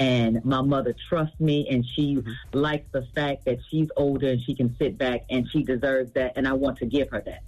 And 0.00 0.44
my 0.44 0.60
mother 0.60 0.94
trusts 1.08 1.38
me, 1.38 1.68
and 1.70 1.84
she 1.94 2.16
mm-hmm. 2.16 2.58
likes 2.58 2.90
the 2.90 3.06
fact 3.14 3.44
that 3.44 3.58
she's 3.70 3.88
older 3.96 4.30
and 4.30 4.42
she 4.42 4.56
can 4.56 4.74
sit 4.76 4.98
back, 4.98 5.24
and 5.30 5.48
she 5.52 5.62
deserves 5.62 6.10
that, 6.14 6.32
and 6.34 6.48
I 6.48 6.52
want 6.52 6.78
to 6.78 6.86
give 6.86 7.10
her 7.10 7.22
that. 7.26 7.42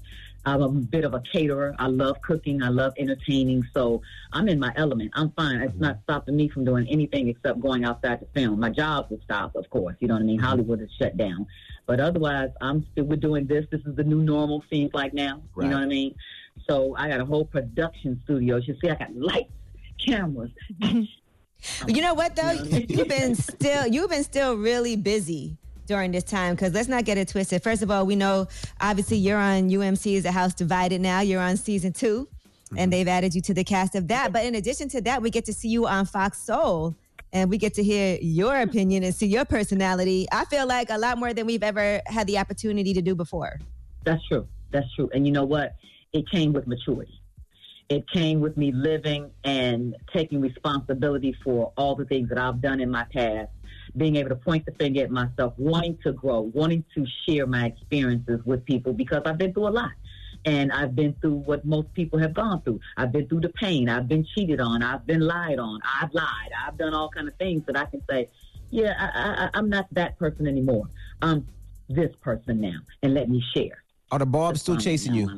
I'm 0.55 0.63
a 0.63 0.69
bit 0.69 1.05
of 1.05 1.15
a 1.15 1.23
caterer. 1.33 1.75
I 1.79 1.87
love 1.87 2.21
cooking. 2.23 2.63
I 2.63 2.69
love 2.69 2.93
entertaining. 2.99 3.65
So 3.75 4.03
I'm 4.33 4.49
in 4.49 4.59
my 4.59 4.73
element. 4.77 5.11
I'm 5.15 5.31
fine. 5.33 5.61
It's 5.61 5.79
not 5.79 5.99
stopping 6.05 6.37
me 6.37 6.49
from 6.49 6.65
doing 6.65 6.87
anything 6.89 7.29
except 7.29 7.61
going 7.61 7.85
outside 7.85 8.21
to 8.21 8.27
film. 8.35 8.61
My 8.61 8.71
job 8.71 9.07
will 9.11 9.21
stop, 9.25 9.55
of 9.55 9.69
course. 9.71 9.97
You 10.01 10.09
know 10.09 10.15
what 10.15 10.23
I 10.23 10.27
mean? 10.27 10.39
Hollywood 10.39 10.81
is 10.81 10.91
shut 10.99 11.17
down. 11.17 11.47
But 11.87 12.01
otherwise, 12.01 12.51
I'm 12.61 12.87
still, 12.93 13.05
we're 13.05 13.17
doing 13.17 13.47
this. 13.47 13.67
This 13.71 13.81
is 13.87 13.97
the 13.97 14.05
new 14.05 14.23
normal, 14.23 14.65
seems 14.71 14.93
like 14.95 15.15
now. 15.15 15.43
You 15.57 15.65
know 15.65 15.77
what 15.77 15.85
I 15.85 15.87
mean? 15.87 16.15
So 16.69 16.95
I 16.97 17.09
got 17.09 17.21
a 17.21 17.25
whole 17.25 17.45
production 17.45 18.21
studio. 18.25 18.57
You 18.57 18.77
see, 18.83 18.91
I 18.91 18.95
got 18.95 19.15
lights, 19.15 19.53
cameras. 20.05 20.51
You 21.89 22.03
know 22.03 22.15
what 22.15 22.37
though? 22.37 22.53
You've 22.53 23.09
been 23.09 23.35
still 23.35 23.85
you've 23.85 24.11
been 24.11 24.23
still 24.23 24.55
really 24.57 24.95
busy 24.95 25.57
during 25.89 26.13
this 26.13 26.23
time 26.23 26.55
because 26.55 26.73
let's 26.75 26.87
not 26.87 27.05
get 27.05 27.19
it 27.19 27.27
twisted. 27.27 27.63
First 27.63 27.83
of 27.83 27.91
all, 27.91 28.07
we 28.07 28.15
know 28.15 28.47
obviously 28.81 29.17
you're 29.17 29.39
on 29.39 29.71
UMC 29.71 30.19
as 30.19 30.25
a 30.25 30.31
house 30.31 30.55
divided 30.55 31.01
now. 31.01 31.21
You're 31.21 31.41
on 31.41 31.57
season 31.57 31.93
2 31.93 32.29
and 32.71 32.79
mm-hmm. 32.79 32.91
they've 32.91 33.09
added 33.09 33.35
you 33.35 33.41
to 33.43 33.55
the 33.55 33.65
cast 33.65 33.97
of 33.97 34.07
that. 34.09 34.33
But 34.33 34.45
in 34.45 34.55
addition 34.55 34.89
to 34.91 35.01
that, 35.01 35.23
we 35.23 35.31
get 35.31 35.47
to 35.47 35.53
see 35.53 35.69
you 35.69 35.87
on 35.87 36.07
Fox 36.07 36.39
Soul 36.39 36.95
and 37.33 37.51
we 37.51 37.59
get 37.59 37.75
to 37.75 37.83
hear 37.83 38.19
your 38.21 38.61
opinion 38.61 39.03
and 39.03 39.15
see 39.15 39.27
your 39.27 39.45
personality. 39.45 40.29
I 40.31 40.45
feel 40.45 40.67
like 40.67 40.91
a 40.91 40.99
lot 40.99 41.19
more 41.19 41.33
than 41.33 41.47
we've 41.47 41.63
ever 41.63 42.01
had 42.07 42.27
the 42.27 42.39
opportunity 42.39 42.95
to 42.95 43.03
do 43.03 43.15
before. 43.15 43.59
That's 44.05 44.25
true. 44.29 44.47
That's 44.71 44.93
true. 44.95 45.11
And 45.13 45.27
you 45.27 45.33
know 45.33 45.45
what? 45.45 45.75
It 46.13 46.31
came 46.31 46.53
with 46.53 46.67
maturity. 46.67 47.21
It 47.89 48.05
came 48.11 48.41
with 48.41 48.57
me 48.59 48.71
living 48.71 49.31
and 49.45 49.97
taking 50.13 50.43
responsibility 50.43 51.35
for 51.43 51.73
all 51.79 51.95
the 51.95 52.05
things 52.05 52.29
that 52.29 52.39
I've 52.39 52.61
done 52.61 52.81
in 52.81 52.91
my 52.91 53.05
past, 53.05 53.51
being 53.97 54.17
able 54.17 54.31
to 54.31 54.37
point 54.37 54.67
the 54.67 54.73
finger 54.73 55.03
at 55.03 55.11
myself, 55.11 55.55
wanting 55.57 55.99
to 56.05 56.13
grow, 56.13 56.41
wanting 56.41 56.85
to 56.95 57.07
share 57.27 57.47
my 57.47 57.67
experiences 57.67 58.41
with 58.45 58.65
people 58.65 58.93
because 58.93 59.23
I've 59.27 59.39
been 59.39 59.53
through 59.53 59.69
a 59.69 59.71
lot. 59.71 59.93
And 60.45 60.71
I've 60.71 60.95
been 60.95 61.15
through 61.21 61.35
what 61.35 61.65
most 61.65 61.93
people 61.95 62.19
have 62.21 62.33
gone 62.33 62.63
through. 62.63 62.79
I've 62.97 63.11
been 63.11 63.27
through 63.29 63.41
the 63.41 63.49
pain. 63.49 63.89
I've 63.89 64.07
been 64.07 64.25
cheated 64.35 64.61
on. 64.61 64.85
I've 64.85 65.05
been 65.05 65.21
lied 65.21 65.59
on. 65.59 65.81
I've 66.01 66.15
lied. 66.15 66.51
I've 66.65 66.79
done 66.79 66.95
all 66.95 67.09
kind 67.09 67.27
of 67.27 67.35
things 67.37 67.65
that 67.67 67.77
I 67.77 67.87
can 67.87 68.01
say, 68.09 68.31
yeah, 68.71 68.95
I, 68.99 69.45
I, 69.45 69.51
I'm 69.55 69.69
not 69.69 69.87
that 69.93 70.17
person 70.17 70.47
anymore. 70.47 70.89
I'm 71.23 71.47
this 71.89 72.15
person 72.21 72.61
now, 72.61 72.79
and 73.03 73.15
let 73.15 73.29
me 73.29 73.43
share. 73.55 73.83
Are 74.13 74.19
the 74.19 74.27
Barbz 74.27 74.59
still 74.59 74.77
chasing 74.77 75.15
you? 75.15 75.29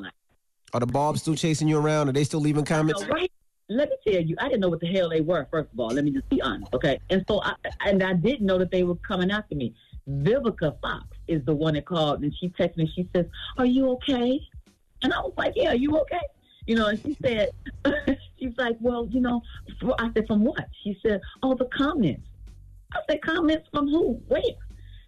Are 0.74 0.80
the 0.80 0.86
Barbz 0.86 1.20
still 1.20 1.34
chasing 1.34 1.66
you 1.66 1.78
around? 1.78 2.08
Are 2.08 2.12
they 2.12 2.24
still 2.24 2.40
leaving 2.40 2.64
comments? 2.64 3.02
No, 3.02 3.08
right? 3.08 3.32
Let 3.70 3.88
me 3.88 3.96
tell 4.04 4.20
you, 4.20 4.34
I 4.40 4.48
didn't 4.48 4.62
know 4.62 4.68
what 4.68 4.80
the 4.80 4.88
hell 4.88 5.08
they 5.08 5.20
were. 5.20 5.46
First 5.48 5.72
of 5.72 5.78
all, 5.78 5.90
let 5.90 6.04
me 6.04 6.10
just 6.10 6.28
be 6.28 6.42
honest, 6.42 6.74
okay? 6.74 6.98
And 7.08 7.24
so, 7.28 7.40
I, 7.40 7.54
and 7.86 8.02
I 8.02 8.14
didn't 8.14 8.44
know 8.44 8.58
that 8.58 8.72
they 8.72 8.82
were 8.82 8.96
coming 8.96 9.30
after 9.30 9.54
me. 9.54 9.72
Vivica 10.08 10.76
Fox 10.80 11.06
is 11.28 11.44
the 11.44 11.54
one 11.54 11.74
that 11.74 11.86
called, 11.86 12.24
and 12.24 12.34
she 12.34 12.48
texted 12.48 12.78
me. 12.78 12.90
She 12.92 13.08
says, 13.14 13.26
"Are 13.58 13.64
you 13.64 13.90
okay?" 13.90 14.40
And 15.04 15.12
I 15.12 15.20
was 15.20 15.32
like, 15.36 15.52
"Yeah, 15.54 15.70
are 15.70 15.76
you 15.76 15.96
okay?" 15.98 16.20
You 16.66 16.74
know, 16.74 16.88
and 16.88 17.00
she 17.06 17.16
said, 17.24 17.50
"She's 18.40 18.54
like, 18.58 18.76
well, 18.80 19.06
you 19.08 19.20
know." 19.20 19.40
I 20.00 20.10
said, 20.14 20.26
"From 20.26 20.44
what?" 20.44 20.66
She 20.82 20.98
said, 21.06 21.20
"Oh, 21.44 21.54
the 21.54 21.66
comments." 21.66 22.26
I 22.92 22.98
said, 23.08 23.22
"Comments 23.22 23.68
from 23.72 23.86
who? 23.86 24.20
Where?" 24.26 24.42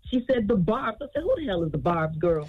She 0.08 0.24
said, 0.30 0.46
"The 0.46 0.56
Barbz." 0.56 0.98
I 1.02 1.06
said, 1.12 1.22
"Who 1.24 1.34
the 1.36 1.46
hell 1.46 1.64
is 1.64 1.72
the 1.72 1.78
Barbz 1.78 2.16
girl?" 2.20 2.46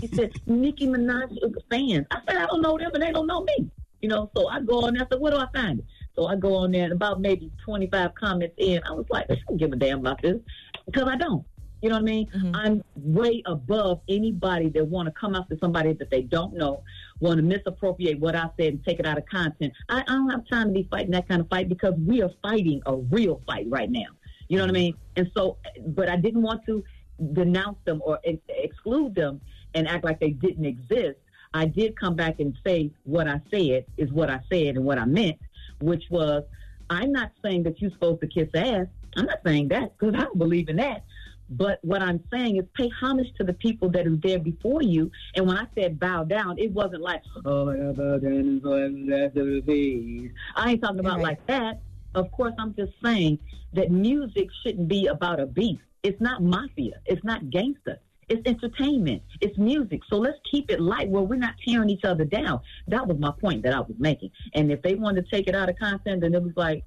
She 0.00 0.08
said, 0.14 0.30
"Nicki 0.46 0.86
Minaj 0.86 1.36
fans." 1.70 2.06
I 2.12 2.20
said, 2.28 2.36
"I 2.36 2.46
don't 2.46 2.62
know 2.62 2.78
them, 2.78 2.92
and 2.94 3.02
they 3.02 3.10
don't 3.10 3.26
know 3.26 3.42
me." 3.42 3.68
You 4.02 4.08
know, 4.08 4.30
so 4.36 4.48
I 4.48 4.60
go 4.60 4.82
on 4.82 4.94
there. 4.94 5.04
I 5.04 5.06
said, 5.10 5.20
"Where 5.20 5.32
do 5.32 5.38
I 5.38 5.48
find 5.52 5.78
it?" 5.80 5.84
So 6.14 6.26
I 6.26 6.36
go 6.36 6.54
on 6.54 6.72
there, 6.72 6.84
and 6.84 6.92
about 6.92 7.20
maybe 7.20 7.50
twenty 7.64 7.86
five 7.88 8.14
comments 8.14 8.54
in, 8.58 8.80
I 8.84 8.92
was 8.92 9.06
like, 9.10 9.26
"I 9.30 9.36
don't 9.48 9.56
give 9.56 9.72
a 9.72 9.76
damn 9.76 10.00
about 10.00 10.22
this," 10.22 10.38
because 10.86 11.08
I 11.08 11.16
don't. 11.16 11.44
You 11.82 11.90
know 11.90 11.96
what 11.96 12.02
I 12.02 12.04
mean? 12.04 12.26
Mm-hmm. 12.34 12.56
I'm 12.56 12.84
way 12.96 13.42
above 13.44 14.00
anybody 14.08 14.70
that 14.70 14.84
want 14.84 15.06
to 15.06 15.12
come 15.12 15.34
after 15.34 15.56
somebody 15.60 15.92
that 15.92 16.10
they 16.10 16.22
don't 16.22 16.54
know, 16.54 16.82
want 17.20 17.36
to 17.36 17.42
misappropriate 17.42 18.18
what 18.18 18.34
I 18.34 18.48
said 18.58 18.72
and 18.72 18.84
take 18.84 18.98
it 18.98 19.06
out 19.06 19.18
of 19.18 19.26
content. 19.26 19.72
I, 19.88 20.00
I 20.00 20.04
don't 20.04 20.30
have 20.30 20.48
time 20.48 20.68
to 20.68 20.72
be 20.72 20.88
fighting 20.90 21.10
that 21.12 21.28
kind 21.28 21.40
of 21.40 21.48
fight 21.48 21.68
because 21.68 21.94
we 21.98 22.22
are 22.22 22.30
fighting 22.42 22.80
a 22.86 22.96
real 22.96 23.42
fight 23.46 23.66
right 23.68 23.90
now. 23.90 24.06
You 24.48 24.56
know 24.56 24.64
what 24.64 24.70
I 24.70 24.72
mean? 24.72 24.92
Mm-hmm. 24.94 25.20
And 25.20 25.30
so, 25.36 25.58
but 25.88 26.08
I 26.08 26.16
didn't 26.16 26.42
want 26.42 26.64
to 26.66 26.82
denounce 27.34 27.78
them 27.84 28.00
or 28.04 28.20
ex- 28.24 28.40
exclude 28.48 29.14
them 29.14 29.40
and 29.74 29.86
act 29.86 30.02
like 30.02 30.18
they 30.18 30.30
didn't 30.30 30.64
exist. 30.64 31.18
I 31.56 31.66
did 31.66 31.98
come 31.98 32.14
back 32.14 32.40
and 32.40 32.56
say 32.66 32.90
what 33.04 33.26
I 33.26 33.40
said 33.50 33.86
is 33.96 34.12
what 34.12 34.30
I 34.30 34.40
said 34.50 34.76
and 34.76 34.84
what 34.84 34.98
I 34.98 35.04
meant, 35.04 35.38
which 35.80 36.04
was 36.10 36.42
I'm 36.90 37.12
not 37.12 37.32
saying 37.42 37.64
that 37.64 37.80
you're 37.80 37.90
supposed 37.90 38.20
to 38.20 38.26
kiss 38.26 38.48
ass. 38.54 38.86
I'm 39.16 39.26
not 39.26 39.38
saying 39.44 39.68
that 39.68 39.96
because 39.98 40.14
I 40.14 40.24
don't 40.24 40.38
believe 40.38 40.68
in 40.68 40.76
that. 40.76 41.04
But 41.48 41.78
what 41.82 42.02
I'm 42.02 42.22
saying 42.30 42.56
is 42.56 42.64
pay 42.74 42.90
homage 43.00 43.32
to 43.38 43.44
the 43.44 43.52
people 43.52 43.88
that 43.90 44.06
are 44.06 44.16
there 44.16 44.38
before 44.38 44.82
you. 44.82 45.10
And 45.36 45.46
when 45.46 45.56
I 45.56 45.66
said 45.74 45.98
bow 45.98 46.24
down, 46.24 46.58
it 46.58 46.72
wasn't 46.72 47.02
like, 47.02 47.22
oh, 47.44 47.70
I 47.70 47.92
bow 47.92 48.18
down 48.18 48.32
and 48.32 48.62
so 48.62 48.72
I'm 48.74 49.06
the. 49.06 50.30
I 50.56 50.72
ain't 50.72 50.82
talking 50.82 51.00
about 51.00 51.20
like 51.20 51.44
that. 51.46 51.80
Of 52.14 52.30
course, 52.32 52.54
I'm 52.58 52.74
just 52.74 52.92
saying 53.02 53.38
that 53.74 53.90
music 53.90 54.48
shouldn't 54.62 54.88
be 54.88 55.06
about 55.06 55.38
a 55.38 55.46
beef. 55.46 55.78
It's 56.02 56.20
not 56.20 56.42
mafia. 56.42 57.00
It's 57.04 57.24
not 57.24 57.50
gangster. 57.50 57.98
It's 58.28 58.42
entertainment. 58.44 59.22
It's 59.40 59.56
music. 59.56 60.00
So 60.08 60.16
let's 60.16 60.38
keep 60.50 60.70
it 60.70 60.80
light 60.80 61.08
where 61.08 61.22
we're 61.22 61.36
not 61.36 61.54
tearing 61.66 61.88
each 61.90 62.04
other 62.04 62.24
down. 62.24 62.60
That 62.88 63.06
was 63.06 63.18
my 63.18 63.30
point 63.40 63.62
that 63.62 63.72
I 63.72 63.80
was 63.80 63.94
making. 63.98 64.30
And 64.54 64.72
if 64.72 64.82
they 64.82 64.94
wanted 64.94 65.24
to 65.24 65.30
take 65.30 65.46
it 65.46 65.54
out 65.54 65.68
of 65.68 65.78
content, 65.78 66.22
then 66.22 66.34
it 66.34 66.42
was 66.42 66.52
like, 66.56 66.84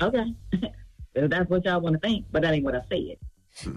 okay, 0.00 0.34
that's 1.14 1.50
what 1.50 1.64
y'all 1.64 1.80
want 1.80 2.00
to 2.00 2.08
think, 2.08 2.26
but 2.32 2.42
that 2.42 2.54
ain't 2.54 2.64
what 2.64 2.74
I 2.74 2.82
said. 2.88 3.16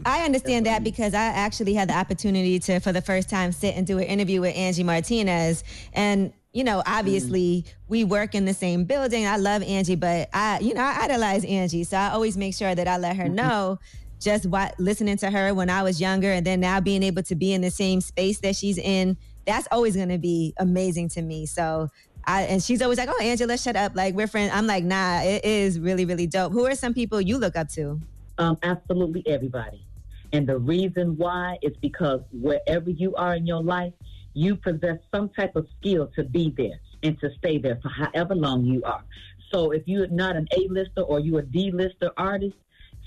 I 0.05 0.23
understand 0.23 0.65
that 0.65 0.83
because 0.83 1.13
I 1.13 1.25
actually 1.25 1.73
had 1.73 1.89
the 1.89 1.95
opportunity 1.95 2.59
to, 2.59 2.79
for 2.79 2.91
the 2.91 3.01
first 3.01 3.29
time, 3.29 3.51
sit 3.51 3.75
and 3.75 3.85
do 3.85 3.97
an 3.97 4.05
interview 4.05 4.39
with 4.41 4.55
Angie 4.55 4.83
Martinez. 4.83 5.63
And, 5.93 6.31
you 6.53 6.63
know, 6.63 6.83
obviously 6.85 7.65
mm. 7.65 7.73
we 7.87 8.03
work 8.03 8.35
in 8.35 8.45
the 8.45 8.53
same 8.53 8.85
building. 8.85 9.25
I 9.25 9.37
love 9.37 9.63
Angie, 9.63 9.95
but 9.95 10.29
I, 10.31 10.59
you 10.59 10.73
know, 10.73 10.81
I 10.81 10.99
idolize 11.01 11.43
Angie. 11.43 11.83
So 11.83 11.97
I 11.97 12.11
always 12.11 12.37
make 12.37 12.53
sure 12.53 12.73
that 12.73 12.87
I 12.87 12.97
let 12.97 13.17
her 13.17 13.25
mm-hmm. 13.25 13.35
know 13.35 13.79
just 14.23 14.45
what 14.45 14.79
listening 14.79 15.17
to 15.17 15.29
her 15.29 15.53
when 15.53 15.69
I 15.69 15.83
was 15.83 15.99
younger 15.99 16.31
and 16.31 16.45
then 16.45 16.59
now 16.59 16.79
being 16.79 17.03
able 17.03 17.23
to 17.23 17.35
be 17.35 17.53
in 17.53 17.61
the 17.61 17.71
same 17.71 18.01
space 18.01 18.39
that 18.39 18.55
she's 18.55 18.77
in, 18.77 19.17
that's 19.45 19.67
always 19.71 19.95
going 19.95 20.09
to 20.09 20.17
be 20.17 20.53
amazing 20.57 21.09
to 21.09 21.21
me. 21.21 21.45
So 21.45 21.89
I, 22.25 22.43
and 22.43 22.63
she's 22.63 22.81
always 22.81 22.97
like, 22.97 23.09
oh, 23.11 23.21
Angela, 23.21 23.57
shut 23.57 23.75
up. 23.75 23.95
Like, 23.95 24.15
we're 24.15 24.27
friends. 24.27 24.51
I'm 24.53 24.65
like, 24.65 24.83
nah, 24.83 25.21
it 25.21 25.43
is 25.43 25.79
really, 25.79 26.05
really 26.05 26.27
dope. 26.27 26.53
Who 26.53 26.65
are 26.65 26.75
some 26.75 26.93
people 26.93 27.19
you 27.19 27.37
look 27.37 27.55
up 27.55 27.67
to? 27.69 27.99
Um, 28.37 28.57
absolutely 28.63 29.27
everybody. 29.27 29.85
And 30.31 30.47
the 30.47 30.57
reason 30.57 31.17
why 31.17 31.57
is 31.61 31.73
because 31.81 32.21
wherever 32.31 32.89
you 32.89 33.13
are 33.15 33.35
in 33.35 33.45
your 33.45 33.61
life, 33.61 33.93
you 34.33 34.55
possess 34.55 34.97
some 35.13 35.29
type 35.29 35.55
of 35.55 35.67
skill 35.79 36.09
to 36.15 36.23
be 36.23 36.53
there 36.57 36.79
and 37.03 37.19
to 37.19 37.29
stay 37.37 37.57
there 37.57 37.79
for 37.81 37.89
however 37.89 38.33
long 38.33 38.65
you 38.65 38.81
are. 38.83 39.03
So 39.51 39.71
if 39.71 39.83
you're 39.85 40.07
not 40.07 40.35
an 40.35 40.47
A-lister 40.57 41.01
or 41.01 41.19
you're 41.19 41.41
a 41.41 41.45
D-lister 41.45 42.09
artist, 42.17 42.55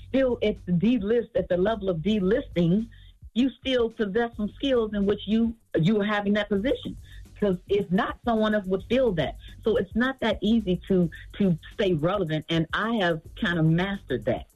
still 0.09 0.37
at 0.43 0.57
the 0.65 0.71
D-list, 0.71 1.29
at 1.35 1.47
the 1.49 1.57
level 1.57 1.89
of 1.89 2.01
D-listing, 2.01 2.87
you 3.33 3.49
still 3.61 3.89
possess 3.89 4.31
some 4.35 4.49
skills 4.55 4.93
in 4.93 5.05
which 5.05 5.21
you 5.25 5.55
you 5.79 6.01
are 6.01 6.05
having 6.05 6.33
that 6.33 6.49
position. 6.49 6.97
Because 7.33 7.57
if 7.69 7.89
not, 7.91 8.17
someone 8.25 8.55
else 8.55 8.65
would 8.65 8.83
feel 8.89 9.11
that. 9.13 9.37
So 9.63 9.77
it's 9.77 9.95
not 9.95 10.19
that 10.21 10.39
easy 10.41 10.81
to 10.87 11.09
to 11.37 11.57
stay 11.73 11.93
relevant, 11.93 12.45
and 12.49 12.65
I 12.73 12.95
have 12.95 13.21
kind 13.39 13.59
of 13.59 13.65
mastered 13.65 14.25
that, 14.25 14.47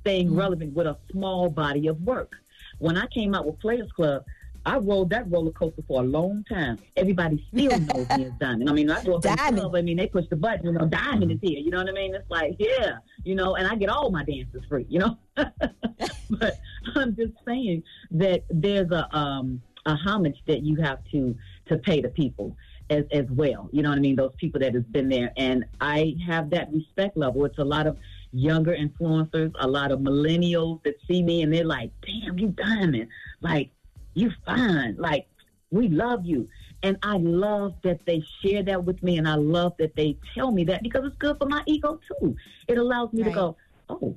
staying 0.00 0.30
mm. 0.30 0.38
relevant 0.38 0.74
with 0.74 0.86
a 0.86 0.96
small 1.10 1.50
body 1.50 1.86
of 1.86 2.00
work. 2.00 2.32
When 2.78 2.96
I 2.96 3.06
came 3.08 3.34
out 3.34 3.44
with 3.46 3.58
Players 3.58 3.92
Club, 3.92 4.24
I 4.66 4.78
rode 4.78 5.10
that 5.10 5.30
roller 5.30 5.52
coaster 5.52 5.82
for 5.86 6.02
a 6.02 6.04
long 6.04 6.44
time. 6.48 6.78
Everybody 6.96 7.44
still 7.52 7.78
knows 7.80 8.08
me 8.16 8.24
as 8.26 8.32
Diamond. 8.38 8.68
I 8.68 8.72
mean, 8.72 8.90
I 8.90 9.02
go 9.02 9.16
up 9.16 9.22
the 9.22 9.34
club, 9.36 9.74
I 9.74 9.82
mean, 9.82 9.96
they 9.96 10.06
push 10.06 10.26
the 10.28 10.36
button, 10.36 10.66
you 10.66 10.72
know, 10.72 10.86
Diamond 10.86 11.32
is 11.32 11.38
here. 11.40 11.58
You 11.58 11.70
know 11.70 11.78
what 11.78 11.88
I 11.88 11.92
mean? 11.92 12.14
It's 12.14 12.30
like, 12.30 12.56
yeah, 12.58 12.98
you 13.24 13.34
know, 13.34 13.56
and 13.56 13.66
I 13.66 13.74
get 13.74 13.88
all 13.88 14.10
my 14.10 14.24
dances 14.24 14.62
free, 14.68 14.86
you 14.88 15.00
know. 15.00 15.18
but 15.36 16.60
I'm 16.94 17.16
just 17.16 17.32
saying 17.46 17.82
that 18.12 18.44
there's 18.50 18.90
a 18.90 19.08
um 19.16 19.62
a 19.86 19.94
homage 19.94 20.36
that 20.46 20.62
you 20.62 20.76
have 20.76 20.98
to 21.10 21.34
to 21.66 21.78
pay 21.78 22.02
to 22.02 22.08
people 22.08 22.56
as 22.90 23.04
as 23.12 23.26
well. 23.30 23.68
You 23.72 23.82
know 23.82 23.90
what 23.90 23.98
I 23.98 24.00
mean? 24.00 24.16
Those 24.16 24.34
people 24.36 24.60
that 24.60 24.74
have 24.74 24.92
been 24.92 25.08
there, 25.08 25.32
and 25.36 25.64
I 25.80 26.16
have 26.26 26.50
that 26.50 26.72
respect 26.72 27.16
level. 27.16 27.44
It's 27.44 27.58
a 27.58 27.64
lot 27.64 27.86
of 27.86 27.96
younger 28.32 28.76
influencers, 28.76 29.52
a 29.58 29.66
lot 29.66 29.90
of 29.90 30.00
millennials 30.00 30.82
that 30.84 30.94
see 31.08 31.22
me 31.22 31.42
and 31.42 31.52
they're 31.52 31.64
like, 31.64 31.90
"Damn, 32.02 32.38
you 32.38 32.48
diamond! 32.48 33.08
Like, 33.40 33.70
you 34.14 34.30
fine! 34.44 34.96
Like, 34.98 35.26
we 35.70 35.88
love 35.88 36.24
you." 36.24 36.48
And 36.82 36.96
I 37.02 37.18
love 37.18 37.74
that 37.82 38.00
they 38.06 38.24
share 38.42 38.62
that 38.62 38.84
with 38.84 39.02
me, 39.02 39.18
and 39.18 39.28
I 39.28 39.34
love 39.34 39.74
that 39.78 39.94
they 39.96 40.16
tell 40.34 40.50
me 40.50 40.64
that 40.64 40.82
because 40.82 41.04
it's 41.04 41.16
good 41.18 41.36
for 41.38 41.46
my 41.46 41.62
ego 41.66 42.00
too. 42.08 42.34
It 42.68 42.78
allows 42.78 43.12
me 43.12 43.22
to 43.24 43.30
go, 43.30 43.56
"Oh, 43.88 44.16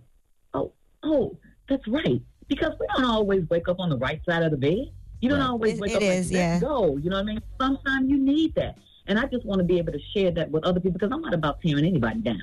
oh, 0.54 0.72
oh, 1.04 1.38
that's 1.68 1.88
right." 1.88 2.22
Because 2.48 2.74
we 2.80 2.86
don't 2.96 3.06
always 3.06 3.50
wake 3.50 3.68
up 3.68 3.80
on 3.80 3.90
the 3.90 3.98
right 3.98 4.22
side 4.26 4.44
of 4.44 4.52
the 4.52 4.58
bed. 4.58 4.92
You 5.22 5.30
don't 5.30 5.42
always 5.42 5.76
It- 5.76 5.80
wake 5.80 5.92
it 5.92 5.96
up 5.98 6.04
is, 6.04 6.28
like, 6.32 6.38
yeah. 6.38 6.60
go. 6.60 6.98
You 6.98 7.10
know 7.10 7.16
what 7.18 7.24
I 7.24 7.34
mean? 7.34 7.42
Sometimes 7.60 8.10
you 8.10 8.18
need 8.18 8.54
that. 8.56 8.78
And 9.08 9.18
I 9.18 9.26
just 9.26 9.46
want 9.46 9.60
to 9.60 9.66
be 9.66 9.78
able 9.78 9.94
to 9.94 10.00
share 10.14 10.32
that 10.32 10.52
with 10.52 10.64
other 10.66 10.80
people 10.80 10.94
because 11.00 11.12
I'm 11.14 11.22
not 11.22 11.34
about 11.34 11.62
tearing 11.62 11.86
anybody 11.86 12.20
down. 12.20 12.42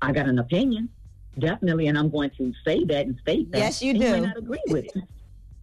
I 0.00 0.12
got 0.12 0.26
an 0.28 0.38
opinion, 0.38 0.88
definitely, 1.38 1.86
and 1.88 1.96
I'm 1.98 2.10
going 2.10 2.30
to 2.38 2.52
say 2.64 2.84
that 2.84 3.06
and 3.06 3.18
state 3.20 3.50
that. 3.52 3.58
Yes, 3.58 3.82
you 3.82 3.90
And 3.90 4.02
You 4.02 4.10
may 4.10 4.20
not 4.20 4.36
agree 4.36 4.62
with 4.68 4.84
it. 4.84 5.02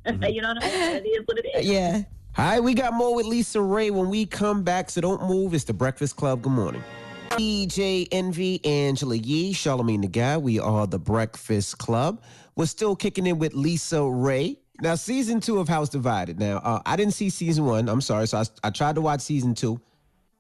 you 0.30 0.42
know 0.42 0.54
what 0.54 0.64
I 0.64 0.68
mean? 0.68 1.06
It 1.06 1.08
is 1.08 1.26
what 1.26 1.38
it 1.40 1.46
is. 1.56 1.66
Yeah. 1.66 2.04
All 2.38 2.46
right, 2.46 2.64
we 2.64 2.74
got 2.74 2.94
more 2.94 3.14
with 3.16 3.26
Lisa 3.26 3.62
Raye 3.62 3.92
when 3.92 4.10
we 4.10 4.26
come 4.26 4.64
back, 4.64 4.90
so 4.90 5.02
don't 5.02 5.24
move. 5.24 5.54
It's 5.54 5.66
the 5.66 5.74
Breakfast 5.74 6.16
Club. 6.16 6.42
Good 6.42 6.52
morning. 6.52 6.84
DJ 7.32 8.08
Envy, 8.12 8.64
Angela 8.66 9.16
Yee, 9.16 9.54
Charlamagne 9.54 10.02
the 10.02 10.08
Guy. 10.08 10.38
We 10.38 10.60
are 10.60 10.88
the 10.88 11.00
Breakfast 11.00 11.78
Club. 11.78 12.22
We're 12.56 12.66
still 12.66 12.96
kicking 12.96 13.28
in 13.28 13.40
with 13.40 13.54
Lisa 13.54 14.04
Raye. 14.04 14.58
Now, 14.82 14.96
season 14.96 15.42
two 15.42 15.60
of 15.60 15.68
House 15.68 15.90
Divided. 15.90 16.40
Now, 16.40 16.58
uh, 16.58 16.82
I 16.86 16.96
didn't 16.96 17.14
see 17.14 17.30
season 17.30 17.66
one. 17.66 17.90
I'm 17.90 18.02
sorry. 18.02 18.28
So 18.28 18.38
I, 18.38 18.46
I 18.64 18.70
tried 18.70 18.96
to 18.96 19.02
watch 19.02 19.22
season 19.22 19.54
two. 19.54 19.82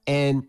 And 0.08 0.48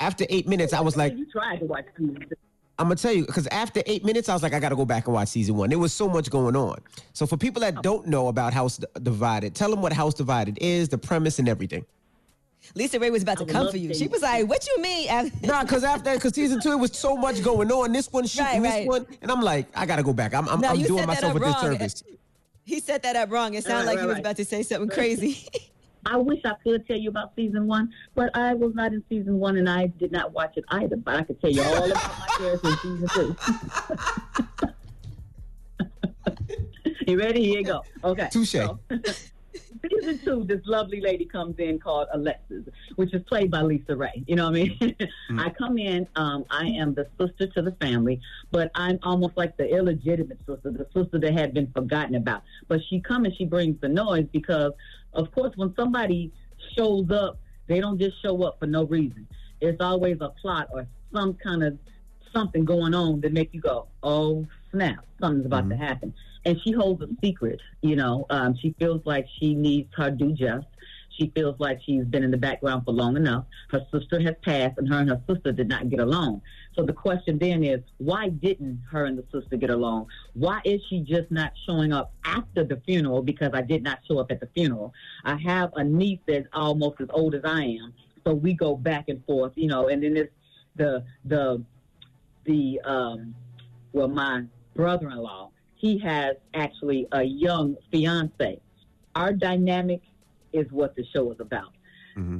after 0.00 0.24
eight 0.28 0.46
minutes, 0.46 0.72
I 0.72 0.80
was 0.80 0.96
like, 0.96 1.16
You 1.16 1.26
tried 1.26 1.58
to 1.58 1.66
watch 1.66 1.86
season 1.96 2.26
two. 2.28 2.36
I'm 2.78 2.86
gonna 2.86 2.96
tell 2.96 3.12
you 3.12 3.24
because 3.24 3.46
after 3.48 3.82
eight 3.86 4.04
minutes, 4.04 4.28
I 4.28 4.32
was 4.34 4.42
like, 4.42 4.52
I 4.52 4.58
gotta 4.58 4.74
go 4.76 4.84
back 4.84 5.06
and 5.06 5.14
watch 5.14 5.28
season 5.28 5.56
one. 5.56 5.70
There 5.70 5.78
was 5.78 5.92
so 5.92 6.08
much 6.08 6.28
going 6.30 6.56
on. 6.56 6.78
So 7.12 7.26
for 7.26 7.36
people 7.36 7.60
that 7.60 7.78
oh. 7.78 7.82
don't 7.82 8.06
know 8.08 8.28
about 8.28 8.52
House 8.52 8.80
Divided, 9.02 9.54
tell 9.54 9.70
them 9.70 9.80
what 9.80 9.92
House 9.92 10.14
Divided 10.14 10.58
is, 10.60 10.88
the 10.88 10.98
premise, 10.98 11.38
and 11.38 11.48
everything. 11.48 11.84
Lisa 12.74 12.98
Raye 12.98 13.10
was 13.10 13.22
about 13.22 13.36
to 13.38 13.44
would 13.44 13.52
come 13.52 13.70
for 13.70 13.76
you. 13.76 13.88
to- 13.88 13.94
She 13.94 14.08
was 14.08 14.22
like, 14.22 14.48
"What 14.48 14.66
you 14.66 14.80
mean?" 14.82 15.08
Nah, 15.42 15.62
because 15.62 15.84
after 15.84 16.14
because 16.14 16.34
season 16.34 16.60
two, 16.60 16.72
it 16.72 16.78
was 16.78 16.92
so 16.98 17.16
much 17.16 17.42
going 17.44 17.70
on. 17.70 17.92
This 17.92 18.10
one 18.10 18.26
shooting 18.26 18.46
Right, 18.46 18.62
this 18.62 18.72
right. 18.72 18.86
one, 18.88 19.06
and 19.22 19.30
I'm 19.30 19.42
like, 19.42 19.66
I 19.76 19.86
gotta 19.86 20.02
go 20.02 20.12
back. 20.12 20.34
I'm 20.34 20.48
I'm, 20.48 20.60
No, 20.60 20.68
I'm 20.70 20.82
doing 20.82 21.06
myself 21.06 21.36
a 21.36 21.38
wrong. 21.38 21.52
disservice. 21.52 22.02
He 22.66 22.80
set 22.80 23.02
that 23.02 23.14
up 23.14 23.30
wrong. 23.30 23.52
It 23.52 23.62
sounded 23.64 23.80
Right, 23.80 23.86
like 23.88 23.96
right, 23.96 24.00
he 24.00 24.06
was 24.06 24.14
right. 24.14 24.20
about 24.20 24.36
to 24.36 24.44
say 24.46 24.62
something 24.62 24.88
crazy. 24.88 25.46
I 26.06 26.16
wish 26.16 26.40
I 26.44 26.54
could 26.62 26.86
tell 26.86 26.96
you 26.96 27.08
about 27.08 27.34
season 27.36 27.66
one, 27.66 27.92
but 28.14 28.36
I 28.36 28.54
was 28.54 28.74
not 28.74 28.92
in 28.92 29.02
season 29.08 29.38
one 29.38 29.56
and 29.56 29.68
I 29.68 29.86
did 29.86 30.12
not 30.12 30.32
watch 30.32 30.56
it 30.56 30.64
either. 30.68 30.96
But 30.96 31.16
I 31.16 31.22
could 31.22 31.40
tell 31.40 31.50
you 31.50 31.62
all 31.62 31.90
about 31.90 32.18
my 32.18 32.26
character 32.38 32.68
in 32.68 32.76
season 32.78 33.08
two. 33.08 33.36
you 37.06 37.18
ready? 37.18 37.44
Here 37.44 37.58
you 37.60 37.64
go. 37.64 37.82
Okay. 38.02 38.28
Touche. 38.30 38.52
So, 38.52 38.78
season 39.90 40.18
two, 40.24 40.44
this 40.44 40.60
lovely 40.66 41.00
lady 41.00 41.24
comes 41.24 41.58
in 41.58 41.78
called 41.78 42.08
Alexis, 42.12 42.64
which 42.96 43.14
is 43.14 43.22
played 43.24 43.50
by 43.50 43.62
Lisa 43.62 43.96
Raye. 43.96 44.24
You 44.26 44.36
know 44.36 44.50
what 44.50 44.56
I 44.56 44.78
mean? 44.80 44.96
I 45.38 45.50
come 45.50 45.78
in, 45.78 46.06
um, 46.16 46.44
I 46.50 46.66
am 46.66 46.94
the 46.94 47.06
sister 47.18 47.46
to 47.48 47.62
the 47.62 47.72
family, 47.80 48.20
but 48.50 48.70
I'm 48.74 48.98
almost 49.02 49.36
like 49.36 49.56
the 49.56 49.68
illegitimate 49.68 50.38
sister, 50.46 50.70
the 50.70 50.86
sister 50.94 51.18
that 51.18 51.32
had 51.32 51.54
been 51.54 51.70
forgotten 51.72 52.14
about. 52.14 52.42
But 52.68 52.80
she 52.88 53.00
comes 53.00 53.26
and 53.26 53.36
she 53.36 53.44
brings 53.44 53.80
the 53.80 53.88
noise 53.88 54.26
because, 54.32 54.72
of 55.14 55.30
course, 55.32 55.52
when 55.56 55.74
somebody 55.76 56.32
shows 56.76 57.10
up, 57.10 57.38
they 57.66 57.80
don't 57.80 57.98
just 57.98 58.20
show 58.22 58.42
up 58.42 58.58
for 58.58 58.66
no 58.66 58.84
reason. 58.84 59.26
It's 59.60 59.80
always 59.80 60.18
a 60.20 60.28
plot 60.28 60.68
or 60.72 60.86
some 61.12 61.34
kind 61.34 61.62
of 61.62 61.78
something 62.34 62.64
going 62.64 62.94
on 62.94 63.20
that 63.20 63.32
make 63.32 63.54
you 63.54 63.60
go, 63.60 63.86
oh 64.02 64.46
snap, 64.72 65.04
something's 65.20 65.46
about 65.46 65.68
to 65.70 65.76
happen. 65.76 66.12
And 66.44 66.60
she 66.62 66.72
holds 66.72 67.02
a 67.02 67.08
secret, 67.22 67.60
you 67.80 67.96
know. 67.96 68.26
Um, 68.28 68.56
she 68.60 68.74
feels 68.78 69.00
like 69.06 69.26
she 69.38 69.54
needs 69.54 69.88
her 69.96 70.10
due 70.10 70.32
just. 70.32 70.66
She 71.16 71.30
feels 71.34 71.58
like 71.60 71.80
she's 71.86 72.04
been 72.04 72.24
in 72.24 72.32
the 72.32 72.36
background 72.36 72.84
for 72.84 72.92
long 72.92 73.16
enough. 73.16 73.44
Her 73.70 73.86
sister 73.92 74.20
has 74.20 74.34
passed, 74.42 74.78
and 74.78 74.88
her 74.88 74.98
and 74.98 75.08
her 75.08 75.22
sister 75.28 75.52
did 75.52 75.68
not 75.68 75.88
get 75.88 76.00
along. 76.00 76.42
So 76.74 76.82
the 76.82 76.92
question 76.92 77.38
then 77.38 77.62
is, 77.62 77.80
why 77.98 78.28
didn't 78.28 78.80
her 78.90 79.04
and 79.04 79.16
the 79.16 79.24
sister 79.32 79.56
get 79.56 79.70
along? 79.70 80.08
Why 80.34 80.60
is 80.64 80.80
she 80.88 81.00
just 81.00 81.30
not 81.30 81.52
showing 81.66 81.92
up 81.92 82.12
after 82.24 82.64
the 82.64 82.80
funeral? 82.84 83.22
Because 83.22 83.50
I 83.54 83.62
did 83.62 83.82
not 83.82 84.00
show 84.08 84.18
up 84.18 84.32
at 84.32 84.40
the 84.40 84.48
funeral. 84.54 84.92
I 85.24 85.36
have 85.36 85.72
a 85.76 85.84
niece 85.84 86.18
that's 86.26 86.48
almost 86.52 87.00
as 87.00 87.08
old 87.10 87.34
as 87.34 87.42
I 87.44 87.62
am, 87.62 87.94
so 88.26 88.34
we 88.34 88.54
go 88.54 88.76
back 88.76 89.08
and 89.08 89.24
forth, 89.24 89.52
you 89.54 89.68
know. 89.68 89.88
And 89.88 90.02
then 90.02 90.14
there's 90.14 90.28
the 90.76 91.04
the 91.24 91.62
the 92.44 92.80
um, 92.84 93.34
well, 93.92 94.08
my 94.08 94.42
brother-in-law, 94.74 95.50
he 95.76 95.98
has 95.98 96.36
actually 96.54 97.06
a 97.12 97.22
young 97.22 97.76
fiance. 97.92 98.60
Our 99.14 99.32
dynamic 99.32 100.02
is 100.52 100.66
what 100.72 100.96
the 100.96 101.04
show 101.14 101.30
is 101.30 101.38
about. 101.38 101.70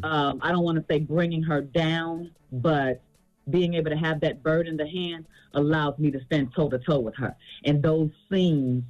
Um, 0.04 0.40
I 0.42 0.50
don't 0.50 0.64
want 0.64 0.78
to 0.78 0.84
say 0.88 1.00
bringing 1.00 1.42
her 1.44 1.60
down, 1.60 2.30
but 2.52 3.02
being 3.50 3.74
able 3.74 3.90
to 3.90 3.96
have 3.96 4.20
that 4.20 4.42
bird 4.42 4.66
in 4.66 4.76
the 4.76 4.88
hand 4.88 5.26
allows 5.54 5.98
me 5.98 6.10
to 6.10 6.20
stand 6.24 6.52
toe 6.54 6.68
to 6.68 6.78
toe 6.78 7.00
with 7.00 7.16
her. 7.16 7.34
And 7.64 7.82
those 7.82 8.10
scenes 8.30 8.84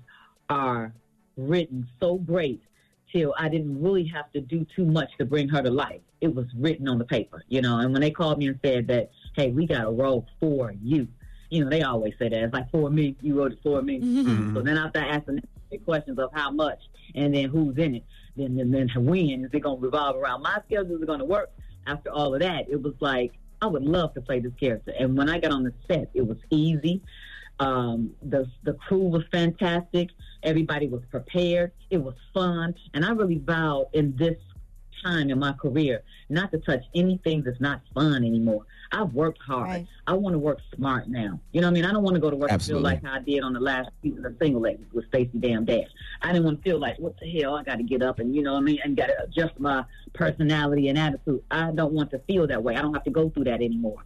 are 0.48 0.92
written 1.36 1.88
so 2.00 2.16
great 2.16 2.62
till 3.12 3.34
I 3.38 3.48
didn't 3.48 3.82
really 3.82 4.04
have 4.06 4.30
to 4.32 4.40
do 4.40 4.66
too 4.74 4.84
much 4.84 5.10
to 5.18 5.24
bring 5.24 5.48
her 5.48 5.62
to 5.62 5.70
life. 5.70 6.00
It 6.20 6.34
was 6.34 6.46
written 6.56 6.88
on 6.88 6.98
the 6.98 7.04
paper, 7.04 7.42
you 7.48 7.60
know. 7.60 7.78
And 7.78 7.92
when 7.92 8.00
they 8.00 8.10
called 8.10 8.38
me 8.38 8.48
and 8.48 8.58
said 8.64 8.86
that, 8.88 9.10
hey, 9.36 9.50
we 9.50 9.66
got 9.66 9.86
a 9.86 9.90
role 9.90 10.26
for 10.40 10.74
you, 10.82 11.06
you 11.50 11.62
know, 11.62 11.70
they 11.70 11.82
always 11.82 12.14
say 12.18 12.28
that. 12.28 12.42
It's 12.42 12.52
like 12.52 12.70
for 12.70 12.90
me, 12.90 13.16
you 13.20 13.38
wrote 13.38 13.52
it 13.52 13.58
for 13.62 13.82
me. 13.82 14.00
Mm-hmm. 14.00 14.28
Mm-hmm. 14.28 14.56
So 14.56 14.62
then 14.62 14.78
after 14.78 14.98
asking 14.98 15.40
the 15.70 15.78
questions 15.78 16.18
of 16.18 16.30
how 16.32 16.50
much 16.50 16.80
and 17.14 17.34
then 17.34 17.50
who's 17.50 17.76
in 17.76 17.96
it, 17.96 18.04
then 18.36 18.56
then, 18.56 18.70
then 18.70 18.88
when 18.96 19.44
is 19.44 19.50
it 19.52 19.60
going 19.60 19.78
to 19.78 19.84
revolve 19.84 20.16
around 20.16 20.42
my 20.42 20.58
schedule? 20.66 20.96
Is 20.96 21.02
it 21.02 21.06
going 21.06 21.20
to 21.20 21.24
work? 21.24 21.52
After 21.86 22.10
all 22.10 22.34
of 22.34 22.40
that, 22.40 22.68
it 22.68 22.82
was 22.82 22.94
like 23.00 23.34
I 23.64 23.66
would 23.66 23.82
love 23.82 24.12
to 24.12 24.20
play 24.20 24.40
this 24.40 24.52
character. 24.60 24.92
And 24.98 25.16
when 25.16 25.30
I 25.30 25.40
got 25.40 25.50
on 25.50 25.64
the 25.64 25.72
set, 25.88 26.10
it 26.12 26.26
was 26.26 26.36
easy. 26.50 27.00
Um, 27.60 28.10
the 28.20 28.46
the 28.64 28.74
crew 28.74 29.06
was 29.08 29.22
fantastic. 29.32 30.10
Everybody 30.42 30.86
was 30.86 31.00
prepared. 31.10 31.72
It 31.88 31.96
was 31.96 32.14
fun, 32.34 32.74
and 32.92 33.04
I 33.06 33.12
really 33.12 33.38
vowed 33.38 33.86
in 33.94 34.14
this 34.16 34.36
time 35.02 35.30
in 35.30 35.38
my 35.38 35.52
career 35.52 36.02
not 36.28 36.50
to 36.52 36.58
touch 36.58 36.84
anything 36.94 37.42
that's 37.42 37.60
not 37.60 37.80
fun 37.94 38.24
anymore. 38.24 38.64
I've 38.92 39.12
worked 39.12 39.40
hard. 39.42 39.86
I 40.06 40.12
want 40.12 40.34
to 40.34 40.38
work 40.38 40.60
smart 40.74 41.08
now. 41.08 41.40
You 41.52 41.60
know 41.60 41.66
what 41.66 41.72
I 41.72 41.74
mean? 41.74 41.84
I 41.84 41.92
don't 41.92 42.02
want 42.02 42.14
to 42.14 42.20
go 42.20 42.30
to 42.30 42.36
work 42.36 42.52
Absolutely. 42.52 42.92
and 42.92 43.00
feel 43.00 43.08
like 43.08 43.12
how 43.12 43.20
I 43.20 43.24
did 43.24 43.42
on 43.42 43.52
the 43.52 43.60
last 43.60 43.90
season 44.02 44.24
of 44.24 44.36
Single 44.40 44.60
Ladies 44.60 44.86
with 44.92 45.06
Stacey 45.08 45.38
Damn 45.38 45.64
Dash. 45.64 45.88
I 46.22 46.32
didn't 46.32 46.44
want 46.44 46.62
to 46.62 46.70
feel 46.70 46.78
like, 46.78 46.98
what 46.98 47.18
the 47.18 47.40
hell, 47.40 47.56
I 47.56 47.64
got 47.64 47.76
to 47.76 47.82
get 47.82 48.02
up 48.02 48.18
and, 48.20 48.34
you 48.34 48.42
know 48.42 48.52
what 48.52 48.60
I 48.60 48.62
mean, 48.62 48.78
and 48.84 48.96
got 48.96 49.06
to 49.06 49.22
adjust 49.24 49.58
my 49.58 49.84
personality 50.12 50.88
and 50.88 50.98
attitude. 50.98 51.42
I 51.50 51.70
don't 51.72 51.92
want 51.92 52.10
to 52.12 52.18
feel 52.20 52.46
that 52.46 52.62
way. 52.62 52.76
I 52.76 52.82
don't 52.82 52.94
have 52.94 53.04
to 53.04 53.10
go 53.10 53.30
through 53.30 53.44
that 53.44 53.62
anymore. 53.62 54.04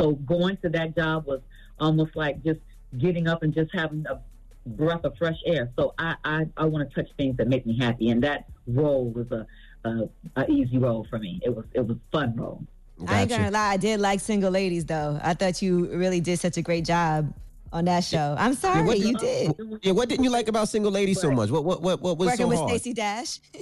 So 0.00 0.12
going 0.12 0.56
to 0.58 0.68
that 0.70 0.96
job 0.96 1.26
was 1.26 1.40
almost 1.78 2.16
like 2.16 2.42
just 2.42 2.60
getting 2.98 3.28
up 3.28 3.42
and 3.42 3.52
just 3.54 3.70
having 3.74 4.06
a 4.08 4.20
breath 4.66 5.04
of 5.04 5.16
fresh 5.16 5.38
air. 5.46 5.70
So 5.78 5.94
I, 5.98 6.16
I, 6.24 6.46
I 6.56 6.64
want 6.64 6.88
to 6.88 6.94
touch 6.94 7.10
things 7.16 7.36
that 7.38 7.48
make 7.48 7.66
me 7.66 7.78
happy. 7.78 8.10
And 8.10 8.22
that 8.22 8.46
role 8.66 9.10
was 9.10 9.30
a, 9.30 9.46
a, 9.84 10.08
a 10.36 10.50
easy 10.50 10.78
role 10.78 11.06
for 11.08 11.18
me. 11.18 11.40
It 11.44 11.54
was, 11.54 11.64
it 11.74 11.80
was 11.86 11.96
a 11.96 12.00
fun 12.12 12.36
role. 12.36 12.64
I 13.06 13.22
ain't 13.22 13.30
gonna 13.30 13.50
lie, 13.50 13.70
I 13.70 13.76
did 13.78 13.98
like 13.98 14.20
single 14.20 14.50
ladies 14.50 14.84
though. 14.84 15.18
I 15.22 15.32
thought 15.32 15.62
you 15.62 15.86
really 15.96 16.20
did 16.20 16.38
such 16.38 16.58
a 16.58 16.62
great 16.62 16.84
job 16.84 17.32
on 17.72 17.86
that 17.86 18.04
show. 18.04 18.34
I'm 18.38 18.54
sorry, 18.54 18.84
what, 18.84 18.98
you 18.98 19.16
did. 19.16 19.54
Yeah, 19.82 19.92
what 19.92 20.08
didn't 20.10 20.24
you 20.24 20.30
like 20.30 20.48
about 20.48 20.68
Single 20.68 20.90
Ladies 20.90 21.18
so 21.20 21.30
much? 21.30 21.50
What 21.50 21.64
what 21.64 21.80
what 21.80 22.02
what 22.02 22.18
was 22.18 22.26
Working 22.26 22.44
so 22.44 22.48
with 22.48 22.58
hard? 22.58 22.70
Stacey 22.70 22.92
Dash. 22.92 23.40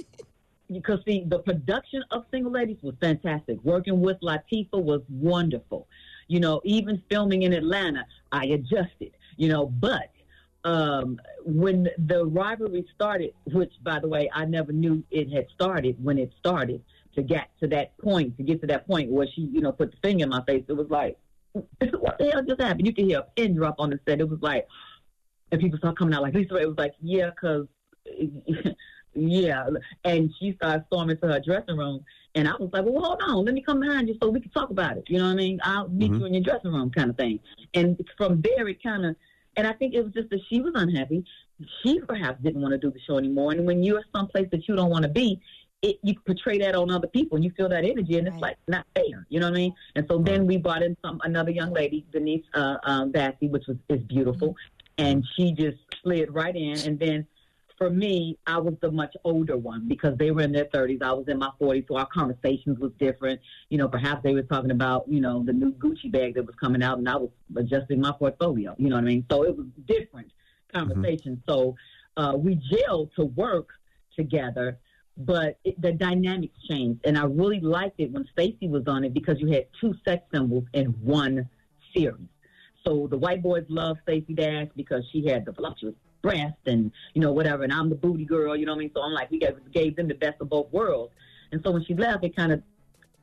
because 0.71 0.99
see 1.05 1.23
the 1.27 1.39
production 1.39 2.03
of 2.11 2.25
single 2.31 2.51
ladies 2.51 2.77
was 2.83 2.93
fantastic 3.01 3.57
working 3.63 4.01
with 4.01 4.19
latifah 4.21 4.81
was 4.83 5.01
wonderful 5.09 5.87
You 6.27 6.39
know, 6.39 6.61
even 6.63 7.01
filming 7.09 7.41
in 7.41 7.53
Atlanta, 7.53 8.05
I 8.31 8.45
adjusted. 8.45 9.11
You 9.35 9.49
know, 9.49 9.65
but 9.65 10.11
um, 10.63 11.19
when 11.45 11.87
the 11.97 12.25
rivalry 12.25 12.85
started, 12.93 13.33
which 13.45 13.71
by 13.83 13.99
the 13.99 14.07
way, 14.07 14.29
I 14.33 14.45
never 14.45 14.71
knew 14.71 15.03
it 15.11 15.31
had 15.31 15.47
started 15.53 16.03
when 16.03 16.17
it 16.17 16.31
started 16.39 16.81
to 17.15 17.21
get 17.21 17.49
to 17.61 17.67
that 17.67 17.97
point, 17.97 18.37
to 18.37 18.43
get 18.43 18.61
to 18.61 18.67
that 18.67 18.87
point 18.87 19.09
where 19.09 19.27
she, 19.27 19.41
you 19.41 19.61
know, 19.61 19.71
put 19.71 19.91
the 19.91 19.97
finger 20.01 20.23
in 20.23 20.29
my 20.29 20.43
face. 20.45 20.63
It 20.67 20.73
was 20.73 20.89
like, 20.89 21.17
what 21.53 22.17
the 22.19 22.29
hell 22.31 22.43
just 22.43 22.61
happened? 22.61 22.85
You 22.85 22.93
could 22.93 23.05
hear 23.05 23.19
a 23.19 23.27
pin 23.35 23.55
drop 23.55 23.75
on 23.79 23.89
the 23.89 23.99
set. 24.07 24.19
It 24.19 24.29
was 24.29 24.41
like, 24.41 24.67
and 25.51 25.59
people 25.59 25.79
start 25.79 25.97
coming 25.97 26.13
out 26.13 26.21
like 26.21 26.33
Lisa. 26.33 26.53
Raye. 26.53 26.63
It 26.63 26.67
was 26.67 26.77
like, 26.77 26.93
yeah, 27.01 27.29
because, 27.29 27.67
yeah. 29.15 29.67
And 30.03 30.31
she 30.39 30.53
started 30.53 30.85
storming 30.87 31.17
to 31.17 31.27
her 31.27 31.39
dressing 31.39 31.77
room, 31.77 32.05
and 32.35 32.47
I 32.47 32.51
was 32.59 32.69
like, 32.71 32.85
well, 32.85 33.01
hold 33.01 33.21
on, 33.23 33.45
let 33.45 33.53
me 33.55 33.61
come 33.61 33.79
behind 33.79 34.07
you 34.07 34.15
so 34.21 34.29
we 34.29 34.39
can 34.39 34.51
talk 34.51 34.69
about 34.69 34.97
it. 34.97 35.05
You 35.07 35.17
know 35.17 35.25
what 35.25 35.31
I 35.31 35.35
mean? 35.35 35.59
I'll 35.63 35.89
meet 35.89 36.11
you 36.11 36.25
in 36.25 36.33
your 36.33 36.43
dressing 36.43 36.71
room, 36.71 36.91
kind 36.91 37.09
of 37.09 37.17
thing. 37.17 37.39
And 37.73 37.99
from 38.17 38.41
there, 38.41 38.67
it 38.67 38.83
kind 38.83 39.05
of, 39.05 39.15
and 39.59 39.67
I 39.67 39.73
think 39.73 39.93
it 39.93 40.01
was 40.01 40.13
just 40.13 40.29
that 40.29 40.39
she 40.47 40.61
was 40.61 40.71
unhappy. 40.73 41.25
She 41.83 41.99
perhaps 41.99 42.41
didn't 42.41 42.61
want 42.61 42.71
to 42.71 42.77
do 42.77 42.89
the 42.91 42.99
show 43.01 43.17
anymore. 43.17 43.51
And 43.51 43.65
when 43.65 43.83
you're 43.83 44.05
someplace 44.15 44.47
that 44.51 44.69
you 44.69 44.75
don't 44.77 44.89
want 44.89 45.03
to 45.03 45.09
be, 45.09 45.41
it, 45.81 45.99
you 46.01 46.15
portray 46.25 46.57
that 46.59 46.75
on 46.75 46.89
other 46.89 47.07
people 47.07 47.35
and 47.35 47.43
you 47.43 47.51
feel 47.57 47.67
that 47.67 47.83
energy 47.83 48.17
and 48.17 48.25
it's 48.25 48.37
like 48.37 48.55
not 48.69 48.85
fair. 48.95 49.25
You 49.27 49.41
know 49.41 49.47
what 49.47 49.55
I 49.55 49.57
mean? 49.57 49.73
And 49.97 50.05
so 50.09 50.17
then 50.17 50.47
we 50.47 50.55
brought 50.55 50.81
in 50.81 50.95
some 51.03 51.19
another 51.25 51.51
young 51.51 51.73
lady, 51.73 52.05
Denise 52.13 52.45
uh, 52.53 52.77
um, 52.83 53.11
Vasi, 53.11 53.49
which 53.49 53.65
was 53.67 53.75
is 53.89 54.01
beautiful, 54.03 54.55
and 54.97 55.25
she 55.35 55.51
just 55.51 55.77
slid 56.01 56.33
right 56.33 56.55
in. 56.55 56.79
And 56.79 56.97
then 56.97 57.27
for 57.79 57.89
me, 57.89 58.37
I 58.45 58.59
was 58.59 58.75
the 58.81 58.91
much 58.91 59.15
older 59.23 59.57
one 59.57 59.87
because 59.87 60.15
they 60.17 60.31
were 60.31 60.41
in 60.41 60.51
their 60.51 60.65
30s. 60.65 61.01
I 61.01 61.13
was 61.13 61.27
in 61.29 61.39
my 61.39 61.49
40s, 61.59 61.87
so 61.87 61.95
our 61.95 62.05
conversations 62.05 62.77
was 62.77 62.91
different. 62.99 63.39
You 63.69 63.77
know, 63.77 63.87
perhaps 63.87 64.21
they 64.21 64.33
were 64.33 64.43
talking 64.43 64.71
about 64.71 65.07
you 65.07 65.21
know 65.21 65.43
the 65.43 65.53
new 65.53 65.71
Gucci 65.71 66.11
bag 66.11 66.35
that 66.35 66.45
was 66.45 66.55
coming 66.59 66.83
out, 66.83 66.99
and 66.99 67.09
I 67.09 67.15
was 67.15 67.29
adjusting 67.55 68.01
my 68.01 68.11
portfolio. 68.11 68.75
You 68.77 68.89
know 68.89 68.97
what 68.97 69.05
I 69.05 69.07
mean? 69.07 69.25
So 69.31 69.43
it 69.43 69.57
was 69.57 69.65
different 69.87 70.29
conversations. 70.71 71.39
So 71.47 71.75
uh, 72.17 72.33
we 72.37 72.61
gelled 72.71 73.15
to 73.15 73.25
work 73.25 73.69
together 74.15 74.77
but 75.21 75.57
it, 75.65 75.79
the 75.81 75.91
dynamics 75.91 76.57
changed. 76.69 77.01
And 77.03 77.17
I 77.17 77.25
really 77.25 77.59
liked 77.59 77.99
it 77.99 78.09
when 78.11 78.25
Stacey 78.31 78.69
was 78.69 78.83
on 78.87 79.03
it 79.03 79.13
because 79.13 79.37
you 79.39 79.51
had 79.51 79.65
two 79.81 79.93
sex 80.05 80.23
symbols 80.33 80.63
in 80.73 80.87
one 81.03 81.49
series. 81.93 82.29
So 82.85 83.07
the 83.07 83.17
white 83.17 83.43
boys 83.43 83.65
loved 83.67 83.99
Stacey 84.03 84.33
Dash 84.33 84.67
because 84.77 85.03
she 85.11 85.27
had 85.27 85.43
the 85.43 85.51
voluptuous 85.51 85.95
breast 86.21 86.57
and, 86.65 86.91
you 87.13 87.21
know, 87.21 87.31
whatever. 87.31 87.63
And 87.63 87.73
I'm 87.73 87.89
the 87.89 87.95
booty 87.95 88.25
girl, 88.25 88.55
you 88.55 88.65
know 88.65 88.73
what 88.73 88.77
I 88.77 88.79
mean? 88.79 88.91
So 88.93 89.01
I'm 89.01 89.13
like, 89.13 89.31
we 89.31 89.39
gave, 89.39 89.57
gave 89.71 89.95
them 89.95 90.07
the 90.07 90.15
best 90.15 90.41
of 90.41 90.49
both 90.49 90.71
worlds. 90.71 91.13
And 91.51 91.61
so 91.63 91.71
when 91.71 91.83
she 91.85 91.95
left, 91.95 92.23
it 92.23 92.35
kind 92.35 92.51
of 92.51 92.61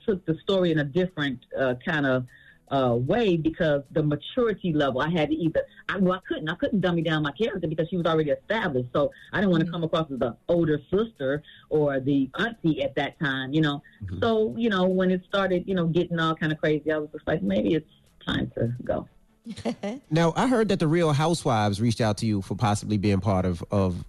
took 0.05 0.24
the 0.26 0.36
story 0.42 0.72
in 0.72 0.78
a 0.78 0.84
different 0.84 1.40
uh, 1.59 1.74
kind 1.84 2.07
of 2.07 2.26
uh, 2.70 2.97
way 2.97 3.36
because 3.36 3.82
the 3.92 4.03
maturity 4.03 4.72
level 4.72 5.01
I 5.01 5.09
had 5.09 5.30
to 5.30 5.36
either 5.36 5.62
I, 5.88 5.99
well 5.99 6.14
I 6.14 6.20
couldn't 6.26 6.49
I 6.49 6.55
couldn't 6.57 6.80
dummy 6.80 7.03
down 7.03 7.22
my 7.22 7.30
character 7.30 7.68
because 7.68 7.88
she 7.88 7.97
was 7.97 8.07
already 8.07 8.30
established 8.30 8.88
so 8.92 9.12
I 9.32 9.40
didn't 9.40 9.53
want 9.53 9.64
to 9.64 9.70
come 9.70 9.84
across 9.84 10.11
as 10.11 10.18
the 10.18 10.36
older 10.49 10.80
sister 10.90 11.42
or 11.68 12.01
the 12.01 12.28
auntie 12.38 12.82
at 12.82 12.94
that 12.97 13.18
time 13.20 13.53
you 13.53 13.61
know 13.61 13.82
so 14.20 14.53
you 14.57 14.68
know 14.68 14.84
when 14.84 15.12
it 15.12 15.22
started 15.28 15.64
you 15.68 15.74
know 15.74 15.86
getting 15.86 16.18
all 16.18 16.34
kind 16.34 16.51
of 16.51 16.59
crazy 16.59 16.90
I 16.90 16.99
was 16.99 17.09
just 17.12 17.26
like 17.28 17.42
maybe 17.42 17.74
it's 17.74 17.90
time 18.26 18.51
to 18.57 18.72
go 18.84 19.07
Now, 20.11 20.32
I 20.36 20.47
heard 20.49 20.68
that 20.68 20.78
the 20.78 20.88
Real 20.88 21.12
Housewives 21.12 21.80
reached 21.80 22.01
out 22.01 22.18
to 22.18 22.26
you 22.26 22.42
for 22.42 22.55
possibly 22.55 22.99
being 22.99 23.20
part 23.20 23.44
of 23.44 23.62
of 23.70 24.05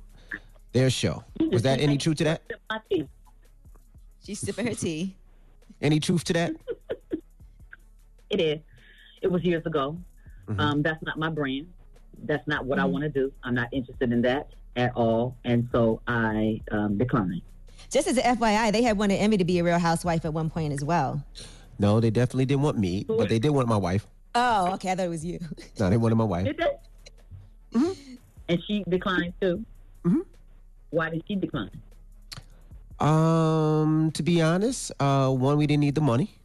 their 0.74 0.90
show. 0.90 1.24
Was 1.52 1.64
that 1.64 1.80
any 1.82 1.98
truth 1.98 2.18
to 2.18 2.24
that? 2.26 2.42
She's 4.24 4.40
sipping 4.40 4.68
her 4.68 4.74
tea. 4.74 5.16
Any 5.82 6.00
truth 6.00 6.24
to 6.26 6.34
that? 6.34 6.54
It 8.30 8.42
is. 8.42 8.60
It 9.22 9.32
was 9.32 9.44
years 9.44 9.66
ago. 9.66 9.98
Um, 10.58 10.82
that's 10.82 11.02
not 11.04 11.18
my 11.18 11.30
brand. 11.30 11.68
That's 12.24 12.48
not 12.48 12.66
what 12.66 12.80
I 12.80 12.86
want 12.86 13.04
to 13.04 13.10
do. 13.10 13.32
I'm 13.44 13.54
not 13.54 13.68
interested 13.72 14.12
in 14.12 14.22
that 14.24 14.50
at 14.76 14.96
all. 14.96 15.36
And 15.44 15.68
so 15.72 16.02
I 16.08 16.62
um, 16.72 16.98
declined. 16.98 17.42
Just 17.92 18.08
as 18.08 18.18
an 18.18 18.38
FYI, 18.38 18.72
they 18.72 18.82
had 18.82 18.98
wanted 18.98 19.16
Envy 19.16 19.38
to 19.38 19.46
be 19.46 19.60
a 19.60 19.64
real 19.64 19.80
housewife 19.80 20.26
at 20.26 20.34
one 20.34 20.50
point 20.50 20.74
as 20.74 20.84
well. 20.84 21.24
No, 21.80 22.00
they 22.00 22.10
definitely 22.10 22.46
didn't 22.46 22.64
want 22.64 22.78
me, 22.78 23.06
but 23.08 23.30
they 23.30 23.40
did 23.40 23.52
want 23.52 23.68
my 23.68 23.78
wife. 23.78 24.08
Oh, 24.40 24.74
okay. 24.74 24.92
I 24.92 24.96
thought 24.96 25.06
it 25.06 25.10
was 25.10 25.26
you. 25.26 25.40
No, 25.80 25.90
they 25.90 25.98
wanted 25.98 26.16
my 26.16 26.24
wife. 26.24 26.46
Did 26.46 26.58
they? 26.58 27.88
And 28.50 28.64
she 28.68 28.84
declined 28.88 29.34
too. 29.42 29.66
Why 30.92 31.10
did 31.10 31.24
she 31.28 31.36
decline? 31.36 31.72
Um, 33.00 34.12
to 34.14 34.22
be 34.24 34.42
honest, 34.42 34.92
uh, 35.00 35.30
one, 35.30 35.58
we 35.58 35.66
didn't 35.66 35.82
need 35.82 35.96
the 35.96 36.02
money. 36.02 36.36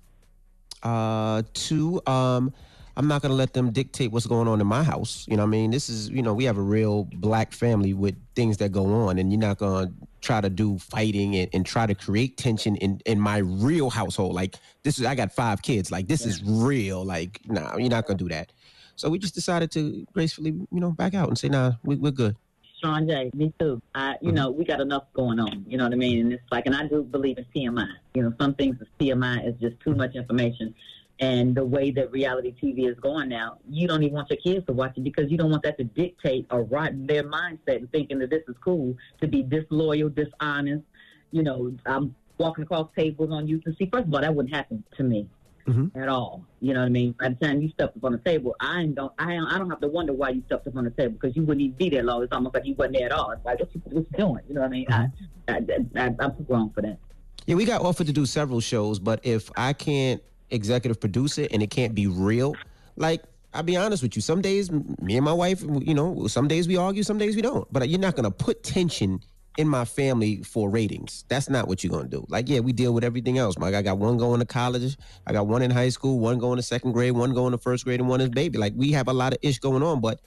Uh, 0.83 1.43
two, 1.53 2.01
um, 2.07 2.53
I'm 2.97 3.09
not 3.09 3.23
gonna 3.23 3.35
let 3.35 3.55
them 3.55 3.71
dictate 3.73 4.13
what's 4.13 4.27
going 4.27 4.49
on 4.49 4.61
in 4.61 4.67
my 4.67 4.83
house. 4.83 5.27
You 5.29 5.37
know 5.37 5.45
what 5.45 5.49
I 5.49 5.51
mean? 5.51 5.71
This 5.71 5.89
is, 5.89 6.11
you 6.11 6.23
know, 6.23 6.35
we 6.35 6.45
have 6.45 6.59
a 6.59 6.63
real 6.63 7.05
black 7.15 7.53
family 7.53 7.95
with 7.95 8.17
things 8.35 8.59
that 8.59 8.73
go 8.73 8.85
on, 8.87 9.19
and 9.19 9.33
you're 9.33 9.41
not 9.41 9.59
gonna 9.59 9.93
try 10.21 10.41
to 10.41 10.51
do 10.51 10.79
fighting 10.79 11.37
and, 11.37 11.49
and 11.53 11.67
try 11.67 11.87
to 11.87 11.95
create 11.95 12.37
tension 12.37 12.77
in 12.77 13.01
in 13.07 13.19
my 13.19 13.39
real 13.39 13.91
household. 13.91 14.35
Like 14.35 14.57
this 14.83 14.99
is, 14.99 15.07
I 15.07 15.15
got 15.15 15.33
five 15.33 15.63
kids. 15.63 15.91
Like 15.91 16.07
this 16.09 16.27
is 16.27 16.43
real. 16.45 17.05
Like, 17.05 17.41
nah, 17.47 17.77
you're 17.77 17.89
not 17.89 18.07
gonna 18.07 18.19
do 18.19 18.29
that. 18.29 18.53
So 18.97 19.09
we 19.09 19.19
just 19.19 19.35
decided 19.35 19.71
to 19.73 20.07
gracefully, 20.13 20.51
you 20.51 20.81
know, 20.81 20.91
back 20.91 21.15
out 21.15 21.29
and 21.29 21.39
say, 21.39 21.49
nah, 21.49 21.73
we, 21.83 21.97
we're 21.97 22.13
good. 22.13 22.37
Sean 22.83 23.09
J, 23.09 23.31
me 23.35 23.53
too. 23.59 23.81
I, 23.95 24.17
you 24.21 24.29
mm-hmm. 24.29 24.37
know, 24.37 24.51
we 24.51 24.65
got 24.65 24.81
enough 24.81 25.05
going 25.15 25.39
on. 25.39 25.65
You 25.69 25.79
know 25.79 25.85
what 25.85 25.93
I 25.93 25.97
mean? 25.97 26.21
And 26.21 26.33
it's 26.33 26.43
like, 26.51 26.67
and 26.67 26.75
I 26.75 26.87
do 26.87 27.03
believe 27.03 27.39
in 27.39 27.47
TMI. 27.55 27.87
You 28.15 28.25
know, 28.25 28.35
some 28.41 28.55
things 28.55 28.77
is 28.81 28.89
TMI 29.01 29.49
is 29.49 29.55
just 29.61 29.81
too 29.81 29.95
much 29.95 30.15
information. 30.15 30.75
And 31.21 31.55
the 31.55 31.65
way 31.65 31.91
that 31.93 32.11
reality 32.11 32.55
TV 32.61 32.91
is 32.91 32.99
going 32.99 33.29
now, 33.29 33.59
you 33.69 33.87
don't 33.87 34.03
even 34.03 34.15
want 34.15 34.31
your 34.31 34.39
kids 34.39 34.67
to 34.67 34.73
watch 34.73 34.97
it 34.97 35.05
because 35.05 35.31
you 35.31 35.39
don't 35.39 35.51
want 35.51 35.63
that 35.63 35.79
to 35.79 35.85
dictate 35.85 36.47
or 36.51 36.65
rot 36.65 36.91
their 37.07 37.23
mindset 37.23 37.77
and 37.77 37.93
thinking 37.93 38.19
that 38.19 38.31
this 38.31 38.43
is 38.49 38.57
cool 38.61 38.97
to 39.21 39.29
be 39.29 39.43
disloyal, 39.43 40.09
dishonest. 40.09 40.83
You 41.31 41.43
know, 41.45 41.73
I'm 41.87 42.15
walking 42.39 42.65
across 42.65 42.89
tables 42.97 43.31
on 43.31 43.47
you 43.47 43.61
to 43.61 43.75
see. 43.77 43.89
First 43.93 44.09
of 44.09 44.15
all, 44.15 44.21
that 44.21 44.35
wouldn't 44.35 44.55
happen 44.55 44.83
to 44.97 45.03
me 45.03 45.29
mm-hmm. 45.67 45.99
at 46.01 46.09
all. 46.09 46.45
You 46.61 46.75
know 46.75 46.81
what 46.81 46.87
I 46.87 46.91
mean? 46.91 47.15
By 47.19 47.31
the 47.31 47.35
time 47.37 47.63
you 47.63 47.71
stepped 47.71 47.97
up 47.97 48.05
on 48.05 48.13
the 48.13 48.19
table, 48.19 48.55
I 48.61 48.87
don't, 48.87 49.13
I, 49.19 49.37
I 49.37 49.59
don't 49.59 49.71
have 49.71 49.81
to 49.81 49.89
wonder 49.89 50.13
why 50.13 50.31
you 50.31 50.43
stepped 50.47 50.67
up 50.67 50.77
on 50.77 50.85
the 50.85 50.91
table 50.91 51.17
because 51.21 51.37
you 51.37 51.43
wouldn't 51.43 51.63
even 51.63 51.77
be 51.77 51.89
there 51.89 52.03
long. 52.03 52.23
It's 52.23 52.33
almost 52.33 52.55
like 52.55 52.67
you 52.67 52.75
wasn't 52.75 52.97
there 52.97 53.07
at 53.07 53.13
all. 53.13 53.31
It's 53.31 53.45
like, 53.45 53.61
what 53.61 53.75
you, 53.75 53.81
what 53.85 54.07
you 54.11 54.19
doing? 54.19 54.43
You 54.49 54.55
know 54.55 54.61
what 54.63 54.67
I 54.67 54.71
mean? 54.71 54.87
Mm-hmm. 54.87 55.49
I, 55.49 56.03
I, 56.03 56.07
I, 56.07 56.15
I'm 56.19 56.37
too 56.37 56.45
grown 56.45 56.71
for 56.71 56.83
that. 56.83 56.99
Yeah, 57.47 57.57
we 57.57 57.65
got 57.65 57.83
offered 57.83 58.07
to 58.07 58.13
do 58.13 58.25
several 58.25 58.61
shows, 58.61 58.99
but 58.99 59.21
if 59.25 59.51
I 59.57 59.73
can't 59.73 60.23
executive 60.53 61.01
producer 61.01 61.47
and 61.51 61.63
it 61.63 61.71
can't 61.71 61.95
be 61.95 62.07
real, 62.07 62.55
like 62.97 63.23
I'll 63.55 63.63
be 63.63 63.77
honest 63.77 64.03
with 64.03 64.17
you, 64.17 64.23
some 64.23 64.41
days 64.41 64.71
me 64.71 65.17
and 65.17 65.25
my 65.25 65.33
wife, 65.33 65.63
you 65.63 65.95
know, 65.95 66.27
some 66.27 66.49
days 66.49 66.67
we 66.67 66.77
argue, 66.77 67.03
some 67.03 67.19
days 67.19 67.37
we 67.37 67.43
don't. 67.43 67.71
But 67.73 67.89
you're 67.89 68.01
not 68.01 68.17
gonna 68.17 68.31
put 68.31 68.63
tension 68.63 69.21
in 69.59 69.69
my 69.69 69.85
family 69.85 70.43
for 70.43 70.71
ratings. 70.71 71.25
That's 71.29 71.51
not 71.51 71.69
what 71.69 71.85
you're 71.85 71.93
gonna 71.93 72.09
do. 72.09 72.25
Like, 72.29 72.49
yeah, 72.49 72.61
we 72.61 72.73
deal 72.73 72.95
with 72.95 73.05
everything 73.05 73.37
else. 73.37 73.59
Mike, 73.59 73.75
I 73.75 73.83
got 73.83 73.99
one 73.99 74.17
going 74.17 74.41
to 74.41 74.47
college, 74.47 74.97
I 75.27 75.33
got 75.33 75.47
one 75.47 75.63
in 75.63 75.71
high 75.71 75.91
school, 75.91 76.19
one 76.19 76.39
going 76.39 76.57
to 76.57 76.63
second 76.63 76.93
grade, 76.93 77.13
one 77.13 77.35
going 77.35 77.53
to 77.53 77.59
first 77.59 77.85
grade, 77.85 78.01
and 78.01 78.09
one 78.09 78.21
is 78.23 78.31
baby. 78.31 78.57
Like, 78.57 78.73
we 78.77 78.93
have 78.93 79.09
a 79.09 79.13
lot 79.13 79.33
of 79.33 79.39
ish 79.43 79.59
going 79.59 79.83
on, 79.83 80.01
but 80.01 80.21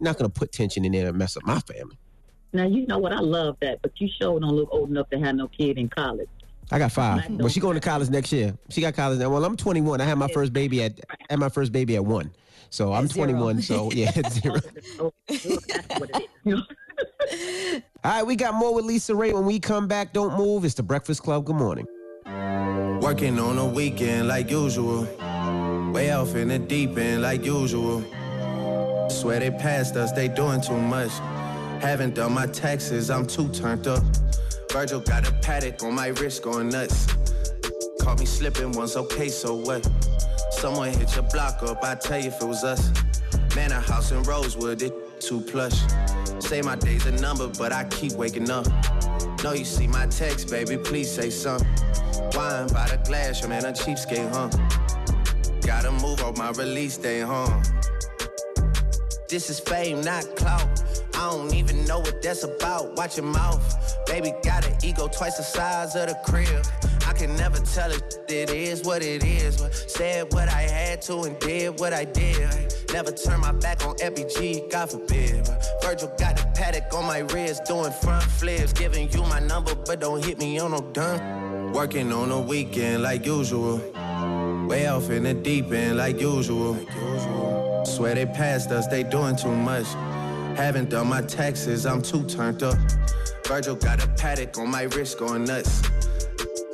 not 0.00 0.16
gonna 0.16 0.30
put 0.30 0.52
tension 0.52 0.84
in 0.84 0.92
there 0.92 1.08
and 1.08 1.18
mess 1.18 1.36
up 1.36 1.44
my 1.44 1.60
family. 1.60 1.98
Now 2.52 2.66
you 2.66 2.86
know 2.86 2.98
what 2.98 3.12
I 3.12 3.20
love 3.20 3.56
that, 3.60 3.80
but 3.82 3.92
you 4.00 4.08
sure 4.08 4.40
don't 4.40 4.50
look 4.50 4.70
old 4.72 4.90
enough 4.90 5.10
to 5.10 5.18
have 5.20 5.36
no 5.36 5.48
kid 5.48 5.78
in 5.78 5.88
college. 5.88 6.28
I 6.72 6.78
got 6.78 6.92
five, 6.92 7.26
but 7.38 7.50
she 7.50 7.58
going 7.60 7.74
to 7.74 7.80
college 7.80 8.10
next 8.10 8.32
year. 8.32 8.56
She 8.68 8.80
got 8.80 8.94
college 8.94 9.18
now. 9.18 9.28
Well, 9.30 9.44
I'm 9.44 9.56
21. 9.56 10.00
I 10.00 10.04
had 10.04 10.18
my 10.18 10.28
first 10.28 10.52
baby 10.52 10.82
at 10.82 11.00
I 11.10 11.14
had 11.30 11.38
my 11.40 11.48
first 11.48 11.72
baby 11.72 11.96
at 11.96 12.04
one, 12.04 12.32
so 12.70 12.92
I'm 12.92 13.08
21. 13.08 13.62
So 13.62 13.90
yeah, 13.92 14.12
it's 14.14 14.40
zero. 14.40 14.60
All 18.04 18.12
right, 18.12 18.22
we 18.26 18.36
got 18.36 18.54
more 18.54 18.74
with 18.74 18.84
Lisa 18.84 19.14
Raye. 19.14 19.32
When 19.32 19.46
we 19.46 19.58
come 19.58 19.88
back, 19.88 20.12
don't 20.12 20.36
move. 20.36 20.64
It's 20.64 20.74
the 20.74 20.82
Breakfast 20.82 21.22
Club. 21.22 21.44
Good 21.44 21.56
morning. 21.56 21.86
Working 23.00 23.38
on 23.38 23.58
a 23.58 23.66
weekend 23.66 24.28
like 24.28 24.50
usual. 24.50 25.04
Way 25.92 26.12
off 26.12 26.36
in 26.36 26.48
the 26.48 26.58
deep 26.58 26.96
end 26.96 27.22
like 27.22 27.44
usual. 27.44 28.04
Swear 29.10 29.40
they 29.40 29.50
passed 29.50 29.96
us, 29.96 30.12
they 30.12 30.28
doing 30.28 30.60
too 30.60 30.78
much. 30.78 31.10
Haven't 31.82 32.14
done 32.14 32.32
my 32.32 32.46
taxes, 32.46 33.10
I'm 33.10 33.26
too 33.26 33.48
turned 33.48 33.88
up. 33.88 34.04
Virgil 34.72 35.00
got 35.00 35.26
a 35.26 35.32
Patek 35.32 35.82
on 35.82 35.94
my 35.94 36.08
wrist 36.08 36.42
going 36.42 36.68
nuts. 36.68 37.08
Caught 38.00 38.20
me 38.20 38.26
slipping 38.26 38.70
once, 38.72 38.96
okay, 38.96 39.28
so 39.28 39.54
what? 39.54 39.88
Someone 40.52 40.90
hit 40.90 41.14
your 41.16 41.24
block 41.24 41.62
up, 41.64 41.82
I 41.82 41.96
tell 41.96 42.20
you 42.20 42.28
if 42.28 42.40
it 42.40 42.46
was 42.46 42.62
us. 42.62 42.92
Man, 43.56 43.72
a 43.72 43.80
house 43.80 44.12
in 44.12 44.22
Rosewood, 44.22 44.80
it 44.82 45.20
too 45.20 45.40
plush. 45.40 45.82
Say 46.38 46.62
my 46.62 46.76
day's 46.76 47.04
a 47.06 47.12
number, 47.12 47.48
but 47.48 47.72
I 47.72 47.84
keep 47.84 48.12
waking 48.12 48.48
up. 48.48 48.66
Know 49.42 49.54
you 49.54 49.64
see 49.64 49.88
my 49.88 50.06
text, 50.06 50.50
baby, 50.50 50.76
please 50.76 51.10
say 51.10 51.30
something. 51.30 51.68
Wine 52.34 52.68
by 52.68 52.86
the 52.88 53.00
glass, 53.04 53.40
your 53.40 53.48
man 53.48 53.64
a 53.64 53.72
cheapskate, 53.72 54.30
huh? 54.30 54.50
Gotta 55.66 55.90
move 55.90 56.22
on 56.22 56.34
my 56.38 56.50
release 56.50 56.96
day, 56.96 57.22
huh? 57.22 57.60
This 59.28 59.50
is 59.50 59.58
fame, 59.58 60.00
not 60.02 60.24
clout. 60.36 60.68
I 61.20 61.28
don't 61.32 61.52
even 61.54 61.84
know 61.84 61.98
what 61.98 62.22
that's 62.22 62.44
about. 62.44 62.96
Watch 62.96 63.18
your 63.18 63.26
mouth. 63.26 63.62
Baby 64.06 64.32
got 64.42 64.66
an 64.66 64.74
ego 64.82 65.06
twice 65.06 65.36
the 65.36 65.42
size 65.42 65.94
of 65.94 66.08
the 66.08 66.18
crib. 66.24 66.64
I 67.06 67.12
can 67.12 67.36
never 67.36 67.58
tell 67.58 67.92
it, 67.92 68.16
it 68.30 68.48
is 68.48 68.84
what 68.84 69.02
it 69.02 69.22
is. 69.22 69.60
But 69.60 69.74
said 69.74 70.32
what 70.32 70.48
I 70.48 70.62
had 70.62 71.02
to 71.02 71.24
and 71.24 71.38
did 71.38 71.78
what 71.78 71.92
I 71.92 72.06
did. 72.06 72.74
Never 72.94 73.12
turn 73.12 73.40
my 73.40 73.52
back 73.52 73.86
on 73.86 73.96
FBG, 73.96 74.70
God 74.70 74.90
forbid. 74.90 75.46
Virgil 75.82 76.08
got 76.18 76.38
the 76.38 76.44
Patek 76.58 76.90
on 76.94 77.04
my 77.04 77.18
wrist, 77.18 77.66
doing 77.66 77.92
front 77.92 78.24
flips. 78.24 78.72
Giving 78.72 79.12
you 79.12 79.20
my 79.24 79.40
number, 79.40 79.74
but 79.74 80.00
don't 80.00 80.24
hit 80.24 80.38
me 80.38 80.58
on 80.58 80.70
no 80.70 80.80
done. 80.92 81.72
Working 81.74 82.14
on 82.14 82.30
a 82.30 82.40
weekend 82.40 83.02
like 83.02 83.26
usual. 83.26 83.76
Way 84.66 84.86
off 84.86 85.10
in 85.10 85.24
the 85.24 85.34
deep 85.34 85.70
end 85.70 85.98
like 85.98 86.18
usual. 86.18 86.78
Swear 87.84 88.14
they 88.14 88.24
passed 88.24 88.70
us, 88.70 88.86
they 88.86 89.02
doing 89.02 89.36
too 89.36 89.54
much. 89.54 89.86
Haven't 90.56 90.90
done 90.90 91.08
my 91.08 91.22
taxes, 91.22 91.86
I'm 91.86 92.02
too 92.02 92.24
turned 92.24 92.62
up. 92.62 92.76
Virgil 93.46 93.74
got 93.74 94.04
a 94.04 94.06
Patek 94.08 94.58
on 94.58 94.70
my 94.70 94.82
wrist, 94.82 95.18
going 95.18 95.44
nuts. 95.44 95.82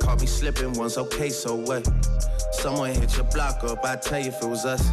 Caught 0.01 0.20
me 0.20 0.27
slipping 0.27 0.72
once, 0.74 0.99
okay, 0.99 1.31
so 1.31 1.55
what? 1.55 1.89
Someone 2.53 2.95
hit 2.95 3.16
your 3.16 3.24
block 3.27 3.64
up, 3.64 3.85
I 3.85 3.97
tell 3.97 4.20
you 4.20 4.29
if 4.29 4.43
it 4.43 4.49
was 4.49 4.64
us. 4.64 4.89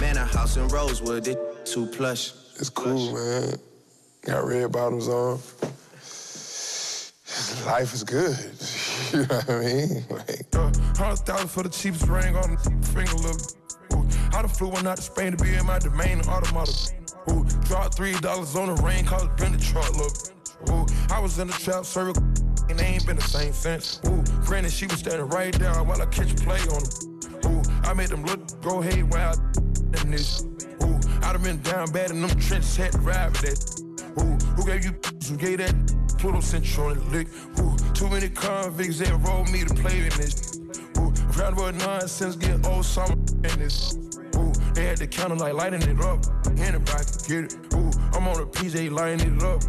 Man, 0.00 0.16
a 0.16 0.24
house 0.24 0.56
in 0.56 0.68
Rosewood, 0.68 1.28
it 1.28 1.66
too 1.66 1.86
plush. 1.86 2.32
It's 2.56 2.70
cool, 2.70 3.14
man. 3.14 3.54
Got 4.22 4.46
red 4.46 4.72
bottoms 4.72 5.08
on. 5.08 5.38
Life 7.66 7.94
is 7.94 8.04
good. 8.04 8.36
you 9.12 9.26
know 9.26 9.36
what 9.36 9.50
I 9.50 9.60
mean? 9.60 10.04
Like, 10.10 10.46
uh, 10.54 10.72
Hundred 10.96 11.16
thousand 11.26 11.48
for 11.48 11.62
the 11.62 11.68
cheapest 11.68 12.06
ring 12.08 12.36
on 12.36 12.50
the 12.50 12.86
finger, 12.86 13.14
look. 13.14 13.40
Ooh, 13.94 14.36
I 14.36 14.42
done 14.42 14.48
flew 14.48 14.68
one 14.68 14.86
out 14.86 14.96
to 14.96 15.02
Spain 15.02 15.36
to 15.36 15.42
be 15.42 15.54
in 15.54 15.66
my 15.66 15.78
domain 15.78 16.20
automata. 16.28 16.99
Ooh, 17.28 17.44
dropped 17.64 17.94
three 17.94 18.12
dollars 18.20 18.56
on 18.56 18.74
the 18.74 18.82
rain, 18.82 19.04
cause 19.04 19.24
it 19.24 19.36
been 19.36 19.52
the 19.52 19.58
truck, 19.58 19.94
look. 19.96 20.12
Ooh, 20.70 20.86
I 21.12 21.18
was 21.20 21.38
in 21.38 21.48
the 21.48 21.54
trap, 21.54 21.84
serving 21.84 22.14
and 22.70 22.78
they 22.78 22.84
ain't 22.84 23.06
been 23.06 23.16
the 23.16 23.22
same 23.22 23.52
since. 23.52 24.00
Ooh, 24.06 24.22
granted, 24.44 24.72
she 24.72 24.86
was 24.86 25.00
standing 25.00 25.28
right 25.28 25.52
there 25.58 25.74
while 25.82 26.00
I 26.00 26.06
catch 26.06 26.34
play 26.36 26.60
on 26.60 26.82
them. 26.82 27.50
Ooh, 27.50 27.62
I 27.82 27.92
made 27.94 28.08
them 28.08 28.24
look, 28.24 28.40
go 28.62 28.80
hey 28.80 29.02
wild 29.02 29.38
in 30.02 30.10
this. 30.12 30.44
Ooh, 30.84 31.00
I 31.22 31.32
done 31.32 31.42
been 31.42 31.60
down 31.62 31.90
bad 31.90 32.10
in 32.10 32.22
them 32.22 32.30
trenches, 32.38 32.76
had 32.76 32.92
to 32.92 32.98
ride 32.98 33.32
with 33.32 33.40
that. 33.42 34.22
Ooh, 34.22 34.36
who 34.54 34.64
gave 34.64 34.84
you 34.84 34.92
who 35.28 35.36
gave 35.36 35.58
that 35.58 35.74
Pluto 36.18 36.40
Central 36.40 36.94
the 36.94 37.00
lick? 37.10 37.28
Ooh, 37.58 37.76
too 37.92 38.08
many 38.08 38.28
convicts 38.28 38.98
that 38.98 39.12
rolled 39.26 39.50
me 39.50 39.64
to 39.64 39.74
play 39.74 39.98
in 39.98 40.10
this. 40.10 40.60
Ooh, 40.98 41.12
round 41.38 41.58
about 41.58 41.74
nonsense, 41.74 42.36
get 42.36 42.64
old 42.66 42.84
summer 42.84 43.14
in 43.44 43.58
this. 43.58 43.96
They 44.74 44.86
had 44.86 44.98
the 44.98 45.06
counter 45.06 45.36
like 45.36 45.54
lighting 45.54 45.82
it 45.82 46.00
up. 46.00 46.24
Anybody 46.46 47.04
can 47.04 47.42
get 47.42 47.44
it. 47.44 47.74
Ooh, 47.74 47.90
I'm 48.14 48.28
on 48.28 48.40
a 48.40 48.46
PJ 48.46 48.90
lighting 48.90 49.36
it 49.36 49.42
up. 49.42 49.62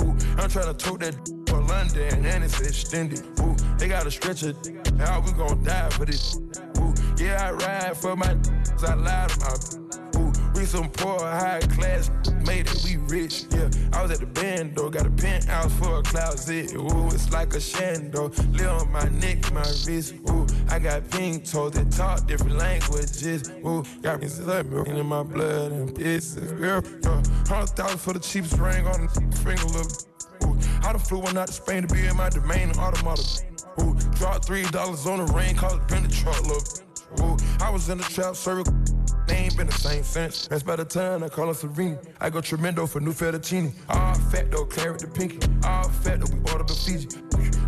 Ooh, 0.00 0.16
I'm 0.40 0.48
trying 0.48 0.72
to 0.72 0.74
tote 0.74 1.00
that 1.00 1.14
for 1.48 1.60
London 1.60 2.24
and 2.24 2.44
it's 2.44 2.60
extended. 2.60 3.22
Ooh, 3.40 3.56
they 3.78 3.88
got 3.88 4.06
a 4.06 4.10
stretcher. 4.10 4.54
How 4.98 5.20
we 5.20 5.32
gon' 5.32 5.62
die 5.64 5.90
for 5.90 6.06
this? 6.06 6.36
Ooh, 6.78 6.94
yeah, 7.18 7.48
I 7.48 7.52
ride 7.52 7.96
for 7.96 8.16
my 8.16 8.36
I 8.86 8.94
lied 8.94 9.30
my 9.40 9.54
Ooh, 10.16 10.29
we 10.60 10.66
some 10.66 10.90
poor 10.90 11.18
high 11.18 11.60
class, 11.60 12.10
made 12.44 12.66
it, 12.66 12.84
we 12.84 12.96
rich. 12.96 13.44
Yeah, 13.50 13.70
I 13.94 14.02
was 14.02 14.10
at 14.10 14.20
the 14.20 14.26
band 14.26 14.76
though, 14.76 14.90
got 14.90 15.06
a 15.06 15.10
penthouse 15.10 15.72
for 15.78 16.00
a 16.00 16.02
closet. 16.02 16.74
Ooh, 16.74 17.06
it's 17.06 17.32
like 17.32 17.54
a 17.54 17.58
shando. 17.58 18.28
Live 18.58 18.82
on 18.82 18.92
my 18.92 19.08
neck, 19.08 19.50
my 19.52 19.64
wrist. 19.86 20.14
Ooh, 20.28 20.46
I 20.68 20.78
got 20.78 21.08
pink 21.10 21.50
toes 21.50 21.72
that 21.72 21.90
talk 21.90 22.26
different 22.26 22.56
languages. 22.56 23.50
Ooh, 23.64 23.82
got 24.02 24.20
me 24.20 24.28
milk 24.70 24.88
in 24.88 25.06
my 25.06 25.22
blood 25.22 25.72
and 25.72 25.94
pieces. 25.94 26.52
Girl, 26.52 26.82
uh, 27.06 27.22
hundred 27.48 27.70
thousand 27.70 27.98
for 27.98 28.12
the 28.12 28.20
cheapest 28.20 28.58
ring 28.58 28.86
on 28.86 29.06
the 29.06 29.36
finger, 29.38 29.64
look. 29.64 29.88
Ooh, 30.44 30.58
I 30.86 30.92
done 30.92 31.00
flew 31.00 31.20
one 31.20 31.38
out 31.38 31.46
to 31.46 31.54
Spain 31.54 31.86
to 31.86 31.94
be 31.94 32.06
in 32.06 32.16
my 32.16 32.28
domain 32.28 32.70
automata. 32.72 33.24
Ooh, 33.80 33.94
dropped 34.12 34.44
three 34.44 34.64
dollars 34.64 35.06
on 35.06 35.24
the 35.24 35.32
rain, 35.32 35.56
called 35.56 35.80
it 35.80 35.88
been 35.88 36.02
the 36.02 36.08
truck, 36.10 36.42
look. 36.46 36.64
Ooh, 37.20 37.36
I 37.60 37.70
was 37.70 37.88
in 37.88 37.96
the 37.96 38.04
trap, 38.04 38.36
serving. 38.36 38.99
They 39.26 39.36
ain't 39.36 39.56
been 39.56 39.66
the 39.66 39.72
same 39.72 40.02
since. 40.02 40.48
That's 40.48 40.62
by 40.62 40.76
the 40.76 40.84
time 40.84 41.22
I 41.22 41.28
call 41.28 41.48
her 41.48 41.54
Serene. 41.54 41.98
I 42.20 42.30
go 42.30 42.40
tremendo 42.40 42.86
for 42.86 43.00
new 43.00 43.12
fettuccine. 43.12 43.72
All 43.88 44.14
fat 44.14 44.50
though, 44.50 44.64
claret 44.64 45.00
the 45.00 45.08
pinky. 45.08 45.38
All 45.64 45.88
fat 45.88 46.20
though, 46.20 46.34
we 46.34 46.40
ordered 46.50 46.68
the 46.68 46.74
Fiji. 46.74 47.08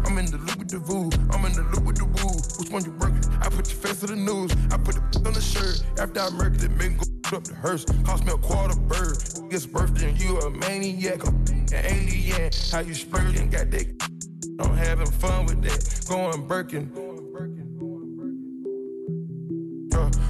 I'm 0.05 0.18
in 0.18 0.26
the 0.26 0.38
loop 0.38 0.59
with 0.59 0.68
the 0.68 0.78
voo. 0.78 1.11
I'm 1.30 1.44
in 1.44 1.53
the 1.53 1.62
loop 1.72 1.84
with 1.84 1.96
the 1.96 2.05
woo. 2.05 2.34
Which 2.59 2.70
one 2.70 2.84
you 2.84 2.92
working? 2.98 3.24
I 3.40 3.48
put 3.48 3.70
your 3.70 3.80
face 3.80 4.00
to 4.00 4.07
the 4.07 4.16
news. 4.16 4.53
I 4.70 4.76
put 4.76 4.96
the 4.96 5.22
on 5.26 5.32
the 5.32 5.40
shirt. 5.40 5.82
After 5.98 6.20
I 6.20 6.30
murdered 6.30 6.62
it, 6.62 6.70
make 6.72 6.98
go 6.98 7.36
up 7.36 7.44
the 7.44 7.55
hearse. 7.55 7.84
Cost 8.05 8.24
me 8.24 8.32
a 8.32 8.38
quarter 8.38 8.78
bird. 8.80 9.16
Gets 9.50 9.66
birthday 9.66 10.11
and 10.11 10.20
you 10.20 10.38
a 10.38 10.50
maniac. 10.50 11.24
An 11.24 11.66
alien. 11.72 12.50
How 12.70 12.80
you 12.80 12.94
splurging? 12.94 13.50
Got 13.50 13.70
that. 13.70 13.86
I'm 14.61 14.76
having 14.76 15.07
fun 15.07 15.46
with 15.46 15.62
that. 15.62 16.05
Going 16.09 16.46
Birkin. 16.46 17.11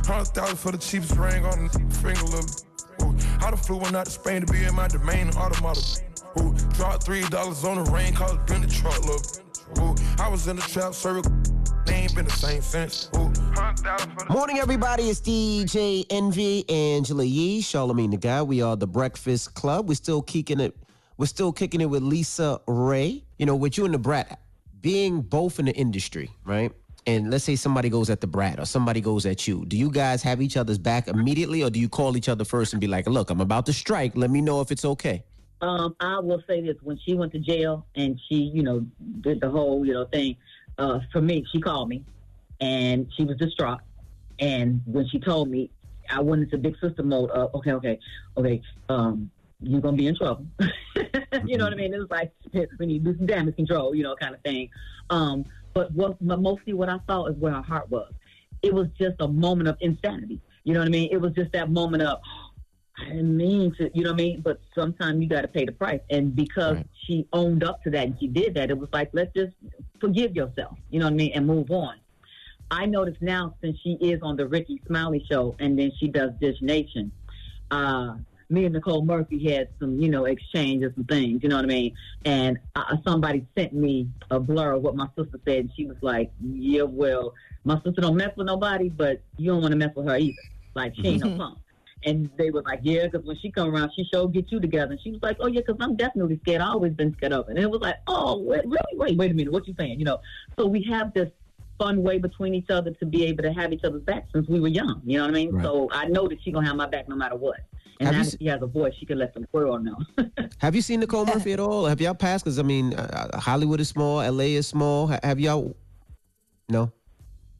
Hundred 0.06 0.28
thousand 0.28 0.56
for 0.56 0.72
the 0.72 0.78
cheapest 0.78 1.16
ring 1.16 1.44
on 1.44 1.68
the 1.68 1.78
finger, 1.96 2.22
look. 2.22 2.46
Ooh, 3.02 3.16
I 3.44 3.50
done 3.50 3.56
flew 3.58 3.76
one 3.76 3.94
out 3.96 4.06
to 4.06 4.12
Spain 4.12 4.44
to 4.44 4.52
be 4.52 4.64
in 4.64 4.74
my 4.74 4.88
domain 4.88 5.30
automata. 5.30 6.02
Ooh, 6.40 6.54
dropped 6.74 7.04
three 7.04 7.22
dollars 7.28 7.64
on 7.64 7.82
the 7.82 7.90
rain, 7.90 8.14
cause 8.14 8.34
it 8.34 8.46
been 8.46 8.62
the 8.62 8.68
truck, 8.68 9.04
look. 9.04 9.22
Ooh, 9.78 9.94
I 10.22 10.28
was 10.28 10.46
in 10.48 10.56
the 10.56 10.62
trap, 10.62 10.94
serving. 10.94 11.24
They 11.86 11.94
ain't 11.94 12.14
been 12.14 12.26
the 12.26 12.30
same 12.30 12.62
since. 12.62 13.10
Morning, 14.28 14.58
everybody. 14.58 15.04
It's 15.04 15.20
DJ 15.20 16.06
Envy, 16.10 16.68
Angela 16.68 17.24
Yee, 17.24 17.60
Charlamagne 17.60 18.10
the 18.12 18.16
Guy. 18.16 18.42
We 18.42 18.62
are 18.62 18.76
the 18.76 18.86
Breakfast 18.86 19.54
Club. 19.54 19.88
We're 19.88 19.94
still 19.94 20.22
kicking 20.22 20.60
it. 20.60 20.76
We're 21.16 21.26
still 21.26 21.52
kicking 21.52 21.80
it 21.80 21.86
with 21.86 22.02
Lisa 22.02 22.60
Raye. 22.66 23.24
You 23.38 23.46
know, 23.46 23.56
with 23.56 23.76
you 23.76 23.84
and 23.84 23.92
Da 23.92 23.98
Brat, 23.98 24.40
being 24.80 25.22
both 25.22 25.58
in 25.58 25.66
the 25.66 25.72
industry, 25.72 26.30
right? 26.44 26.72
And 27.06 27.30
let's 27.30 27.44
say 27.44 27.56
somebody 27.56 27.88
goes 27.88 28.10
at 28.10 28.20
Da 28.20 28.28
Brat 28.28 28.60
or 28.60 28.64
somebody 28.64 29.00
goes 29.00 29.26
at 29.26 29.48
you. 29.48 29.64
Do 29.66 29.76
you 29.76 29.90
guys 29.90 30.22
have 30.22 30.40
each 30.40 30.56
other's 30.56 30.78
back 30.78 31.08
immediately, 31.08 31.62
or 31.62 31.70
do 31.70 31.80
you 31.80 31.88
call 31.88 32.16
each 32.16 32.28
other 32.28 32.44
first 32.44 32.72
and 32.72 32.80
be 32.80 32.86
like, 32.86 33.08
"Look, 33.08 33.30
I'm 33.30 33.40
about 33.40 33.66
to 33.66 33.72
strike. 33.72 34.16
Let 34.16 34.30
me 34.30 34.40
know 34.40 34.60
if 34.60 34.70
it's 34.70 34.84
okay." 34.84 35.24
Um, 35.60 35.96
I 36.00 36.20
will 36.20 36.42
say 36.46 36.60
this: 36.60 36.76
when 36.82 36.98
she 37.04 37.14
went 37.14 37.32
to 37.32 37.40
jail 37.40 37.86
and 37.96 38.20
she, 38.28 38.36
you 38.36 38.62
know, 38.62 38.86
did 39.20 39.40
the 39.40 39.50
whole, 39.50 39.84
you 39.84 39.94
know, 39.94 40.04
thing, 40.06 40.36
uh, 40.78 41.00
for 41.12 41.20
me, 41.20 41.44
she 41.52 41.60
called 41.60 41.88
me, 41.88 42.04
and 42.60 43.08
she 43.16 43.24
was 43.24 43.36
distraught. 43.36 43.80
And 44.38 44.80
when 44.86 45.08
she 45.08 45.18
told 45.18 45.48
me, 45.48 45.70
I 46.08 46.20
went 46.20 46.42
into 46.42 46.56
big 46.58 46.76
sister 46.80 47.02
mode. 47.02 47.30
Of, 47.30 47.52
okay, 47.56 47.72
okay, 47.72 47.98
okay. 48.36 48.62
Um, 48.88 49.30
you're 49.60 49.80
gonna 49.80 49.96
be 49.96 50.06
in 50.06 50.16
trouble. 50.16 50.46
you 51.46 51.56
know 51.56 51.64
what 51.64 51.72
I 51.72 51.76
mean? 51.76 51.94
It 51.94 51.98
was 51.98 52.10
like 52.10 52.32
we 52.78 52.86
need 52.86 53.04
to 53.04 53.12
do 53.12 53.18
some 53.18 53.26
damage 53.26 53.56
control, 53.56 53.94
you 53.94 54.02
know, 54.02 54.14
kind 54.16 54.34
of 54.34 54.40
thing. 54.42 54.68
Um, 55.10 55.44
but 55.74 55.92
what, 55.92 56.16
but 56.20 56.40
mostly 56.40 56.72
what 56.72 56.88
I 56.88 56.98
saw 57.06 57.26
is 57.26 57.36
where 57.36 57.52
her 57.52 57.62
heart 57.62 57.90
was. 57.90 58.12
It 58.62 58.72
was 58.72 58.88
just 58.98 59.16
a 59.20 59.28
moment 59.28 59.68
of 59.68 59.76
insanity. 59.80 60.40
You 60.64 60.74
know 60.74 60.80
what 60.80 60.86
I 60.86 60.90
mean? 60.90 61.08
It 61.10 61.20
was 61.20 61.32
just 61.32 61.52
that 61.52 61.70
moment 61.70 62.02
of 62.02 62.20
I 62.98 63.06
didn't 63.06 63.36
mean 63.36 63.74
to, 63.76 63.90
you 63.94 64.04
know 64.04 64.10
what 64.12 64.20
I 64.20 64.24
mean? 64.24 64.40
But 64.42 64.60
sometimes 64.74 65.20
you 65.20 65.28
got 65.28 65.40
to 65.42 65.48
pay 65.48 65.64
the 65.64 65.72
price. 65.72 66.00
And 66.10 66.36
because 66.36 66.76
Right. 66.76 66.86
she 67.06 67.26
owned 67.32 67.64
up 67.64 67.82
to 67.84 67.90
that 67.90 68.04
and 68.06 68.16
she 68.20 68.28
did 68.28 68.54
that, 68.54 68.70
it 68.70 68.78
was 68.78 68.90
like, 68.92 69.10
let's 69.12 69.32
just 69.34 69.54
forgive 69.98 70.36
yourself, 70.36 70.76
you 70.90 71.00
know 71.00 71.06
what 71.06 71.14
I 71.14 71.16
mean, 71.16 71.32
and 71.34 71.46
move 71.46 71.70
on. 71.70 71.96
I 72.70 72.86
notice 72.86 73.16
now 73.20 73.54
since 73.60 73.78
she 73.80 73.94
is 74.00 74.20
on 74.22 74.36
the 74.36 74.46
Rickey 74.46 74.80
Smiley 74.86 75.24
show 75.30 75.56
and 75.58 75.78
then 75.78 75.90
she 75.98 76.08
does 76.08 76.30
Dish 76.40 76.56
Nation, 76.60 77.10
uh, 77.70 78.16
me 78.52 78.66
and 78.66 78.74
Nicole 78.74 79.04
Murphy 79.04 79.50
had 79.50 79.68
some, 79.80 79.98
you 79.98 80.10
know, 80.10 80.26
exchange 80.26 80.84
of 80.84 80.94
some 80.94 81.04
things, 81.04 81.42
you 81.42 81.48
know 81.48 81.56
what 81.56 81.64
I 81.64 81.68
mean? 81.68 81.94
And 82.24 82.58
uh, 82.76 82.96
somebody 83.06 83.46
sent 83.56 83.72
me 83.72 84.08
a 84.30 84.38
blur 84.38 84.74
of 84.74 84.82
what 84.82 84.94
my 84.94 85.08
sister 85.16 85.40
said. 85.44 85.58
And 85.58 85.70
she 85.74 85.86
was 85.86 85.96
like, 86.02 86.30
yeah, 86.40 86.82
well, 86.82 87.34
my 87.64 87.76
sister 87.76 88.02
don't 88.02 88.16
mess 88.16 88.30
with 88.36 88.46
nobody, 88.46 88.88
but 88.88 89.22
you 89.38 89.50
don't 89.50 89.62
want 89.62 89.72
to 89.72 89.78
mess 89.78 89.94
with 89.96 90.06
her 90.06 90.16
either. 90.16 90.42
Like, 90.74 90.94
she 90.96 91.08
ain't 91.08 91.24
no 91.24 91.36
punk. 91.36 91.58
And 92.04 92.28
they 92.36 92.50
were 92.50 92.62
like, 92.62 92.80
yeah, 92.82 93.06
because 93.06 93.24
when 93.24 93.38
she 93.38 93.50
come 93.50 93.72
around, 93.72 93.92
she 93.94 94.04
sure 94.12 94.28
get 94.28 94.50
you 94.50 94.60
together. 94.60 94.92
And 94.92 95.00
she 95.00 95.12
was 95.12 95.22
like, 95.22 95.36
oh, 95.40 95.46
yeah, 95.46 95.60
because 95.64 95.76
I'm 95.80 95.96
definitely 95.96 96.40
scared. 96.42 96.60
i 96.60 96.66
always 96.66 96.92
been 96.92 97.14
scared 97.14 97.32
of 97.32 97.48
it. 97.48 97.52
And 97.52 97.60
it 97.60 97.70
was 97.70 97.80
like, 97.80 97.96
oh, 98.08 98.38
wait, 98.38 98.64
really? 98.64 98.78
Wait, 98.94 99.16
wait 99.16 99.30
a 99.30 99.34
minute. 99.34 99.52
What 99.52 99.68
you 99.68 99.74
saying? 99.78 99.98
You 100.00 100.04
know, 100.04 100.18
so 100.58 100.66
we 100.66 100.82
have 100.90 101.14
this 101.14 101.30
fun 101.78 102.02
way 102.02 102.18
between 102.18 102.54
each 102.54 102.70
other 102.70 102.90
to 102.92 103.06
be 103.06 103.24
able 103.24 103.42
to 103.42 103.52
have 103.52 103.72
each 103.72 103.84
other's 103.84 104.02
back 104.02 104.26
since 104.32 104.48
we 104.48 104.60
were 104.60 104.68
young. 104.68 105.00
You 105.04 105.18
know 105.18 105.24
what 105.24 105.30
I 105.30 105.34
mean? 105.34 105.52
Right. 105.52 105.64
So 105.64 105.88
I 105.92 106.06
know 106.06 106.28
that 106.28 106.38
she 106.42 106.50
going 106.52 106.64
to 106.64 106.68
have 106.68 106.76
my 106.76 106.86
back 106.86 107.08
no 107.08 107.16
matter 107.16 107.36
what. 107.36 107.60
And 108.00 108.06
Have 108.06 108.12
now 108.14 108.18
you 108.18 108.24
that 108.24 108.30
se- 108.32 108.36
she 108.40 108.46
has 108.46 108.62
a 108.62 108.66
voice, 108.66 108.94
she 108.98 109.06
can 109.06 109.18
let 109.18 109.34
the 109.34 109.46
world 109.52 109.84
know. 109.84 109.96
Have 110.58 110.74
you 110.74 110.82
seen 110.82 111.00
Nicole 111.00 111.26
Murphy 111.26 111.52
at 111.52 111.60
all? 111.60 111.86
Have 111.86 112.00
y'all 112.00 112.14
passed? 112.14 112.44
Because 112.44 112.58
I 112.58 112.62
mean, 112.62 112.94
uh, 112.94 113.30
uh, 113.32 113.38
Hollywood 113.40 113.80
is 113.80 113.88
small, 113.88 114.18
LA 114.18 114.44
is 114.44 114.66
small. 114.66 115.08
Ha- 115.08 115.20
have 115.22 115.40
y'all? 115.40 115.76
No. 116.68 116.92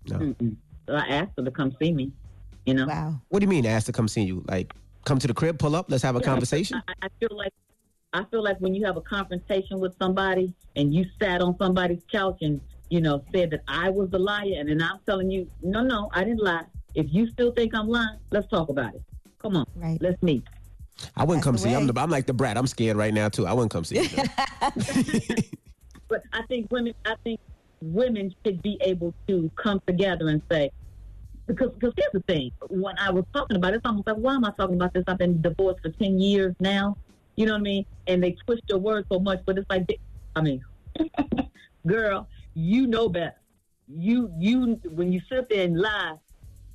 No. 0.09 0.19
Mm-mm. 0.19 0.57
So 0.87 0.95
I 0.95 1.07
asked 1.07 1.33
her 1.37 1.45
to 1.45 1.51
come 1.51 1.75
see 1.81 1.93
me. 1.93 2.13
You 2.67 2.75
know? 2.75 2.87
Wow. 2.87 3.21
What 3.29 3.41
do 3.41 3.45
you 3.45 3.51
mean? 3.51 3.67
Ask 3.67 3.87
to 3.87 3.93
come 3.93 4.09
see 4.09 4.23
you? 4.23 4.45
Like, 4.49 4.73
come 5.05 5.19
to 5.19 5.27
the 5.27 5.35
crib, 5.35 5.59
pull 5.59 5.75
up, 5.75 5.87
let's 5.91 6.03
have 6.03 6.17
a 6.17 6.21
Yeah, 6.21 6.27
conversation. 6.27 6.83
I, 6.89 6.95
I 7.03 7.09
feel 7.19 7.37
like 7.37 7.53
I 8.15 8.25
feel 8.31 8.43
like 8.43 8.59
when 8.59 8.75
you 8.75 8.85
have 8.85 8.97
a 8.97 9.01
confrontation 9.01 9.81
with 9.81 9.97
somebody 9.99 10.55
and 10.77 10.93
you 10.95 11.07
sat 11.21 11.41
on 11.41 11.57
somebody's 11.59 12.03
couch 12.13 12.39
and 12.43 12.61
you 12.93 13.01
know 13.01 13.25
said 13.35 13.51
that 13.51 13.63
I 13.67 13.89
was 13.89 14.11
the 14.11 14.19
liar, 14.19 14.55
and 14.59 14.69
then 14.69 14.83
I'm 14.83 14.99
telling 15.07 15.31
you, 15.31 15.51
no, 15.63 15.83
no, 15.83 16.11
I 16.13 16.25
didn't 16.25 16.43
lie. 16.43 16.65
If 16.95 17.07
you 17.11 17.27
still 17.31 17.51
think 17.53 17.75
I'm 17.75 17.89
lying, 17.89 18.19
let's 18.31 18.49
talk 18.49 18.69
about 18.69 18.95
it. 18.95 19.03
Come 19.41 19.57
on, 19.57 19.67
right? 19.77 19.99
Let's 20.03 20.23
meet. 20.23 20.45
I 21.17 21.25
wouldn't 21.25 21.43
That's 21.43 21.63
come 21.63 21.71
see. 21.71 21.75
I'm, 21.75 21.87
the, 21.87 21.99
I'm 21.99 22.11
like 22.11 22.27
the 22.27 22.35
brat. 22.35 22.59
I'm 22.59 22.67
scared 22.67 22.99
right 22.99 23.15
now 23.15 23.31
too. 23.31 23.47
I 23.47 23.55
wouldn't 23.55 23.73
come 23.73 23.85
see 23.85 24.03
you. 24.03 24.09
But 26.13 26.25
I 26.35 26.43
think 26.43 26.71
women, 26.71 26.93
I 27.07 27.15
think 27.25 27.41
women 27.81 28.35
should 28.45 28.61
be 28.61 28.77
able 28.83 29.15
to 29.29 29.51
come 29.57 29.81
together 29.87 30.29
and 30.29 30.43
say, 30.51 30.71
because 31.47 31.71
because 31.71 31.95
here's 31.97 32.13
the 32.13 32.21
thing. 32.31 32.53
When 32.69 32.99
I 32.99 33.11
was 33.11 33.25
talking 33.33 33.57
about 33.57 33.73
it, 33.73 33.77
it's 33.77 33.87
almost 33.87 34.07
like, 34.07 34.17
why 34.17 34.35
am 34.35 34.45
I 34.45 34.51
talking 34.51 34.77
about 34.77 34.93
this? 34.93 35.05
I've 35.07 35.17
been 35.17 35.41
divorced 35.41 35.81
for 35.81 35.89
ten 35.89 36.21
years 36.21 36.55
now. 36.61 36.99
You 37.37 37.47
know 37.47 37.53
what 37.53 37.61
I 37.61 37.63
mean? 37.63 37.87
And 38.07 38.23
they 38.23 38.33
twist 38.33 38.65
your 38.69 38.77
words 38.77 39.07
so 39.11 39.19
much, 39.19 39.41
but 39.47 39.57
it's 39.57 39.71
like, 39.71 39.87
I 40.37 40.43
mean, 40.43 40.63
girl, 41.87 42.29
you 42.55 42.87
know 42.87 43.09
better. 43.09 43.35
You 43.89 44.33
you 44.39 44.81
when 44.91 45.13
you 45.13 45.21
sit 45.29 45.49
there 45.49 45.65
and 45.65 45.79
lie 45.79 46.15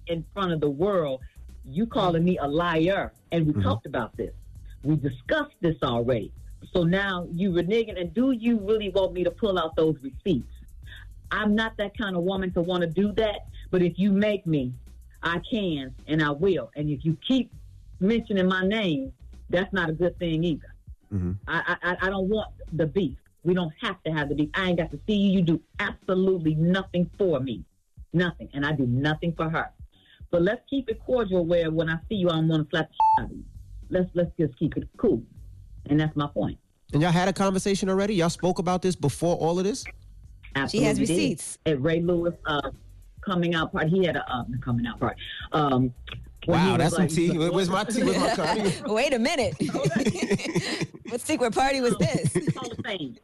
in 0.08 0.26
front 0.34 0.52
of 0.52 0.62
the 0.62 0.70
world, 0.70 1.22
you 1.66 1.86
calling 1.86 2.24
me 2.24 2.38
a 2.38 2.48
liar, 2.48 3.14
and 3.32 3.46
we 3.48 3.54
Mhm. 3.54 3.64
talked 3.64 3.86
about 3.86 4.16
this. 4.18 4.34
We 4.84 4.96
discussed 4.96 5.56
this 5.62 5.78
already. 5.84 6.32
So 6.74 6.84
now 6.84 7.28
you 7.34 7.52
reneging, 7.52 8.00
and 8.00 8.14
do 8.14 8.32
you 8.32 8.60
really 8.60 8.90
want 8.90 9.14
me 9.14 9.24
to 9.24 9.32
pull 9.32 9.58
out 9.60 9.76
those 9.76 9.96
receipts? 10.02 10.54
I'm 11.32 11.56
not 11.56 11.76
that 11.78 11.98
kind 11.98 12.16
of 12.16 12.24
woman 12.24 12.52
to 12.54 12.62
want 12.62 12.82
to 12.82 12.88
do 12.88 13.12
that. 13.14 13.48
But 13.70 13.82
if 13.82 14.00
you 14.00 14.12
make 14.12 14.48
me, 14.48 14.72
I 15.24 15.40
can 15.52 15.94
and 16.08 16.24
I 16.24 16.32
will. 16.32 16.72
And 16.76 16.90
if 16.90 17.04
you 17.04 17.18
keep 17.28 17.52
mentioning 18.00 18.48
my 18.48 18.66
name, 18.66 19.12
that's 19.50 19.72
not 19.74 19.90
a 19.90 19.94
good 19.94 20.18
thing 20.20 20.44
either. 20.44 20.74
Mm-hmm. 21.14 21.34
I, 21.48 21.78
I 21.82 21.98
I 22.02 22.10
don't 22.10 22.30
want 22.30 22.50
the 22.74 22.86
beef. 22.88 23.18
We 23.48 23.54
don't 23.54 23.72
have 23.82 24.04
to 24.04 24.12
have 24.12 24.28
the 24.28 24.36
beef. 24.36 24.50
I 24.56 24.68
ain't 24.68 24.78
got 24.78 24.92
to 24.92 25.00
see 25.08 25.14
you. 25.16 25.38
You 25.40 25.42
do 25.42 25.62
absolutely 25.80 26.54
nothing 26.56 27.10
for 27.18 27.40
me, 27.40 27.64
nothing, 28.12 28.50
and 28.54 28.66
I 28.66 28.74
do 28.74 28.86
nothing 28.86 29.34
for 29.38 29.50
her. 29.50 29.70
But 30.32 30.42
let's 30.42 30.60
keep 30.70 30.90
it 30.90 31.00
cordial. 31.06 31.46
Where 31.46 31.72
when 31.72 31.90
I 31.90 31.96
see 32.10 32.16
you, 32.16 32.30
I'm 32.30 32.50
gonna 32.50 32.68
slap 32.70 32.90
the 32.90 32.94
shit 32.94 33.24
out 33.24 33.32
of 33.32 33.38
you. 33.38 33.44
Let's 33.90 34.10
let's 34.16 34.32
just 34.38 34.60
keep 34.60 34.76
it 34.76 34.90
cool, 34.98 35.24
and 35.90 35.98
that's 35.98 36.14
my 36.18 36.28
point. 36.28 36.58
And 36.92 37.02
y'all 37.02 37.12
had 37.14 37.30
a 37.30 37.34
conversation 37.34 37.88
already? 37.90 38.16
Y'all 38.16 38.30
spoke 38.30 38.60
about 38.60 38.82
this 38.82 38.98
before 38.98 39.38
all 39.38 39.58
of 39.58 39.64
this? 39.64 39.86
Absolutely 40.56 40.88
has 40.88 41.00
receipts. 41.00 41.58
At 41.66 41.82
Ray 41.82 42.02
Lewis 42.02 42.34
uh, 42.48 42.70
coming 43.22 43.56
out 43.56 43.72
party, 43.72 43.90
he 43.92 44.06
had 44.06 44.18
a 44.18 44.30
uh, 44.30 44.44
coming 44.62 44.86
out 44.88 45.00
party. 45.00 45.22
Um, 45.54 45.94
Wow, 46.48 46.72
was 46.72 46.78
that's 46.78 46.96
some 46.96 47.04
like- 47.04 47.12
tea. 47.14 47.38
Where's 47.38 47.70
my 47.70 47.84
tea? 47.84 48.04
Where's 48.04 48.18
my 48.18 48.36
card? 48.36 48.82
Wait 48.88 49.14
a 49.14 49.20
minute. 49.20 49.56
what 51.10 51.20
secret 51.20 51.54
party 51.54 51.82
was 51.82 51.98
this? 51.98 52.56
Hall 52.56 52.72
of 52.72 52.78
Fame. 52.86 53.18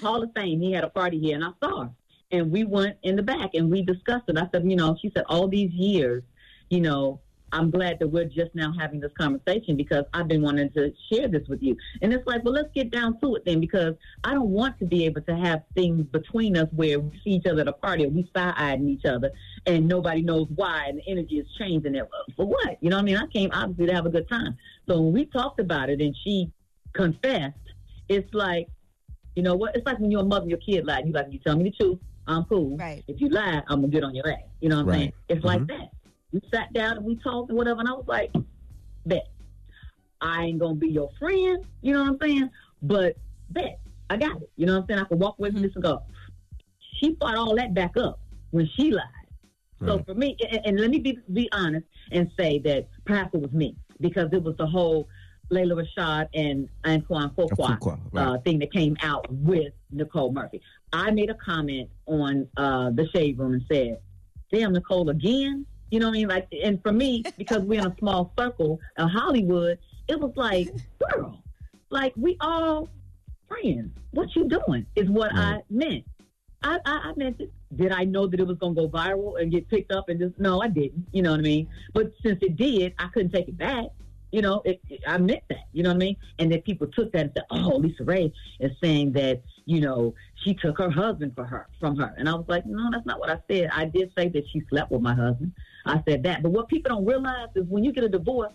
Hall 0.00 0.22
of 0.22 0.30
Fame. 0.34 0.60
He 0.60 0.72
had 0.72 0.84
a 0.84 0.90
party 0.90 1.18
here, 1.18 1.34
and 1.34 1.44
I 1.44 1.50
saw 1.62 1.84
her. 1.84 1.90
And 2.30 2.50
we 2.50 2.64
went 2.64 2.96
in 3.02 3.16
the 3.16 3.22
back 3.22 3.50
and 3.54 3.70
we 3.70 3.82
discussed 3.82 4.24
it. 4.28 4.38
I 4.38 4.48
said, 4.52 4.68
you 4.68 4.76
know, 4.76 4.96
she 5.00 5.10
said, 5.14 5.24
all 5.28 5.48
these 5.48 5.70
years, 5.70 6.22
you 6.70 6.80
know, 6.80 7.20
I'm 7.52 7.70
glad 7.70 7.98
that 7.98 8.08
we're 8.08 8.24
just 8.24 8.54
now 8.54 8.72
having 8.78 8.98
this 8.98 9.12
conversation 9.18 9.76
because 9.76 10.06
I've 10.14 10.26
been 10.26 10.40
wanting 10.40 10.70
to 10.70 10.94
share 11.12 11.28
this 11.28 11.46
with 11.48 11.62
you. 11.62 11.76
And 12.00 12.10
it's 12.10 12.26
like, 12.26 12.42
well, 12.44 12.54
let's 12.54 12.72
get 12.74 12.90
down 12.90 13.20
to 13.20 13.34
it 13.34 13.44
then 13.44 13.60
because 13.60 13.94
I 14.24 14.32
don't 14.32 14.48
want 14.48 14.78
to 14.78 14.86
be 14.86 15.04
able 15.04 15.20
to 15.22 15.36
have 15.36 15.62
things 15.74 16.06
between 16.06 16.56
us 16.56 16.68
where 16.72 16.98
we 16.98 17.20
see 17.22 17.30
each 17.32 17.46
other 17.46 17.60
at 17.60 17.68
a 17.68 17.72
party 17.74 18.06
or 18.06 18.08
we 18.08 18.30
side 18.34 18.54
eyeing 18.56 18.88
each 18.88 19.04
other 19.04 19.30
and 19.66 19.86
nobody 19.86 20.22
knows 20.22 20.46
why 20.54 20.86
and 20.88 20.98
the 20.98 21.02
energy 21.06 21.38
is 21.38 21.46
changing. 21.58 21.94
It 21.94 22.08
for 22.36 22.46
what? 22.46 22.78
You 22.80 22.88
know 22.88 22.96
what 22.96 23.02
I 23.02 23.04
mean? 23.04 23.16
I 23.18 23.26
came 23.26 23.50
obviously 23.52 23.86
to 23.88 23.94
have 23.94 24.06
a 24.06 24.10
good 24.10 24.28
time. 24.30 24.56
So 24.88 24.98
when 25.02 25.12
we 25.12 25.26
talked 25.26 25.60
about 25.60 25.90
it 25.90 26.00
and 26.00 26.16
she 26.24 26.50
confessed, 26.94 27.58
it's 28.08 28.32
like, 28.32 28.68
you 29.34 29.42
know 29.42 29.54
what? 29.54 29.74
It's 29.76 29.86
like 29.86 29.98
when 29.98 30.10
you're 30.10 30.20
a 30.20 30.24
mother 30.24 30.42
and 30.42 30.50
your 30.50 30.58
kid 30.60 30.86
lie. 30.86 31.02
You 31.04 31.12
like, 31.12 31.26
you 31.30 31.38
tell 31.38 31.56
me 31.56 31.64
the 31.64 31.70
truth, 31.70 31.98
I'm 32.26 32.44
cool. 32.44 32.76
Right. 32.76 33.02
If 33.08 33.20
you 33.20 33.28
lie, 33.28 33.62
I'm 33.68 33.80
gonna 33.80 33.88
get 33.88 34.04
on 34.04 34.14
your 34.14 34.28
ass. 34.28 34.38
You 34.60 34.68
know 34.68 34.76
what 34.84 34.92
I'm 34.94 35.00
saying? 35.00 35.12
It's 35.28 35.44
like 35.44 35.60
Mhm. 35.62 35.68
that. 35.68 35.88
We 36.32 36.40
sat 36.52 36.72
down 36.72 36.96
and 36.98 37.06
we 37.06 37.16
talked 37.16 37.50
and 37.50 37.58
whatever, 37.58 37.80
and 37.80 37.88
I 37.88 37.92
was 37.92 38.06
like, 38.06 38.32
bet. 39.06 39.28
I 40.20 40.44
ain't 40.44 40.58
gonna 40.60 40.76
be 40.76 40.88
your 40.88 41.10
friend, 41.18 41.64
you 41.80 41.92
know 41.92 42.02
what 42.04 42.10
I'm 42.12 42.18
saying? 42.22 42.50
But 42.82 43.16
bet, 43.50 43.80
I 44.08 44.16
got 44.16 44.40
it. 44.40 44.50
You 44.56 44.66
know 44.66 44.74
what 44.74 44.82
I'm 44.82 44.86
saying? 44.88 45.00
I 45.00 45.04
can 45.04 45.18
walk 45.18 45.38
away 45.38 45.50
from 45.50 45.62
this 45.62 45.72
and 45.74 45.82
go. 45.82 46.02
She 47.00 47.16
fought 47.16 47.36
all 47.36 47.56
that 47.56 47.74
back 47.74 47.96
up 47.96 48.20
when 48.52 48.68
she 48.76 48.92
lied. 48.92 49.04
So 49.84 50.00
for 50.04 50.14
me, 50.14 50.36
and, 50.48 50.60
and 50.64 50.80
let 50.80 50.90
me 50.90 51.00
be, 51.00 51.18
be 51.32 51.48
honest 51.52 51.84
and 52.12 52.30
say 52.38 52.60
that 52.60 52.86
perhaps 53.04 53.34
it 53.34 53.40
was 53.40 53.50
me 53.52 53.74
because 54.00 54.28
it 54.32 54.40
was 54.40 54.56
the 54.56 54.66
whole 54.66 55.08
Lela 55.52 55.74
Rochon 55.74 56.26
and 56.34 56.68
Antoine 56.86 57.30
Fuqua 57.30 57.78
Fuqua, 57.78 58.00
right. 58.12 58.26
uh, 58.26 58.38
thing 58.38 58.58
that 58.58 58.72
came 58.72 58.96
out 59.02 59.30
with 59.30 59.72
Nicole 59.90 60.32
Murphy. 60.32 60.60
I 60.92 61.10
made 61.10 61.30
a 61.30 61.34
comment 61.34 61.90
on 62.06 62.48
uh, 62.56 62.90
the 62.90 63.06
shade 63.14 63.38
room 63.38 63.52
and 63.52 63.62
said, 63.70 64.00
"Damn, 64.50 64.72
Nicole 64.72 65.10
again." 65.10 65.66
You 65.90 66.00
know 66.00 66.06
what 66.06 66.14
I 66.14 66.18
mean? 66.18 66.28
Like, 66.28 66.48
and 66.64 66.82
for 66.82 66.90
me, 66.90 67.22
because 67.38 67.62
we're 67.62 67.80
in 67.80 67.86
a 67.86 67.96
small 67.98 68.32
circle 68.38 68.80
of 68.96 69.10
Hollywood, 69.10 69.78
it 70.08 70.18
was 70.18 70.32
like, 70.36 70.68
girl, 71.10 71.42
like 71.90 72.14
we 72.16 72.36
all 72.40 72.88
friends. 73.46 73.90
What 74.12 74.34
you 74.34 74.48
doing 74.48 74.86
is 74.96 75.08
what 75.08 75.34
I 75.34 75.62
meant. 75.70 76.04
I, 76.62 76.78
I, 76.84 77.10
I 77.10 77.12
meant 77.16 77.40
it. 77.40 77.52
Did 77.76 77.92
I 77.92 78.04
know 78.04 78.26
that 78.26 78.38
it 78.38 78.46
was 78.46 78.58
going 78.58 78.74
to 78.74 78.82
go 78.82 78.88
viral 78.88 79.40
and 79.40 79.50
get 79.50 79.68
picked 79.68 79.90
up 79.92 80.08
and 80.08 80.20
just, 80.20 80.38
no, 80.38 80.60
I 80.62 80.68
didn't. 80.68 81.06
You 81.12 81.22
know 81.22 81.32
what 81.32 81.40
I 81.40 81.42
mean? 81.42 81.68
But 81.94 82.12
since 82.22 82.38
it 82.42 82.56
did, 82.56 82.94
I 82.98 83.08
couldn't 83.08 83.32
take 83.32 83.48
it 83.48 83.58
back. 83.58 83.86
You 84.32 84.42
know, 84.42 84.62
it, 84.64 84.80
it- 84.88 85.00
I 85.06 85.18
meant 85.18 85.42
that. 85.50 85.66
You 85.72 85.82
know 85.84 85.90
what 85.90 85.96
I 85.96 85.98
mean? 85.98 86.16
And 86.38 86.50
then 86.50 86.62
people 86.62 86.86
took 86.88 87.12
that 87.12 87.20
and 87.20 87.30
said, 87.34 87.44
oh, 87.50 87.76
Lisa 87.76 88.02
Raye 88.04 88.32
is 88.60 88.72
saying 88.82 89.12
that, 89.12 89.42
you 89.66 89.80
know, 89.80 90.14
she 90.42 90.54
took 90.54 90.78
her 90.78 90.90
husband 90.90 91.32
for 91.36 91.44
her, 91.44 91.68
from 91.78 91.96
her. 91.98 92.14
And 92.18 92.28
I 92.28 92.34
was 92.34 92.46
like, 92.48 92.66
no, 92.66 92.88
that's 92.90 93.06
not 93.06 93.20
what 93.20 93.30
I 93.30 93.38
said. 93.48 93.70
I 93.72 93.84
did 93.84 94.10
say 94.16 94.28
that 94.30 94.44
she 94.52 94.62
slept 94.70 94.90
with 94.90 95.02
my 95.02 95.14
husband. 95.14 95.52
I 95.86 96.02
said 96.08 96.22
that. 96.24 96.42
But 96.42 96.50
what 96.50 96.68
people 96.68 96.88
don't 96.96 97.04
realize 97.04 97.48
is 97.54 97.64
when 97.68 97.84
you 97.84 97.92
get 97.92 98.04
a 98.04 98.08
divorce, 98.08 98.52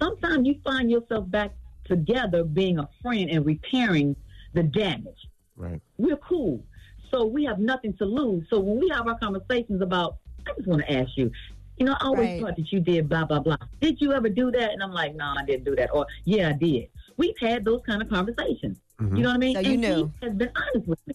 sometimes 0.00 0.46
you 0.46 0.56
find 0.64 0.90
yourself 0.90 1.30
back 1.30 1.52
together 1.84 2.44
being 2.44 2.78
a 2.78 2.88
friend 3.02 3.30
and 3.30 3.46
repairing 3.46 4.16
the 4.54 4.62
damage 4.62 5.28
Right. 5.56 5.80
we're 5.98 6.16
cool. 6.16 6.62
So 7.10 7.24
we 7.24 7.44
have 7.44 7.58
nothing 7.58 7.94
to 7.98 8.04
lose. 8.04 8.44
So 8.50 8.58
when 8.58 8.78
we 8.80 8.88
have 8.90 9.06
our 9.06 9.18
conversations 9.18 9.80
about, 9.80 10.16
I 10.46 10.52
just 10.56 10.66
want 10.66 10.82
to 10.82 10.92
ask 10.92 11.10
you, 11.16 11.30
you 11.76 11.84
know, 11.86 11.92
I 12.00 12.06
always 12.06 12.28
Right. 12.28 12.40
thought 12.40 12.56
that 12.56 12.72
you 12.72 12.80
did 12.80 13.08
blah, 13.08 13.24
blah, 13.24 13.40
blah. 13.40 13.56
Did 13.80 14.00
you 14.00 14.12
ever 14.12 14.28
do 14.28 14.50
that? 14.50 14.72
And 14.72 14.82
I'm 14.82 14.92
like, 14.92 15.14
no, 15.14 15.34
I 15.38 15.44
didn't 15.44 15.64
do 15.64 15.76
that. 15.76 15.90
Or, 15.92 16.06
yeah, 16.24 16.50
I 16.50 16.52
did. 16.52 16.88
We've 17.16 17.38
had 17.38 17.64
those 17.64 17.82
kind 17.86 18.02
of 18.02 18.08
conversations. 18.08 18.78
Mhm. 19.00 19.16
You 19.16 19.22
know 19.22 19.28
what 19.30 19.34
I 19.34 19.38
mean? 19.38 19.54
So 19.54 19.60
you 19.60 19.72
and 19.72 19.80
knew. 19.80 20.12
he 20.20 20.26
has 20.26 20.34
been 20.36 20.50
honest 20.54 20.88
with 20.88 21.06
me. 21.06 21.14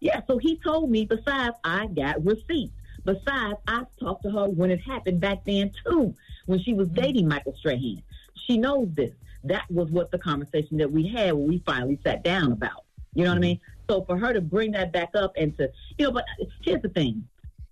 Yeah, 0.00 0.20
so 0.26 0.38
he 0.38 0.56
told 0.56 0.90
me, 0.90 1.04
besides, 1.04 1.56
I 1.64 1.86
got 1.88 2.24
receipts. 2.24 2.72
Besides, 3.04 3.58
I 3.66 3.84
talked 3.98 4.22
to 4.24 4.30
her 4.30 4.48
when 4.48 4.70
it 4.70 4.80
happened 4.80 5.20
back 5.20 5.44
then, 5.44 5.70
too, 5.86 6.14
when 6.46 6.58
she 6.62 6.74
was 6.74 6.88
dating 6.88 7.28
Michael 7.28 7.54
Strahan. 7.56 8.02
She 8.46 8.56
knows 8.58 8.88
this. 8.94 9.12
That 9.44 9.70
was 9.70 9.90
what 9.90 10.10
the 10.10 10.18
conversation 10.18 10.76
that 10.78 10.90
we 10.90 11.06
had 11.06 11.32
when 11.34 11.46
we 11.48 11.62
finally 11.64 11.98
sat 12.04 12.22
down 12.24 12.52
about. 12.52 12.84
You 13.14 13.24
know 13.24 13.30
what 13.30 13.38
I 13.38 13.40
mean? 13.40 13.60
So 13.88 14.02
for 14.04 14.16
her 14.18 14.32
to 14.32 14.40
bring 14.40 14.72
that 14.72 14.92
back 14.92 15.10
up 15.14 15.32
and 15.36 15.56
to, 15.58 15.70
you 15.98 16.06
know, 16.06 16.12
but 16.12 16.24
here's 16.62 16.82
the 16.82 16.88
thing. 16.90 17.26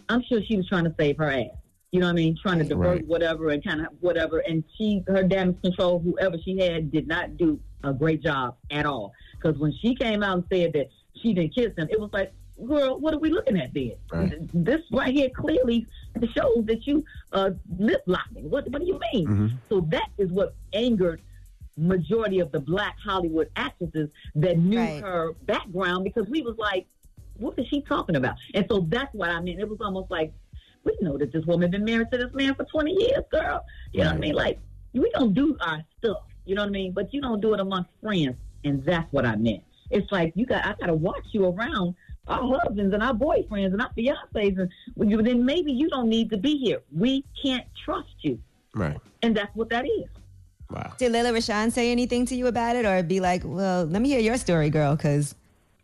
I'm 0.09 0.23
sure 0.23 0.43
she 0.43 0.57
was 0.57 0.67
trying 0.67 0.85
to 0.85 0.95
save 0.99 1.17
her 1.19 1.31
ass. 1.31 1.51
You 1.91 2.01
know 2.01 2.07
what 2.07 2.13
I 2.13 2.17
mean? 2.17 2.37
Trying 2.41 2.59
to 2.59 2.65
divert 2.65 2.87
Right. 2.87 3.07
whatever 3.07 3.49
and 3.51 3.65
kind 3.65 3.81
of 3.81 3.89
whatever. 4.01 4.41
And 4.41 4.63
she, 4.77 5.03
her 5.07 5.23
damage 5.23 5.61
control, 5.63 6.01
whoever 6.01 6.37
she 6.39 6.59
had, 6.59 6.91
did 6.93 7.07
not 7.09 7.37
do 7.39 7.59
a 7.83 7.93
great 7.95 8.23
job 8.23 8.57
at 8.71 8.85
all. 8.85 9.13
Because 9.33 9.59
when 9.59 9.73
she 9.73 9.95
came 9.95 10.23
out 10.23 10.35
and 10.39 10.45
said 10.53 10.73
that 10.75 10.89
she 11.23 11.33
didn't 11.33 11.55
kiss 11.55 11.75
him, 11.77 11.89
it 11.91 11.99
was 11.99 12.11
like, 12.13 12.33
girl, 12.67 12.99
what 12.99 13.15
are 13.15 13.19
we 13.19 13.31
looking 13.31 13.59
at 13.59 13.73
then? 13.73 13.93
Right. 14.13 14.35
This 14.53 14.83
right 14.93 15.15
here 15.15 15.31
clearly 15.31 15.87
shows 16.35 16.65
that 16.67 16.87
you 16.87 17.05
uh, 17.33 17.51
lip 17.79 18.03
locking. 18.07 18.51
What, 18.51 18.69
what 18.71 18.81
do 18.83 18.87
you 18.87 19.01
mean? 19.13 19.27
Mhm. 19.27 19.53
So 19.71 19.81
that 19.89 20.09
is 20.19 20.31
what 20.31 20.55
angered 20.75 21.23
majority 21.79 22.41
of 22.41 22.51
the 22.53 22.61
black 22.61 22.97
Hollywood 23.03 23.49
actresses 23.57 24.11
that 24.35 24.59
knew 24.59 24.79
Right. 24.79 25.01
her 25.03 25.33
background 25.47 26.05
because 26.05 26.29
we 26.29 26.43
was 26.43 26.57
like, 26.59 26.87
what 27.39 27.57
is 27.59 27.67
she 27.69 27.81
talking 27.83 28.17
about? 28.17 28.35
And 28.53 28.67
so 28.69 28.81
that's 28.89 29.15
what 29.15 29.31
I 29.31 29.41
mean. 29.41 29.61
It 29.61 29.69
was 29.69 29.81
almost 29.81 30.11
like, 30.11 30.33
we 30.85 30.97
know 31.01 31.17
that 31.19 31.33
this 31.33 31.45
woman 31.47 31.71
been 31.71 31.85
married 31.85 32.11
to 32.13 32.19
this 32.19 32.33
man 32.33 32.55
for 32.55 32.65
20 32.65 32.93
years, 32.93 33.25
girl. 33.31 33.65
You 33.93 34.01
know 34.05 34.11
what 34.11 34.17
I 34.17 34.19
mean? 34.19 34.35
Like, 34.35 34.59
we 34.93 35.11
don't 35.11 35.35
do 35.35 35.57
our 35.61 35.85
stuff. 35.99 36.23
You 36.45 36.55
know 36.55 36.63
what 36.63 36.69
I 36.69 36.73
mean? 36.73 36.93
But 36.93 37.13
you 37.13 37.21
don't 37.21 37.41
do 37.41 37.55
it 37.55 37.61
amongst 37.61 37.91
friends. 38.03 38.37
And 38.65 38.85
that's 38.85 39.11
what 39.13 39.25
I 39.25 39.37
meant. 39.37 39.63
It's 39.91 40.11
like, 40.13 40.33
you 40.35 40.47
got, 40.47 40.65
I 40.67 40.75
got 40.81 40.87
to 40.87 40.95
watch 40.95 41.25
you 41.33 41.47
around 41.47 41.95
our 42.27 42.59
husbands 42.59 42.93
and 42.93 43.03
our 43.03 43.15
boyfriends 43.15 43.73
and 43.73 43.81
our 43.81 43.91
fiancés. 43.97 44.59
And 44.59 44.71
when 44.95 45.09
you, 45.11 45.23
then 45.23 45.45
maybe 45.45 45.73
you 45.73 45.89
don't 45.89 46.09
need 46.09 46.31
to 46.31 46.37
be 46.37 46.57
here. 46.59 46.83
We 46.95 47.25
can't 47.43 47.67
trust 47.85 48.15
you. 48.21 48.39
Right. 48.75 48.99
And 49.23 49.37
that's 49.37 49.55
what 49.55 49.71
that 49.71 49.85
is. 49.87 50.09
Wow. 50.71 50.93
Did 50.99 51.13
Lela 51.13 51.31
Rochon 51.33 51.73
say 51.73 51.91
anything 51.91 52.27
to 52.27 52.35
you 52.35 52.47
about 52.47 52.77
it, 52.77 52.85
or 52.85 53.03
be 53.03 53.21
like, 53.21 53.41
"Well, 53.43 53.87
let 53.87 54.03
me 54.03 54.11
hear 54.11 54.21
your 54.21 54.37
story, 54.37 54.69
girl"? 54.69 54.95
Because 54.97 55.35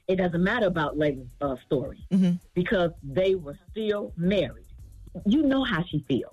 it 0.08 0.16
doesn't 0.16 0.44
matter 0.44 0.66
about 0.66 0.98
Lela's 0.98 1.26
uh, 1.40 1.56
story 1.64 2.04
Mhm. 2.12 2.38
because 2.52 2.90
they 3.02 3.34
were 3.34 3.58
still 3.70 4.12
married. 4.18 4.63
You 5.26 5.42
know 5.42 5.64
how 5.64 5.82
she 5.84 6.04
feels. 6.08 6.32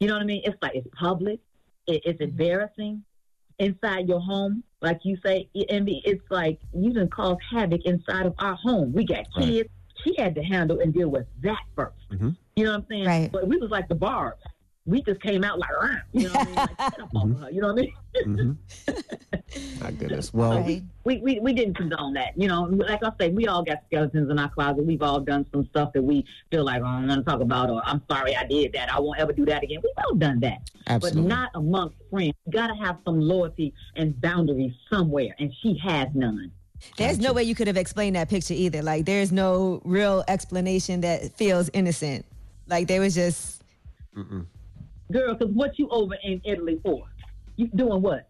You 0.00 0.08
know 0.08 0.14
what 0.14 0.22
I 0.22 0.26
mean? 0.26 0.42
It's 0.44 0.56
like 0.62 0.74
it's 0.74 0.86
public. 0.98 1.40
It, 1.86 2.02
it's 2.04 2.20
embarrassing 2.20 3.02
inside 3.58 4.08
your 4.08 4.20
home, 4.20 4.62
like 4.80 5.00
you 5.04 5.16
say. 5.24 5.48
And 5.70 5.88
it's 5.88 6.22
like 6.30 6.60
you 6.72 6.92
done 6.92 7.08
cause 7.08 7.36
havoc 7.50 7.80
inside 7.84 8.26
of 8.26 8.34
our 8.38 8.54
home. 8.54 8.92
We 8.92 9.04
got 9.04 9.26
Right. 9.36 9.46
kids. 9.46 9.68
She 10.04 10.14
had 10.16 10.34
to 10.36 10.42
handle 10.42 10.78
and 10.80 10.94
deal 10.94 11.08
with 11.08 11.26
that 11.42 11.58
1st 11.76 11.92
Mhm. 12.12 12.36
You 12.54 12.64
know 12.64 12.70
what 12.70 12.78
I'm 12.80 12.86
saying? 12.88 13.04
Right. 13.06 13.32
But 13.32 13.48
we 13.48 13.56
was 13.56 13.70
like 13.70 13.88
the 13.88 13.96
Barbz. 13.96 14.34
We 14.88 15.02
just 15.02 15.20
came 15.20 15.44
out 15.44 15.58
like, 15.58 15.70
"Rah," 15.70 15.96
you 16.12 16.28
know 16.28 16.32
what 16.32 16.40
I 16.40 16.44
mean? 16.46 16.54
Like, 16.54 16.76
"Get 16.78 17.00
up 17.00 17.12
mm-hmm. 17.12 17.42
her," 17.42 17.50
you 17.50 17.60
know 17.60 17.72
what 17.74 17.78
I 17.78 17.82
mean? 17.82 18.56
Mm-hmm. 18.86 19.82
My 19.84 19.90
goodness. 19.92 20.32
Well, 20.32 20.62
we, 20.62 20.82
we 21.04 21.38
we 21.40 21.52
didn't 21.52 21.74
condone 21.74 22.14
that. 22.14 22.36
You 22.36 22.48
know, 22.48 22.62
like 22.62 23.02
I 23.02 23.12
say, 23.20 23.30
we 23.30 23.46
all 23.46 23.62
got 23.62 23.78
skeletons 23.86 24.30
in 24.30 24.38
our 24.38 24.48
closet. 24.48 24.84
We've 24.84 25.02
all 25.02 25.20
done 25.20 25.46
some 25.52 25.66
stuff 25.70 25.92
that 25.92 26.02
we 26.02 26.24
feel 26.50 26.64
like 26.64 26.82
oh, 26.82 26.86
I'm 26.86 27.06
not 27.06 27.18
want 27.18 27.26
to 27.26 27.30
talk 27.32 27.40
about, 27.40 27.70
or 27.70 27.82
I'm 27.84 28.02
sorry 28.10 28.36
I 28.36 28.44
did 28.46 28.72
that. 28.72 28.92
I 28.92 28.98
won't 29.00 29.18
ever 29.18 29.32
do 29.32 29.44
that 29.46 29.62
again. 29.62 29.80
We've 29.82 29.92
all 30.04 30.14
done 30.14 30.40
that, 30.40 30.70
Absolutely. 30.86 31.22
but 31.22 31.28
not 31.28 31.50
amongst 31.54 31.96
friends. 32.10 32.34
You 32.46 32.52
got 32.52 32.68
to 32.68 32.74
have 32.74 32.98
some 33.04 33.20
loyalty 33.20 33.74
and 33.96 34.18
boundaries 34.20 34.72
somewhere, 34.90 35.34
and 35.38 35.52
she 35.62 35.78
has 35.78 36.08
none. 36.14 36.52
There's 36.96 37.18
no 37.18 37.32
way 37.32 37.42
you 37.42 37.54
could 37.54 37.66
have 37.66 37.76
explained 37.76 38.16
that 38.16 38.28
picture 38.28 38.54
either. 38.54 38.82
Like, 38.82 39.04
there's 39.04 39.32
no 39.32 39.82
real 39.84 40.24
explanation 40.28 41.00
that 41.00 41.32
feels 41.32 41.68
innocent. 41.72 42.24
Like, 42.68 42.86
there 42.86 43.00
was 43.00 43.14
just. 43.14 43.62
Girl, 45.10 45.34
because 45.34 45.54
what 45.54 45.78
you 45.78 45.88
over 45.90 46.16
in 46.22 46.40
Italy 46.44 46.80
for? 46.82 47.06
You 47.56 47.68
doing 47.68 48.02
what? 48.02 48.28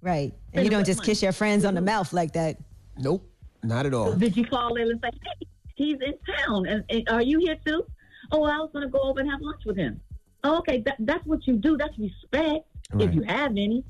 Right. 0.00 0.32
And 0.52 0.64
you 0.64 0.70
don't 0.70 0.84
just 0.84 1.02
kiss 1.02 1.22
your 1.22 1.32
friends 1.32 1.64
on 1.64 1.74
the 1.74 1.80
mm-hmm. 1.80 1.86
mouth 1.86 2.12
like 2.12 2.32
that. 2.34 2.58
Nope. 2.98 3.28
Not 3.62 3.86
at 3.86 3.94
all. 3.94 4.14
Did 4.14 4.36
you 4.36 4.44
call 4.44 4.76
in 4.76 4.90
and 4.90 5.00
say, 5.02 5.10
hey, 5.22 5.46
he's 5.74 5.96
in 6.00 6.14
town, 6.36 6.66
and, 6.66 6.84
and 6.90 7.08
are 7.08 7.22
you 7.22 7.38
here 7.38 7.56
too? 7.66 7.84
Oh, 8.30 8.44
I 8.44 8.58
was 8.58 8.70
going 8.72 8.84
to 8.84 8.90
go 8.90 9.00
over 9.00 9.20
and 9.20 9.30
have 9.30 9.40
lunch 9.40 9.62
with 9.64 9.76
him. 9.76 10.00
Oh, 10.44 10.58
okay, 10.58 10.82
that, 10.82 10.96
that's 11.00 11.24
what 11.26 11.46
you 11.46 11.56
do. 11.56 11.76
That's 11.76 11.98
respect, 11.98 12.66
if 12.98 13.14
you 13.14 13.22
have 13.22 13.52
any. 13.52 13.82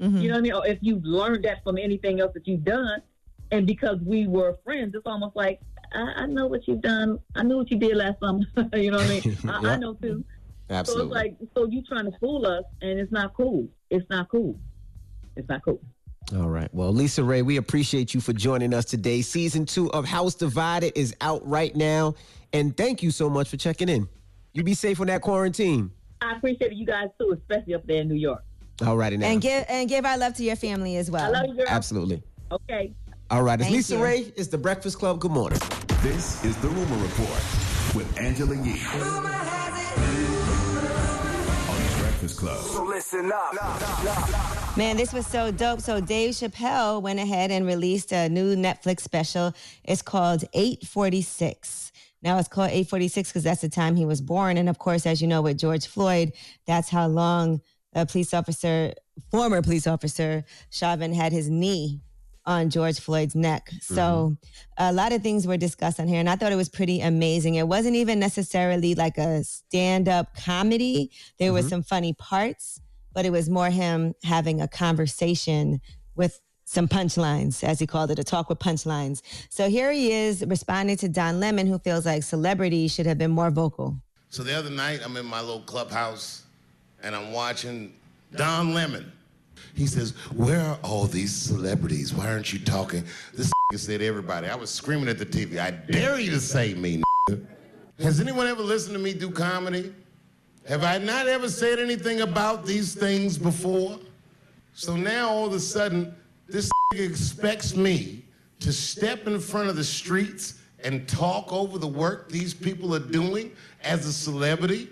Mm-hmm. 0.00 0.16
You 0.16 0.28
know 0.28 0.34
what 0.34 0.38
I 0.38 0.42
mean? 0.42 0.52
Or 0.54 0.66
if 0.66 0.78
you've 0.80 1.04
learned 1.04 1.44
that 1.44 1.62
from 1.62 1.78
anything 1.78 2.20
else 2.20 2.32
that 2.34 2.46
you've 2.48 2.64
done. 2.64 3.02
And 3.50 3.66
because 3.66 3.98
we 4.00 4.26
were 4.26 4.58
friends, 4.64 4.94
it's 4.94 5.06
almost 5.06 5.36
like, 5.36 5.60
I, 5.94 6.22
I 6.22 6.26
know 6.26 6.46
what 6.46 6.66
you've 6.66 6.80
done. 6.80 7.18
I 7.34 7.42
knew 7.42 7.58
what 7.58 7.70
you 7.70 7.78
did 7.78 7.96
last 7.96 8.18
summer. 8.20 8.44
you 8.74 8.90
know 8.90 8.96
what 8.96 9.06
I 9.06 9.08
mean? 9.08 9.38
I, 9.48 9.74
I 9.74 9.76
know 9.76 9.94
too. 9.94 10.24
Absolutely. 10.72 11.14
So 11.14 11.20
it's 11.20 11.40
like, 11.40 11.48
so 11.54 11.66
you 11.66 11.82
trying 11.82 12.10
to 12.10 12.18
fool 12.18 12.46
us, 12.46 12.64
and 12.80 12.98
it's 12.98 13.12
not 13.12 13.34
cool. 13.34 13.68
It's 13.90 14.08
not 14.10 14.28
cool. 14.28 14.58
It's 15.36 15.48
not 15.48 15.64
cool. 15.64 15.80
All 16.36 16.48
right. 16.48 16.72
Well, 16.72 16.92
Lisa 16.92 17.22
Raye, 17.22 17.42
we 17.42 17.56
appreciate 17.56 18.14
you 18.14 18.20
for 18.20 18.32
joining 18.32 18.72
us 18.72 18.84
today. 18.84 19.22
Season 19.22 19.66
two 19.66 19.90
of 19.92 20.04
House 20.04 20.34
Divided 20.34 20.98
is 20.98 21.14
out 21.20 21.46
right 21.46 21.74
now. 21.74 22.14
And 22.52 22.76
thank 22.76 23.02
you 23.02 23.10
so 23.10 23.28
much 23.28 23.48
for 23.48 23.56
checking 23.56 23.88
in. 23.88 24.08
You 24.52 24.62
be 24.62 24.74
safe 24.74 25.00
on 25.00 25.08
that 25.08 25.22
quarantine. 25.22 25.90
I 26.20 26.36
appreciate 26.36 26.72
you 26.72 26.86
guys 26.86 27.08
too, 27.20 27.36
especially 27.36 27.74
up 27.74 27.86
there 27.86 28.02
in 28.02 28.08
New 28.08 28.14
York. 28.14 28.42
All 28.86 28.96
righty 28.96 29.16
now. 29.16 29.26
And 29.26 29.40
give 29.40 29.64
and 29.68 29.88
give 29.88 30.04
our 30.04 30.16
love 30.16 30.34
to 30.34 30.44
your 30.44 30.56
family 30.56 30.96
as 30.96 31.10
well. 31.10 31.24
I 31.24 31.40
love 31.40 31.48
you, 31.48 31.54
girl. 31.54 31.66
Absolutely. 31.68 32.22
Okay. 32.50 32.92
All 33.30 33.42
right. 33.42 33.58
It's 33.58 33.64
Thank 33.64 33.76
Lisa 33.76 33.96
you. 33.96 34.04
Raye. 34.04 34.32
It's 34.36 34.48
the 34.48 34.58
Breakfast 34.58 34.98
Club. 34.98 35.20
Good 35.20 35.32
morning. 35.32 35.58
This 36.02 36.44
is 36.44 36.56
the 36.58 36.68
Rumor 36.68 37.02
Report 37.02 37.30
with 37.94 38.18
Angela 38.18 38.54
Yee. 38.56 39.61
On 42.22 42.28
the 42.28 42.34
Breakfast 42.34 42.38
Club. 42.38 42.64
So 42.64 42.84
listen 42.84 43.32
up. 43.32 44.76
Man, 44.76 44.96
this 44.96 45.12
was 45.12 45.26
so 45.26 45.50
dope. 45.50 45.80
So 45.80 46.00
Dave 46.00 46.34
Chappelle 46.34 47.02
went 47.02 47.18
ahead 47.18 47.50
and 47.50 47.66
released 47.66 48.12
a 48.12 48.28
new 48.28 48.54
Netflix 48.54 49.00
special. 49.00 49.52
It's 49.84 50.02
called 50.02 50.44
846. 50.52 51.90
Now 52.22 52.38
it's 52.38 52.48
called 52.48 52.68
846 52.68 53.30
because 53.30 53.42
that's 53.42 53.60
the 53.60 53.68
time 53.68 53.96
he 53.96 54.04
was 54.04 54.20
born. 54.20 54.56
And 54.56 54.68
of 54.68 54.78
course, 54.78 55.04
as 55.04 55.20
you 55.20 55.26
know, 55.26 55.42
with 55.42 55.58
George 55.58 55.86
Floyd, 55.86 56.32
that's 56.66 56.88
how 56.88 57.08
long 57.08 57.60
a 57.94 58.06
police 58.06 58.32
officer, 58.32 58.94
former 59.30 59.60
police 59.60 59.88
officer, 59.88 60.44
Chauvin 60.70 61.12
had 61.12 61.32
his 61.32 61.50
knee 61.50 62.00
on 62.44 62.70
George 62.70 62.98
Floyd's 62.98 63.34
neck. 63.34 63.70
So 63.80 64.02
mm-hmm. 64.02 64.34
a 64.78 64.92
lot 64.92 65.12
of 65.12 65.22
things 65.22 65.46
were 65.46 65.56
discussed 65.56 66.00
on 66.00 66.08
here, 66.08 66.20
and 66.20 66.28
I 66.28 66.36
thought 66.36 66.52
it 66.52 66.56
was 66.56 66.68
pretty 66.68 67.00
amazing. 67.00 67.54
It 67.54 67.68
wasn't 67.68 67.96
even 67.96 68.18
necessarily 68.18 68.94
like 68.94 69.18
a 69.18 69.44
stand-up 69.44 70.34
comedy. 70.36 71.10
There 71.38 71.52
were 71.52 71.60
mm-hmm. 71.60 71.68
some 71.68 71.82
funny 71.82 72.14
parts, 72.14 72.80
but 73.12 73.24
it 73.24 73.30
was 73.30 73.48
more 73.48 73.70
him 73.70 74.14
having 74.24 74.60
a 74.60 74.68
conversation 74.68 75.80
with 76.14 76.40
some 76.64 76.88
punchlines, 76.88 77.62
as 77.62 77.78
he 77.78 77.86
called 77.86 78.10
it, 78.10 78.18
a 78.18 78.24
talk 78.24 78.48
with 78.48 78.58
punchlines. 78.58 79.20
So 79.50 79.68
here 79.68 79.92
he 79.92 80.10
is 80.10 80.42
responding 80.46 80.96
to 80.98 81.08
Don 81.08 81.38
Lemon, 81.38 81.66
who 81.66 81.78
feels 81.78 82.06
like 82.06 82.22
celebrities 82.22 82.94
should 82.94 83.04
have 83.04 83.18
been 83.18 83.30
more 83.30 83.50
vocal. 83.50 83.96
So 84.30 84.42
the 84.42 84.56
other 84.56 84.70
night, 84.70 85.00
I'm 85.04 85.16
in 85.18 85.26
my 85.26 85.40
little 85.40 85.60
clubhouse 85.60 86.44
and 87.02 87.14
I'm 87.14 87.32
watching 87.32 87.92
Don 88.34 88.72
Lemon. 88.72 89.12
He 89.74 89.86
says, 89.86 90.12
Where 90.34 90.60
are 90.60 90.78
all 90.82 91.06
these 91.06 91.34
celebrities? 91.34 92.12
Why 92.14 92.28
aren't 92.28 92.52
you 92.52 92.58
talking? 92.58 93.04
This 93.34 93.52
said 93.76 94.02
everybody. 94.02 94.48
I 94.48 94.54
was 94.54 94.70
screaming 94.70 95.08
at 95.08 95.18
the 95.18 95.24
TV. 95.24 95.58
I 95.58 95.70
dare 95.70 96.20
you 96.20 96.30
to 96.32 96.40
say 96.40 96.74
me. 96.74 97.02
Has 97.98 98.20
anyone 98.20 98.46
ever 98.46 98.62
listened 98.62 98.94
to 98.94 99.00
me 99.00 99.14
do 99.14 99.30
comedy? 99.30 99.94
Have 100.68 100.84
I 100.84 100.98
not 100.98 101.26
ever 101.26 101.48
said 101.48 101.78
anything 101.78 102.20
about 102.20 102.66
these 102.66 102.94
things 102.94 103.38
before? 103.38 103.98
So 104.74 104.96
now 104.96 105.30
all 105.30 105.46
of 105.46 105.52
a 105.54 105.60
sudden, 105.60 106.14
this 106.48 106.70
expects 106.94 107.74
me 107.74 108.24
to 108.60 108.72
step 108.72 109.26
in 109.26 109.40
front 109.40 109.68
of 109.68 109.76
the 109.76 109.84
streets 109.84 110.60
and 110.84 111.08
talk 111.08 111.52
over 111.52 111.78
the 111.78 111.88
work 111.88 112.28
these 112.28 112.52
people 112.52 112.94
are 112.94 113.00
doing 113.00 113.52
as 113.82 114.06
a 114.06 114.12
celebrity? 114.12 114.88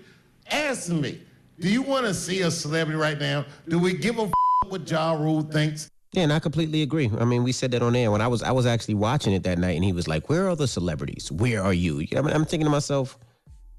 Answer 0.46 0.94
me. 0.94 1.20
Do 1.58 1.68
you 1.68 1.82
want 1.82 2.06
to 2.06 2.14
see 2.14 2.42
a 2.42 2.50
celebrity 2.50 2.98
right 2.98 3.18
now? 3.18 3.44
Do 3.68 3.78
we 3.78 3.92
give 3.92 4.18
a 4.18 4.30
f- 4.70 4.80
what 4.80 4.90
Ja 4.90 5.12
Rule 5.12 5.42
thinks? 5.42 5.90
Yeah, 6.12 6.24
and 6.24 6.32
I 6.32 6.40
completely 6.40 6.82
agree. 6.82 7.10
I 7.20 7.24
mean, 7.24 7.44
we 7.44 7.52
said 7.52 7.70
that 7.70 7.82
on 7.82 7.94
air 7.94 8.10
when 8.10 8.20
I 8.20 8.26
was 8.26 8.42
I 8.42 8.50
was 8.50 8.66
actually 8.66 8.94
watching 8.94 9.32
it 9.32 9.44
that 9.44 9.58
night, 9.58 9.76
and 9.76 9.84
he 9.84 9.92
was 9.92 10.08
like, 10.08 10.28
"Where 10.28 10.48
are 10.48 10.56
the 10.56 10.66
celebrities? 10.66 11.30
Where 11.30 11.62
are 11.62 11.72
you?" 11.72 12.04
I 12.16 12.20
mean, 12.20 12.34
I'm 12.34 12.44
thinking 12.44 12.64
to 12.64 12.70
myself, 12.70 13.16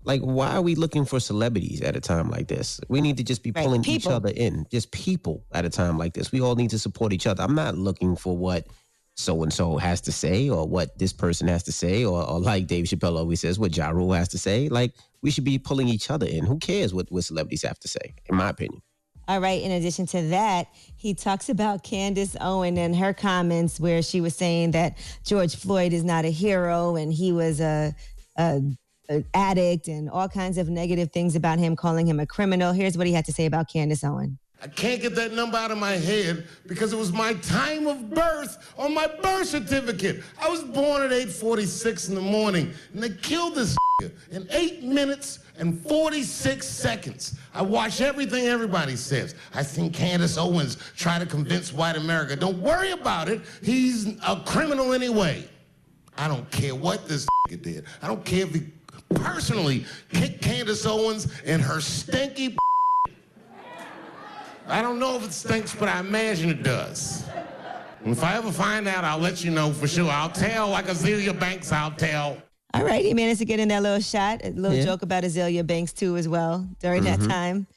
like, 0.04 0.22
why 0.22 0.56
are 0.56 0.62
we 0.62 0.76
looking 0.76 1.04
for 1.06 1.20
celebrities 1.20 1.82
at 1.82 1.96
a 1.96 2.02
time 2.02 2.30
like 2.30 2.48
this? 2.48 2.80
We 2.88 3.02
need 3.02 3.18
to 3.18 3.24
just 3.24 3.44
be 3.44 3.52
pulling 3.52 3.84
each 3.86 4.08
other 4.08 4.30
in, 4.30 4.66
just 4.72 4.92
people 4.92 5.44
at 5.52 5.66
a 5.66 5.70
time 5.70 5.98
like 5.98 6.14
this. 6.14 6.32
We 6.32 6.42
all 6.42 6.56
need 6.56 6.70
to 6.70 6.80
support 6.80 7.12
each 7.14 7.28
other. 7.28 7.44
I'm 7.44 7.56
not 7.56 7.78
looking 7.78 8.16
for 8.16 8.38
what 8.38 8.68
so 9.16 9.44
and 9.44 9.52
so 9.54 9.78
has 9.78 10.02
to 10.02 10.12
say 10.12 10.50
or 10.50 10.66
what 10.66 10.98
this 10.98 11.12
person 11.14 11.48
has 11.50 11.64
to 11.64 11.72
say 11.72 12.06
or, 12.06 12.28
or 12.28 12.40
like 12.40 12.66
Dave 12.68 12.86
Chappelle 12.86 13.18
always 13.18 13.42
says, 13.42 13.60
what 13.60 13.76
Ja 13.76 13.90
Rule 13.90 14.14
has 14.14 14.30
to 14.30 14.38
say. 14.38 14.70
Like, 14.70 14.94
we 15.22 15.30
should 15.32 15.44
be 15.44 15.60
pulling 15.60 15.90
each 15.90 16.10
other 16.10 16.26
in. 16.26 16.46
Who 16.46 16.58
cares 16.58 16.94
what, 16.94 17.12
what 17.12 17.26
celebrities 17.26 17.62
have 17.64 17.80
to 17.80 17.88
say, 17.88 18.16
in 18.28 18.38
my 18.38 18.50
opinion? 18.50 18.82
All 19.32 19.40
right. 19.40 19.62
In 19.62 19.72
addition 19.72 20.08
to 20.08 20.24
that, 20.24 20.68
he 20.98 21.14
talks 21.14 21.48
about 21.48 21.84
Candace 21.84 22.36
Owen 22.42 22.78
and 22.78 22.94
her 22.94 23.14
comments 23.14 23.80
where 23.80 24.02
she 24.02 24.20
was 24.20 24.36
saying 24.36 24.72
that 24.72 24.98
George 25.24 25.56
Floyd 25.56 25.94
is 25.94 26.04
not 26.04 26.26
a 26.26 26.30
hero 26.30 26.98
and 26.98 27.14
he 27.14 27.32
was 27.32 27.62
a, 27.62 27.96
a, 28.38 28.62
addict 29.34 29.88
and 29.88 30.10
all 30.10 30.28
kinds 30.28 30.58
of 30.58 30.68
negative 30.68 31.14
things 31.14 31.38
about 31.38 31.60
him, 31.60 31.78
calling 31.78 32.08
him 32.08 32.20
a 32.20 32.26
criminal. 32.26 32.74
Here's 32.74 32.98
what 32.98 33.08
he 33.08 33.14
had 33.14 33.24
to 33.24 33.32
say 33.32 33.46
about 33.46 33.72
Candace 33.72 34.04
Owen. 34.04 34.38
I 34.62 34.68
can't 34.68 35.02
get 35.02 35.16
that 35.16 35.34
number 35.34 35.58
out 35.58 35.72
of 35.72 35.80
my 35.80 35.94
head 35.94 36.48
because 36.68 36.94
it 36.94 36.98
was 36.98 37.12
my 37.12 37.34
time 37.36 37.88
of 37.88 38.12
birth 38.12 38.74
on 38.78 38.94
my 38.94 39.08
birth 39.08 39.48
certificate. 39.48 40.24
I 40.40 40.50
was 40.50 40.64
born 40.64 41.02
at 41.02 41.12
8:46 41.12 42.10
in 42.10 42.16
the 42.16 42.22
morning, 42.22 42.72
and 42.94 43.02
they 43.02 43.10
killed 43.10 43.56
this 43.56 43.76
in 44.32 44.48
eight 44.52 44.84
minutes 44.84 45.40
and 45.58 45.80
46 45.88 46.68
seconds. 46.68 47.36
I 47.54 47.62
watch 47.62 48.02
everything 48.02 48.46
everybody 48.46 48.96
says. 48.96 49.36
I 49.54 49.64
seen 49.64 49.92
Candace 49.92 50.38
Owens 50.38 50.78
try 50.96 51.20
to 51.20 51.26
convince 51.26 51.74
white 51.74 51.96
America. 51.96 52.36
Don't 52.36 52.60
worry 52.60 52.92
about 52.92 53.30
it. 53.30 53.42
He's 53.62 54.08
a 54.28 54.42
criminal 54.46 54.94
anyway. 54.94 55.48
I 56.18 56.28
don't 56.28 56.50
care 56.52 56.76
what 56.76 57.08
this 57.08 57.28
did. 57.48 57.86
I 58.02 58.08
don't 58.08 58.24
care 58.24 58.46
if 58.46 58.54
he 58.54 58.64
personally 59.16 59.86
kicked 60.12 60.42
Candace 60.42 60.86
Owens 60.86 61.28
and 61.46 61.62
her 61.62 61.82
stinky 61.82 62.56
I 64.72 64.82
don't 64.82 65.00
know 65.00 65.16
if 65.18 65.26
it 65.26 65.34
stinks, 65.34 65.76
but 65.76 65.90
I 65.90 66.00
imagine 66.00 66.50
it 66.50 66.64
does. 66.64 67.24
And 68.04 68.14
if 68.14 68.24
I 68.24 68.36
ever 68.38 68.52
find 68.52 68.88
out, 68.88 69.04
I'll 69.04 69.20
let 69.20 69.44
you 69.44 69.52
know 69.52 69.72
for 69.72 69.88
sure. 69.88 70.10
I'll 70.10 70.30
tell, 70.30 70.70
like 70.70 70.86
Azealia 70.88 71.38
Banks, 71.40 71.72
I'll 71.72 71.92
tell. 71.92 72.38
All 72.74 72.84
right. 72.84 73.04
He 73.04 73.14
managed 73.14 73.40
to 73.40 73.46
get 73.46 73.60
in 73.60 73.68
that 73.68 73.84
little 73.84 74.00
shot, 74.00 74.42
a 74.44 74.50
little 74.52 74.78
Yeah. 74.78 74.86
joke 74.86 75.02
about 75.02 75.24
Azealia 75.24 75.66
Banks 75.68 75.92
too, 75.94 76.16
as 76.18 76.28
well, 76.28 76.68
during 76.80 77.04
Mhm. 77.04 77.18
that 77.18 77.30
time. 77.30 77.68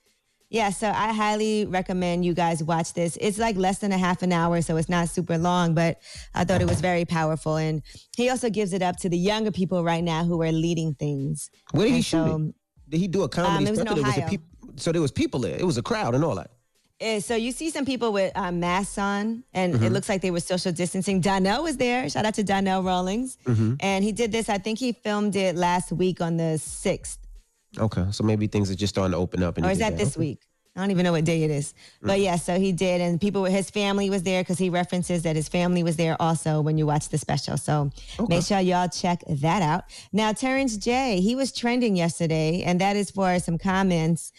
Yeah, 0.50 0.70
so 0.70 0.86
I 0.88 1.12
highly 1.12 1.66
recommend 1.66 2.24
you 2.24 2.32
guys 2.32 2.62
watch 2.62 2.94
this. 2.94 3.18
It's 3.20 3.38
like 3.38 3.56
less 3.56 3.78
than 3.80 3.90
a 3.90 3.98
half 3.98 4.22
an 4.22 4.32
hour, 4.32 4.62
so 4.62 4.76
it's 4.76 4.88
not 4.88 5.08
super 5.08 5.36
long, 5.36 5.74
but 5.74 5.98
I 6.32 6.44
thought 6.44 6.62
it 6.62 6.68
was 6.68 6.80
very 6.80 7.04
powerful. 7.04 7.56
And 7.56 7.82
he 8.16 8.30
also 8.30 8.48
gives 8.50 8.72
it 8.72 8.80
up 8.80 8.96
to 8.98 9.08
the 9.08 9.18
younger 9.18 9.50
people 9.50 9.82
right 9.82 10.04
now 10.04 10.22
who 10.24 10.40
are 10.42 10.52
leading 10.52 10.94
things. 10.94 11.50
Where 11.72 11.86
did 11.86 11.90
he 11.90 11.96
And 11.96 12.04
shoot 12.04 12.26
so, 12.28 12.36
it? 12.36 12.54
Did 12.90 13.00
he 13.00 13.08
do 13.08 13.22
a 13.24 13.28
comedy 13.28 13.56
Um, 13.56 13.66
it 13.66 13.70
was 13.70 13.78
in 13.80 13.86
special? 13.86 14.02
There 14.04 14.10
Ohio. 14.12 14.26
a 14.26 14.30
peop- 14.30 14.46
so 14.76 14.92
there 14.92 15.02
was 15.02 15.10
people 15.10 15.40
there. 15.40 15.56
It 15.56 15.64
was 15.66 15.76
a 15.76 15.82
crowd 15.82 16.14
and 16.14 16.22
all 16.22 16.36
that. 16.36 16.50
Eh, 17.04 17.20
so 17.20 17.34
you 17.36 17.52
see 17.52 17.70
some 17.70 17.84
people 17.84 18.12
with 18.12 18.32
uh, 18.34 18.50
masks 18.50 18.98
on, 18.98 19.44
and 19.52 19.74
it 19.74 19.80
Mhm. 19.80 19.92
looks 19.92 20.08
like 20.08 20.20
they 20.22 20.30
were 20.30 20.40
social 20.40 20.72
distancing. 20.72 21.20
Donnell 21.20 21.62
was 21.62 21.76
there. 21.76 22.08
Shout 22.08 22.24
out 22.26 22.34
to 22.34 22.42
Donnell 22.44 22.82
Rawlings. 22.82 23.36
Mhm. 23.46 23.76
And 23.80 24.02
he 24.04 24.12
did 24.12 24.32
this, 24.32 24.48
I 24.48 24.58
think 24.58 24.78
he 24.78 24.92
filmed 24.92 25.36
it 25.36 25.54
last 25.56 25.92
week 25.92 26.20
on 26.20 26.36
the 26.38 26.58
6th. 26.58 27.18
Okay, 27.78 28.04
so 28.10 28.24
maybe 28.24 28.46
things 28.46 28.70
are 28.70 28.74
just 28.74 28.94
starting 28.94 29.12
to 29.12 29.18
open 29.18 29.42
up. 29.42 29.58
Or 29.58 29.70
is 29.70 29.78
did 29.78 29.84
that 29.84 29.98
this 29.98 30.16
Okay. 30.16 30.20
week? 30.26 30.40
I 30.76 30.80
don't 30.80 30.90
even 30.90 31.04
know 31.04 31.12
what 31.12 31.24
day 31.24 31.44
it 31.44 31.52
is. 31.52 31.72
But 32.02 32.18
yeah, 32.20 32.34
so 32.34 32.58
he 32.58 32.72
did, 32.72 33.00
and 33.00 33.20
people 33.20 33.42
with 33.42 33.52
his 33.52 33.70
family 33.70 34.10
was 34.10 34.24
there 34.24 34.42
because 34.42 34.58
he 34.58 34.70
references 34.70 35.22
that 35.22 35.36
his 35.36 35.48
family 35.48 35.84
was 35.84 35.94
there 35.94 36.20
also 36.20 36.60
when 36.60 36.78
you 36.78 36.84
watch 36.86 37.10
the 37.10 37.18
special. 37.18 37.56
So 37.56 37.90
make 38.28 38.44
sure 38.44 38.58
y'all 38.58 38.88
check 38.88 39.22
that 39.28 39.62
out. 39.62 39.84
Now, 40.12 40.32
Terrence 40.32 40.76
J, 40.76 41.20
he 41.20 41.36
was 41.36 41.52
trending 41.52 41.94
yesterday, 41.94 42.62
and 42.64 42.80
that 42.80 42.96
is 42.96 43.08
for 43.12 43.38
some 43.38 43.56
comments 43.56 44.32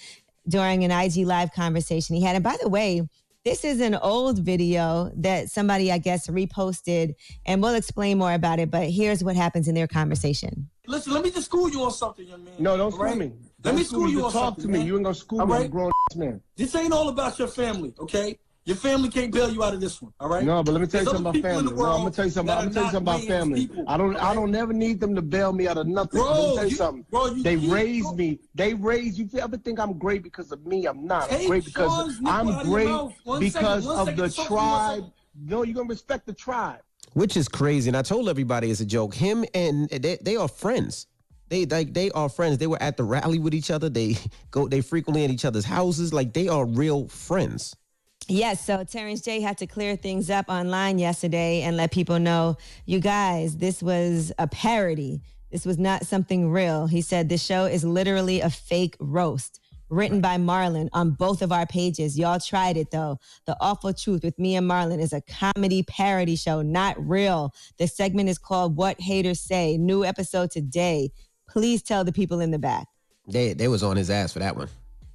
during 0.47 0.83
an 0.83 0.91
IG 0.91 1.25
live 1.25 1.51
conversation 1.53 2.15
he 2.15 2.21
had. 2.21 2.35
And 2.35 2.43
by 2.43 2.57
the 2.61 2.69
way, 2.69 3.07
this 3.43 3.63
is 3.63 3.79
an 3.79 3.93
old 3.95 4.39
video 4.39 5.11
that 5.17 5.51
somebody, 5.51 5.91
I 5.91 5.99
guess, 5.99 6.27
reposted, 6.27 7.13
and 7.45 7.61
we'll 7.61 7.75
explain 7.75 8.17
more 8.17 8.33
about 8.33 8.59
it. 8.59 8.71
But 8.71 8.89
here's 8.89 9.23
what 9.23 9.35
happens 9.35 9.67
in 9.67 9.75
their 9.75 9.87
conversation. 9.87 10.67
Listen, 10.87 11.13
let 11.13 11.23
me 11.23 11.29
just 11.29 11.45
school 11.45 11.69
you 11.69 11.83
on 11.83 11.91
something, 11.91 12.27
young 12.27 12.43
man. 12.43 12.55
No, 12.57 12.75
don't 12.75 12.91
all 12.93 12.99
right? 12.99 13.11
school 13.11 13.19
me. 13.19 13.33
Let 13.63 13.71
Don't 13.71 13.75
me 13.75 13.83
school 13.83 14.09
you 14.09 14.17
on 14.19 14.23
Just 14.25 14.33
Talk 14.35 14.43
something, 14.45 14.61
to 14.63 14.67
me. 14.69 14.77
man. 14.79 14.87
You 14.87 14.95
ain't 14.95 15.03
gonna 15.03 15.15
school 15.15 15.41
All 15.41 15.47
me. 15.47 15.55
I'm 15.55 15.61
a 15.63 15.67
grown 15.67 15.91
man. 16.15 16.41
This 16.55 16.75
ain't 16.75 16.93
all 16.93 17.09
about 17.09 17.37
your 17.39 17.47
family, 17.47 17.93
okay? 17.99 18.37
Your 18.67 18.75
family 18.77 19.09
can't 19.09 19.31
bail 19.31 19.51
you 19.51 19.63
out 19.63 19.75
of 19.75 19.79
this 19.79 20.01
one, 20.01 20.11
all 20.19 20.27
right? 20.27 20.43
No, 20.43 20.63
but 20.63 20.71
let 20.71 20.81
me 20.81 20.87
tell 20.87 21.01
you 21.01 21.05
There's 21.05 21.15
something 21.17 21.21
about 21.21 21.33
people 21.35 21.59
in 21.59 21.65
the 21.65 21.69
family. 21.71 21.83
No, 21.83 21.91
I'm 21.91 21.99
gonna 21.99 22.11
tell 22.11 22.25
you 22.25 22.31
something. 22.31 22.51
I'm 22.55 22.61
gonna 22.63 22.73
tell 22.73 22.83
you 22.85 22.91
something 22.91 23.13
about 23.15 23.27
family. 23.27 23.67
people, 23.67 23.85
I 23.87 23.97
don't. 23.97 24.15
all 24.15 24.31
I 24.31 24.33
don't 24.33 24.49
never 24.49 24.73
need 24.73 24.99
them 24.99 25.13
to 25.13 25.21
bail 25.21 25.53
me 25.53 25.67
out 25.67 25.77
of 25.77 25.85
nothing. 25.85 26.19
Bro, 26.19 26.31
let 26.31 26.39
me 26.49 26.55
tell 26.55 26.63
you, 26.63 26.69
you- 26.71 26.75
something. 26.75 27.05
bro, 27.11 27.25
you- 27.27 27.43
they 27.43 27.55
you- 27.55 27.71
raised 27.71 28.15
me. 28.15 28.39
They 28.55 28.73
raised 28.73 29.19
you. 29.19 29.29
Ever 29.39 29.57
think 29.57 29.79
I'm 29.79 29.99
great 29.99 30.23
because 30.23 30.51
of 30.51 30.65
me? 30.65 30.87
I'm 30.87 31.05
not. 31.05 31.31
I'm 31.31 31.37
Take 31.37 31.47
great 31.47 31.65
because 31.65 31.91
Sean's 31.91 32.19
I'm 32.25 32.47
of 32.47 32.63
great 32.65 32.87
mouth. 32.87 33.13
Because 33.39 33.83
second, 33.83 33.99
of 33.99 34.07
second. 34.07 34.17
the 34.17 34.29
Talk 34.29 34.47
to 34.47 34.51
me 34.51 34.57
one 34.57 34.99
tribe. 34.99 35.11
No, 35.39 35.61
you're 35.63 35.75
gonna 35.75 35.87
respect 35.89 36.25
the 36.25 36.33
tribe. 36.33 36.79
which 37.13 37.37
is 37.37 37.47
crazy. 37.47 37.89
And 37.89 37.95
I 37.95 38.01
told 38.01 38.29
everybody 38.29 38.71
it's 38.71 38.79
a 38.79 38.85
joke. 38.85 39.13
Him 39.13 39.45
and 39.53 39.87
they, 39.89 40.17
they 40.23 40.37
are 40.37 40.47
friends. 40.47 41.05
They 41.49 41.67
like 41.67 41.93
they 41.93 42.09
are 42.11 42.29
friends. 42.29 42.57
They 42.57 42.65
were 42.65 42.81
at 42.81 42.97
the 42.97 43.03
rally 43.03 43.37
with 43.37 43.53
each 43.53 43.69
other. 43.69 43.89
They 43.89 44.17
go 44.49 44.67
they 44.67 44.81
frequently 44.81 45.23
at 45.23 45.29
each 45.29 45.45
other's 45.45 45.65
houses. 45.65 46.11
Like 46.15 46.33
they 46.33 46.47
are 46.47 46.65
real 46.65 47.07
friends. 47.09 47.75
Yes, 48.27 48.65
so 48.65 48.83
Terrence 48.83 49.21
J 49.21 49.39
had 49.39 49.57
to 49.59 49.67
clear 49.67 49.95
things 49.95 50.29
up 50.31 50.49
online 50.49 50.97
yesterday 50.97 51.61
and 51.61 51.77
let 51.77 51.91
people 51.91 52.17
know, 52.17 52.57
you 52.85 52.99
guys, 52.99 53.57
this 53.57 53.83
was 53.83 54.31
a 54.39 54.47
parody. 54.47 55.21
This 55.51 55.65
was 55.65 55.77
not 55.77 56.05
something 56.05 56.49
real. 56.49 56.87
He 56.87 57.01
said 57.01 57.29
the 57.29 57.37
show 57.37 57.65
is 57.65 57.83
literally 57.83 58.41
a 58.41 58.49
fake 58.49 58.97
roast 58.99 59.59
written 59.89 60.21
by 60.21 60.37
Marlon 60.37 60.89
on 60.93 61.11
both 61.11 61.41
of 61.41 61.51
our 61.51 61.65
pages. 61.67 62.17
Y'all 62.17 62.39
tried 62.39 62.77
it 62.77 62.91
though. 62.91 63.19
The 63.45 63.55
Awful 63.61 63.93
Truth 63.93 64.23
with 64.23 64.37
me 64.39 64.55
and 64.55 64.69
Marlon 64.69 64.99
is 64.99 65.13
a 65.13 65.21
comedy 65.21 65.83
parody 65.83 66.35
show, 66.35 66.61
not 66.61 66.95
real. 66.99 67.53
The 67.77 67.87
segment 67.87 68.29
is 68.29 68.37
called 68.37 68.75
What 68.75 68.99
Haters 68.99 69.39
Say. 69.39 69.77
New 69.77 70.03
episode 70.03 70.51
today. 70.51 71.11
Please 71.47 71.83
tell 71.83 72.03
the 72.03 72.11
people 72.11 72.39
in 72.39 72.51
the 72.51 72.59
back. 72.59 72.87
They 73.27 73.53
they 73.53 73.67
was 73.67 73.83
on 73.83 73.97
his 73.97 74.09
ass 74.09 74.33
for 74.33 74.39
that 74.39 74.55
one. 74.55 74.67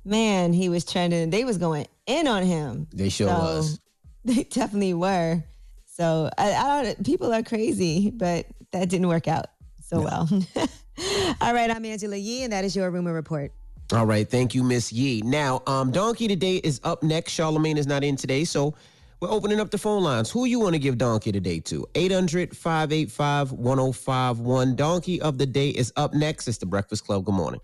Man, 0.05 0.53
he 0.53 0.69
was 0.69 0.85
trending. 0.85 1.31
They 1.31 1.45
was 1.45 1.59
going 1.59 1.87
in 2.11 2.27
on 2.27 2.43
him. 2.43 2.87
They 2.93 3.09
sure 3.09 3.29
So, 3.29 3.39
was. 3.39 3.81
They 4.25 4.43
definitely 4.45 4.93
were. 4.93 5.43
So 5.87 6.29
I, 6.37 6.53
I 6.53 6.83
don't. 6.83 7.07
People 7.07 7.33
are 7.33 7.43
crazy, 7.43 8.11
but 8.11 8.45
that 8.73 8.91
didn't 8.91 9.09
work 9.09 9.27
out 9.29 9.47
so 9.83 10.03
well. 10.03 10.29
All 11.41 11.55
right, 11.55 11.71
I'm 11.71 11.85
Angela 11.87 12.17
Yee, 12.17 12.43
and 12.43 12.53
that 12.53 12.63
is 12.65 12.77
your 12.77 12.91
rumor 12.91 13.15
report. 13.15 13.51
All 13.95 14.05
right, 14.07 14.29
thank 14.29 14.55
you, 14.55 14.63
Miss 14.63 14.93
Yee. 14.93 15.23
Now, 15.25 15.63
um, 15.67 15.91
Donkey 15.91 16.29
today 16.29 16.57
is 16.57 16.81
up 16.85 17.03
next. 17.03 17.33
Charlamagne 17.33 17.79
is 17.79 17.87
not 17.87 18.05
in 18.05 18.15
today, 18.17 18.45
so 18.45 18.75
we're 19.21 19.31
opening 19.31 19.59
up 19.59 19.71
the 19.71 19.79
phone 19.79 20.03
lines. 20.03 20.31
Who 20.31 20.45
you 20.45 20.61
want 20.61 20.75
to 20.75 20.79
give 20.79 20.99
Donkey 20.99 21.33
today 21.33 21.61
to? 21.61 21.87
800-585-1051. 21.95 24.77
Donkey 24.77 25.21
of 25.23 25.39
the 25.39 25.47
day 25.47 25.71
is 25.71 25.93
up 25.97 26.13
next. 26.15 26.47
It's 26.47 26.59
the 26.59 26.67
Breakfast 26.67 27.07
Club. 27.07 27.25
Good 27.25 27.35
morning. 27.35 27.61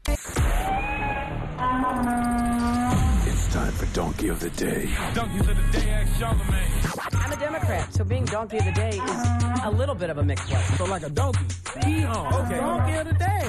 Donkey 3.97 4.29
of 4.29 4.39
the 4.41 4.51
Day. 4.51 4.95
Donkeys 5.15 5.41
of 5.41 5.47
the 5.47 5.55
day, 5.73 5.89
ask 5.89 6.13
Charlamagne. 6.21 7.25
I'm 7.25 7.33
a 7.33 7.37
Democrat, 7.37 7.95
so 7.95 8.05
being 8.05 8.27
donkey 8.27 8.59
of 8.59 8.67
the 8.67 8.73
day 8.73 8.91
is 8.91 9.65
a 9.65 9.71
little 9.71 9.95
bit 9.95 10.11
of 10.11 10.19
a 10.19 10.23
mixed 10.23 10.53
one. 10.53 10.63
So 10.77 10.85
like 10.85 11.03
a 11.03 11.09
donkey. 11.09 11.47
Yeehaw. 11.81 12.45
Okay. 12.45 12.57
Donkey 12.59 12.93
of 12.99 13.07
the 13.07 13.15
day. 13.15 13.41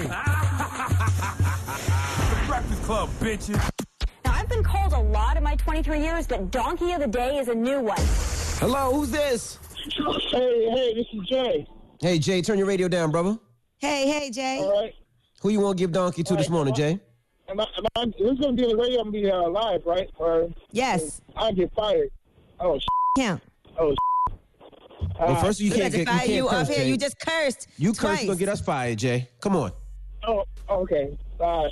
the 2.13 2.43
Breakfast 2.47 2.83
Club, 2.83 3.09
bitches. 3.19 3.71
Now, 4.23 4.35
I've 4.35 4.47
been 4.47 4.63
called 4.63 4.93
a 4.93 5.01
lot 5.01 5.35
in 5.35 5.43
my 5.43 5.57
23 5.57 5.99
years, 5.99 6.27
but 6.27 6.49
Donkey 6.49 6.93
of 6.93 7.01
the 7.01 7.07
Day 7.07 7.39
is 7.39 7.49
a 7.49 7.55
new 7.55 7.81
one. 7.81 7.99
Hello, 8.59 8.93
who's 8.93 9.11
this? 9.11 9.59
Hey, 10.31 10.69
hey, 10.71 10.93
this 10.95 11.07
is 11.11 11.27
Jay. 11.27 11.67
Hey, 11.99 12.19
Jay, 12.19 12.41
turn 12.41 12.57
your 12.57 12.67
radio 12.67 12.87
down, 12.87 13.11
brother. 13.11 13.37
Hey, 13.79 14.07
hey, 14.07 14.31
Jay. 14.31 14.59
All 14.61 14.81
right. 14.81 14.93
Who 15.41 15.49
you 15.49 15.59
want 15.59 15.77
to 15.77 15.83
give 15.83 15.91
Donkey 15.91 16.23
to 16.23 16.31
All 16.31 16.37
this 16.37 16.47
right, 16.47 16.53
morning, 16.53 16.73
Jay? 16.73 17.01
Am 17.49 17.59
I, 17.61 17.63
am 17.77 17.85
I, 17.95 18.05
this 18.05 18.31
is 18.33 18.39
going 18.39 18.57
to 18.57 18.61
be 18.61 18.63
on 18.63 18.69
the 18.69 18.83
radio. 18.83 18.99
I'm 19.01 19.11
going 19.11 19.23
to 19.23 19.29
be 19.29 19.31
uh, 19.31 19.49
live, 19.49 19.85
right? 19.85 20.09
Or 20.17 20.49
Yes. 20.71 21.21
I 21.35 21.51
get 21.53 21.71
fired. 21.73 22.09
Oh, 22.59 22.77
Count. 23.17 23.41
Oh, 23.79 23.95
Well, 25.19 25.35
first 25.37 25.59
you 25.59 25.71
We 25.71 25.77
can't 25.77 25.91
get 25.93 25.99
you 25.99 26.05
fire 26.05 26.17
can't 26.19 26.29
you 26.29 26.47
curse, 26.47 26.53
off 26.53 26.67
here. 26.67 26.77
Jay. 26.77 26.89
You 26.89 26.97
just 26.97 27.19
cursed. 27.19 27.67
You 27.77 27.89
curse, 27.91 27.99
twice. 27.99 28.21
you 28.23 28.27
gonna 28.27 28.39
get 28.39 28.49
us 28.49 28.61
fired, 28.61 28.97
Jay. 28.97 29.29
Come 29.39 29.55
on. 29.55 29.71
Oh, 30.27 30.43
okay. 30.69 31.17
Uh, 31.39 31.63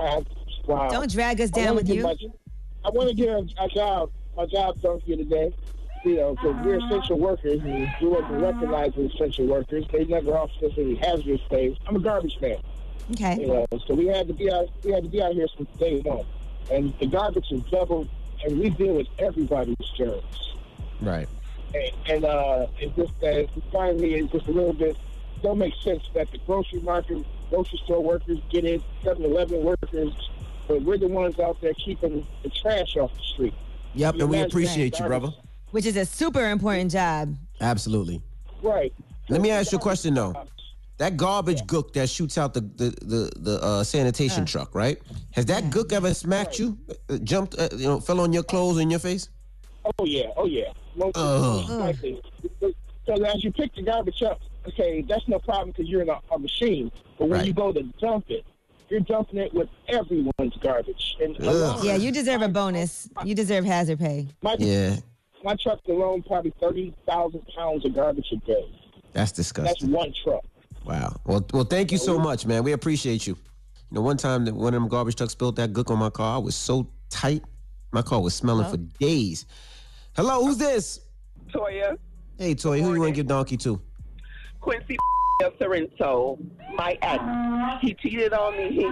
uh, 0.00 0.20
wow. 0.66 0.88
Don't 0.90 1.10
drag 1.10 1.40
us 1.40 1.50
down 1.50 1.76
with 1.76 1.88
you. 1.88 2.02
My, 2.02 2.16
I 2.84 2.90
want 2.90 3.08
to 3.08 3.14
get 3.14 3.28
a, 3.28 3.46
a 3.62 3.68
job, 3.68 4.10
a 4.36 4.46
job 4.46 4.80
done 4.82 5.00
for 5.00 5.06
you 5.06 5.16
today. 5.16 5.54
You 6.04 6.16
know, 6.16 6.34
because 6.34 6.66
we're 6.66 6.84
essential 6.84 7.18
workers, 7.18 7.60
and 7.62 7.88
we 8.02 8.08
wasn't 8.08 8.42
recognized 8.42 8.98
as 8.98 9.10
essential 9.12 9.46
workers. 9.46 9.86
They 9.90 10.04
never 10.04 10.36
offered 10.36 10.64
us 10.70 10.72
any 10.76 10.96
hazardous 10.96 11.40
things. 11.48 11.78
I'm 11.86 11.96
a 11.96 12.00
garbage 12.00 12.36
man. 12.42 12.58
Okay. 13.12 13.40
You 13.40 13.46
know, 13.48 13.66
so 13.86 13.94
we 13.94 14.06
had 14.06 14.28
to 14.28 14.34
be 14.34 14.50
out. 14.50 14.68
We 14.82 14.92
had 14.92 15.02
to 15.04 15.08
be 15.08 15.22
out 15.22 15.32
here 15.32 15.46
since 15.56 15.68
day 15.78 16.00
one, 16.00 16.24
and 16.70 16.94
the 16.98 17.06
garbage 17.06 17.50
is 17.50 17.62
doubled, 17.64 18.08
and 18.44 18.58
we 18.58 18.70
deal 18.70 18.94
with 18.94 19.08
everybody's 19.18 19.76
germs. 19.96 20.54
Right. 21.00 21.28
And, 21.74 21.92
and 22.08 22.24
uh, 22.24 22.66
it 22.78 22.94
just 22.96 23.22
uh, 23.22 23.60
finally 23.72 24.14
it's 24.14 24.32
just 24.32 24.46
a 24.46 24.52
little 24.52 24.72
bit 24.72 24.96
don't 25.44 25.58
make 25.58 25.74
sense 25.82 26.02
that 26.14 26.30
the 26.32 26.38
grocery 26.38 26.80
market, 26.80 27.24
grocery 27.50 27.78
store 27.84 28.02
workers 28.02 28.38
get 28.50 28.64
it, 28.64 28.82
7-Eleven 29.04 29.62
workers, 29.62 30.12
but 30.66 30.82
we're 30.82 30.96
the 30.96 31.06
ones 31.06 31.38
out 31.38 31.60
there 31.60 31.74
keeping 31.74 32.26
the 32.42 32.48
trash 32.48 32.96
off 32.96 33.14
the 33.14 33.22
street. 33.22 33.54
Yep, 33.94 34.14
and 34.16 34.30
we 34.30 34.40
appreciate 34.40 34.98
you, 34.98 35.04
brother. 35.04 35.28
Which 35.70 35.84
is 35.84 35.96
a 35.96 36.06
super 36.06 36.50
important 36.50 36.90
job. 36.92 37.36
Absolutely. 37.60 38.22
Right. 38.62 38.92
Let 39.28 39.42
me 39.42 39.50
ask 39.50 39.70
you 39.70 39.78
a 39.78 39.80
question 39.80 40.14
though. 40.14 40.34
That 40.98 41.16
garbage 41.16 41.62
gook 41.62 41.92
that 41.94 42.08
shoots 42.08 42.38
out 42.38 42.54
the 42.54 42.60
the 42.60 42.90
the, 43.02 43.30
the 43.36 43.62
uh, 43.62 43.84
sanitation 43.84 44.46
truck, 44.46 44.74
right? 44.74 44.98
Has 45.32 45.44
that 45.46 45.64
gook 45.64 45.92
ever 45.92 46.14
smacked 46.14 46.58
you? 46.58 46.78
Uh, 47.08 47.18
jumped, 47.18 47.58
uh, 47.58 47.68
you 47.76 47.88
know, 47.88 48.00
fell 48.00 48.20
on 48.20 48.32
your 48.32 48.44
clothes 48.44 48.78
and 48.78 48.90
your 48.90 49.00
face? 49.00 49.28
Oh 49.98 50.04
yeah, 50.04 50.28
oh 50.36 50.46
yeah. 50.46 50.72
Most 50.94 51.16
Ugh. 51.16 51.68
most. 51.68 52.04
So 53.06 53.22
as 53.24 53.42
you 53.42 53.50
pick 53.52 53.74
the 53.74 53.82
garbage 53.82 54.22
up, 54.22 54.40
okay, 54.68 55.02
that's 55.02 55.26
no 55.28 55.38
problem 55.40 55.70
because 55.70 55.88
you're 55.88 56.02
in 56.02 56.08
a, 56.08 56.20
a 56.32 56.38
machine. 56.38 56.90
But 57.18 57.28
when 57.28 57.38
Right. 57.40 57.46
you 57.48 57.52
go 57.52 57.72
to 57.72 57.82
dump 58.00 58.26
it, 58.30 58.44
you're 58.88 59.00
dumping 59.00 59.40
it 59.40 59.52
with 59.52 59.68
everyone's 59.88 60.56
garbage. 60.62 61.16
And 61.20 61.36
a 61.40 61.80
Yeah, 61.82 61.96
you 61.96 62.12
deserve 62.12 62.42
a 62.42 62.48
bonus. 62.48 63.08
You 63.24 63.34
deserve 63.34 63.64
hazard 63.64 63.98
pay. 63.98 64.28
my, 64.42 64.54
Yeah, 64.58 64.96
my 65.42 65.56
truck 65.56 65.80
alone 65.88 66.22
probably 66.22 66.54
thirty 66.60 66.94
thousand 67.04 67.42
pounds 67.56 67.84
of 67.84 67.94
garbage 67.94 68.30
a 68.32 68.36
day. 68.36 68.64
that's 69.12 69.32
disgusting. 69.32 69.90
That's 69.90 69.96
one 69.98 70.14
truck. 70.22 70.44
Wow. 70.84 71.16
Well, 71.24 71.44
well, 71.52 71.64
thank 71.64 71.92
you 71.92 71.98
so 71.98 72.18
much, 72.18 72.46
man. 72.46 72.62
We 72.62 72.72
appreciate 72.72 73.26
you. 73.26 73.36
You 73.90 73.96
know, 73.96 74.00
one 74.02 74.16
time 74.16 74.44
that 74.44 74.54
one 74.54 74.74
of 74.74 74.80
them 74.80 74.88
garbage 74.88 75.16
trucks 75.16 75.32
spilled 75.32 75.56
that 75.56 75.72
gook 75.72 75.90
on 75.90 75.98
my 75.98 76.10
car. 76.10 76.36
I 76.36 76.38
was 76.38 76.54
so 76.54 76.88
tight, 77.10 77.42
my 77.92 78.02
car 78.02 78.20
was 78.20 78.34
smelling 78.34 78.68
for 78.70 78.76
days. 78.76 79.46
Hello, 80.16 80.44
who's 80.44 80.58
this? 80.58 81.00
Toya, 81.52 81.96
Hey, 82.38 82.54
Toy, 82.54 82.82
who 82.82 82.92
you 82.94 83.00
want 83.00 83.10
to 83.10 83.16
give 83.16 83.26
donkey 83.26 83.56
to? 83.58 83.80
Quincy 84.60 84.96
of 85.44 85.52
Sorrento, 85.60 86.38
my 86.76 86.98
ex. 87.02 87.22
He 87.82 87.94
cheated 87.94 88.32
on 88.32 88.56
me 88.56 88.70
he, 88.72 88.84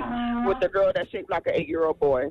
with 0.47 0.61
the 0.61 0.69
girl 0.69 0.93
that 0.95 1.11
shaped 1.11 1.31
like 1.31 1.47
an 1.47 1.55
eight-year-old 1.55 1.99
boy. 1.99 2.29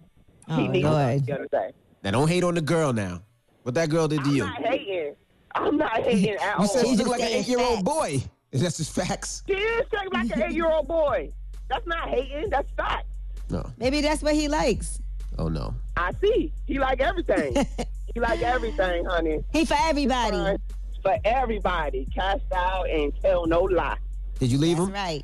he 0.48 0.54
Oh, 0.54 0.68
needed 0.68 0.84
Lord. 0.90 1.26
the 1.26 1.34
other 1.34 1.48
day. 1.52 1.72
Now, 2.04 2.12
don't 2.12 2.28
hate 2.28 2.44
on 2.44 2.56
the 2.56 2.62
girl 2.62 2.94
now. 2.94 3.22
What 3.64 3.76
that 3.76 3.90
girl 3.90 4.08
did 4.08 4.24
to 4.24 4.30
you? 4.32 4.44
I'm 4.46 4.62
not 4.62 4.72
hating. 4.74 5.16
I'm 5.54 5.78
not 5.78 6.02
hating 6.04 6.36
at 6.42 6.56
all. 6.58 6.64
You 6.66 6.68
said 6.72 6.86
he 6.86 6.96
looked 6.96 7.10
like 7.10 7.22
an 7.22 7.28
eight-year-old 7.28 7.84
boy. 7.84 8.22
That's 8.52 8.78
just 8.78 8.94
facts. 8.94 9.44
He 9.48 9.54
is 9.54 9.86
shaped 9.92 10.14
like 10.14 10.30
an 10.36 10.44
eight-year-old 10.44 10.88
boy. 10.88 11.32
That's 11.70 11.86
not 11.88 12.10
hating. 12.10 12.50
That's 12.50 12.70
fact. 12.76 13.08
No. 13.50 13.66
Maybe 13.78 14.02
that's 14.02 14.22
what 14.22 14.34
he 14.36 14.48
likes. 14.48 15.02
Oh 15.38 15.48
no. 15.48 15.74
I 15.96 16.12
see. 16.22 16.52
He 16.66 16.78
like 16.78 17.00
everything. 17.00 17.56
he 18.14 18.20
like 18.20 18.42
everything, 18.42 19.06
honey. 19.06 19.44
He 19.54 19.64
for 19.66 19.78
everybody. 19.80 20.36
Fine. 20.38 20.58
For 21.02 21.18
everybody. 21.24 22.08
Cast 22.14 22.44
out 22.54 22.90
and 22.90 23.14
tell 23.22 23.48
no 23.48 23.62
lie. 23.62 23.98
Did 24.40 24.52
you 24.52 24.58
leave 24.58 24.78
That's 24.78 24.90
him? 24.90 24.94
right. 24.94 25.24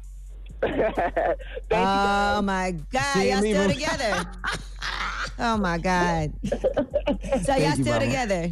Thank 0.62 0.96
oh, 1.72 2.34
oh 2.38 2.42
my 2.42 2.72
God, 2.92 3.14
See, 3.14 3.30
y'all 3.30 3.40
still 3.40 3.62
him. 3.64 3.72
together? 3.72 4.26
oh 5.40 5.58
my 5.58 5.78
God. 5.78 6.34
So 7.44 7.56
y'all 7.56 7.60
you, 7.60 7.72
still 7.74 7.86
mama. 7.94 8.06
together? 8.06 8.52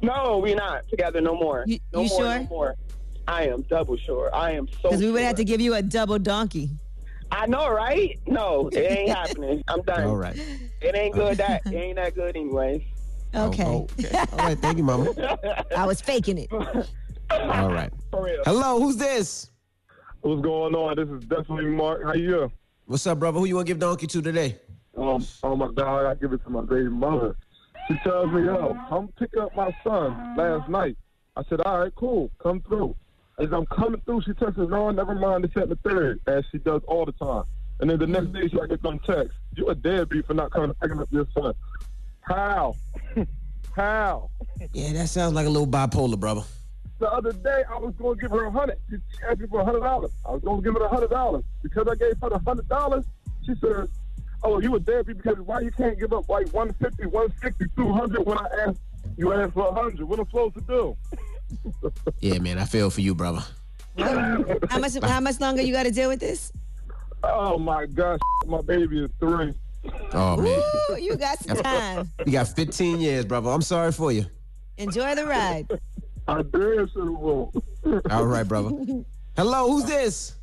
No, 0.00 0.38
we're 0.38 0.56
not 0.56 0.88
together 0.88 1.20
no 1.20 1.34
more. 1.34 1.64
You- 1.66 1.78
no 1.92 2.02
you 2.02 2.08
more, 2.08 2.18
sure? 2.20 2.38
No 2.38 2.44
more. 2.48 2.76
I 3.28 3.44
am 3.46 3.62
double 3.62 3.96
sure. 3.96 4.34
I 4.34 4.52
am 4.52 4.68
so 4.68 4.90
Because 4.90 5.00
we 5.00 5.10
would 5.10 5.18
sure. 5.20 5.26
have 5.26 5.36
to 5.36 5.44
give 5.44 5.60
you 5.60 5.74
a 5.74 5.82
double 5.82 6.18
donkey. 6.18 6.70
I 7.30 7.46
know, 7.46 7.70
right? 7.70 8.18
No, 8.26 8.68
it 8.68 8.78
ain't 8.78 9.08
happening. 9.16 9.62
I'm 9.68 9.82
done. 9.82 10.04
All 10.04 10.16
right. 10.16 10.36
It 10.80 10.94
ain't 10.94 11.14
good 11.14 11.38
that 11.38 11.62
it 11.66 11.74
ain't 11.74 11.96
that 11.96 12.14
good 12.14 12.36
anyways. 12.36 12.82
Okay. 13.34 13.64
Oh, 13.64 13.88
okay. 13.98 14.18
All 14.32 14.38
right. 14.38 14.58
Thank 14.58 14.76
you, 14.78 14.84
mama. 14.84 15.14
I 15.76 15.86
was 15.86 16.00
faking 16.00 16.36
it. 16.38 16.52
All 16.52 17.72
right. 17.72 17.90
For 18.10 18.24
real. 18.24 18.42
Hello, 18.44 18.78
who's 18.78 18.96
this? 18.96 19.50
What's 20.20 20.42
going 20.42 20.74
on? 20.74 20.96
This 20.96 21.08
is 21.08 21.24
definitely 21.28 21.66
Mark. 21.70 22.04
How 22.04 22.12
you? 22.12 22.50
What's 22.86 23.06
up, 23.06 23.18
brother? 23.18 23.38
Who 23.38 23.46
you 23.46 23.54
want 23.56 23.66
to 23.66 23.70
give 23.72 23.78
donkey 23.80 24.06
to 24.08 24.20
today? 24.20 24.58
Um, 24.96 25.24
oh 25.42 25.56
my 25.56 25.70
God, 25.72 26.04
I 26.04 26.14
give 26.14 26.32
it 26.34 26.44
to 26.44 26.50
my 26.50 26.60
baby 26.60 26.90
mother. 26.90 27.34
She 27.88 27.94
tells 28.04 28.30
me, 28.30 28.44
yo, 28.44 28.76
come 28.90 29.08
pick 29.18 29.34
up 29.38 29.56
my 29.56 29.74
son 29.82 30.36
last 30.36 30.68
night. 30.68 30.96
I 31.34 31.42
said, 31.48 31.62
all 31.62 31.80
right, 31.80 31.94
cool, 31.96 32.30
come 32.42 32.60
through. 32.60 32.94
As 33.38 33.50
I'm 33.52 33.66
coming 33.66 34.00
through, 34.02 34.22
she 34.22 34.34
texts 34.34 34.58
me, 34.58 34.66
no, 34.66 34.90
never 34.90 35.14
mind, 35.14 35.44
it's 35.44 35.56
at 35.56 35.68
the 35.68 35.76
third, 35.76 36.20
as 36.26 36.44
she 36.52 36.58
does 36.58 36.82
all 36.86 37.06
the 37.06 37.12
time. 37.12 37.44
And 37.80 37.90
then 37.90 37.98
the 37.98 38.06
next 38.06 38.32
day, 38.32 38.46
she 38.48 38.60
I 38.60 38.66
get 38.66 38.82
them 38.82 38.98
text, 39.00 39.32
you 39.56 39.68
a 39.68 39.74
deadbeat 39.74 40.26
for 40.26 40.34
not 40.34 40.50
coming 40.52 40.74
picking 40.80 41.00
up 41.00 41.08
your 41.10 41.26
son. 41.34 41.54
How? 42.20 42.76
How? 43.74 44.30
Yeah, 44.72 44.92
that 44.92 45.08
sounds 45.08 45.34
like 45.34 45.46
a 45.46 45.50
little 45.50 45.66
bipolar, 45.66 46.20
brother. 46.20 46.42
The 46.98 47.10
other 47.10 47.32
day, 47.32 47.64
I 47.68 47.78
was 47.78 47.94
going 47.98 48.16
to 48.16 48.20
give 48.20 48.30
her 48.30 48.44
a 48.44 48.50
hundred. 48.50 48.78
She 48.90 48.98
asked 49.28 49.40
me 49.40 49.48
for 49.48 49.60
a 49.60 49.64
hundred 49.64 49.80
dollars. 49.80 50.12
I 50.24 50.30
was 50.30 50.42
going 50.42 50.62
to 50.62 50.62
give 50.62 50.74
her 50.74 50.84
a 50.86 50.88
hundred 50.88 51.10
dollars 51.10 51.42
because 51.62 51.88
I 51.90 51.96
gave 51.96 52.14
her 52.22 52.28
the 52.28 52.38
hundred 52.38 52.68
dollars. 52.68 53.04
She 53.44 53.54
said, 53.60 53.88
"Oh, 54.44 54.60
you 54.60 54.76
a 54.76 54.78
deadbeat 54.78 55.16
because 55.16 55.40
why 55.40 55.60
you 55.60 55.72
can't 55.72 55.98
give 55.98 56.12
up 56.12 56.28
like 56.28 56.46
150, 56.52 57.06
160, 57.06 57.64
200 57.74 58.24
when 58.24 58.38
I 58.38 58.46
asked 58.66 58.78
you 59.16 59.32
asked 59.32 59.54
for 59.54 59.66
a 59.66 59.72
hundred? 59.72 60.04
What 60.04 60.20
am 60.20 60.26
I 60.26 60.30
supposed 60.30 60.54
to 60.54 60.60
do?" 60.60 60.96
Yeah, 62.20 62.38
man, 62.38 62.58
I 62.58 62.64
feel 62.64 62.90
for 62.90 63.00
you, 63.00 63.14
brother. 63.14 63.42
How 63.98 64.78
much? 64.78 64.92
How 65.02 65.20
much 65.20 65.40
longer 65.40 65.62
you 65.62 65.72
got 65.72 65.84
to 65.84 65.90
deal 65.90 66.08
with 66.08 66.20
this? 66.20 66.52
Oh 67.22 67.58
my 67.58 67.86
gosh, 67.86 68.20
my 68.46 68.60
baby 68.62 69.04
is 69.04 69.10
three. 69.20 69.52
Oh 70.12 70.36
man, 70.36 70.62
Ooh, 70.90 70.96
you 71.00 71.16
got 71.16 71.38
some 71.38 71.56
time. 71.56 72.10
you 72.24 72.32
got 72.32 72.48
15 72.48 73.00
years, 73.00 73.24
brother. 73.24 73.50
I'm 73.50 73.62
sorry 73.62 73.92
for 73.92 74.12
you. 74.12 74.26
Enjoy 74.78 75.14
the 75.14 75.26
ride. 75.26 75.66
I 76.28 76.42
did 76.42 76.90
so 76.92 77.52
All 78.10 78.26
right, 78.26 78.46
brother. 78.46 78.70
Hello, 79.36 79.70
who's 79.70 79.84
this? 79.84 80.36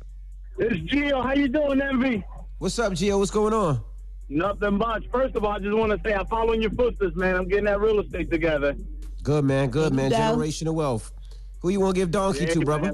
It's 0.58 0.76
Gio. 0.92 1.22
How 1.22 1.32
you 1.32 1.48
doing, 1.48 1.80
Envy? 1.80 2.22
What's 2.58 2.78
up, 2.78 2.92
Gio? 2.92 3.18
What's 3.18 3.30
going 3.30 3.54
on? 3.54 3.80
Nothing 4.28 4.74
much. 4.76 5.04
First 5.10 5.34
of 5.36 5.44
all, 5.44 5.52
I 5.52 5.58
just 5.58 5.76
want 5.76 5.90
to 5.90 6.00
say 6.08 6.14
I'm 6.14 6.26
following 6.26 6.60
your 6.60 6.70
footsteps, 6.70 7.16
man. 7.16 7.34
I'm 7.34 7.48
getting 7.48 7.64
that 7.64 7.80
real 7.80 8.00
estate 8.00 8.30
together. 8.30 8.76
Good 9.22 9.44
man, 9.44 9.70
good 9.70 9.92
man. 9.92 10.10
down? 10.10 10.38
Generational 10.38 10.74
wealth. 10.74 11.12
Who 11.60 11.68
you 11.68 11.80
want 11.80 11.94
to 11.94 12.00
give 12.00 12.10
donkey 12.10 12.44
Yeah, 12.44 12.54
to, 12.54 12.60
brother? 12.60 12.92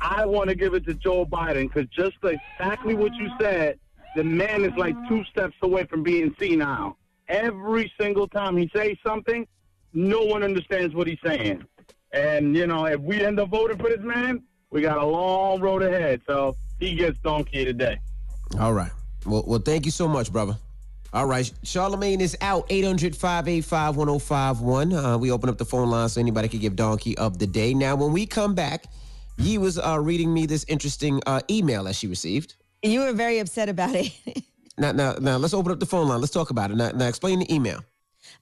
I 0.00 0.24
want 0.24 0.48
to 0.48 0.54
give 0.54 0.74
it 0.74 0.84
to 0.86 0.94
Joe 0.94 1.26
Biden 1.26 1.72
because 1.72 1.88
just 1.90 2.16
exactly 2.22 2.94
what 2.94 3.12
you 3.14 3.28
said, 3.40 3.78
the 4.14 4.22
man 4.22 4.64
is 4.64 4.72
like 4.76 4.94
two 5.08 5.24
steps 5.24 5.54
away 5.62 5.84
from 5.84 6.02
being 6.02 6.34
senile. 6.38 6.96
Every 7.28 7.92
single 8.00 8.28
time 8.28 8.56
he 8.56 8.70
says 8.74 8.96
something, 9.04 9.46
no 9.92 10.22
one 10.22 10.42
understands 10.42 10.94
what 10.94 11.06
he's 11.08 11.18
saying. 11.24 11.64
And, 12.12 12.56
you 12.56 12.66
know, 12.66 12.86
if 12.86 13.00
we 13.00 13.20
end 13.20 13.40
up 13.40 13.50
voting 13.50 13.78
for 13.78 13.88
this 13.88 14.00
man, 14.00 14.42
we 14.70 14.80
got 14.80 14.98
a 14.98 15.04
long 15.04 15.60
road 15.60 15.82
ahead. 15.82 16.22
So 16.26 16.56
he 16.78 16.94
gets 16.94 17.18
donkey 17.18 17.64
today. 17.64 17.98
All 18.58 18.72
right. 18.72 18.92
Well, 19.26 19.44
well, 19.46 19.58
thank 19.58 19.84
you 19.84 19.90
so 19.90 20.08
much, 20.08 20.32
brother. 20.32 20.56
All 21.12 21.26
right. 21.26 21.50
Charlamagne 21.64 22.20
is 22.20 22.36
out. 22.40 22.66
800 22.68 23.16
585 23.16 23.96
1051. 23.96 24.92
Uh, 24.92 25.18
We 25.18 25.30
open 25.30 25.48
up 25.48 25.56
the 25.58 25.64
phone 25.64 25.90
line 25.90 26.08
so 26.08 26.20
anybody 26.20 26.48
can 26.48 26.60
give 26.60 26.76
donkey 26.76 27.16
of 27.18 27.38
the 27.38 27.46
day. 27.46 27.72
Now, 27.74 27.96
when 27.96 28.12
we 28.12 28.26
come 28.26 28.54
back, 28.54 28.84
Yee 29.38 29.58
was 29.58 29.78
uh, 29.78 29.98
reading 30.00 30.34
me 30.34 30.46
this 30.46 30.64
interesting 30.68 31.20
uh, 31.26 31.40
email 31.50 31.84
that 31.84 31.94
she 31.94 32.06
received. 32.08 32.56
You 32.82 33.00
were 33.00 33.12
very 33.12 33.38
upset 33.38 33.68
about 33.68 33.94
it. 33.94 34.12
Now, 34.80 34.92
now, 34.92 35.14
now, 35.20 35.38
let's 35.38 35.54
open 35.54 35.72
up 35.72 35.80
the 35.80 35.86
phone 35.86 36.06
line. 36.06 36.20
Let's 36.20 36.32
talk 36.32 36.50
about 36.50 36.70
it. 36.70 36.76
Now, 36.76 36.92
now 36.92 37.08
explain 37.08 37.40
the 37.40 37.52
email. 37.52 37.80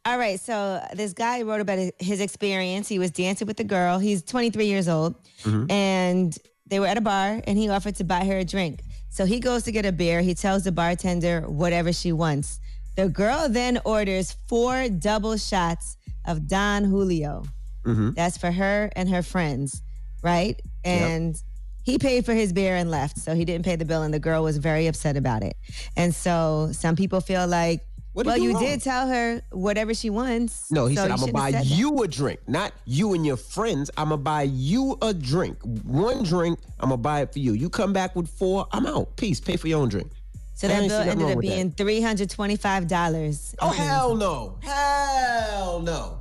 All 0.04 0.18
right, 0.18 0.38
so 0.38 0.82
this 0.94 1.14
guy 1.14 1.40
wrote 1.40 1.62
about 1.62 1.78
his 1.98 2.20
experience. 2.20 2.88
He 2.88 2.98
was 2.98 3.10
dancing 3.10 3.46
with 3.46 3.58
a 3.60 3.64
girl. 3.64 3.98
He's 3.98 4.22
23 4.22 4.66
years 4.66 4.86
old, 4.86 5.14
Mm-hmm. 5.44 5.70
and 5.70 6.38
they 6.66 6.78
were 6.78 6.86
at 6.88 6.98
a 6.98 7.00
bar, 7.00 7.40
and 7.46 7.56
he 7.56 7.70
offered 7.70 7.96
to 7.96 8.04
buy 8.04 8.26
her 8.26 8.36
a 8.36 8.44
drink. 8.44 8.80
So 9.16 9.24
he 9.24 9.40
goes 9.40 9.62
to 9.62 9.72
get 9.72 9.86
a 9.86 9.92
beer. 9.92 10.20
He 10.20 10.34
tells 10.34 10.64
the 10.64 10.72
bartender 10.72 11.40
whatever 11.48 11.90
she 11.90 12.12
wants. 12.12 12.60
The 12.96 13.08
girl 13.08 13.48
then 13.48 13.80
orders 13.86 14.36
four 14.46 14.90
double 14.90 15.38
shots 15.38 15.96
of 16.26 16.46
Don 16.46 16.84
Julio. 16.84 17.44
Mm-hmm. 17.86 18.10
That's 18.10 18.36
for 18.36 18.50
her 18.50 18.90
and 18.94 19.08
her 19.08 19.22
friends, 19.22 19.80
right? 20.22 20.60
And 20.84 21.34
he 21.82 21.96
paid 21.96 22.26
for 22.26 22.34
his 22.34 22.52
beer 22.52 22.76
and 22.76 22.90
left. 22.90 23.16
So 23.16 23.34
he 23.34 23.46
didn't 23.46 23.64
pay 23.64 23.76
the 23.76 23.86
bill, 23.86 24.02
and 24.02 24.12
the 24.12 24.18
girl 24.18 24.42
was 24.42 24.58
very 24.58 24.86
upset 24.86 25.16
about 25.16 25.42
it. 25.42 25.56
And 25.96 26.14
so 26.14 26.68
some 26.72 26.94
people 26.94 27.22
feel 27.22 27.46
like, 27.46 27.85
What 28.16 28.24
well, 28.24 28.36
do 28.36 28.44
you 28.44 28.58
did 28.58 28.80
tell 28.80 29.08
her 29.08 29.42
whatever 29.50 29.92
she 29.92 30.08
wants. 30.08 30.72
No, 30.72 30.86
he 30.86 30.96
so 30.96 31.02
said, 31.02 31.10
I'm 31.10 31.18
going 31.18 31.26
to 31.26 31.32
buy 31.34 31.50
said 31.50 31.64
that." 31.64 31.66
you 31.66 32.02
a 32.02 32.08
drink, 32.08 32.40
not 32.48 32.72
you 32.86 33.12
and 33.12 33.26
your 33.26 33.36
friends. 33.36 33.90
I'm 33.98 34.08
going 34.08 34.20
to 34.20 34.24
buy 34.24 34.44
you 34.44 34.96
a 35.02 35.12
drink. 35.12 35.58
One 35.84 36.22
drink, 36.22 36.58
I'm 36.80 36.88
going 36.88 36.98
to 36.98 37.02
buy 37.02 37.20
it 37.20 37.34
for 37.34 37.40
you. 37.40 37.52
You 37.52 37.68
come 37.68 37.92
back 37.92 38.16
with 38.16 38.26
four, 38.26 38.68
I'm 38.72 38.86
out. 38.86 39.14
Peace. 39.18 39.38
Pay 39.38 39.58
for 39.58 39.68
your 39.68 39.82
own 39.82 39.90
drink. 39.90 40.10
So 40.54 40.66
that 40.66 40.88
bill 40.88 40.98
ended 40.98 41.30
up 41.30 41.40
being 41.40 41.72
three 41.72 42.00
hundred 42.00 42.30
twenty-five 42.30 42.88
dollars. 42.88 43.54
Oh, 43.58 43.68
hell 43.68 44.14
no. 44.14 44.56
Hell 44.62 45.80
no. 45.80 46.20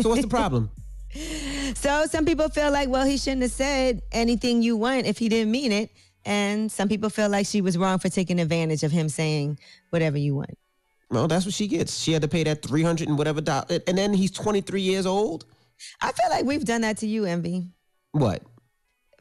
So 0.00 0.10
what's 0.10 0.22
the 0.22 0.28
problem? 0.28 0.70
So 1.74 2.06
some 2.06 2.24
people 2.24 2.50
feel 2.50 2.70
like, 2.70 2.88
well, 2.88 3.04
he 3.04 3.18
shouldn't 3.18 3.42
have 3.42 3.50
said 3.50 4.00
anything 4.12 4.62
you 4.62 4.76
want 4.76 5.06
if 5.06 5.18
he 5.18 5.28
didn't 5.28 5.50
mean 5.50 5.72
it, 5.72 5.90
and 6.24 6.70
some 6.70 6.88
people 6.88 7.10
feel 7.10 7.28
like 7.28 7.46
she 7.46 7.62
was 7.62 7.76
wrong 7.76 7.98
for 7.98 8.10
taking 8.10 8.38
advantage 8.38 8.84
of 8.84 8.92
him 8.92 9.08
saying 9.08 9.58
whatever 9.90 10.18
you 10.18 10.36
want. 10.36 10.56
No, 11.10 11.26
that's 11.26 11.44
what 11.44 11.54
she 11.54 11.68
gets. 11.68 11.98
She 11.98 12.12
had 12.12 12.22
to 12.22 12.28
pay 12.28 12.42
that 12.44 12.62
300 12.62 13.08
and 13.08 13.16
whatever 13.16 13.40
dollars. 13.40 13.80
And 13.86 13.96
then 13.96 14.12
he's 14.12 14.30
23 14.32 14.80
years 14.80 15.06
old. 15.06 15.44
I 16.00 16.10
feel 16.12 16.28
like 16.30 16.44
we've 16.44 16.64
done 16.64 16.80
that 16.80 16.96
to 16.98 17.06
you, 17.06 17.24
Envy. 17.24 17.66
What? 18.12 18.42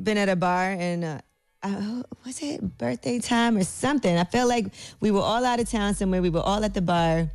Been 0.01 0.17
at 0.17 0.29
a 0.29 0.35
bar 0.35 0.71
and 0.71 1.03
uh, 1.03 1.19
uh, 1.63 2.03
was 2.25 2.41
it 2.41 2.77
birthday 2.77 3.19
time 3.19 3.57
or 3.57 3.63
something? 3.63 4.17
I 4.17 4.23
feel 4.23 4.47
like 4.47 4.67
we 4.99 5.11
were 5.11 5.21
all 5.21 5.45
out 5.45 5.59
of 5.59 5.69
town 5.69 5.93
somewhere. 5.95 6.21
We 6.21 6.29
were 6.29 6.41
all 6.41 6.63
at 6.63 6.73
the 6.73 6.81
bar, 6.81 7.29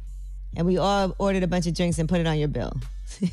and 0.57 0.67
we 0.67 0.79
all 0.79 1.15
ordered 1.19 1.43
a 1.43 1.47
bunch 1.49 1.67
of 1.67 1.75
drinks 1.75 1.99
and 1.99 2.09
put 2.09 2.21
it 2.21 2.27
on 2.27 2.39
your 2.39 2.49
bill. 2.49 2.73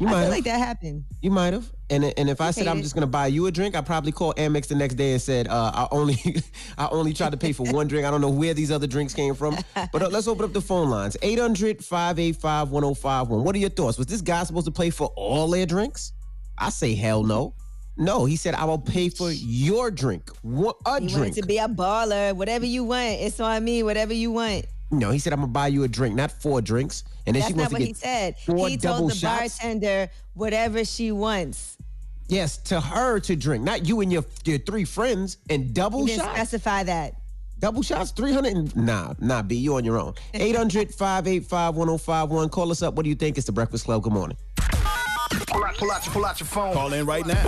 You 0.00 0.08
I 0.08 0.10
might 0.10 0.16
feel 0.16 0.22
have. 0.24 0.30
like 0.32 0.44
that 0.44 0.58
happened. 0.58 1.04
You 1.22 1.30
might 1.30 1.52
have. 1.52 1.70
And 1.90 2.02
and 2.16 2.30
if 2.30 2.40
I 2.40 2.50
said 2.50 2.66
I'm 2.66 2.80
just 2.80 2.94
gonna 2.94 3.06
buy 3.06 3.26
you 3.26 3.44
a 3.46 3.50
drink, 3.50 3.76
I 3.76 3.82
probably 3.82 4.10
call 4.10 4.32
Amex 4.34 4.68
the 4.68 4.74
next 4.74 4.94
day 4.94 5.12
and 5.12 5.20
said 5.20 5.48
uh, 5.48 5.70
I 5.74 5.86
only 5.90 6.16
I 6.78 6.88
only 6.90 7.12
tried 7.12 7.32
to 7.32 7.36
pay 7.36 7.52
for 7.52 7.64
one 7.70 7.88
drink. 7.88 8.06
I 8.06 8.10
don't 8.10 8.22
know 8.22 8.30
where 8.30 8.54
these 8.54 8.70
other 8.70 8.86
drinks 8.86 9.12
came 9.12 9.34
from. 9.34 9.58
But 9.92 10.02
uh, 10.02 10.08
let's 10.08 10.26
open 10.26 10.46
up 10.46 10.54
the 10.54 10.62
phone 10.62 10.88
lines. 10.88 11.14
800-585-1051. 11.22 13.42
What 13.42 13.54
are 13.54 13.58
your 13.58 13.70
thoughts? 13.70 13.98
Was 13.98 14.06
this 14.06 14.20
guy 14.20 14.42
supposed 14.44 14.66
to 14.66 14.72
pay 14.72 14.90
for 14.90 15.08
all 15.16 15.48
their 15.48 15.66
drinks? 15.66 16.12
I 16.58 16.70
say 16.70 16.94
hell 16.94 17.22
no. 17.22 17.54
No, 17.96 18.24
he 18.24 18.36
said 18.36 18.54
I 18.54 18.64
will 18.64 18.78
pay 18.78 19.08
for 19.08 19.30
your 19.30 19.90
drink. 19.90 20.28
What 20.42 20.76
a 20.86 21.00
You 21.00 21.08
drink. 21.08 21.34
to 21.36 21.46
be 21.46 21.58
a 21.58 21.68
baller, 21.68 22.34
whatever 22.34 22.66
you 22.66 22.84
want. 22.84 23.20
It's 23.20 23.38
on 23.40 23.62
me, 23.64 23.82
whatever 23.84 24.12
you 24.12 24.32
want. 24.32 24.66
no, 24.90 25.10
he 25.10 25.18
said 25.18 25.32
I'm 25.32 25.40
gonna 25.40 25.52
buy 25.52 25.68
you 25.68 25.84
a 25.84 25.88
drink, 25.88 26.14
not 26.16 26.30
four 26.32 26.60
drinks. 26.60 27.04
And 27.26 27.34
then 27.36 27.40
That's 27.40 27.52
she 27.52 27.56
not 27.56 27.70
wants 27.70 27.72
what 27.72 27.78
to 27.78 27.84
he 27.86 27.92
get 27.92 27.96
said. 28.00 28.36
four 28.38 28.68
He 28.68 28.76
double 28.76 28.98
told 28.98 29.10
the 29.12 29.14
shots. 29.14 29.58
bartender 29.58 30.10
whatever 30.34 30.84
she 30.84 31.12
wants. 31.12 31.73
Yes, 32.34 32.56
to 32.64 32.80
her 32.80 33.20
to 33.20 33.36
drink, 33.36 33.62
not 33.62 33.86
you 33.86 34.00
and 34.00 34.10
your 34.12 34.24
your 34.44 34.58
three 34.58 34.84
friends 34.84 35.36
and 35.50 35.72
double 35.72 36.04
shots. 36.08 36.22
specify 36.34 36.82
that. 36.82 37.14
Double 37.60 37.82
shots, 37.82 38.10
300. 38.10 38.52
and- 38.56 38.74
Nah, 38.76 39.14
nah, 39.20 39.40
B, 39.40 39.54
you 39.54 39.76
on 39.76 39.84
your 39.84 39.98
own. 40.00 40.14
800 40.34 40.92
585 40.92 41.76
1051. 41.76 42.48
Call 42.48 42.72
us 42.72 42.82
up. 42.82 42.94
What 42.94 43.04
do 43.04 43.08
you 43.08 43.14
think? 43.14 43.38
It's 43.38 43.46
the 43.46 43.52
Breakfast 43.52 43.84
Club. 43.84 44.02
Good 44.02 44.12
morning. 44.12 44.36
Pull 45.46 45.64
out, 45.64 45.76
pull 45.76 45.92
out, 45.92 46.02
pull 46.02 46.24
out 46.26 46.40
your 46.40 46.48
phone. 46.48 46.74
Call 46.74 46.92
in 46.92 47.06
right 47.06 47.24
now. 47.24 47.44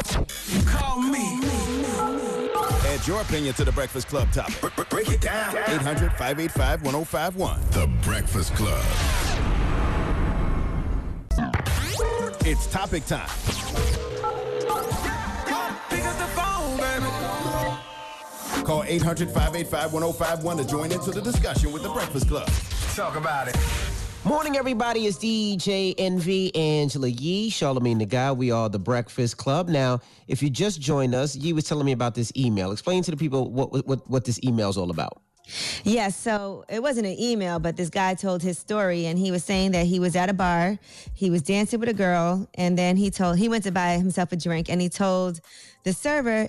Call 0.66 1.00
me. 1.02 1.40
Add 2.86 3.04
your 3.08 3.20
opinion 3.22 3.54
to 3.54 3.64
the 3.64 3.72
Breakfast 3.72 4.06
Club 4.06 4.30
topic. 4.30 4.72
Break 4.88 5.08
it 5.10 5.20
down. 5.20 5.56
800 5.56 6.12
585 6.12 6.82
1051. 6.82 7.60
The 7.72 7.88
Breakfast 8.02 8.54
Club. 8.54 8.84
It's 12.48 12.66
topic 12.68 13.04
time. 13.06 13.28
Call 18.66 18.82
800 18.82 19.28
585 19.28 19.92
1051 19.92 20.56
to 20.56 20.64
join 20.66 20.90
into 20.90 21.12
the 21.12 21.22
discussion 21.22 21.70
with 21.70 21.84
the 21.84 21.88
Breakfast 21.88 22.26
Club. 22.26 22.48
Talk 22.96 23.14
about 23.14 23.46
it. 23.46 23.56
Morning, 24.24 24.56
everybody. 24.56 25.06
It's 25.06 25.18
DJ 25.18 25.94
Envy, 25.96 26.52
Angela 26.52 27.06
Yee, 27.06 27.48
Charlamagne 27.48 28.00
the 28.00 28.06
Guy. 28.06 28.32
We 28.32 28.50
are 28.50 28.68
the 28.68 28.80
Breakfast 28.80 29.36
Club. 29.36 29.68
Now, 29.68 30.00
if 30.26 30.42
you 30.42 30.50
just 30.50 30.80
joined 30.80 31.14
us, 31.14 31.36
Yee 31.36 31.52
was 31.52 31.62
telling 31.62 31.86
me 31.86 31.92
about 31.92 32.16
this 32.16 32.32
email. 32.36 32.72
Explain 32.72 33.04
to 33.04 33.12
the 33.12 33.16
people 33.16 33.52
what 33.52 33.86
what, 33.86 34.10
what 34.10 34.24
this 34.24 34.42
email 34.42 34.68
is 34.68 34.76
all 34.76 34.90
about. 34.90 35.22
Yeah, 35.84 36.08
so 36.08 36.64
it 36.68 36.82
wasn't 36.82 37.06
an 37.06 37.20
email, 37.20 37.60
but 37.60 37.76
this 37.76 37.88
guy 37.88 38.14
told 38.14 38.42
his 38.42 38.58
story 38.58 39.06
and 39.06 39.16
he 39.16 39.30
was 39.30 39.44
saying 39.44 39.70
that 39.72 39.86
he 39.86 40.00
was 40.00 40.16
at 40.16 40.28
a 40.28 40.34
bar, 40.34 40.76
he 41.14 41.30
was 41.30 41.42
dancing 41.42 41.78
with 41.78 41.88
a 41.88 41.94
girl, 41.94 42.48
and 42.54 42.76
then 42.76 42.96
he 42.96 43.12
told 43.12 43.38
he 43.38 43.48
went 43.48 43.62
to 43.62 43.70
buy 43.70 43.92
himself 43.96 44.32
a 44.32 44.36
drink 44.36 44.68
and 44.68 44.80
he 44.80 44.88
told 44.88 45.40
the 45.84 45.92
server 45.92 46.48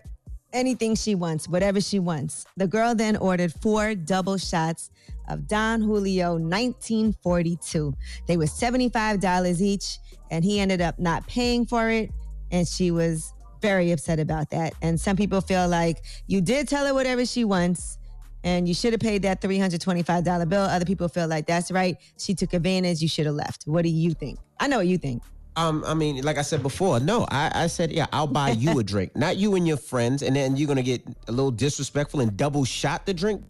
anything 0.58 0.96
she 0.96 1.16
wants, 1.16 1.48
whatever 1.48 1.80
she 1.80 2.00
wants. 2.00 2.46
The 2.58 2.68
girl 2.68 2.96
then 2.96 3.16
ordered 3.16 3.54
four 3.54 3.96
double 3.96 4.38
shots 4.38 4.92
of 5.30 5.48
Don 5.48 5.82
Julio 5.82 6.32
1942. 6.34 7.94
They 8.28 8.38
were 8.38 8.46
$75 8.46 9.62
each 9.62 10.00
and 10.32 10.44
he 10.44 10.60
ended 10.60 10.82
up 10.82 11.00
not 11.00 11.26
paying 11.28 11.66
for 11.66 11.90
it 11.90 12.12
and 12.52 12.68
she 12.68 12.92
was 12.92 13.34
very 13.62 13.92
upset 13.92 14.20
about 14.20 14.50
that. 14.52 14.74
And 14.82 15.00
some 15.00 15.16
people 15.16 15.42
feel 15.42 15.68
like 15.68 16.04
you 16.28 16.42
did 16.42 16.68
tell 16.68 16.86
her 16.86 16.94
whatever 16.94 17.26
she 17.26 17.44
wants 17.44 17.98
and 18.44 18.68
you 18.68 18.74
should 18.74 18.94
have 18.94 19.00
paid 19.00 19.24
that 19.24 19.42
$325 19.42 20.50
bill. 20.50 20.62
Other 20.62 20.86
people 20.86 21.08
feel 21.08 21.28
like 21.28 21.46
that's 21.48 21.72
right. 21.72 21.98
She 22.18 22.34
took 22.34 22.54
advantage. 22.54 23.02
You 23.02 23.08
should 23.08 23.26
have 23.26 23.36
left. 23.36 23.64
What 23.66 23.84
do 23.84 23.90
you 23.90 24.14
think? 24.14 24.40
I 24.60 24.68
know 24.68 24.78
what 24.78 24.88
you 24.88 24.98
think. 24.98 25.24
Um, 25.58 25.84
I 25.88 25.96
mean, 25.96 26.24
like 26.24 26.38
I 26.38 26.44
said 26.44 26.62
before, 26.62 27.00
no, 27.00 27.26
I, 27.32 27.52
I 27.64 27.68
said, 27.68 27.92
yeah, 27.92 28.06
I'll 28.14 28.28
buy 28.28 28.52
you 28.52 28.78
a 28.80 28.84
drink, 28.84 29.16
not 29.16 29.38
you 29.38 29.56
and 29.56 29.68
your 29.68 29.78
friends, 29.78 30.22
and 30.22 30.36
then 30.36 30.56
you're 30.56 30.68
gonna 30.68 30.84
get 30.84 31.02
a 31.28 31.32
little 31.32 31.50
disrespectful 31.52 32.22
and 32.22 32.38
double 32.38 32.64
shot 32.64 33.06
the 33.08 33.14
drink. 33.14 33.42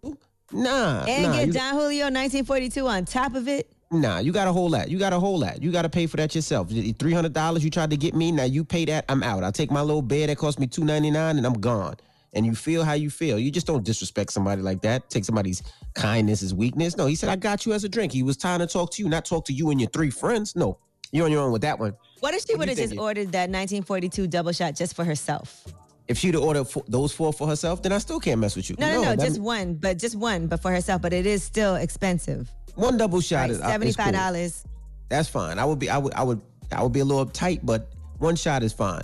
Nah, 0.54 1.04
And 1.06 1.24
nah, 1.24 1.34
get 1.34 1.48
you, 1.48 1.54
Don 1.54 1.74
Julio 1.74 2.06
1942 2.06 2.88
on 2.88 3.04
top 3.04 3.36
of 3.36 3.50
it. 3.50 3.70
nah, 3.92 4.20
you 4.20 4.32
gotta 4.32 4.54
hold 4.54 4.72
that. 4.74 4.90
You 4.90 4.98
gotta 4.98 5.20
hold 5.20 5.44
that. 5.44 5.62
You 5.62 5.70
gotta 5.72 5.90
pay 5.90 6.08
for 6.08 6.16
that 6.18 6.34
yourself. 6.34 6.70
Three 6.98 7.12
hundred 7.14 7.34
dollars 7.34 7.64
you 7.66 7.70
tried 7.70 7.90
to 7.90 7.98
get 7.98 8.16
me, 8.16 8.32
now 8.32 8.46
you 8.46 8.64
pay 8.64 8.86
that. 8.86 9.04
I'm 9.10 9.22
out. 9.22 9.44
I'll 9.44 9.52
take 9.52 9.70
my 9.70 9.82
little 9.82 10.02
bed 10.02 10.30
that 10.30 10.38
cost 10.38 10.60
me 10.60 10.68
two 10.68 10.86
ninety 10.86 11.12
nine, 11.12 11.38
and 11.38 11.46
I'm 11.46 11.60
gone. 11.60 11.96
And 12.34 12.46
you 12.46 12.56
feel 12.56 12.84
how 12.86 12.94
you 12.94 13.10
feel. 13.10 13.38
You 13.40 13.52
just 13.52 13.68
don't 13.68 13.84
disrespect 13.84 14.32
somebody 14.32 14.62
like 14.62 14.82
that. 14.84 15.10
Take 15.10 15.26
somebody's 15.26 15.64
kindness 15.96 16.44
as 16.44 16.54
weakness. 16.54 16.96
No, 16.96 17.06
he 17.08 17.16
said, 17.16 17.30
I 17.30 17.36
got 17.36 17.66
you 17.66 17.74
as 17.74 17.84
a 17.84 17.90
drink. 17.90 18.12
He 18.14 18.22
was 18.22 18.38
trying 18.38 18.60
to 18.60 18.68
talk 18.68 18.92
to 18.94 19.04
you, 19.04 19.10
not 19.10 19.26
talk 19.26 19.46
to 19.46 19.54
you 19.54 19.72
and 19.72 19.82
your 19.82 19.90
three 19.90 20.12
friends. 20.12 20.56
No, 20.56 20.78
you're 21.12 21.26
on 21.26 21.32
your 21.32 21.42
own 21.42 21.52
with 21.52 21.62
that 21.62 21.80
one. 21.80 21.96
What 22.20 22.34
if 22.34 22.46
she 22.46 22.56
would 22.56 22.68
have 22.70 22.78
just 22.78 22.98
ordered 22.98 23.32
that 23.32 23.50
1942 23.50 24.28
double 24.28 24.52
shot 24.52 24.76
just 24.76 24.96
for 24.96 25.04
herself? 25.04 25.66
If 26.08 26.18
she'd 26.18 26.34
have 26.36 26.44
ordered 26.44 26.66
fo- 26.66 26.86
those 26.88 27.12
four 27.14 27.34
for 27.34 27.48
herself, 27.48 27.82
then 27.84 27.92
I 27.92 27.98
still 27.98 28.20
can't 28.20 28.40
mess 28.40 28.56
with 28.56 28.70
you. 28.70 28.76
No, 28.80 28.88
no, 28.94 29.02
no, 29.02 29.16
that- 29.16 29.20
just 29.26 29.40
one, 29.42 29.74
but 29.76 30.00
just 30.00 30.16
one, 30.16 30.48
but 30.48 30.62
for 30.62 30.72
herself. 30.72 31.02
But 31.02 31.14
it 31.14 31.26
is 31.26 31.44
still 31.44 31.76
expensive. 31.76 32.50
one 32.76 32.98
double 32.98 33.20
shot 33.22 33.42
Right, 33.42 33.52
is 33.52 33.58
uh, 33.60 33.66
is 33.66 33.72
seventy-five 33.72 34.06
cool. 34.06 34.14
dollars. 34.14 34.64
That's 35.10 35.28
fine. 35.30 35.60
I 35.60 35.66
would 35.66 35.80
be 35.80 35.90
I 35.90 35.98
would 35.98 36.14
I 36.14 36.24
would 36.24 36.42
I 36.72 36.82
would 36.84 36.94
be 36.94 37.02
a 37.02 37.06
little 37.06 37.26
uptight, 37.26 37.60
but 37.64 37.92
one 38.20 38.36
shot 38.36 38.64
is 38.64 38.72
fine. 38.74 39.04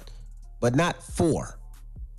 But 0.61 0.75
not 0.75 1.01
four. 1.03 1.59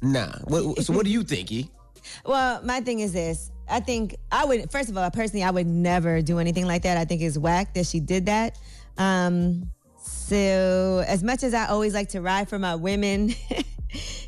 Nah. 0.03 0.33
So 0.81 0.93
what 0.93 1.05
do 1.07 1.11
you 1.11 1.23
think, 1.25 1.51
E? 1.53 1.71
Well, 2.27 2.63
my 2.63 2.81
thing 2.81 3.01
is 3.01 3.15
this. 3.15 3.51
I 3.67 3.81
think 3.81 4.17
I 4.31 4.45
would 4.45 4.71
first 4.71 4.91
of 4.91 4.99
all, 4.99 5.11
personally, 5.11 5.43
I 5.43 5.51
would 5.51 5.67
never 5.67 6.21
do 6.21 6.39
anything 6.39 6.67
like 6.67 6.83
that. 6.83 6.99
I 6.99 7.07
think 7.07 7.23
it's 7.23 7.39
whack 7.39 7.73
that 7.75 7.87
she 7.87 7.99
did 8.01 8.27
that. 8.27 8.59
Um, 8.99 9.71
so 9.99 11.05
as 11.07 11.23
much 11.23 11.43
as 11.43 11.55
I 11.55 11.67
always 11.67 11.95
like 11.95 12.09
to 12.11 12.21
ride 12.21 12.49
for 12.49 12.59
my 12.59 12.75
women, 12.75 13.35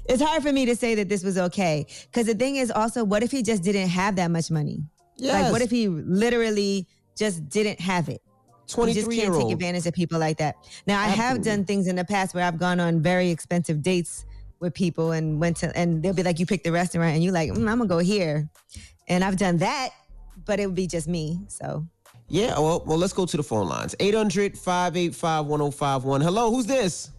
it's 0.09 0.23
hard 0.23 0.43
for 0.43 0.53
me 0.53 0.67
to 0.67 0.77
say 0.77 0.95
that 0.97 1.09
this 1.09 1.25
was 1.25 1.39
okay. 1.39 1.87
Because 2.07 2.27
the 2.27 2.35
thing 2.35 2.57
is 2.57 2.71
also, 2.71 3.05
what 3.05 3.23
if 3.23 3.31
he 3.31 3.43
just 3.43 3.63
didn't 3.63 3.89
have 3.89 4.17
that 4.17 4.31
much 4.31 4.51
money? 4.51 4.85
Like, 5.19 5.53
what 5.53 5.63
if 5.63 5.71
he 5.71 5.89
literally 5.89 6.87
just 7.17 7.49
didn't 7.49 7.81
have 7.81 8.09
it? 8.09 8.21
23 8.69 8.95
You 9.01 9.07
just 9.07 9.23
can't 9.23 9.43
take 9.43 9.53
advantage 9.53 9.87
of 9.87 9.95
people 9.95 10.19
like 10.19 10.39
that. 10.39 10.57
Now, 10.87 11.01
I 11.01 11.07
have 11.07 11.43
done 11.43 11.65
things 11.65 11.87
in 11.87 11.97
the 11.97 12.05
past 12.05 12.35
where 12.35 12.45
I've 12.45 12.59
gone 12.59 12.81
on 12.81 13.01
very 13.01 13.31
expensive 13.31 13.83
dates 13.83 14.27
with 14.61 14.75
people 14.75 15.13
and 15.13 15.41
went 15.41 15.59
to, 15.59 15.77
and 15.77 16.03
they'll 16.03 16.15
be 16.15 16.23
like, 16.23 16.39
you 16.39 16.47
pick 16.47 16.65
the 16.65 16.73
restaurant, 16.73 17.15
and 17.15 17.23
you're 17.23 17.33
like, 17.33 17.51
mm, 17.51 17.69
I'm 17.69 17.79
gonna 17.79 17.87
go 17.87 17.99
here, 17.99 18.49
and 19.09 19.23
I've 19.23 19.37
done 19.37 19.59
that, 19.59 19.91
but 20.45 20.59
it 20.59 20.67
would 20.67 20.75
be 20.75 20.87
just 20.87 21.07
me. 21.07 21.41
So 21.49 21.87
Yeah, 22.29 22.59
well, 22.59 22.83
well, 22.85 22.99
let's 22.99 23.13
go 23.13 23.25
to 23.25 23.37
the 23.37 23.43
phone 23.43 23.69
lines. 23.69 23.95
800-585-1051. 24.01 26.23
Hello, 26.23 26.51
who's 26.51 26.67
this? 26.67 27.11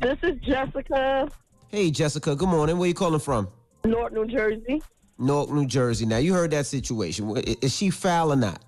This 0.00 0.18
is 0.22 0.40
Jessica, 0.40 1.28
Hey, 1.68 1.90
Jessica. 1.92 2.34
Good 2.34 2.48
morning. 2.48 2.78
Where 2.78 2.88
you 2.88 2.94
calling 2.94 3.20
from? 3.20 3.46
North 3.84 4.12
New 4.12 4.26
Jersey. 4.26 4.82
Newark, 5.18 5.50
New 5.50 5.66
Jersey. 5.66 6.04
Now, 6.06 6.16
you 6.16 6.32
heard 6.32 6.50
that 6.50 6.66
situation. 6.66 7.36
Is 7.62 7.76
she 7.76 7.90
foul 7.90 8.32
or 8.32 8.36
not? 8.36 8.60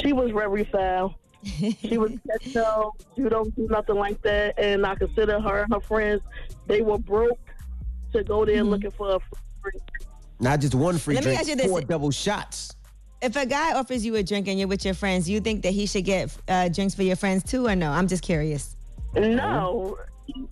She 0.00 0.12
was 0.12 0.30
very 0.30 0.62
foul. 0.64 1.18
she 1.42 1.98
was 1.98 2.12
no, 2.54 2.92
you 3.16 3.28
don't 3.28 3.52
do 3.56 3.66
nothing 3.68 3.96
like 3.96 4.22
that. 4.22 4.56
And 4.58 4.86
I 4.86 4.94
consider 4.94 5.40
her 5.40 5.64
and 5.64 5.72
her 5.72 5.80
friends, 5.80 6.22
they 6.66 6.82
were 6.82 6.98
broke 6.98 7.40
to 8.12 8.22
go 8.22 8.44
there 8.44 8.56
mm-hmm. 8.56 8.68
looking 8.68 8.92
for 8.92 9.16
a 9.16 9.20
free 9.60 9.80
Not 10.38 10.60
just 10.60 10.76
one 10.76 10.98
free 10.98 11.16
Let 11.16 11.24
me 11.24 11.30
drink, 11.30 11.40
ask 11.40 11.48
you 11.48 11.56
this. 11.56 11.66
four 11.66 11.80
double 11.80 12.12
shots. 12.12 12.76
If 13.22 13.36
a 13.36 13.46
guy 13.46 13.72
offers 13.72 14.04
you 14.04 14.16
a 14.16 14.22
drink 14.22 14.48
and 14.48 14.58
you're 14.58 14.68
with 14.68 14.84
your 14.84 14.94
friends, 14.94 15.30
you 15.30 15.40
think 15.40 15.62
that 15.62 15.72
he 15.72 15.86
should 15.86 16.04
get 16.04 16.36
uh, 16.48 16.68
drinks 16.68 16.94
for 16.94 17.04
your 17.04 17.16
friends 17.16 17.44
too, 17.44 17.66
or 17.66 17.76
no? 17.76 17.90
I'm 17.90 18.08
just 18.08 18.22
curious. 18.22 18.76
No. 19.14 19.96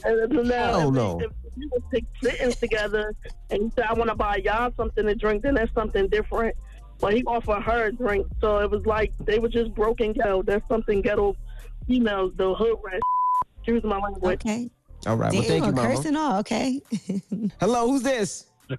Uh, 0.05 0.11
no, 0.29 0.45
Hell 0.45 0.89
if, 0.89 0.95
no. 0.95 1.21
If 1.21 1.31
we 1.57 1.67
were 1.67 1.81
six 2.23 2.57
together 2.57 3.15
and 3.51 3.63
he 3.63 3.71
said, 3.75 3.87
I 3.89 3.95
want 3.95 4.11
to 4.11 4.17
buy 4.17 4.37
y'all 4.37 4.73
something 4.77 5.05
to 5.05 5.15
drink, 5.15 5.43
then 5.43 5.55
that's 5.55 5.73
something 5.75 6.09
different. 6.09 6.57
But 7.01 7.15
he 7.15 7.25
offered 7.25 7.63
her 7.63 7.87
a 7.87 7.93
drink. 7.93 8.27
So 8.41 8.59
it 8.59 8.71
was 8.71 8.85
like 8.87 9.13
they 9.25 9.39
were 9.39 9.49
just 9.49 9.75
broken 9.75 10.13
ghetto. 10.13 10.43
That's 10.43 10.67
something 10.69 11.01
ghetto 11.01 11.35
females, 11.87 12.33
the 12.37 12.55
hood 12.55 12.77
rat. 12.85 13.01
Excuse 13.59 13.83
my 13.85 13.99
language. 13.99 14.41
Okay. 14.41 14.71
All 15.07 15.17
right. 15.17 15.33
Well, 15.33 15.43
thank 15.43 15.65
you, 15.65 15.73
mama. 15.73 15.89
cursing 15.89 16.17
all. 16.17 16.39
Okay. 16.41 16.81
Hello, 17.61 17.91
who's 17.91 18.03
this? 18.03 18.47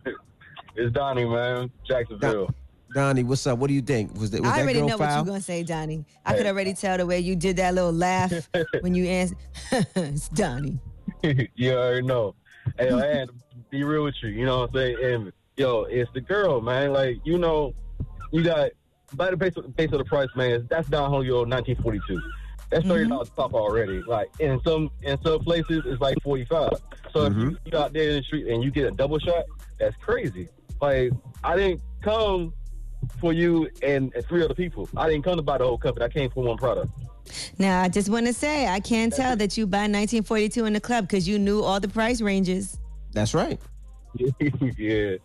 It's 0.73 0.93
Donnie, 0.93 1.26
man. 1.26 1.69
Jacksonville. 1.85 2.55
Donnie, 2.93 3.23
what's 3.23 3.45
up? 3.47 3.57
What 3.57 3.68
do 3.68 3.73
you 3.73 3.81
think? 3.81 4.13
Was, 4.19 4.31
that 4.31 4.41
was 4.41 4.51
I 4.51 4.61
already 4.61 4.80
girl 4.80 4.89
know 4.89 4.97
what 4.97 5.15
you're 5.15 5.26
gonna 5.26 5.41
say, 5.41 5.63
Donnie. 5.63 6.05
I 6.26 6.35
could 6.35 6.45
already 6.45 6.73
tell 6.73 6.97
the 6.97 7.05
way 7.05 7.19
you 7.19 7.35
did 7.35 7.57
that 7.57 7.73
little 7.73 7.93
laugh 7.93 8.34
when 8.81 8.93
you 8.93 9.05
answered. 9.05 9.38
it's 9.95 10.27
Donnie. 10.30 10.80
you 11.23 11.73
already 11.73 12.05
know. 12.05 12.35
Hey, 12.77 12.91
I 12.91 13.05
had 13.07 13.30
to 13.30 13.34
be 13.69 13.84
real 13.84 14.03
with 14.03 14.15
you. 14.22 14.30
You 14.30 14.45
know 14.45 14.61
what 14.61 14.69
I'm 14.69 14.76
saying? 14.76 14.97
And 15.01 15.34
yo, 15.57 15.84
it's 15.84 16.11
the 16.13 16.22
girl, 16.22 16.61
man. 16.61 16.93
Like 16.93 17.18
you 17.23 17.38
know, 17.38 17.73
you 18.31 18.43
got 18.43 18.72
by 19.13 19.31
the 19.31 19.38
base 19.38 19.55
of, 19.57 19.76
base 19.76 19.91
of 19.91 19.99
the 19.99 20.05
price, 20.05 20.30
man. 20.35 20.68
That's 20.69 20.88
Don 20.89 21.09
Julio 21.09 21.45
1942. 21.45 22.22
That's 22.69 22.85
thirty 22.85 23.07
dollars 23.07 23.30
mm-hmm. 23.30 23.41
top 23.41 23.53
already. 23.53 24.01
Like 24.01 24.30
in 24.39 24.59
some 24.65 24.89
in 25.03 25.22
some 25.22 25.39
places, 25.39 25.84
it's 25.85 26.01
like 26.01 26.18
45. 26.23 26.69
So 27.11 27.26
if 27.26 27.34
mm-hmm. 27.34 27.49
you, 27.49 27.57
you 27.65 27.77
out 27.77 27.93
there 27.93 28.09
in 28.09 28.15
the 28.18 28.23
street 28.23 28.47
and 28.47 28.63
you 28.63 28.72
get 28.72 28.85
a 28.85 28.91
double 28.91 29.19
shot, 29.19 29.43
that's 29.80 29.95
crazy. 29.97 30.47
Like 30.81 31.11
I 31.43 31.55
didn't 31.55 31.81
come 32.01 32.53
for 33.19 33.33
you 33.33 33.69
and, 33.83 34.13
and 34.15 34.25
three 34.25 34.43
other 34.43 34.53
people. 34.53 34.89
I 34.95 35.09
didn't 35.09 35.23
come 35.23 35.35
to 35.37 35.41
buy 35.41 35.57
the 35.57 35.65
whole 35.65 35.77
company. 35.77 36.05
I 36.05 36.09
came 36.09 36.29
for 36.29 36.43
one 36.43 36.57
product. 36.57 36.91
Now 37.57 37.81
I 37.81 37.87
just 37.87 38.09
want 38.09 38.25
to 38.27 38.33
say 38.33 38.67
I 38.67 38.79
can't 38.79 39.13
tell 39.13 39.35
that 39.35 39.57
you 39.57 39.65
buy 39.67 39.83
1942 39.83 40.65
in 40.65 40.73
the 40.73 40.81
club 40.81 41.07
because 41.07 41.27
you 41.27 41.39
knew 41.39 41.61
all 41.61 41.79
the 41.79 41.87
price 41.87 42.21
ranges. 42.21 42.79
That's 43.13 43.33
right. 43.33 43.59
yeah, 44.77 45.15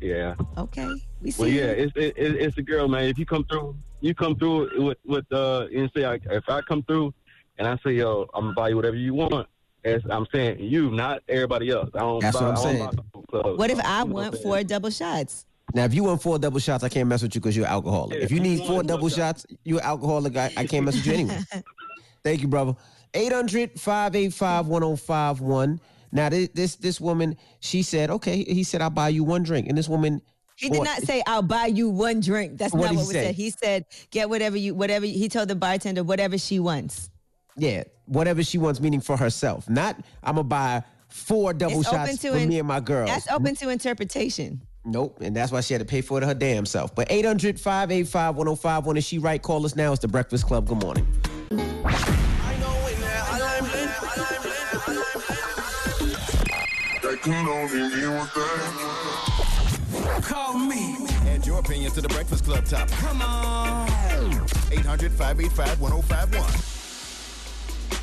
yeah. 0.00 0.34
Okay, 0.56 0.94
we 1.20 1.30
see. 1.30 1.42
Well, 1.42 1.50
yeah, 1.50 1.64
it's 1.64 1.92
it, 1.96 2.14
it, 2.16 2.36
it's 2.36 2.56
the 2.56 2.62
girl, 2.62 2.88
man. 2.88 3.04
If 3.04 3.18
you 3.18 3.26
come 3.26 3.44
through, 3.44 3.76
you 4.00 4.14
come 4.14 4.36
through 4.36 4.84
with 4.84 4.98
with 5.04 5.30
uh, 5.32 5.66
and 5.74 5.90
say 5.94 6.04
I, 6.04 6.14
if 6.30 6.48
I 6.48 6.62
come 6.62 6.82
through 6.84 7.12
and 7.58 7.68
I 7.68 7.78
say 7.84 7.92
yo, 7.92 8.26
I'm 8.32 8.44
gonna 8.44 8.54
buy 8.54 8.68
you 8.70 8.76
whatever 8.76 8.96
you 8.96 9.14
want. 9.14 9.46
As 9.84 10.02
I'm 10.10 10.26
saying 10.32 10.60
you, 10.60 10.90
not 10.90 11.22
everybody 11.28 11.70
else. 11.70 11.90
I 11.94 12.00
don't. 12.00 12.20
That's 12.20 12.38
buy, 12.38 12.44
what 12.44 12.50
I'm 12.50 12.56
I 12.58 12.62
don't 12.62 12.92
saying. 12.92 13.22
buy 13.32 13.42
the. 13.42 13.56
What 13.56 13.70
if 13.70 13.80
I 13.80 14.04
want 14.04 14.38
four 14.38 14.62
double 14.62 14.90
shots? 14.90 15.46
Now, 15.74 15.84
if 15.84 15.94
you 15.94 16.04
want 16.04 16.22
four 16.22 16.38
double 16.38 16.58
shots, 16.58 16.82
I 16.84 16.88
can't 16.88 17.08
mess 17.08 17.22
with 17.22 17.34
you 17.34 17.40
because 17.40 17.56
you're 17.56 17.66
an 17.66 17.72
alcoholic. 17.72 18.18
Yeah, 18.18 18.24
if 18.24 18.30
you 18.30 18.40
need 18.40 18.58
four 18.58 18.66
four 18.68 18.82
double 18.82 19.08
shots, 19.08 19.46
you're 19.64 19.78
an 19.80 19.84
alcoholic. 19.86 20.36
I, 20.36 20.52
I 20.56 20.66
can't 20.66 20.84
mess 20.84 20.96
with 20.96 21.06
you 21.06 21.12
anyway. 21.12 21.38
Thank 22.24 22.42
you, 22.42 22.48
brother. 22.48 22.74
800 23.14 23.78
585 23.80 24.68
1051. 24.68 25.80
Now, 26.12 26.28
this, 26.28 26.48
this 26.54 26.76
this 26.76 27.00
woman, 27.00 27.36
she 27.60 27.82
said, 27.82 28.10
okay, 28.10 28.42
he 28.44 28.64
said, 28.64 28.82
I'll 28.82 28.90
buy 28.90 29.08
you 29.10 29.22
one 29.24 29.42
drink. 29.42 29.68
And 29.68 29.78
this 29.78 29.88
woman, 29.88 30.20
He 30.56 30.68
did 30.70 30.82
not 30.82 31.02
say 31.02 31.22
I'll 31.26 31.42
buy 31.42 31.66
you 31.66 31.88
one 31.88 32.20
drink. 32.20 32.58
That's 32.58 32.72
What 32.72 32.80
not 32.80 32.86
what 32.86 32.92
he 32.92 32.96
was 32.98 33.10
say? 33.10 33.24
said. 33.26 33.34
He 33.36 33.50
said 33.50 33.84
get 34.10 34.28
whatever 34.28 34.56
you 34.56 34.74
whatever 34.74 35.06
he 35.06 35.28
told 35.28 35.48
the 35.48 35.54
bartender 35.56 36.02
whatever 36.02 36.36
she 36.38 36.58
wants. 36.58 37.10
yeah, 37.56 37.84
whatever 38.06 38.42
she 38.42 38.58
wants, 38.58 38.80
meaning 38.80 39.00
for 39.00 39.16
herself. 39.16 39.68
Not, 39.68 39.96
I'm 40.22 40.34
going 40.34 40.44
to 40.44 40.48
buy 40.48 40.82
four 41.08 41.52
double 41.52 41.80
It's 41.80 41.88
open 41.88 42.06
shots 42.08 42.18
to 42.22 42.30
for 42.32 42.36
an- 42.38 42.48
me 42.48 42.58
and 42.58 42.66
my 42.68 42.80
girl. 42.80 43.06
That's 43.06 43.28
open 43.30 43.54
to 43.56 43.68
interpretation. 43.70 44.62
Nope. 44.84 45.20
And 45.20 45.36
that's 45.36 45.52
why 45.52 45.60
she 45.60 45.74
had 45.74 45.80
to 45.80 45.86
pay 45.86 46.00
for 46.00 46.18
it 46.18 46.24
her 46.24 46.34
damn 46.34 46.64
self. 46.66 46.94
But 46.94 47.10
800 47.10 47.60
585 47.60 48.36
1051. 48.36 48.96
Is 48.96 49.04
she 49.04 49.18
right? 49.18 49.40
Call 49.40 49.64
us 49.64 49.76
now. 49.76 49.92
It's 49.92 50.00
the 50.00 50.08
Breakfast 50.08 50.46
Club. 50.46 50.66
Good 50.66 50.82
morning. 50.82 51.06
Call 60.22 60.58
me. 60.58 60.96
Add 61.26 61.46
your 61.46 61.58
opinion 61.58 61.92
to 61.92 62.00
the 62.00 62.08
Breakfast 62.08 62.44
Club 62.44 62.64
topic. 62.64 62.94
Come 62.96 63.20
on. 63.20 63.88
800 64.72 65.12
585 65.12 65.80
1051. 65.80 66.79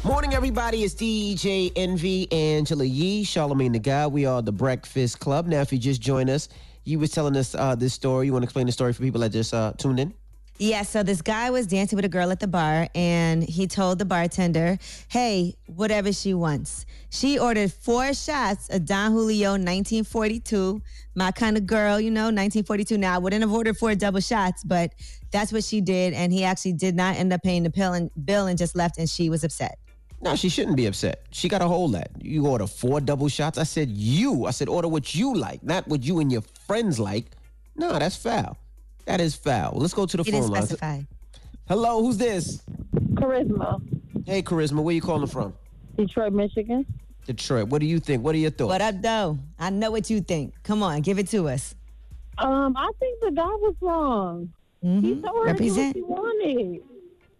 Morning, 0.03 0.33
everybody. 0.33 0.83
It's 0.83 0.95
DJ 0.95 1.71
Envy, 1.75 2.31
Angela 2.31 2.85
Yee, 2.85 3.25
Charlamagne 3.25 3.73
the 3.73 3.79
Guy. 3.79 4.07
We 4.07 4.25
are 4.25 4.41
the 4.41 4.51
Breakfast 4.51 5.19
Club. 5.19 5.47
Now, 5.47 5.61
if 5.61 5.73
you 5.73 5.77
just 5.77 6.01
joined 6.01 6.29
us, 6.29 6.49
you 6.85 6.97
was 6.99 7.11
telling 7.11 7.35
us 7.35 7.53
uh, 7.53 7.75
this 7.75 7.93
story. 7.93 8.27
You 8.27 8.33
want 8.33 8.43
to 8.43 8.45
explain 8.45 8.65
the 8.67 8.71
story 8.71 8.93
for 8.93 9.01
people 9.01 9.21
that 9.21 9.31
just 9.31 9.53
uh, 9.53 9.73
tuned 9.77 9.99
in? 9.99 10.13
Yeah, 10.59 10.81
so 10.81 11.03
this 11.03 11.21
guy 11.21 11.51
was 11.51 11.67
dancing 11.67 11.97
with 11.97 12.05
a 12.05 12.09
girl 12.09 12.31
at 12.31 12.39
the 12.39 12.47
bar 12.47 12.87
and 12.95 13.43
he 13.43 13.67
told 13.67 13.99
the 13.99 14.05
bartender, 14.05 14.79
hey, 15.07 15.55
whatever 15.67 16.11
she 16.11 16.33
wants. 16.33 16.87
She 17.11 17.37
ordered 17.37 17.71
four 17.71 18.11
shots 18.15 18.67
of 18.69 18.83
Don 18.83 19.11
Julio 19.11 19.51
1942, 19.51 20.81
my 21.13 21.31
kind 21.31 21.57
of 21.57 21.67
girl, 21.67 21.99
you 21.99 22.09
know, 22.09 22.23
1942. 22.23 22.97
Now, 22.97 23.13
I 23.13 23.17
wouldn't 23.19 23.43
have 23.43 23.53
ordered 23.53 23.77
four 23.77 23.93
double 23.93 24.19
shots, 24.19 24.63
but 24.63 24.93
that's 25.31 25.53
what 25.53 25.63
she 25.63 25.79
did. 25.79 26.13
And 26.13 26.33
he 26.33 26.43
actually 26.43 26.73
did 26.73 26.95
not 26.95 27.17
end 27.17 27.31
up 27.33 27.43
paying 27.43 27.61
the 27.61 27.69
pill 27.69 27.93
and, 27.93 28.09
bill 28.25 28.47
and 28.47 28.57
just 28.57 28.75
left 28.75 28.97
and 28.97 29.07
she 29.07 29.29
was 29.29 29.43
upset. 29.43 29.77
No, 30.21 30.35
she 30.35 30.49
shouldn't 30.49 30.75
be 30.75 30.87
upset. 30.87 31.21
She 31.29 31.47
got 31.49 31.61
a 31.61 31.67
hold 31.67 31.93
that. 31.93 32.09
You 32.19 32.47
order 32.47 32.65
four 32.65 32.99
double 32.99 33.27
shots. 33.29 33.59
I 33.59 33.63
said 33.63 33.91
you. 33.91 34.47
I 34.47 34.51
said 34.51 34.69
order 34.69 34.87
what 34.87 35.13
you 35.13 35.35
like, 35.35 35.61
not 35.61 35.87
what 35.87 36.01
you 36.01 36.19
and 36.19 36.31
your 36.31 36.41
friends 36.65 36.99
like. 36.99 37.27
No, 37.75 37.99
that's 37.99 38.15
foul. 38.15 38.57
That 39.07 39.21
is 39.21 39.35
foul. 39.35 39.71
Let's 39.77 39.93
go 39.93 40.05
to 40.05 40.17
the 40.17 40.23
He 40.23 40.31
phone 40.31 40.49
line. 40.49 40.63
specify. 40.63 41.01
Hello, 41.67 42.03
who's 42.03 42.17
this? 42.17 42.61
Charisma. 43.13 43.81
Hey, 44.25 44.41
Charisma, 44.43 44.83
where 44.83 44.93
you 44.93 45.01
calling 45.01 45.27
from? 45.27 45.53
Detroit, 45.95 46.33
Michigan. 46.33 46.85
Detroit. 47.25 47.69
What 47.69 47.79
do 47.79 47.87
you 47.87 47.99
think? 47.99 48.23
What 48.23 48.35
are 48.35 48.37
your 48.37 48.51
thoughts? 48.51 48.67
What 48.69 48.81
up, 48.81 49.01
though? 49.01 49.39
I 49.57 49.69
know 49.69 49.91
what 49.91 50.09
you 50.09 50.19
think. 50.21 50.61
Come 50.63 50.83
on, 50.83 51.01
give 51.01 51.19
it 51.19 51.29
to 51.29 51.47
us. 51.47 51.73
Um, 52.37 52.75
I 52.77 52.91
think 52.99 53.19
the 53.21 53.31
guy 53.31 53.45
was 53.45 53.75
wrong. 53.81 54.51
He 54.81 55.15
told 55.15 55.15
her 55.15 55.21
to 55.21 55.27
what 55.31 55.45
Represent. 55.47 55.95
she 55.95 56.01
wanted. 56.03 56.81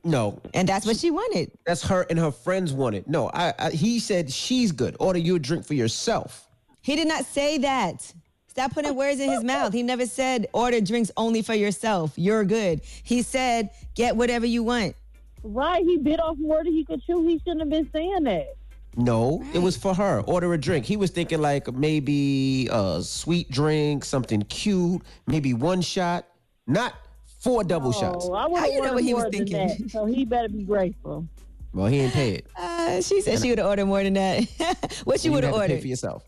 No, 0.05 0.39
and 0.53 0.67
that's 0.69 0.85
what 0.85 0.95
she 0.95 1.11
wanted. 1.11 1.51
That's 1.65 1.83
her 1.83 2.05
and 2.09 2.17
her 2.17 2.31
friends 2.31 2.71
wanted. 2.71 3.07
No, 3.07 3.29
I, 3.33 3.53
I 3.59 3.69
he 3.71 3.99
said 3.99 4.31
she's 4.31 4.71
good. 4.71 4.95
Order 5.01 5.19
you 5.19 5.35
a 5.35 5.39
drink 5.39 5.65
for 5.65 5.73
yourself. 5.73 6.47
He 6.81 6.95
did 6.95 7.07
not 7.09 7.25
say 7.25 7.57
that. 7.59 8.11
Stop 8.57 8.73
putting 8.73 8.95
words 8.95 9.19
in 9.19 9.29
his 9.29 9.43
mouth. 9.43 9.71
He 9.71 9.83
never 9.83 10.07
said 10.07 10.47
order 10.51 10.81
drinks 10.81 11.11
only 11.15 11.43
for 11.43 11.53
yourself. 11.53 12.13
You're 12.15 12.43
good. 12.43 12.81
He 13.03 13.21
said 13.21 13.69
get 13.93 14.15
whatever 14.15 14.47
you 14.47 14.63
want. 14.63 14.95
Right, 15.43 15.83
he 15.83 15.97
bit 15.97 16.19
off 16.19 16.39
more 16.39 16.63
than 16.63 16.73
he 16.73 16.83
could 16.83 17.03
chew. 17.05 17.21
He 17.27 17.37
shouldn't 17.37 17.59
have 17.59 17.69
been 17.69 17.87
saying 17.93 18.23
that. 18.23 18.55
No, 18.95 19.45
it 19.53 19.59
was 19.59 19.77
for 19.77 19.93
her. 19.93 20.21
Order 20.21 20.55
a 20.55 20.57
drink. 20.57 20.87
He 20.87 20.97
was 20.97 21.11
thinking 21.11 21.39
like 21.39 21.71
maybe 21.71 22.67
a 22.71 23.03
sweet 23.03 23.51
drink, 23.51 24.03
something 24.03 24.41
cute, 24.41 25.03
maybe 25.27 25.53
one 25.53 25.81
shot, 25.81 26.25
not 26.65 26.95
four 27.39 27.63
double 27.63 27.91
shots. 27.91 28.25
Oh, 28.27 28.33
I 28.33 28.49
How 28.59 28.65
you 28.65 28.81
know 28.81 28.93
what 28.93 29.03
he 29.03 29.13
was 29.13 29.25
thinking? 29.29 29.67
that, 29.67 29.91
so 29.91 30.05
he 30.05 30.25
better 30.25 30.49
be 30.49 30.63
grateful. 30.63 31.27
Well, 31.73 31.85
he 31.85 31.99
ain't 31.99 32.13
pay 32.13 32.31
it. 32.31 32.47
Uh, 32.57 33.01
she 33.03 33.21
said 33.21 33.39
she 33.39 33.49
would 33.51 33.59
have 33.59 33.67
ordered 33.67 33.85
more 33.85 34.01
than 34.01 34.13
that. 34.15 35.01
what 35.03 35.23
you 35.23 35.29
You 35.29 35.35
would 35.35 35.43
have 35.43 35.53
pay 35.53 35.59
ordered? 35.59 35.81
for 35.81 35.87
yourself. 35.87 36.23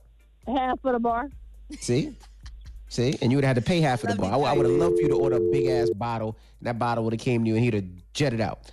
Half 0.46 0.82
for 0.82 0.92
the 0.92 1.00
bar. 1.00 1.30
See? 1.80 2.16
See? 2.88 3.18
And 3.22 3.32
you 3.32 3.38
would 3.38 3.46
have 3.46 3.56
had 3.56 3.64
to 3.64 3.68
pay 3.68 3.82
half 3.82 4.04
of 4.04 4.10
the 4.10 4.16
bar. 4.16 4.34
I, 4.34 4.54
would 4.54 4.66
have 4.66 4.76
loved 4.76 4.96
for 4.96 5.02
you 5.02 5.10
to 5.10 5.16
order 5.16 5.38
a 5.38 5.52
big 5.52 5.68
ass 5.68 5.90
bottle, 5.92 6.38
and 6.60 6.68
that 6.68 6.80
bottle 6.80 7.04
would 7.04 7.14
have 7.14 7.22
came 7.22 7.44
to 7.44 7.50
you 7.50 7.56
and 7.56 7.64
he'd 7.64 7.74
have 7.74 7.86
jetted 8.14 8.42
out. 8.42 8.72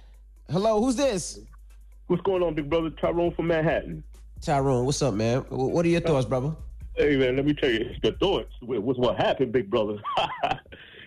Hello, 0.51 0.81
who's 0.81 0.97
this? 0.97 1.41
What's 2.07 2.23
going 2.23 2.43
on, 2.43 2.55
big 2.55 2.71
brother? 2.71 2.91
Tyrone 2.91 3.35
from 3.35 3.49
Manhattan. 3.49 4.03
Tyrone, 4.41 4.85
what's 4.87 5.03
up, 5.03 5.15
man? 5.15 5.41
What 5.49 5.85
are 5.85 5.89
your 5.89 6.01
thoughts, 6.01 6.27
brother? 6.27 6.55
Hey 6.97 7.17
man, 7.17 7.37
let 7.37 7.45
me 7.45 7.53
tell 7.53 7.71
you, 7.71 7.91
the 8.03 8.13
thoughts 8.13 8.53
was 8.63 8.97
what 8.97 9.17
happened, 9.17 9.53
big 9.53 9.69
brother. 9.69 9.99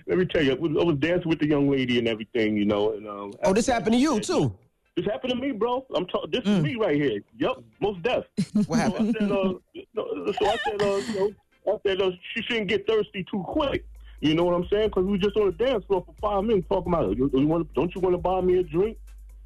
let 0.07 0.17
me 0.17 0.25
tell 0.25 0.43
you, 0.43 0.51
I 0.51 0.55
was, 0.55 0.97
dancing 0.99 1.29
with 1.29 1.39
the 1.39 1.47
young 1.47 1.69
lady 1.69 1.97
and 1.97 2.07
everything, 2.07 2.57
you 2.57 2.65
know. 2.65 2.93
And 2.93 3.07
um, 3.07 3.33
Oh, 3.43 3.53
this 3.53 3.65
happened 3.65 3.93
to 3.93 3.99
you 3.99 4.19
too. 4.19 4.53
This 4.95 5.05
happened 5.05 5.33
to 5.33 5.39
me, 5.39 5.51
bro. 5.51 5.85
I'm 5.95 6.05
talking. 6.05 6.29
This 6.29 6.43
is 6.43 6.61
me 6.61 6.75
right 6.75 6.95
here. 6.95 7.21
Yep, 7.37 7.63
most 7.79 8.03
deaf. 8.03 8.25
What 8.67 8.79
happened? 8.79 9.15
So 9.19 9.25
I 9.25 9.27
said, 9.27 9.31
uh, 9.31 9.53
no, 9.95 10.33
so 10.33 10.45
I 10.45 10.57
said, 10.57 10.81
uh, 10.81 10.95
you 10.95 11.13
know, 11.15 11.31
I 11.75 11.77
said 11.87 11.99
she 12.33 12.41
shouldn't 12.43 12.67
get 12.67 12.87
thirsty 12.87 13.25
too 13.29 13.43
quick. 13.47 13.85
You 14.21 14.35
know 14.35 14.43
what 14.43 14.53
I'm 14.53 14.67
saying? 14.67 14.89
Because 14.89 15.05
we 15.05 15.11
were 15.11 15.17
just 15.17 15.37
on 15.37 15.45
the 15.45 15.51
dance 15.53 15.85
floor 15.85 16.03
for 16.05 16.13
five 16.19 16.43
minutes 16.43 16.67
talking 16.67 16.93
about, 16.93 17.15
you, 17.15 17.29
you 17.33 17.47
want, 17.47 17.73
don't 17.73 17.93
you 17.95 18.01
want 18.01 18.13
to 18.13 18.17
buy 18.17 18.41
me 18.41 18.59
a 18.59 18.63
drink? 18.63 18.97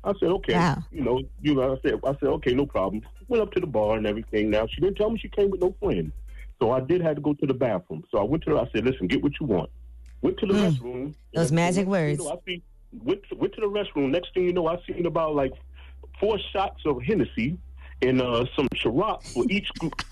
I 0.03 0.13
said, 0.19 0.29
okay. 0.29 0.55
Wow. 0.55 0.83
You 0.91 1.01
know, 1.01 1.21
you 1.41 1.55
know, 1.55 1.73
I 1.73 1.77
said, 1.81 1.99
I 2.03 2.11
said, 2.19 2.29
okay, 2.29 2.53
no 2.53 2.65
problem. 2.65 3.03
Went 3.27 3.43
up 3.43 3.51
to 3.53 3.59
the 3.59 3.67
bar 3.67 3.97
and 3.97 4.07
everything. 4.07 4.49
Now 4.49 4.67
she 4.67 4.81
didn't 4.81 4.97
tell 4.97 5.09
me 5.09 5.19
she 5.19 5.29
came 5.29 5.49
with 5.49 5.61
no 5.61 5.75
friend, 5.81 6.11
so 6.59 6.71
I 6.71 6.81
did 6.81 7.01
have 7.01 7.15
to 7.15 7.21
go 7.21 7.33
to 7.33 7.45
the 7.45 7.53
bathroom. 7.53 8.03
So 8.11 8.17
I 8.17 8.23
went 8.23 8.43
to 8.43 8.51
her. 8.51 8.57
I 8.57 8.69
said, 8.73 8.83
listen, 8.83 9.07
get 9.07 9.23
what 9.23 9.33
you 9.39 9.45
want. 9.45 9.69
Went 10.21 10.37
to 10.39 10.45
the 10.45 10.53
restroom. 10.53 11.13
Those 11.33 11.51
magic 11.51 11.87
words. 11.87 12.19
You 12.19 12.25
know, 12.25 12.31
I 12.31 12.37
see, 12.45 12.63
went 12.91 13.21
to, 13.29 13.35
went 13.35 13.53
to 13.53 13.61
the 13.61 13.67
restroom. 13.67 14.09
Next 14.09 14.33
thing 14.33 14.43
you 14.43 14.53
know, 14.53 14.67
I 14.67 14.77
seen 14.87 15.05
about 15.05 15.35
like 15.35 15.53
four 16.19 16.37
shots 16.51 16.81
of 16.85 17.01
Hennessy 17.01 17.57
and 18.01 18.21
uh, 18.21 18.45
some 18.55 18.67
Ciroc 18.75 19.21
for 19.33 19.45
each 19.49 19.69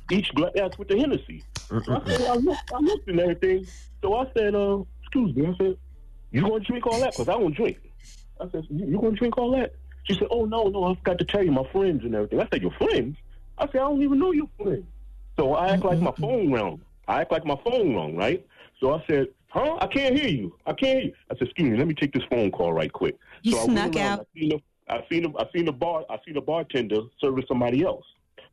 each 0.09 0.33
glass 0.33 0.77
with 0.77 0.87
the 0.87 0.97
Hennessy. 0.97 1.43
I, 1.71 1.81
said, 2.05 2.21
I, 2.27 2.35
looked, 2.35 2.71
I 2.73 2.79
looked 2.79 3.07
and 3.07 3.19
everything. 3.19 3.65
So 4.01 4.15
I 4.15 4.25
said, 4.35 4.55
uh, 4.55 4.79
"Excuse 5.01 5.35
me." 5.35 5.47
I 5.47 5.55
said, 5.57 5.77
"You 6.31 6.41
going 6.41 6.61
to 6.61 6.67
drink 6.67 6.85
all 6.85 6.99
that? 6.99 7.11
Because 7.11 7.29
I 7.29 7.33
don't 7.33 7.55
drink." 7.55 7.77
I 8.39 8.49
said, 8.51 8.65
"You, 8.69 8.85
you 8.87 8.99
going 8.99 9.13
to 9.13 9.17
drink 9.17 9.37
all 9.37 9.51
that?" 9.51 9.73
She 10.03 10.15
said, 10.15 10.27
"Oh 10.31 10.45
no, 10.45 10.67
no, 10.67 10.83
I 10.85 10.95
forgot 10.95 11.17
to 11.19 11.25
tell 11.25 11.43
you, 11.43 11.51
my 11.51 11.67
friends 11.71 12.03
and 12.03 12.13
everything." 12.15 12.39
I 12.39 12.47
said, 12.51 12.61
"Your 12.61 12.71
friends?" 12.71 13.17
I 13.57 13.65
said, 13.67 13.75
"I 13.75 13.89
don't 13.89 14.01
even 14.01 14.19
know 14.19 14.31
your 14.31 14.49
friends." 14.61 14.85
So 15.37 15.53
I 15.53 15.69
act 15.69 15.85
like 15.85 15.99
my 15.99 16.11
phone 16.19 16.51
wrong. 16.51 16.81
I 17.07 17.21
act 17.21 17.31
like 17.31 17.45
my 17.45 17.57
phone 17.63 17.95
wrong, 17.95 18.15
right? 18.15 18.45
So 18.79 18.93
I 18.93 19.03
said, 19.07 19.27
"Huh? 19.47 19.77
I 19.79 19.87
can't 19.87 20.17
hear 20.17 20.27
you. 20.27 20.55
I 20.65 20.73
can't 20.73 20.99
hear 20.99 21.07
you." 21.09 21.13
I 21.29 21.35
said, 21.35 21.47
"Excuse 21.47 21.69
me, 21.69 21.77
let 21.77 21.87
me 21.87 21.93
take 21.93 22.13
this 22.13 22.23
phone 22.29 22.51
call 22.51 22.73
right 22.73 22.91
quick." 22.91 23.17
You 23.43 23.53
so 23.53 23.65
snuck 23.65 23.95
around, 23.95 24.19
out. 24.19 24.27
I 24.35 24.39
seen, 24.39 24.49
the, 24.49 24.61
I 24.89 25.05
seen 25.09 25.23
the, 25.23 25.39
I 25.39 25.45
seen 25.53 25.65
the 25.65 25.71
bar. 25.71 26.03
I 26.09 26.17
seen 26.25 26.33
the 26.33 26.41
bartender 26.41 27.01
serving 27.19 27.45
somebody 27.47 27.83
else. 27.83 28.05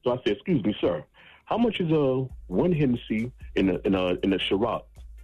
So 0.05 0.13
I 0.13 0.17
said, 0.19 0.35
"Excuse 0.37 0.63
me, 0.65 0.77
sir, 0.81 1.05
how 1.49 1.57
much 1.57 1.81
is 1.81 1.91
a 1.91 2.27
one 2.49 2.73
Hennessy 2.73 3.33
in 3.57 3.71
a 3.71 3.79
in 3.87 3.95
a 3.95 4.05
in 4.23 4.33
a 4.35 4.39
Ciroc 4.39 4.83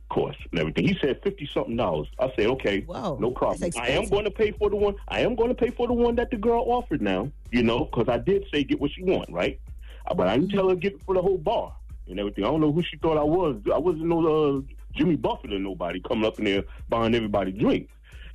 course 0.08 0.36
and 0.50 0.60
everything?" 0.60 0.88
He 0.88 0.96
said 1.00 1.20
fifty 1.22 1.46
something 1.52 1.76
dollars. 1.76 2.08
I 2.18 2.32
said, 2.34 2.46
"Okay, 2.46 2.80
Whoa, 2.82 3.18
no 3.20 3.30
problem. 3.30 3.70
I 3.76 3.88
am 3.88 4.06
going 4.08 4.24
to 4.24 4.30
pay 4.30 4.50
for 4.52 4.70
the 4.70 4.76
one. 4.76 4.94
I 5.08 5.20
am 5.20 5.34
going 5.34 5.50
to 5.50 5.54
pay 5.54 5.70
for 5.70 5.86
the 5.86 5.92
one 5.92 6.14
that 6.16 6.30
the 6.30 6.36
girl 6.38 6.64
offered 6.66 7.02
now. 7.02 7.30
You 7.50 7.62
know, 7.62 7.84
because 7.84 8.08
I 8.08 8.18
did 8.18 8.44
say 8.52 8.64
get 8.64 8.80
what 8.80 8.90
she 8.92 9.02
want, 9.02 9.30
right? 9.30 9.60
Uh, 10.06 10.14
But 10.14 10.28
I 10.28 10.36
didn't 10.38 10.52
tell 10.52 10.68
her 10.70 10.74
get 10.74 10.94
it 10.94 11.02
for 11.04 11.14
the 11.14 11.22
whole 11.22 11.38
bar 11.38 11.74
and 12.08 12.18
everything. 12.18 12.44
I 12.44 12.48
don't 12.48 12.60
know 12.60 12.72
who 12.72 12.82
she 12.82 12.96
thought 12.98 13.18
I 13.18 13.22
was. 13.24 13.56
I 13.72 13.78
wasn't 13.78 14.06
no 14.06 14.18
uh, 14.58 14.60
Jimmy 14.94 15.16
Buffett 15.16 15.52
or 15.52 15.58
nobody 15.58 16.00
coming 16.00 16.24
up 16.24 16.38
in 16.38 16.44
there 16.46 16.64
buying 16.88 17.14
everybody 17.14 17.52
drinks. 17.52 17.92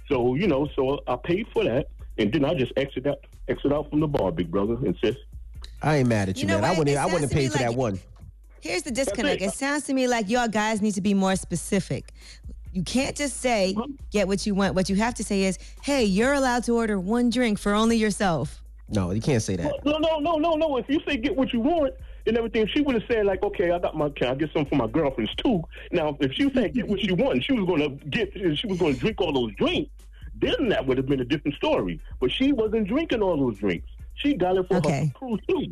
So 0.09 0.35
you 0.35 0.47
know, 0.47 0.67
so 0.75 0.99
I 1.07 1.15
paid 1.15 1.47
for 1.53 1.63
that, 1.63 1.87
and 2.19 2.31
then 2.33 2.45
I 2.45 2.53
just 2.53 2.73
exit 2.77 3.07
out, 3.07 3.19
exit 3.47 3.71
out 3.73 3.89
from 3.89 3.99
the 3.99 4.07
bar, 4.07 4.31
big 4.31 4.49
brother, 4.51 4.73
and 4.85 4.95
said, 5.03 5.15
I 5.81 5.97
ain't 5.97 6.09
mad 6.09 6.29
at 6.29 6.37
you, 6.37 6.41
You 6.41 6.47
know 6.47 6.61
man. 6.61 6.71
I 6.71 6.77
wouldn't. 6.77 6.89
It 6.89 6.97
I 6.97 7.05
wouldn't 7.05 7.21
have 7.21 7.31
sounds 7.31 7.31
to 7.31 7.35
me 7.37 7.43
paid 7.43 7.51
for 7.51 7.57
that 7.59 7.75
one. 7.75 7.99
Here's 8.61 8.83
the 8.83 8.91
disconnect. 8.91 9.41
it. 9.41 9.45
It 9.45 9.53
sounds 9.53 9.83
to 9.85 9.93
me 9.93 10.07
like 10.07 10.29
y'all 10.29 10.47
guys 10.47 10.81
need 10.81 10.93
to 10.95 11.01
be 11.01 11.13
more 11.13 11.35
specific. 11.35 12.11
You 12.73 12.83
can't 12.83 13.15
just 13.15 13.37
say 13.37 13.75
get 14.11 14.27
what 14.27 14.45
you 14.45 14.53
want. 14.53 14.75
What 14.75 14.89
you 14.89 14.95
have 14.97 15.15
to 15.15 15.23
say 15.23 15.43
is, 15.43 15.57
hey, 15.81 16.03
you're 16.03 16.33
allowed 16.33 16.65
to 16.65 16.75
order 16.75 16.99
one 16.99 17.29
drink 17.29 17.57
for 17.57 17.73
only 17.73 17.97
yourself. 17.97 18.61
No, 18.89 19.11
you 19.11 19.21
can't 19.21 19.41
say 19.41 19.55
that. 19.55 19.85
No, 19.85 19.97
no, 19.97 20.19
no, 20.19 20.35
no, 20.35 20.55
no. 20.55 20.77
If 20.77 20.89
you 20.89 20.99
say 21.07 21.17
get 21.17 21.35
what 21.35 21.53
you 21.53 21.61
want 21.61 21.93
and 22.25 22.37
everything, 22.37 22.67
she 22.67 22.81
would 22.81 22.95
have 22.95 23.03
said 23.07 23.25
like, 23.25 23.41
okay, 23.43 23.71
I 23.71 23.79
got 23.79 23.95
my, 23.95 24.09
can 24.09 24.27
I 24.27 24.35
get 24.35 24.51
some 24.51 24.65
for 24.65 24.75
my 24.75 24.87
girlfriends 24.87 25.33
too? 25.35 25.63
Now, 25.91 26.17
if 26.19 26.33
she 26.33 26.51
said 26.53 26.73
get 26.73 26.87
what 26.87 26.99
she 26.99 27.11
want, 27.11 27.33
and 27.35 27.43
she 27.43 27.53
was 27.53 27.65
going 27.65 27.81
to 27.81 28.05
get, 28.07 28.33
she 28.33 28.67
was 28.67 28.77
going 28.77 28.95
to 28.95 28.99
drink 28.99 29.21
all 29.21 29.31
those 29.31 29.53
drinks, 29.55 29.91
then 30.35 30.69
that 30.69 30.85
would 30.85 30.97
have 30.97 31.05
been 31.07 31.21
a 31.21 31.25
different 31.25 31.55
story. 31.55 31.99
But 32.19 32.31
she 32.31 32.51
wasn't 32.51 32.87
drinking 32.87 33.21
all 33.21 33.37
those 33.37 33.57
drinks. 33.57 33.87
She 34.19 34.33
got 34.35 34.57
it 34.57 34.67
for 34.67 34.77
Okay. 34.77 35.05
her 35.07 35.11
crew 35.13 35.37
too. 35.47 35.71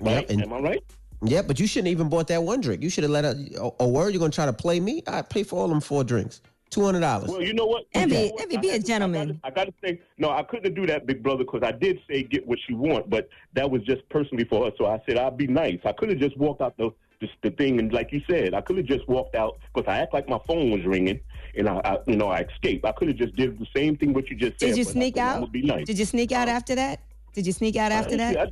Right? 0.00 0.28
and- 0.30 0.42
Am 0.42 0.52
I 0.52 0.58
right? 0.60 0.84
Yeah, 1.22 1.42
but 1.42 1.58
you 1.58 1.66
shouldn't 1.66 1.88
even 1.88 2.08
bought 2.08 2.28
that 2.28 2.42
one 2.42 2.60
drink. 2.60 2.80
You 2.82 2.90
should 2.90 3.02
have 3.02 3.10
let 3.10 3.24
her. 3.24 3.34
A, 3.60 3.70
a 3.84 3.88
word, 3.88 4.10
you're 4.12 4.20
gonna 4.20 4.30
try 4.30 4.46
to 4.46 4.52
play 4.52 4.78
me? 4.78 5.02
I 5.08 5.22
pay 5.22 5.42
for 5.42 5.58
all 5.58 5.68
them 5.68 5.80
four 5.80 6.04
drinks. 6.04 6.40
Two 6.70 6.84
hundred 6.84 7.00
dollars. 7.00 7.30
Well, 7.30 7.42
you 7.42 7.54
know 7.54 7.66
what? 7.66 7.84
Envy, 7.94 8.14
You 8.14 8.20
know 8.26 8.32
what? 8.34 8.42
Envy, 8.42 8.56
be 8.58 8.70
a 8.70 8.78
gentleman. 8.78 9.40
I 9.42 9.50
got 9.50 9.64
to 9.64 9.72
say, 9.82 10.00
no, 10.18 10.30
I 10.30 10.42
couldn't 10.42 10.74
do 10.74 10.86
that, 10.86 11.06
big 11.06 11.22
brother, 11.22 11.42
because 11.44 11.62
I 11.64 11.72
did 11.72 11.98
say 12.08 12.22
get 12.24 12.46
what 12.46 12.58
you 12.68 12.76
want, 12.76 13.08
but 13.08 13.28
that 13.54 13.68
was 13.68 13.82
just 13.84 14.06
personally 14.10 14.44
for 14.44 14.66
her. 14.66 14.72
So 14.76 14.84
I 14.86 15.00
said 15.08 15.16
I'd 15.16 15.36
be 15.38 15.46
nice. 15.46 15.78
I 15.86 15.92
could 15.92 16.10
have 16.10 16.18
just 16.18 16.36
walked 16.36 16.60
out 16.60 16.76
the 16.76 16.90
just 17.20 17.32
the 17.42 17.50
thing, 17.50 17.80
and 17.80 17.92
like 17.92 18.12
you 18.12 18.20
said, 18.30 18.54
I 18.54 18.60
could 18.60 18.76
have 18.76 18.86
just 18.86 19.08
walked 19.08 19.34
out 19.34 19.58
because 19.74 19.88
I 19.90 19.98
act 19.98 20.12
like 20.14 20.28
my 20.28 20.38
phone 20.46 20.70
was 20.70 20.84
ringing, 20.84 21.18
and 21.56 21.68
I, 21.68 21.80
I 21.84 21.98
you 22.06 22.16
know, 22.16 22.28
I 22.28 22.42
escaped. 22.42 22.84
I 22.84 22.92
could 22.92 23.08
have 23.08 23.16
just 23.16 23.34
did 23.34 23.58
the 23.58 23.66
same 23.74 23.96
thing 23.96 24.12
what 24.12 24.28
you 24.28 24.36
just 24.36 24.60
said. 24.60 24.66
Did 24.68 24.76
you 24.76 24.84
sneak 24.84 25.16
out? 25.16 25.40
gonna 25.40 25.50
be 25.50 25.62
nice. 25.62 25.86
Did 25.86 25.98
you 25.98 26.04
sneak 26.04 26.30
out 26.32 26.48
after 26.48 26.74
that? 26.76 27.00
Did 27.34 27.46
you 27.46 27.52
sneak 27.52 27.76
out 27.76 27.92
after 27.92 28.16
that? 28.16 28.36
I- 28.36 28.50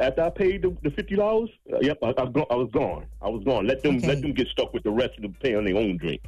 after 0.00 0.22
I 0.22 0.30
paid 0.30 0.62
the, 0.62 0.76
the 0.84 0.90
fifty 0.90 1.16
dollars, 1.16 1.50
uh, 1.72 1.78
yep, 1.80 1.98
I, 2.02 2.08
I, 2.10 2.22
I 2.50 2.54
was 2.54 2.70
gone. 2.72 3.06
I 3.20 3.28
was 3.28 3.42
gone. 3.44 3.66
Let 3.66 3.82
them 3.82 3.96
Okay. 3.96 4.06
let 4.06 4.22
them 4.22 4.32
get 4.32 4.46
stuck 4.48 4.72
with 4.72 4.84
the 4.84 4.90
rest 4.92 5.16
of 5.16 5.22
the 5.22 5.28
pay 5.40 5.56
on 5.56 5.64
their 5.64 5.76
own 5.76 5.96
drink. 5.96 6.20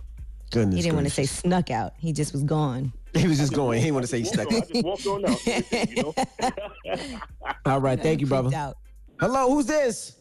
Goodness. 0.51 0.75
He 0.77 0.83
didn't 0.83 0.97
want 0.97 1.07
to 1.07 1.13
say 1.13 1.25
snuck 1.27 1.71
out. 1.71 1.93
He 1.99 2.13
just 2.13 2.33
was 2.33 2.43
gone. 2.43 2.93
He 3.15 3.29
was 3.29 3.39
just 3.39 3.53
going. 3.55 3.79
He 3.79 3.85
didn't 3.85 3.95
want 3.95 4.07
to 4.07 4.09
say 4.09 4.19
he 4.23 4.25
Walked 4.25 4.35
stuck. 4.35 4.53
on, 4.53 4.57
I 4.57 4.61
just 4.67 4.85
walked 4.85 5.07
on 5.07 5.25
out. 5.31 5.91
You 5.91 6.03
know? 6.03 7.19
All 7.67 7.81
right, 7.81 8.01
thank 8.03 8.21
you, 8.21 8.27
brother. 8.27 8.55
Out. 8.57 8.77
Hello, 9.21 9.49
who's 9.55 9.67
this? 9.67 10.17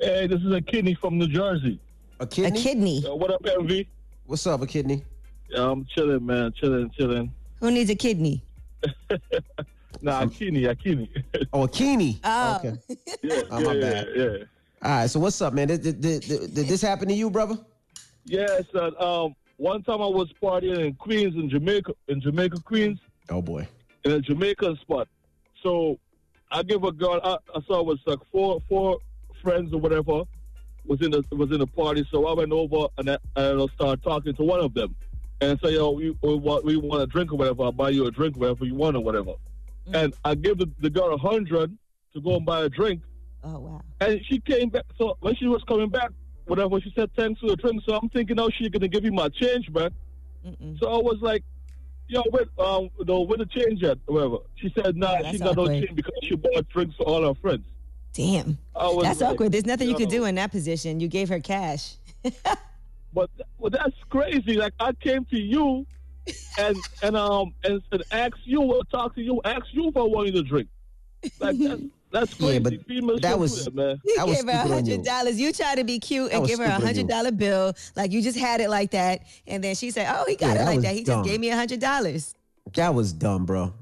Hey, 0.00 0.26
this 0.26 0.40
is 0.40 0.52
a 0.52 0.60
kidney 0.60 0.94
from 1.00 1.18
New 1.18 1.28
Jersey. 1.28 1.78
A 2.18 2.26
kidney? 2.26 2.48
A 2.58 2.62
kidney? 2.62 3.00
kidney. 3.02 3.12
Uh, 3.12 3.14
what 3.14 3.30
up, 3.30 3.46
Envy? 3.46 3.88
What's 4.26 4.44
up, 4.48 4.60
a 4.62 4.66
kidney? 4.66 5.04
Yeah, 5.50 5.70
I'm 5.70 5.84
chilling, 5.94 6.26
man. 6.26 6.52
Chilling, 6.60 6.90
chilling. 6.98 7.32
Who 7.60 7.70
needs 7.70 7.90
a 7.90 7.94
kidney? 7.94 8.42
Nah, 10.02 10.22
a 10.22 10.28
kidney, 10.28 10.64
a 10.66 10.74
kidney. 10.74 11.10
Oh, 11.52 11.64
a 11.64 11.68
kidney. 11.68 12.20
Oh. 12.24 12.56
Okay. 12.56 12.74
yeah, 13.22 13.42
Oh, 13.50 13.60
my 13.60 13.72
yeah, 13.74 13.80
bad. 13.80 14.08
Yeah, 14.14 14.22
yeah. 14.24 14.36
All 14.82 14.90
right. 14.90 15.10
So 15.10 15.18
what's 15.20 15.40
up, 15.42 15.52
man? 15.54 15.68
Did, 15.68 15.82
did, 15.82 16.00
did, 16.00 16.20
did 16.22 16.54
this 16.68 16.80
happen 16.82 17.08
to 17.08 17.14
you, 17.14 17.30
brother? 17.30 17.58
Yes. 18.24 18.62
son. 18.72 18.92
Um, 19.00 19.34
one 19.56 19.82
time 19.82 20.00
I 20.02 20.06
was 20.06 20.28
partying 20.42 20.78
in 20.86 20.94
Queens, 20.94 21.34
in 21.34 21.50
Jamaica, 21.50 21.92
in 22.08 22.20
Jamaica, 22.20 22.60
Queens, 22.64 22.98
Oh 23.30 23.42
boy. 23.42 23.66
in 24.04 24.12
a 24.12 24.20
Jamaican 24.20 24.76
spot. 24.82 25.08
So 25.62 25.98
I 26.52 26.62
give 26.62 26.84
a 26.84 26.92
girl. 26.92 27.20
I, 27.24 27.36
I 27.54 27.60
saw 27.66 27.80
it 27.80 27.86
was 27.86 27.98
like 28.06 28.20
four 28.30 28.62
four 28.68 28.98
friends 29.42 29.72
or 29.72 29.78
whatever 29.80 30.22
was 30.86 31.00
in 31.02 31.10
the 31.10 31.24
was 31.32 31.50
in 31.50 31.58
the 31.58 31.66
party. 31.66 32.06
So 32.10 32.26
I 32.26 32.34
went 32.34 32.52
over 32.52 32.86
and 32.98 33.10
I, 33.10 33.18
and 33.36 33.60
I 33.60 33.66
started 33.74 34.02
talking 34.04 34.34
to 34.36 34.42
one 34.44 34.60
of 34.60 34.72
them, 34.74 34.94
and 35.40 35.58
say, 35.62 35.72
"Yo, 35.74 35.90
we, 35.90 36.16
we 36.22 36.34
want 36.36 36.64
we 36.64 36.76
want 36.76 37.02
a 37.02 37.06
drink 37.06 37.32
or 37.32 37.36
whatever. 37.36 37.64
I'll 37.64 37.72
buy 37.72 37.90
you 37.90 38.06
a 38.06 38.10
drink, 38.12 38.36
whatever 38.36 38.64
you 38.64 38.74
want 38.76 38.96
or 38.96 39.00
whatever." 39.02 39.32
And 39.94 40.14
I 40.24 40.34
give 40.34 40.58
the, 40.58 40.70
the 40.80 40.90
girl 40.90 41.14
a 41.14 41.18
hundred 41.18 41.76
to 42.14 42.20
go 42.20 42.36
and 42.36 42.44
buy 42.46 42.62
a 42.64 42.68
drink, 42.68 43.02
Oh 43.44 43.58
wow. 43.58 43.80
and 44.00 44.20
she 44.28 44.40
came 44.40 44.68
back. 44.70 44.84
So 44.98 45.16
when 45.20 45.34
she 45.36 45.46
was 45.46 45.62
coming 45.64 45.88
back, 45.88 46.10
whatever 46.46 46.80
she 46.80 46.92
said, 46.96 47.10
thanks 47.16 47.40
for 47.40 47.48
the 47.48 47.56
drink. 47.56 47.82
So 47.86 47.94
I'm 47.96 48.08
thinking, 48.08 48.38
oh, 48.40 48.50
she's 48.50 48.68
gonna 48.68 48.88
give 48.88 49.04
me 49.04 49.10
my 49.10 49.28
change 49.28 49.72
back. 49.72 49.92
So 50.80 50.88
I 50.88 50.96
was 50.98 51.18
like, 51.20 51.42
yo, 52.08 52.22
with 52.32 52.48
um, 52.58 52.88
no, 53.06 53.20
with 53.22 53.38
the 53.40 53.46
change 53.46 53.82
yet, 53.82 53.98
whatever. 54.06 54.38
She 54.56 54.72
said, 54.76 54.96
nah, 54.96 55.16
Oh, 55.24 55.30
she 55.30 55.38
got 55.38 55.56
no 55.56 55.66
change 55.66 55.94
because 55.94 56.12
she 56.22 56.36
bought 56.36 56.68
drinks 56.68 56.96
for 56.96 57.04
all 57.04 57.26
her 57.26 57.34
friends. 57.34 57.66
Damn. 58.14 58.58
That's 58.74 59.20
like, 59.20 59.34
awkward. 59.34 59.52
There's 59.52 59.66
nothing 59.66 59.88
you 59.88 59.94
could 59.94 60.08
do 60.08 60.24
in 60.24 60.34
that 60.36 60.50
position. 60.50 61.00
You 61.00 61.08
gave 61.08 61.28
her 61.28 61.40
cash. 61.40 61.94
But 63.14 63.30
well, 63.56 63.70
that's 63.70 63.96
crazy. 64.10 64.54
Like 64.56 64.74
I 64.78 64.92
came 64.92 65.24
to 65.26 65.38
you 65.38 65.86
and 66.58 66.76
and 67.02 67.16
um 67.16 67.54
and, 67.64 67.80
and 67.92 68.02
asked 68.10 68.44
you 68.44 68.60
or 68.62 68.82
talk 68.84 69.14
to 69.16 69.22
you, 69.22 69.40
ask 69.44 69.66
you 69.72 69.88
if 69.88 69.96
I 69.96 70.02
wanted 70.02 70.34
to 70.34 70.42
drink. 70.42 70.68
Like 71.40 71.58
that's 71.58 71.82
that's 72.12 72.34
crazy. 72.34 72.52
Yeah, 72.54 72.58
but 72.60 72.86
Females 72.86 73.20
that 73.20 73.38
was- 73.38 73.64
that, 73.64 73.74
man. 73.74 73.98
You 74.04 74.16
That 74.16 74.26
was 74.28 74.36
gave 74.36 74.44
her 74.46 74.50
a 74.50 74.54
stupid 74.54 74.72
on 74.74 74.84
you. 74.86 74.92
hundred 74.92 75.04
dollars. 75.04 75.40
You 75.40 75.52
tried 75.52 75.76
to 75.78 75.84
be 75.84 75.98
cute 75.98 76.32
and 76.32 76.46
give 76.46 76.58
her 76.58 76.64
a 76.64 76.68
stupid 76.68 76.74
on 76.74 76.80
you. 76.80 76.86
hundred 76.86 77.08
dollar 77.08 77.32
bill, 77.32 77.74
like 77.96 78.12
you 78.12 78.22
just 78.22 78.38
had 78.38 78.60
it 78.60 78.70
like 78.70 78.90
that, 78.92 79.22
and 79.46 79.62
then 79.62 79.74
she 79.74 79.90
said, 79.90 80.06
"Oh, 80.16 80.24
he 80.28 80.36
got 80.36 80.46
Yeah, 80.48 80.52
it 80.52 80.58
that 80.58 80.66
like 80.66 80.80
that. 80.82 80.94
He 80.94 81.04
dumb. 81.04 81.22
just 81.24 81.30
gave 81.30 81.40
me 81.40 81.50
a 81.50 81.56
hundred 81.56 81.80
dollars." 81.80 82.34
That 82.74 82.94
was 82.94 83.12
dumb, 83.12 83.46
bro. 83.46 83.72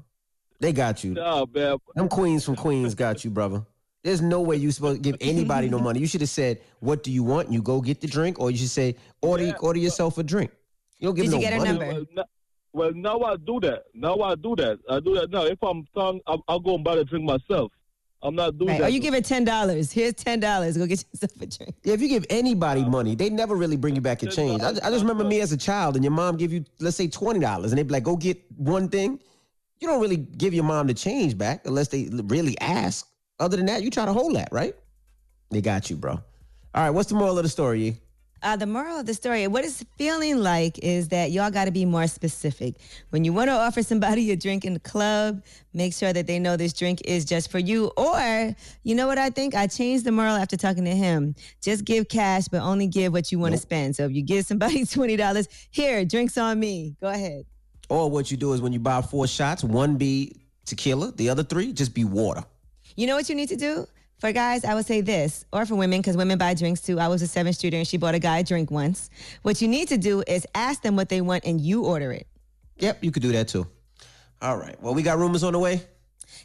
They 0.59 0.73
got 0.73 1.03
you. 1.03 1.13
Nah, 1.13 1.45
man. 1.53 1.77
Them 1.95 2.09
queens 2.09 2.43
from 2.43 2.55
Queens 2.55 2.95
got 2.95 3.23
you, 3.23 3.29
brother. 3.29 3.63
There's 4.03 4.21
no 4.21 4.41
way 4.41 4.55
you 4.55 4.71
supposed 4.71 5.03
to 5.03 5.11
give 5.11 5.17
anybody 5.21 5.69
no 5.69 5.77
money. 5.79 5.99
You 5.99 6.07
should 6.07 6.21
have 6.21 6.29
said, 6.29 6.61
"What 6.79 7.03
do 7.03 7.11
you 7.11 7.21
want?" 7.23 7.51
You 7.51 7.61
go 7.61 7.81
get 7.81 8.01
the 8.01 8.07
drink, 8.07 8.39
or 8.39 8.49
you 8.49 8.57
should 8.57 8.69
say, 8.69 8.95
"Order, 9.21 9.53
order 9.61 9.79
yourself 9.79 10.17
a 10.17 10.23
drink." 10.23 10.49
You 10.99 11.09
don't 11.09 11.15
give 11.15 11.25
Did 11.25 11.31
no 11.31 11.37
you 11.37 11.43
get 11.43 11.53
her 11.53 11.63
number? 11.65 12.05
Well, 12.73 12.91
now 12.93 13.21
I 13.21 13.37
do 13.37 13.59
that. 13.61 13.85
Now 13.93 14.19
I 14.21 14.35
do 14.35 14.55
that. 14.57 14.79
I 14.89 14.99
do 14.99 15.15
that 15.15 15.31
now. 15.31 15.45
If 15.45 15.57
I'm 15.63 15.85
tongue, 15.95 16.19
I'll, 16.27 16.43
I'll 16.47 16.59
go 16.59 16.75
and 16.75 16.83
buy 16.83 16.95
the 16.95 17.05
drink 17.05 17.25
myself. 17.25 17.71
I'm 18.21 18.35
not 18.35 18.57
doing 18.57 18.69
Right. 18.71 18.79
that. 18.81 18.87
Or 18.87 18.89
you 18.89 18.99
give 18.99 19.13
her 19.13 19.21
ten 19.21 19.43
dollars. 19.45 19.91
Here's 19.91 20.13
ten 20.13 20.39
dollars. 20.39 20.75
Go 20.77 20.85
get 20.87 21.03
yourself 21.13 21.31
a 21.41 21.45
drink. 21.45 21.75
Yeah, 21.83 21.93
if 21.93 22.01
you 22.01 22.07
give 22.07 22.25
anybody 22.29 22.83
money, 22.83 23.15
they 23.15 23.29
never 23.29 23.55
really 23.55 23.77
bring 23.77 23.95
you 23.95 24.01
back 24.01 24.21
your 24.21 24.31
change. 24.31 24.61
I, 24.61 24.69
I 24.69 24.89
just 24.89 25.01
remember 25.01 25.23
me 25.23 25.39
as 25.41 25.51
a 25.51 25.57
child, 25.57 25.95
and 25.95 26.03
your 26.03 26.11
mom 26.11 26.35
give 26.37 26.51
you, 26.51 26.65
let's 26.79 26.97
say, 26.97 27.07
twenty 27.07 27.39
dollars, 27.39 27.71
and 27.71 27.77
they'd 27.79 27.87
be 27.87 27.93
like, 27.93 28.03
"Go 28.03 28.15
get 28.15 28.39
one 28.57 28.89
thing." 28.89 29.19
You 29.79 29.87
don't 29.87 30.01
really 30.01 30.17
give 30.17 30.55
your 30.55 30.63
mom 30.63 30.87
the 30.87 30.93
change 30.95 31.37
back 31.37 31.67
unless 31.67 31.89
they 31.89 32.09
really 32.11 32.59
ask. 32.59 33.07
Other 33.39 33.55
than 33.57 33.67
that, 33.67 33.83
you 33.83 33.91
try 33.91 34.05
to 34.05 34.13
hold 34.13 34.33
that, 34.35 34.49
right? 34.51 34.75
They 35.51 35.61
got 35.61 35.91
you, 35.91 35.95
bro. 35.95 36.13
All 36.13 36.23
right, 36.73 36.89
what's 36.89 37.09
the 37.09 37.15
moral 37.15 37.37
of 37.37 37.43
the 37.43 37.49
story? 37.49 37.99
Uh, 38.43 38.55
the 38.55 38.67
moral 38.67 38.99
of 38.99 39.05
the 39.05 39.13
story, 39.13 39.47
what 39.47 39.65
it's 39.65 39.83
feeling 39.97 40.37
like 40.37 40.77
is 40.79 41.07
that 41.07 41.31
y'all 41.31 41.49
got 41.49 41.65
to 41.65 41.71
be 41.71 41.85
more 41.85 42.05
specific. 42.05 42.75
When 43.09 43.23
you 43.25 43.33
want 43.33 43.49
to 43.49 43.53
offer 43.53 43.81
somebody 43.81 44.31
a 44.31 44.35
drink 44.35 44.63
in 44.63 44.73
the 44.73 44.79
club, 44.79 45.43
make 45.73 45.93
sure 45.93 46.13
that 46.13 46.27
they 46.27 46.37
know 46.37 46.55
this 46.55 46.73
drink 46.73 47.01
is 47.05 47.25
just 47.25 47.49
for 47.49 47.57
you. 47.57 47.91
Or, 47.97 48.55
you 48.83 48.95
know 48.95 49.07
what 49.07 49.17
I 49.17 49.31
think? 49.31 49.55
I 49.55 49.65
changed 49.65 50.05
the 50.05 50.11
moral 50.11 50.35
after 50.35 50.55
talking 50.55 50.85
to 50.85 50.95
him. 50.95 51.35
Just 51.61 51.83
give 51.83 52.09
cash, 52.09 52.47
but 52.47 52.61
only 52.61 52.85
give 52.85 53.11
what 53.11 53.31
you 53.31 53.39
want 53.39 53.53
to 53.53 53.59
spend. 53.59 53.95
So 53.95 54.05
if 54.05 54.11
you 54.11 54.21
give 54.21 54.45
somebody 54.45 54.81
$20, 54.85 55.47
here, 55.71 56.05
drinks 56.05 56.37
on 56.37 56.59
me. 56.59 56.95
Go 57.01 57.07
ahead. 57.07 57.45
Or 57.89 58.09
what 58.09 58.29
you 58.29 58.37
do 58.37 58.53
is 58.53 58.61
when 58.61 58.71
you 58.71 58.79
buy 58.79 59.01
four 59.01 59.25
shots, 59.25 59.63
one 59.63 59.95
be 59.95 60.35
tequila, 60.65 61.11
the 61.13 61.29
other 61.29 61.43
three 61.43 61.73
just 61.73 61.95
be 61.95 62.05
water. 62.05 62.43
You 62.95 63.07
know 63.07 63.15
what 63.15 63.29
you 63.29 63.35
need 63.35 63.49
to 63.49 63.55
do? 63.55 63.87
For 64.19 64.31
guys, 64.31 64.65
I 64.65 64.73
would 64.73 64.87
say 64.87 65.01
this, 65.01 65.45
or 65.53 65.63
for 65.67 65.75
women, 65.75 65.99
because 65.99 66.17
women 66.17 66.39
buy 66.39 66.55
drinks 66.55 66.81
too. 66.81 66.99
I 66.99 67.07
was 67.07 67.21
a 67.21 67.27
seventh 67.27 67.59
shooter 67.59 67.77
and 67.77 67.87
she 67.87 67.97
bought 67.97 68.15
a 68.15 68.19
guy 68.19 68.39
a 68.39 68.43
drink 68.43 68.71
once. 68.71 69.11
What 69.43 69.61
you 69.61 69.67
need 69.67 69.89
to 69.89 69.97
do 69.97 70.23
is 70.25 70.47
ask 70.55 70.81
them 70.81 70.95
what 70.95 71.09
they 71.09 71.21
want 71.21 71.45
and 71.45 71.61
you 71.61 71.85
order 71.85 72.11
it. 72.11 72.25
Yep, 72.79 73.03
you 73.03 73.11
could 73.11 73.21
do 73.21 73.31
that 73.33 73.47
too. 73.47 73.67
All 74.41 74.57
right. 74.57 74.75
Well, 74.81 74.95
we 74.95 75.03
got 75.03 75.19
rumors 75.19 75.43
on 75.43 75.53
the 75.53 75.59
way. 75.59 75.81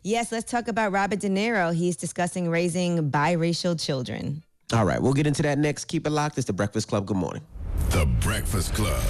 Yes, 0.02 0.30
let's 0.32 0.50
talk 0.50 0.68
about 0.68 0.92
Robert 0.92 1.20
De 1.20 1.30
Niro. 1.30 1.74
He's 1.74 1.96
discussing 1.96 2.50
raising 2.50 3.10
biracial 3.10 3.82
children. 3.82 4.42
All 4.74 4.84
right, 4.84 5.00
we'll 5.00 5.12
get 5.14 5.26
into 5.26 5.42
that 5.42 5.58
next. 5.58 5.86
Keep 5.86 6.06
it 6.06 6.10
locked. 6.10 6.36
It's 6.36 6.46
the 6.46 6.52
Breakfast 6.52 6.88
Club. 6.88 7.06
Good 7.06 7.16
morning. 7.16 7.42
The 7.90 8.06
Breakfast 8.20 8.74
Club. 8.74 9.02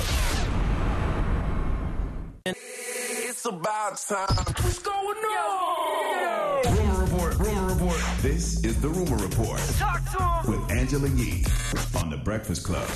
It's 2.46 3.44
about 3.44 3.96
time. 3.98 4.26
What's 4.36 4.78
going 4.78 5.18
on? 5.18 5.81
This 8.22 8.64
is 8.64 8.80
the 8.80 8.88
Rumor 8.88 9.16
Report 9.16 9.58
Talk 9.78 10.00
to 10.12 10.52
him. 10.52 10.60
with 10.60 10.70
Angela 10.70 11.08
Yee 11.08 11.44
on 12.00 12.08
the 12.08 12.16
Breakfast 12.16 12.62
Club. 12.62 12.88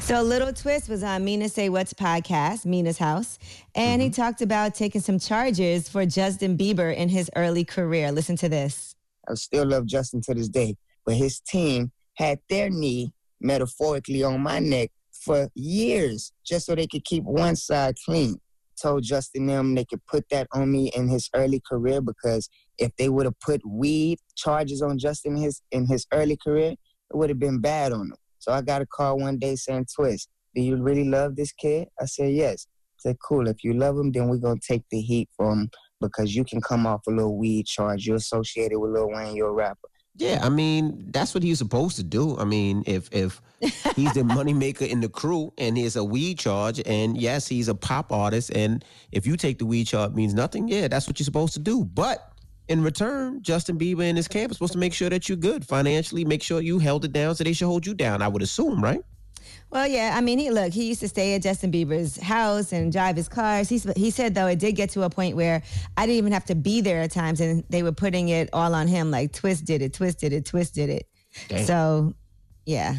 So, 0.00 0.22
Lil 0.22 0.50
Twist 0.54 0.88
was 0.88 1.02
on 1.02 1.22
Mina 1.22 1.50
Say 1.50 1.68
What's 1.68 1.92
podcast, 1.92 2.64
Mina's 2.64 2.96
house, 2.96 3.38
and 3.74 4.00
he 4.00 4.08
mm-hmm. 4.08 4.22
talked 4.22 4.40
about 4.40 4.74
taking 4.74 5.02
some 5.02 5.18
charges 5.18 5.86
for 5.86 6.06
Justin 6.06 6.56
Bieber 6.56 6.96
in 6.96 7.10
his 7.10 7.30
early 7.36 7.62
career. 7.62 8.10
Listen 8.10 8.36
to 8.36 8.48
this. 8.48 8.94
I 9.28 9.34
still 9.34 9.66
love 9.66 9.84
Justin 9.84 10.22
to 10.22 10.32
this 10.32 10.48
day. 10.48 10.76
But 11.04 11.16
his 11.16 11.38
team 11.38 11.92
had 12.14 12.38
their 12.48 12.70
knee 12.70 13.12
metaphorically 13.38 14.22
on 14.22 14.40
my 14.40 14.60
neck 14.60 14.88
for 15.12 15.50
years 15.54 16.32
just 16.42 16.64
so 16.64 16.74
they 16.74 16.86
could 16.86 17.04
keep 17.04 17.24
one 17.24 17.54
side 17.54 17.96
clean. 18.02 18.40
Told 18.80 19.02
Justin 19.02 19.44
them 19.44 19.74
they 19.74 19.84
could 19.84 20.00
put 20.06 20.26
that 20.30 20.46
on 20.54 20.72
me 20.72 20.90
in 20.96 21.06
his 21.08 21.28
early 21.34 21.60
career 21.68 22.00
because 22.00 22.48
if 22.80 22.96
they 22.96 23.08
would 23.08 23.26
have 23.26 23.38
put 23.40 23.60
weed 23.64 24.18
charges 24.36 24.82
on 24.82 24.98
Justin 24.98 25.36
in 25.36 25.42
his 25.42 25.62
in 25.70 25.86
his 25.86 26.06
early 26.12 26.36
career, 26.36 26.72
it 26.72 27.16
would 27.16 27.28
have 27.28 27.38
been 27.38 27.60
bad 27.60 27.92
on 27.92 28.00
him. 28.00 28.16
So 28.38 28.52
I 28.52 28.62
got 28.62 28.82
a 28.82 28.86
call 28.86 29.18
one 29.18 29.38
day 29.38 29.54
saying, 29.54 29.86
Twist, 29.94 30.28
do 30.54 30.62
you 30.62 30.76
really 30.76 31.04
love 31.04 31.36
this 31.36 31.52
kid? 31.52 31.88
I 32.00 32.06
said, 32.06 32.32
yes. 32.32 32.66
I 32.72 33.10
said, 33.10 33.16
cool. 33.22 33.48
If 33.48 33.62
you 33.62 33.74
love 33.74 33.98
him, 33.98 34.10
then 34.12 34.28
we're 34.28 34.38
going 34.38 34.58
to 34.58 34.66
take 34.66 34.82
the 34.90 35.00
heat 35.00 35.28
from 35.36 35.60
him 35.60 35.70
because 36.00 36.34
you 36.34 36.44
can 36.44 36.60
come 36.62 36.86
off 36.86 37.02
a 37.06 37.10
little 37.10 37.36
weed 37.36 37.66
charge. 37.66 38.06
You're 38.06 38.16
associated 38.16 38.78
with 38.78 38.92
Lil 38.92 39.10
Wayne, 39.10 39.36
you're 39.36 39.50
a 39.50 39.52
rapper. 39.52 39.88
Yeah, 40.16 40.40
I 40.42 40.48
mean 40.48 41.06
that's 41.12 41.34
what 41.34 41.42
he's 41.42 41.58
supposed 41.58 41.96
to 41.96 42.02
do. 42.02 42.36
I 42.36 42.44
mean, 42.44 42.82
if 42.86 43.08
if 43.12 43.40
he's 43.96 44.12
the 44.12 44.22
moneymaker 44.22 44.86
in 44.86 45.00
the 45.00 45.08
crew 45.08 45.52
and 45.56 45.78
he's 45.78 45.96
a 45.96 46.04
weed 46.04 46.38
charge, 46.38 46.82
and 46.84 47.16
yes, 47.16 47.46
he's 47.46 47.68
a 47.68 47.74
pop 47.74 48.12
artist, 48.12 48.50
and 48.54 48.84
if 49.12 49.26
you 49.26 49.36
take 49.36 49.58
the 49.58 49.66
weed 49.66 49.86
charge 49.86 50.12
means 50.12 50.34
nothing, 50.34 50.68
yeah, 50.68 50.88
that's 50.88 51.06
what 51.06 51.18
you're 51.18 51.24
supposed 51.24 51.54
to 51.54 51.60
do. 51.60 51.84
But 51.84 52.29
in 52.70 52.82
return, 52.82 53.42
Justin 53.42 53.76
Bieber 53.76 54.04
and 54.04 54.16
his 54.16 54.28
camp 54.28 54.52
is 54.52 54.56
supposed 54.56 54.72
to 54.72 54.78
make 54.78 54.94
sure 54.94 55.10
that 55.10 55.28
you're 55.28 55.36
good 55.36 55.66
financially, 55.66 56.24
make 56.24 56.40
sure 56.40 56.60
you 56.60 56.78
held 56.78 57.04
it 57.04 57.12
down, 57.12 57.34
so 57.34 57.42
they 57.42 57.52
should 57.52 57.66
hold 57.66 57.84
you 57.84 57.94
down. 57.94 58.22
I 58.22 58.28
would 58.28 58.42
assume, 58.42 58.82
right? 58.82 59.02
Well, 59.70 59.88
yeah, 59.88 60.14
I 60.16 60.20
mean, 60.20 60.38
he 60.38 60.50
look, 60.50 60.72
he 60.72 60.86
used 60.86 61.00
to 61.00 61.08
stay 61.08 61.34
at 61.34 61.42
Justin 61.42 61.72
Bieber's 61.72 62.16
house 62.20 62.72
and 62.72 62.92
drive 62.92 63.16
his 63.16 63.28
cars. 63.28 63.68
He, 63.68 63.78
he 63.96 64.10
said, 64.10 64.34
though, 64.36 64.46
it 64.46 64.60
did 64.60 64.76
get 64.76 64.90
to 64.90 65.02
a 65.02 65.10
point 65.10 65.34
where 65.34 65.62
I 65.96 66.06
didn't 66.06 66.18
even 66.18 66.32
have 66.32 66.44
to 66.46 66.54
be 66.54 66.80
there 66.80 67.02
at 67.02 67.10
times, 67.10 67.40
and 67.40 67.64
they 67.70 67.82
were 67.82 67.92
putting 67.92 68.28
it 68.28 68.48
all 68.52 68.72
on 68.74 68.86
him, 68.86 69.10
like 69.10 69.32
Twist 69.32 69.64
did 69.64 69.82
it, 69.82 69.92
Twist 69.92 70.20
did 70.20 70.32
it, 70.32 70.44
Twist 70.46 70.74
did 70.74 70.90
it. 70.90 71.08
Damn. 71.48 71.64
So, 71.64 72.14
yeah. 72.66 72.94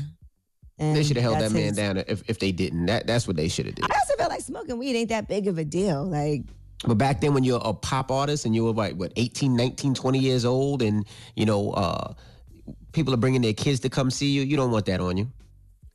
they 0.78 1.04
should 1.04 1.16
have 1.16 1.24
held 1.24 1.40
that 1.40 1.52
man 1.52 1.64
his- 1.64 1.78
down 1.78 1.98
if, 1.98 2.30
if 2.30 2.40
they 2.40 2.52
didn't. 2.52 2.88
That 2.88 3.08
that's 3.08 3.26
what 3.26 3.38
they 3.38 3.48
should 3.48 3.68
have 3.68 3.76
did. 3.76 3.86
I 3.86 3.96
also 3.96 4.18
feel 4.18 4.28
like 4.28 4.42
smoking 4.42 4.78
weed 4.78 4.96
ain't 4.98 5.10
that 5.10 5.30
big 5.30 5.48
of 5.48 5.58
a 5.58 5.64
deal. 5.64 6.04
Like, 6.04 6.44
But 6.86 6.98
back 6.98 7.22
then, 7.22 7.34
when 7.34 7.44
you're 7.44 7.62
a 7.64 7.74
pop 7.74 8.12
artist 8.12 8.46
and 8.46 8.56
you 8.56 8.64
were 8.64 8.72
like, 8.72 8.96
what, 8.96 9.14
18, 9.16 9.56
19, 9.56 9.94
20 9.94 10.20
years 10.20 10.46
old, 10.46 10.82
and, 10.82 11.06
you 11.36 11.46
know, 11.46 11.72
uh, 11.72 12.14
people 12.92 13.14
are 13.14 13.18
bringing 13.18 13.42
their 13.42 13.54
kids 13.54 13.80
to 13.82 13.90
come 13.90 14.10
see 14.10 14.32
you, 14.32 14.42
you 14.42 14.58
don't 14.58 14.72
want 14.72 14.86
that 14.88 15.00
on 15.00 15.18
you. 15.18 15.28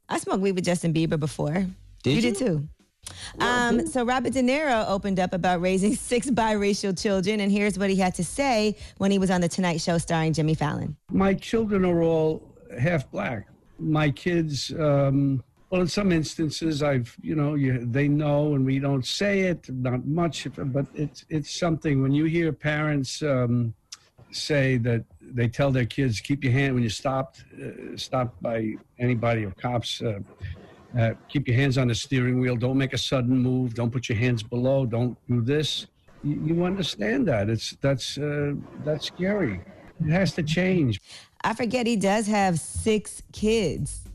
I 0.08 0.18
smoked 0.18 0.40
weed 0.40 0.52
with 0.52 0.64
Justin 0.64 0.94
Bieber 0.94 1.18
before. 1.18 1.66
Did 2.02 2.10
you? 2.10 2.14
you? 2.14 2.20
did 2.20 2.36
too. 2.36 2.68
Um, 3.38 3.86
so 3.86 4.04
Robert 4.04 4.32
De 4.32 4.42
Niro 4.42 4.88
opened 4.88 5.20
up 5.20 5.32
about 5.32 5.60
raising 5.60 5.94
six 5.96 6.28
biracial 6.28 7.00
children, 7.00 7.40
and 7.40 7.50
here's 7.50 7.78
what 7.78 7.90
he 7.90 7.96
had 7.96 8.14
to 8.16 8.24
say 8.24 8.76
when 8.98 9.10
he 9.10 9.18
was 9.18 9.30
on 9.30 9.40
the 9.40 9.48
Tonight 9.48 9.80
Show 9.80 9.98
starring 9.98 10.32
Jimmy 10.32 10.54
Fallon. 10.54 10.96
My 11.10 11.34
children 11.34 11.84
are 11.84 12.02
all 12.02 12.42
half 12.78 13.10
black. 13.10 13.48
My 13.78 14.10
kids, 14.10 14.72
um, 14.78 15.42
well, 15.76 15.82
in 15.82 15.88
some 15.88 16.10
instances, 16.10 16.82
I've, 16.82 17.14
you 17.20 17.34
know, 17.34 17.54
you, 17.54 17.84
they 17.84 18.08
know 18.08 18.54
and 18.54 18.64
we 18.64 18.78
don't 18.78 19.04
say 19.04 19.40
it, 19.40 19.68
not 19.68 20.06
much, 20.06 20.48
but 20.56 20.86
it's, 20.94 21.26
it's 21.28 21.54
something 21.54 22.02
when 22.02 22.12
you 22.12 22.24
hear 22.24 22.50
parents 22.50 23.20
um, 23.20 23.74
say 24.30 24.78
that 24.78 25.04
they 25.20 25.48
tell 25.48 25.70
their 25.70 25.84
kids, 25.84 26.18
keep 26.18 26.42
your 26.42 26.54
hand 26.54 26.72
when 26.72 26.82
you're 26.82 26.88
stopped, 26.88 27.44
uh, 27.62 27.94
stopped 27.94 28.42
by 28.42 28.74
anybody 28.98 29.44
or 29.44 29.50
cops, 29.50 30.00
uh, 30.00 30.20
uh, 30.98 31.10
keep 31.28 31.46
your 31.46 31.58
hands 31.58 31.76
on 31.76 31.88
the 31.88 31.94
steering 31.94 32.40
wheel. 32.40 32.56
Don't 32.56 32.78
make 32.78 32.94
a 32.94 32.98
sudden 32.98 33.36
move. 33.36 33.74
Don't 33.74 33.90
put 33.90 34.08
your 34.08 34.16
hands 34.16 34.42
below. 34.42 34.86
Don't 34.86 35.14
do 35.28 35.42
this. 35.42 35.88
You, 36.24 36.40
you 36.42 36.64
understand 36.64 37.28
that. 37.28 37.50
It's, 37.50 37.76
that's, 37.82 38.16
uh, 38.16 38.54
that's 38.82 39.08
scary. 39.08 39.60
It 40.00 40.10
has 40.10 40.32
to 40.36 40.42
change. 40.42 41.02
I 41.44 41.52
forget 41.52 41.86
he 41.86 41.96
does 41.96 42.26
have 42.28 42.58
six 42.58 43.20
kids, 43.32 44.05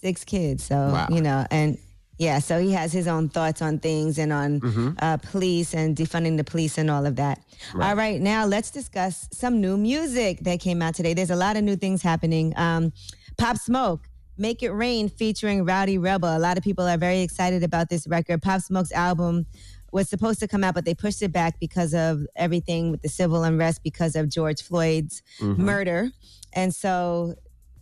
six 0.00 0.24
kids. 0.24 0.64
So 0.64 0.74
Wow. 0.76 1.06
you 1.10 1.20
know, 1.20 1.46
and 1.50 1.78
yeah, 2.18 2.40
so 2.40 2.58
he 2.60 2.72
has 2.72 2.92
his 2.92 3.06
own 3.06 3.28
thoughts 3.28 3.62
on 3.62 3.78
things 3.78 4.18
and 4.18 4.32
on 4.32 4.60
Mm-hmm. 4.60 4.88
uh, 4.98 5.16
police 5.18 5.72
and 5.74 5.96
defunding 5.96 6.36
the 6.36 6.44
police 6.44 6.76
and 6.78 6.90
all 6.90 7.06
of 7.06 7.16
that. 7.16 7.40
All 7.80 7.94
right, 7.94 8.20
now 8.20 8.44
let's 8.46 8.70
discuss 8.70 9.28
some 9.32 9.60
new 9.60 9.76
music 9.76 10.40
that 10.40 10.58
came 10.60 10.82
out 10.82 10.94
today. 10.94 11.14
There's 11.14 11.30
a 11.30 11.36
lot 11.36 11.56
of 11.56 11.62
new 11.64 11.76
things 11.76 12.02
happening. 12.02 12.52
Um, 12.56 12.92
Pop 13.36 13.56
Smoke. 13.58 14.08
Make 14.40 14.62
It 14.62 14.70
Rain 14.70 15.08
featuring 15.08 15.64
Rowdy 15.64 15.98
Rebel. 15.98 16.36
A 16.36 16.38
lot 16.38 16.56
of 16.58 16.62
people 16.62 16.86
are 16.86 16.96
very 16.96 17.22
excited 17.22 17.64
about 17.64 17.88
this 17.88 18.06
record. 18.06 18.40
Pop 18.40 18.60
Smoke's 18.60 18.92
album 18.92 19.46
was 19.90 20.08
supposed 20.08 20.38
to 20.38 20.46
come 20.46 20.62
out, 20.62 20.74
but 20.74 20.84
they 20.84 20.94
pushed 20.94 21.22
it 21.22 21.32
back 21.32 21.58
because 21.58 21.92
of 21.92 22.24
everything 22.36 22.92
with 22.92 23.02
the 23.02 23.08
civil 23.08 23.42
unrest 23.42 23.82
because 23.82 24.14
of 24.14 24.28
George 24.28 24.62
Floyd's 24.62 25.22
Mhm. 25.40 25.58
murder. 25.58 26.10
And 26.52 26.72
so 26.72 27.34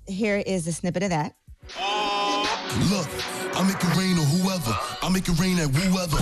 here 0.06 0.38
is 0.38 0.66
a 0.66 0.72
snippet 0.72 1.02
of 1.02 1.10
that. 1.10 1.34
Look, 1.74 3.10
I 3.56 3.66
make 3.66 3.82
it 3.82 3.92
rain 3.98 4.14
on 4.18 4.26
whoever. 4.38 4.70
I 5.02 5.08
make 5.10 5.26
it 5.28 5.34
rain 5.40 5.58
at 5.58 5.74
whoever. 5.74 6.20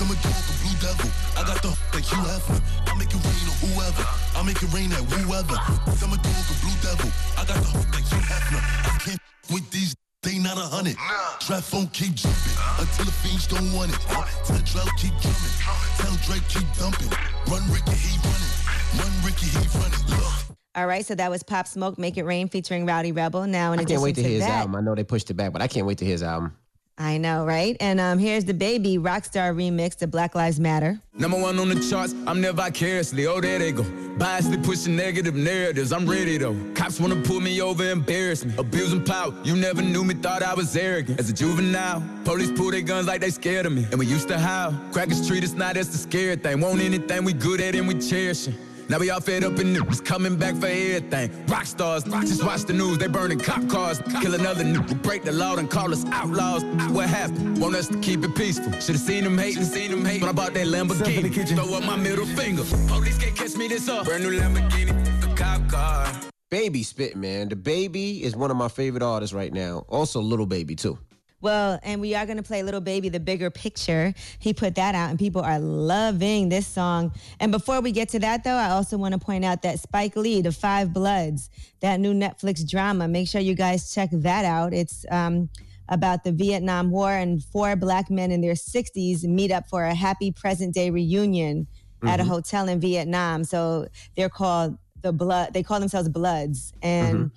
I'm 0.00 0.08
a 0.08 0.16
dog, 0.24 0.32
a 0.32 0.54
blue 0.64 0.76
devil. 0.80 1.10
I 1.36 1.44
got 1.44 1.60
the 1.60 1.76
like 1.92 2.08
you 2.08 2.20
have. 2.24 2.44
I 2.88 2.94
make 2.96 3.12
it 3.12 3.20
rain 3.20 3.46
on 3.48 3.56
whoever. 3.60 4.04
I 4.32 4.42
make 4.42 4.62
it 4.62 4.72
rain 4.72 4.92
at 4.92 5.04
whoever. 5.04 5.56
I'm 6.00 6.12
a 6.12 6.18
dog, 6.20 6.46
a 6.48 6.54
blue 6.64 6.76
devil. 6.80 7.10
I 7.36 7.44
got 7.44 7.60
the 7.60 7.70
like 7.92 8.08
you 8.08 8.20
have. 8.24 8.44
I 8.88 8.98
can't 9.04 9.20
with 9.52 9.68
these. 9.70 9.94
They 10.22 10.38
not 10.38 10.58
a 10.58 10.66
hundred. 10.66 10.96
Trap 11.38 11.62
phone 11.62 11.86
keep 11.94 12.14
jumping 12.14 12.56
until 12.80 13.04
the 13.04 13.14
fiends 13.22 13.46
don't 13.46 13.70
want 13.72 13.94
it. 13.94 14.00
Tell 14.42 14.58
Drell 14.66 14.90
keep 14.98 15.14
drumming. 15.22 15.56
Tell 16.02 16.16
Drake 16.26 16.42
keep 16.48 16.66
dumping. 16.74 17.12
Run 17.46 17.62
Ricky, 17.70 17.94
he 17.94 18.18
running. 18.26 18.54
Run 18.98 19.12
Ricky, 19.22 19.46
he 19.46 19.62
running. 19.78 20.02
Look. 20.10 20.56
All 20.76 20.86
right, 20.86 21.06
so 21.06 21.14
that 21.14 21.30
was 21.30 21.42
Pop 21.42 21.66
Smoke, 21.66 21.96
Make 21.96 22.18
It 22.18 22.24
Rain 22.24 22.48
featuring 22.48 22.84
Rowdy 22.84 23.10
Rebel. 23.10 23.46
Now, 23.46 23.72
in 23.72 23.80
I 23.80 23.84
can't 23.84 24.02
wait 24.02 24.14
to 24.16 24.22
to 24.22 24.28
hear 24.28 24.36
his 24.36 24.46
that, 24.46 24.60
album. 24.60 24.76
I 24.76 24.82
know 24.82 24.94
they 24.94 25.04
pushed 25.04 25.30
it 25.30 25.34
back, 25.34 25.54
but 25.54 25.62
I 25.62 25.68
can't 25.68 25.86
wait 25.86 25.96
to 25.98 26.04
hear 26.04 26.12
his 26.12 26.22
album. 26.22 26.54
I 26.98 27.16
know, 27.16 27.46
right? 27.46 27.76
And 27.80 27.98
um, 27.98 28.18
here's 28.18 28.44
DaBaby 28.44 28.98
Rockstar 28.98 29.54
remix 29.54 29.96
to 29.96 30.06
Black 30.06 30.34
Lives 30.34 30.60
Matter. 30.60 31.00
Number 31.14 31.38
one 31.40 31.58
on 31.58 31.70
the 31.70 31.80
charts, 31.80 32.14
I'm 32.26 32.42
there 32.42 32.52
vicariously. 32.52 33.26
Oh, 33.26 33.40
there 33.40 33.58
they 33.58 33.72
go. 33.72 33.82
Biasly 34.18 34.62
pushing 34.64 34.96
negative 34.96 35.34
narratives. 35.34 35.92
I'm 35.92 36.08
ready 36.08 36.38
though. 36.38 36.56
Cops 36.74 36.98
wanna 36.98 37.16
pull 37.22 37.40
me 37.40 37.60
over, 37.60 37.84
embarrass 37.90 38.46
me. 38.46 38.54
Abusing 38.56 39.04
power. 39.04 39.34
You 39.44 39.56
never 39.56 39.82
knew 39.82 40.04
me, 40.04 40.14
thought 40.14 40.42
I 40.42 40.54
was 40.54 40.74
arrogant. 40.74 41.20
As 41.20 41.28
a 41.28 41.34
juvenile, 41.34 42.02
police 42.24 42.50
pull 42.52 42.70
their 42.70 42.80
guns 42.80 43.06
like 43.06 43.20
they 43.20 43.30
scared 43.30 43.66
of 43.66 43.72
me. 43.72 43.86
And 43.90 43.98
we 43.98 44.06
used 44.06 44.28
to 44.28 44.38
howl. 44.38 44.74
Crackers 44.92 45.26
treat 45.26 45.44
us 45.44 45.52
not 45.52 45.76
as 45.76 45.90
the 45.90 45.98
scared 45.98 46.42
thing. 46.42 46.60
Want 46.60 46.80
anything 46.80 47.24
we 47.24 47.34
good 47.34 47.60
at 47.60 47.74
and 47.74 47.88
we 47.88 47.94
cherish 47.94 48.48
it. 48.48 48.54
Now 48.88 48.98
we 48.98 49.10
all 49.10 49.20
fed 49.20 49.42
up 49.42 49.58
and 49.58 49.72
news 49.72 50.00
coming 50.00 50.36
back 50.36 50.54
for 50.54 50.66
everything. 50.66 51.46
Rock 51.46 51.66
stars, 51.66 52.04
just 52.04 52.44
watch 52.44 52.62
the 52.64 52.72
news, 52.72 52.98
they 52.98 53.08
burning 53.08 53.38
cop 53.38 53.68
cars. 53.68 54.00
Kill 54.20 54.34
another 54.34 54.62
nigga, 54.62 55.02
break 55.02 55.24
the 55.24 55.32
law 55.32 55.56
and 55.56 55.68
call 55.68 55.92
us 55.92 56.04
outlaws. 56.06 56.64
What 56.92 57.08
happened? 57.08 57.60
Want 57.60 57.74
us 57.74 57.88
to 57.88 57.98
keep 57.98 58.22
it 58.24 58.34
peaceful. 58.36 58.70
Should've 58.72 59.00
seen 59.00 59.24
them 59.24 59.36
hating, 59.36 59.64
seen 59.64 59.90
them 59.90 60.04
hate. 60.04 60.20
When 60.20 60.30
I 60.30 60.32
bought 60.32 60.54
that 60.54 60.66
Lamborghini, 60.68 61.48
throw 61.48 61.74
up 61.76 61.84
my 61.84 61.96
middle 61.96 62.26
finger. 62.26 62.62
Police 62.86 63.18
can't 63.18 63.36
catch 63.36 63.56
me 63.56 63.66
this 63.68 63.88
up. 63.88 64.04
Brand 64.04 64.22
new 64.22 64.38
Lamborghini, 64.38 65.32
a 65.32 65.34
cop 65.34 65.68
car. 65.68 66.12
Baby 66.48 66.84
spit, 66.84 67.16
man. 67.16 67.48
DaBaby 67.48 68.20
is 68.20 68.36
one 68.36 68.52
of 68.52 68.56
my 68.56 68.68
favorite 68.68 69.02
artists 69.02 69.34
right 69.34 69.52
now. 69.52 69.84
Also, 69.88 70.20
Lil 70.20 70.46
Baby 70.46 70.76
too. 70.76 70.96
Well, 71.42 71.78
and 71.82 72.00
we 72.00 72.14
are 72.14 72.24
going 72.24 72.38
to 72.38 72.42
play 72.42 72.62
Lil 72.62 72.80
Baby, 72.80 73.10
the 73.10 73.20
bigger 73.20 73.50
picture. 73.50 74.14
He 74.38 74.54
put 74.54 74.74
that 74.76 74.94
out, 74.94 75.10
and 75.10 75.18
people 75.18 75.42
are 75.42 75.58
loving 75.58 76.48
this 76.48 76.66
song. 76.66 77.12
And 77.40 77.52
before 77.52 77.80
we 77.82 77.92
get 77.92 78.08
to 78.10 78.18
that, 78.20 78.42
though, 78.42 78.54
I 78.54 78.70
also 78.70 78.96
want 78.96 79.12
to 79.12 79.20
point 79.20 79.44
out 79.44 79.62
that 79.62 79.78
Spike 79.78 80.16
Lee, 80.16 80.40
The 80.40 80.50
Five 80.52 80.94
Bloods, 80.94 81.50
that 81.80 82.00
new 82.00 82.14
Netflix 82.14 82.68
drama, 82.68 83.06
make 83.06 83.28
sure 83.28 83.40
you 83.40 83.54
guys 83.54 83.92
check 83.92 84.08
that 84.12 84.44
out. 84.46 84.72
It's 84.72 85.04
um, 85.10 85.50
about 85.90 86.24
the 86.24 86.32
Vietnam 86.32 86.90
War, 86.90 87.12
and 87.12 87.44
four 87.44 87.76
black 87.76 88.10
men 88.10 88.32
in 88.32 88.40
their 88.40 88.54
60s 88.54 89.24
meet 89.24 89.52
up 89.52 89.68
for 89.68 89.84
a 89.84 89.94
happy 89.94 90.32
present 90.32 90.74
day 90.74 90.88
reunion 90.90 91.66
at 92.06 92.18
a 92.18 92.22
Mhm. 92.24 92.28
hotel 92.28 92.68
in 92.68 92.80
Vietnam. 92.80 93.44
So 93.44 93.88
they're 94.16 94.28
called 94.30 94.78
the 95.02 95.12
Blood, 95.12 95.52
they 95.52 95.62
call 95.62 95.80
themselves 95.80 96.08
Bloods. 96.08 96.72
And 96.82 97.30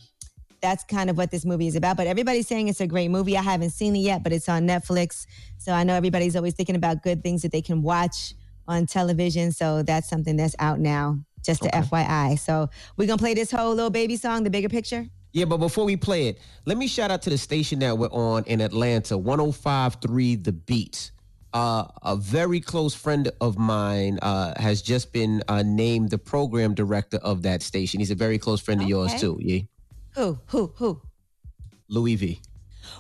that's 0.62 0.84
kind 0.84 1.10
of 1.10 1.18
what 1.18 1.32
this 1.32 1.46
movie 1.46 1.68
is 1.68 1.76
about. 1.76 1.98
But 1.98 2.08
everybody's 2.08 2.48
saying 2.48 2.68
it's 2.68 2.82
a 2.82 2.88
great 2.88 3.10
movie. 3.10 3.38
I 3.38 3.42
haven't 3.42 3.72
seen 3.72 3.96
it 3.96 4.00
yet, 4.00 4.24
but 4.24 4.34
it's 4.34 4.50
on 4.50 4.68
Netflix. 4.68 5.26
So 5.58 5.72
I 5.72 5.84
know 5.84 5.94
everybody's 5.94 6.36
always 6.36 6.54
thinking 6.54 6.76
about 6.76 7.04
good 7.04 7.24
things 7.24 7.42
that 7.42 7.52
they 7.52 7.62
can 7.62 7.82
watch 7.82 8.34
on 8.68 8.86
television. 8.86 9.52
So 9.52 9.84
that's 9.84 10.10
something 10.10 10.36
that's 10.36 10.56
out 10.60 10.80
now, 10.80 11.20
just 11.44 11.64
to 11.64 11.70
FYI. 11.70 12.38
So 12.38 12.70
we're 12.98 13.08
going 13.08 13.18
to 13.18 13.22
play 13.24 13.34
this 13.34 13.52
whole 13.52 13.74
Lil 13.74 13.90
Baby 13.90 14.16
song, 14.16 14.44
The 14.44 14.50
Bigger 14.50 14.70
Picture. 14.70 15.08
Yeah, 15.32 15.46
but 15.46 15.58
before 15.58 15.86
we 15.86 15.96
play 15.96 16.28
it, 16.28 16.40
let 16.66 16.78
me 16.78 16.88
shout 16.88 17.12
out 17.12 17.22
to 17.24 17.30
the 17.30 17.38
station 17.38 17.80
that 17.80 17.98
we're 17.98 18.08
on 18.08 18.44
in 18.46 18.62
Atlanta, 18.62 19.18
1053 19.18 20.36
The 20.38 20.52
Beat. 20.52 21.12
Uh, 21.52 21.86
a 22.04 22.16
very 22.16 22.60
close 22.60 22.94
friend 22.94 23.32
of 23.42 23.58
mine 23.58 24.20
uh, 24.22 24.54
has 24.60 24.84
just 24.84 25.12
been 25.12 25.44
uh, 25.48 25.64
named 25.66 26.12
the 26.12 26.18
program 26.18 26.76
director 26.76 27.18
of 27.18 27.42
that 27.42 27.64
station. 27.64 28.00
He's 28.00 28.12
a 28.12 28.16
very 28.16 28.38
close 28.38 28.62
friend 28.62 28.82
of 28.82 28.88
yours 28.88 29.20
too. 29.20 29.38
Yeah, 29.42 29.62
Who? 30.20 30.38
Who? 30.48 30.74
Who? 30.76 31.02
Louis 31.88 32.16
V. 32.16 32.42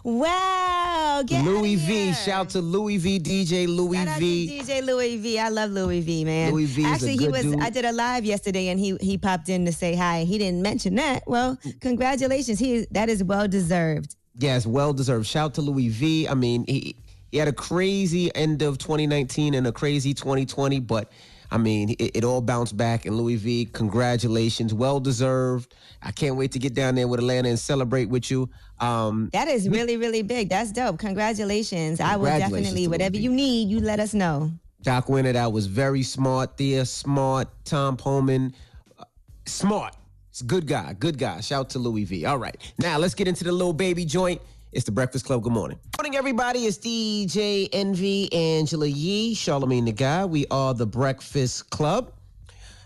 Wow. 0.05 1.21
Get 1.25 1.43
Louis 1.43 1.75
V. 1.75 2.13
Shout 2.13 2.51
to 2.51 2.61
Louis 2.61 2.95
V. 2.95 3.19
DJ 3.19 3.67
Louis 3.67 3.97
Shout 3.97 4.07
out 4.07 4.19
V. 4.19 4.61
DJ 4.61 4.85
Louis 4.85 5.17
V. 5.17 5.37
I 5.37 5.49
love 5.49 5.71
Louis 5.71 5.99
V, 5.99 6.23
man. 6.23 6.53
Louis 6.53 6.63
V 6.63 6.85
Actually, 6.85 7.17
he 7.17 7.27
was. 7.27 7.41
dude. 7.41 7.59
I 7.59 7.71
did 7.71 7.83
a 7.83 7.91
live 7.91 8.23
yesterday, 8.23 8.69
and 8.69 8.79
he 8.79 8.95
he 9.01 9.17
popped 9.17 9.49
in 9.49 9.65
to 9.65 9.73
say 9.73 9.97
hi. 9.97 10.23
He 10.23 10.37
didn't 10.37 10.61
mention 10.61 10.95
that. 10.95 11.23
Well, 11.27 11.57
congratulations. 11.81 12.57
He 12.57 12.87
that 12.91 13.09
is 13.09 13.21
well 13.21 13.49
deserved. 13.49 14.15
Yes, 14.37 14.65
well 14.65 14.93
deserved. 14.93 15.27
Shout 15.27 15.55
to 15.55 15.61
Louis 15.61 15.89
V. 15.89 16.25
I 16.25 16.35
mean, 16.35 16.63
he 16.69 16.95
he 17.33 17.37
had 17.37 17.49
a 17.49 17.53
crazy 17.53 18.33
end 18.33 18.61
of 18.61 18.77
2019 18.77 19.55
and 19.55 19.67
a 19.67 19.73
crazy 19.73 20.13
2020, 20.13 20.79
but 20.79 21.11
I 21.51 21.57
mean, 21.57 21.91
it, 21.97 22.17
it 22.17 22.23
all 22.23 22.41
bounced 22.41 22.77
back. 22.77 23.05
And 23.05 23.17
Louis 23.17 23.35
V, 23.35 23.65
congratulations, 23.65 24.73
well 24.73 24.99
deserved. 24.99 25.73
I 26.01 26.11
can't 26.11 26.35
wait 26.35 26.51
to 26.53 26.59
get 26.59 26.73
down 26.73 26.95
there 26.95 27.07
with 27.07 27.19
Atlanta 27.19 27.49
and 27.49 27.59
celebrate 27.59 28.05
with 28.05 28.29
you. 28.29 28.49
Um, 28.79 29.29
That 29.33 29.47
is 29.47 29.67
really 29.67 29.97
really 29.97 30.21
big. 30.21 30.49
That's 30.49 30.71
dope. 30.71 30.99
Congratulations. 30.99 31.99
I 31.99 32.15
will 32.15 32.25
definitely 32.25 32.87
whatever 32.87 33.17
you 33.17 33.31
need, 33.31 33.69
you 33.69 33.79
let 33.79 33.99
us 33.99 34.13
know. 34.13 34.51
Doc 34.81 35.09
Wynter, 35.09 35.33
that 35.33 35.51
was 35.51 35.65
very 35.65 36.03
smart. 36.03 36.57
Thea, 36.57 36.85
smart. 36.85 37.49
Tom 37.65 37.97
Poleman, 37.97 38.53
uh, 38.97 39.03
smart. 39.45 39.95
It's 40.29 40.41
good 40.41 40.67
guy, 40.67 40.93
good 40.93 41.17
guy. 41.17 41.41
Shout 41.41 41.69
to 41.71 41.79
Louis 41.79 42.05
V. 42.05 42.25
All 42.25 42.37
right, 42.37 42.55
now 42.77 42.97
let's 42.97 43.13
get 43.15 43.27
into 43.27 43.43
the 43.43 43.51
Lil 43.51 43.73
Baby 43.73 44.05
joint. 44.05 44.41
It's 44.71 44.85
the 44.85 44.91
Breakfast 44.91 45.25
Club. 45.25 45.41
Good 45.41 45.51
morning. 45.51 45.79
Good 45.97 46.03
Morning, 46.03 46.17
everybody. 46.17 46.59
It's 46.65 46.77
DJ 46.77 47.69
Envy, 47.73 48.31
Angela 48.31 48.85
Yee, 48.85 49.33
Charlamagne 49.33 49.85
the 49.85 49.91
Guy. 49.91 50.25
We 50.25 50.45
are 50.51 50.75
the 50.75 50.85
Breakfast 50.85 51.71
Club. 51.71 52.13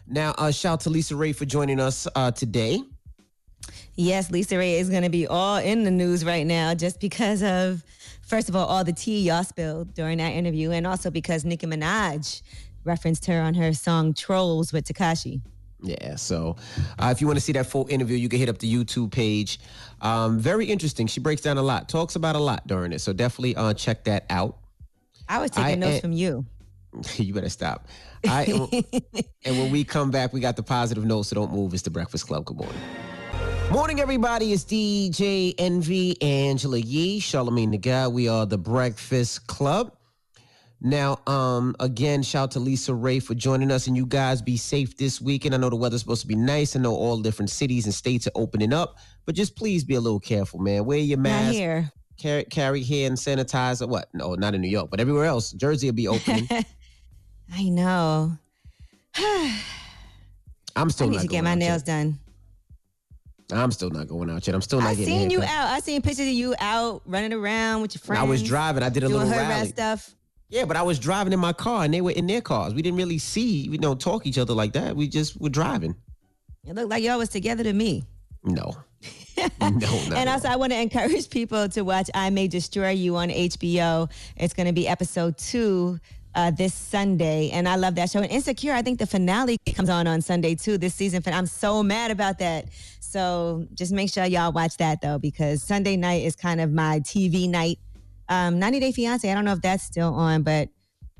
Now, 0.07 0.33
uh, 0.37 0.51
shout 0.51 0.79
to 0.81 0.89
Lisa 0.89 1.17
Raye 1.17 1.33
for 1.33 1.43
joining 1.43 1.81
us 1.81 2.07
uh, 2.15 2.31
today. 2.31 2.79
Yes, 3.95 4.31
Lisa 4.31 4.57
Raye 4.57 4.79
is 4.79 4.89
going 4.89 5.03
to 5.03 5.09
be 5.09 5.27
all 5.27 5.57
in 5.57 5.83
the 5.83 5.91
news 5.91 6.23
right 6.23 6.47
now 6.47 6.73
just 6.73 7.01
because 7.01 7.43
of, 7.43 7.83
first 8.21 8.47
of 8.47 8.55
all, 8.55 8.65
all 8.65 8.85
the 8.85 8.93
tea 8.93 9.19
y'all 9.19 9.43
spilled 9.43 9.93
during 9.93 10.19
that 10.19 10.29
interview, 10.31 10.71
and 10.71 10.87
also 10.87 11.11
because 11.11 11.43
Nicki 11.43 11.67
Minaj 11.67 12.41
referenced 12.85 13.25
her 13.25 13.41
on 13.41 13.55
her 13.55 13.73
song 13.73 14.13
Trollz 14.13 14.71
with 14.71 14.85
Tekashi. 14.87 15.41
Yeah, 15.83 16.15
so 16.15 16.55
uh, 16.97 17.09
if 17.11 17.19
you 17.19 17.27
want 17.27 17.37
to 17.37 17.41
see 17.43 17.51
that 17.53 17.65
full 17.65 17.87
interview, 17.89 18.15
you 18.15 18.29
can 18.29 18.39
hit 18.39 18.47
up 18.47 18.57
the 18.57 18.73
YouTube 18.73 19.11
page. 19.11 19.59
Um, 20.03 20.37
very 20.37 20.65
interesting. 20.65 21.07
She 21.07 21.19
breaks 21.19 21.41
down 21.41 21.57
a 21.57 21.61
lot, 21.63 21.89
talks 21.89 22.15
about 22.15 22.35
a 22.35 22.39
lot 22.39 22.67
during 22.67 22.91
it. 22.91 22.99
So 22.99 23.13
definitely 23.13 23.55
uh, 23.55 23.73
check 23.73 24.03
that 24.03 24.25
out. 24.29 24.57
I 25.27 25.39
was 25.39 25.49
taking 25.49 25.65
I- 25.65 25.75
notes 25.75 25.93
and- 25.93 26.01
from 26.01 26.11
you. 26.11 26.45
you 27.15 27.33
better 27.33 27.49
stop. 27.49 27.87
I, 28.27 28.43
and 29.45 29.57
when 29.57 29.71
we 29.71 29.83
come 29.83 30.11
back, 30.11 30.31
we 30.31 30.39
got 30.39 30.55
the 30.55 30.61
positive 30.61 31.03
notes, 31.05 31.29
so 31.29 31.35
don't 31.35 31.51
move. 31.51 31.73
It's 31.73 31.81
the 31.81 31.89
Breakfast 31.89 32.27
Club. 32.27 32.45
Good 32.45 32.57
morning. 32.57 32.79
Morning, 33.71 33.99
everybody. 33.99 34.53
It's 34.53 34.63
DJ 34.63 35.55
Envy, 35.57 36.21
Angela 36.21 36.77
Yee, 36.77 37.19
Charlamagne 37.19 37.71
the 37.71 37.79
Guy. 37.79 38.07
We 38.07 38.27
are 38.27 38.45
the 38.45 38.59
Breakfast 38.59 39.47
Club. 39.47 39.95
Now, 40.81 41.19
um, 41.25 41.75
again, 41.79 42.21
shout 42.21 42.51
to 42.51 42.59
Lisa 42.59 42.93
Raye 42.93 43.19
for 43.19 43.33
joining 43.33 43.71
us, 43.71 43.87
and 43.87 43.95
you 43.97 44.05
guys 44.05 44.41
be 44.41 44.57
safe 44.57 44.95
this 44.97 45.19
weekend. 45.21 45.55
I 45.55 45.57
know 45.57 45.69
the 45.69 45.77
weather's 45.77 46.01
supposed 46.01 46.21
to 46.21 46.27
be 46.27 46.35
nice. 46.35 46.75
I 46.75 46.79
know 46.79 46.93
all 46.93 47.17
different 47.19 47.49
cities 47.49 47.85
and 47.85 47.93
states 47.93 48.27
are 48.27 48.31
opening 48.35 48.73
up, 48.73 48.97
but 49.25 49.35
just 49.35 49.55
please 49.55 49.83
be 49.83 49.95
a 49.95 50.01
little 50.01 50.19
careful, 50.19 50.59
man. 50.59 50.85
Wear 50.85 50.97
your 50.97 51.17
mask. 51.17 51.45
Not 51.45 51.53
here. 51.53 51.91
Carry, 52.17 52.43
carry 52.45 52.83
hand 52.83 53.17
sanitizer. 53.17 53.87
What? 53.87 54.09
No, 54.13 54.35
not 54.35 54.53
in 54.53 54.61
New 54.61 54.69
York, 54.69 54.89
but 54.89 54.99
everywhere 54.99 55.25
else. 55.25 55.51
Jersey 55.51 55.87
will 55.87 55.95
be 55.95 56.07
opening. 56.07 56.47
I 57.53 57.63
know. 57.63 58.37
I'm 60.75 60.89
still 60.89 61.07
I 61.07 61.09
need 61.09 61.15
not 61.17 61.21
to 61.23 61.27
get 61.27 61.31
going 61.31 61.43
my 61.43 61.51
out 61.51 61.57
nails 61.57 61.81
yet. 61.81 61.85
done. 61.85 62.19
I'm 63.51 63.71
still 63.71 63.89
not 63.89 64.07
going 64.07 64.29
out 64.29 64.45
yet. 64.47 64.55
I'm 64.55 64.61
still 64.61 64.79
not 64.79 64.95
getting. 64.95 65.03
I 65.03 65.05
getting 65.05 65.29
seen 65.29 65.29
you 65.29 65.43
out. 65.43 65.67
I 65.67 65.79
seen 65.79 66.01
pictures 66.01 66.27
of 66.27 66.33
you 66.33 66.55
out 66.59 67.01
running 67.05 67.33
around 67.33 67.81
with 67.81 67.93
your 67.95 67.99
friends. 67.99 68.21
I 68.21 68.23
was 68.23 68.41
driving. 68.41 68.83
I 68.83 68.89
did 68.89 69.03
a 69.03 69.09
little 69.09 69.29
rally. 69.29 69.67
stuff. 69.67 70.15
Yeah, 70.49 70.65
but 70.65 70.77
I 70.77 70.83
was 70.83 70.99
driving 70.99 71.33
in 71.33 71.39
my 71.39 71.51
car 71.51 71.83
and 71.83 71.91
they 71.91 72.01
were 72.01 72.11
in 72.11 72.27
their 72.27 72.41
cars. 72.41 72.75
We 72.75 72.83
didn't 72.83 72.97
really 72.97 73.17
see, 73.17 73.69
we 73.69 73.77
don't 73.79 73.99
talk 73.99 74.27
each 74.27 74.37
other 74.37 74.53
like 74.53 74.73
that. 74.73 74.95
We 74.95 75.07
just 75.07 75.39
were 75.41 75.49
driving. 75.49 75.95
It 76.63 76.75
looked 76.75 76.89
like 76.91 77.03
y'all 77.03 77.17
was 77.17 77.29
together 77.29 77.63
to 77.63 77.73
me. 77.73 78.03
No. 78.43 78.75
no, 79.61 79.69
no. 79.69 80.15
and 80.15 80.29
also, 80.29 80.47
I 80.47 80.55
want 80.55 80.71
to 80.71 80.79
encourage 80.79 81.29
people 81.29 81.67
to 81.69 81.81
watch 81.81 82.09
I 82.13 82.29
May 82.29 82.47
Destroy 82.47 82.91
You 82.91 83.15
on 83.15 83.29
HBO. 83.29 84.11
It's 84.37 84.53
going 84.53 84.67
to 84.67 84.73
be 84.73 84.87
episode 84.87 85.37
two 85.37 85.99
uh, 86.35 86.51
this 86.51 86.73
Sunday. 86.73 87.49
And 87.51 87.67
I 87.67 87.75
love 87.75 87.95
that 87.95 88.09
show. 88.09 88.19
And 88.19 88.31
Insecure, 88.31 88.73
I 88.73 88.81
think 88.81 88.99
the 88.99 89.05
finale 89.05 89.57
comes 89.75 89.89
on 89.89 90.07
on 90.07 90.21
Sunday 90.21 90.55
too, 90.55 90.77
this 90.77 90.95
season. 90.95 91.21
I'm 91.25 91.45
so 91.45 91.83
mad 91.83 92.11
about 92.11 92.39
that. 92.39 92.67
So 92.99 93.67
just 93.73 93.91
make 93.91 94.11
sure 94.11 94.25
y'all 94.25 94.51
watch 94.51 94.77
that 94.77 95.01
though, 95.01 95.19
because 95.19 95.61
Sunday 95.61 95.95
night 95.95 96.23
is 96.23 96.35
kind 96.35 96.61
of 96.61 96.71
my 96.71 96.99
TV 97.01 97.49
night. 97.49 97.79
Um, 98.29 98.57
90 98.57 98.79
Day 98.79 98.91
Fiance, 98.91 99.29
I 99.29 99.35
don't 99.35 99.45
know 99.45 99.53
if 99.53 99.61
that's 99.61 99.83
still 99.83 100.13
on, 100.13 100.43
but 100.43 100.69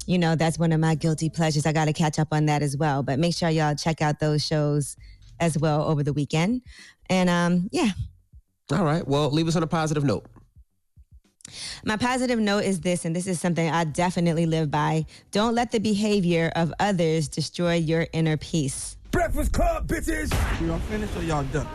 you 0.05 0.17
know, 0.17 0.35
that's 0.35 0.59
one 0.59 0.71
of 0.71 0.79
my 0.79 0.95
guilty 0.95 1.29
pleasures. 1.29 1.65
I 1.65 1.71
got 1.71 1.85
to 1.85 1.93
catch 1.93 2.19
up 2.19 2.29
on 2.31 2.45
that 2.47 2.61
as 2.61 2.75
well. 2.75 3.03
But 3.03 3.19
make 3.19 3.35
sure 3.35 3.49
y'all 3.49 3.75
check 3.75 4.01
out 4.01 4.19
those 4.19 4.45
shows 4.45 4.97
as 5.39 5.57
well 5.57 5.83
over 5.83 6.03
the 6.03 6.13
weekend. 6.13 6.61
And 7.09 7.29
um, 7.29 7.69
yeah, 7.71 7.89
All 8.71 8.83
right. 8.83 9.07
Well, 9.07 9.29
leave 9.29 9.47
us 9.47 9.55
on 9.55 9.63
a 9.63 9.67
positive 9.67 10.03
note. 10.03 10.25
My 11.83 11.97
positive 11.97 12.39
note 12.39 12.63
is 12.63 12.79
this, 12.81 13.03
and 13.05 13.15
this 13.15 13.27
is 13.27 13.39
something 13.39 13.69
I 13.69 13.83
definitely 13.83 14.45
live 14.45 14.71
by. 14.71 15.05
Don't 15.31 15.53
let 15.53 15.71
the 15.71 15.79
behavior 15.79 16.51
of 16.55 16.73
others 16.79 17.27
destroy 17.27 17.75
your 17.75 18.07
inner 18.13 18.37
peace. 18.37 18.97
Breakfast 19.11 19.51
Club, 19.51 19.87
bitches. 19.87 20.31
Y'all 20.65 20.79
finished 20.79 21.15
or 21.17 21.23
y'all 21.23 21.43
done? 21.45 21.67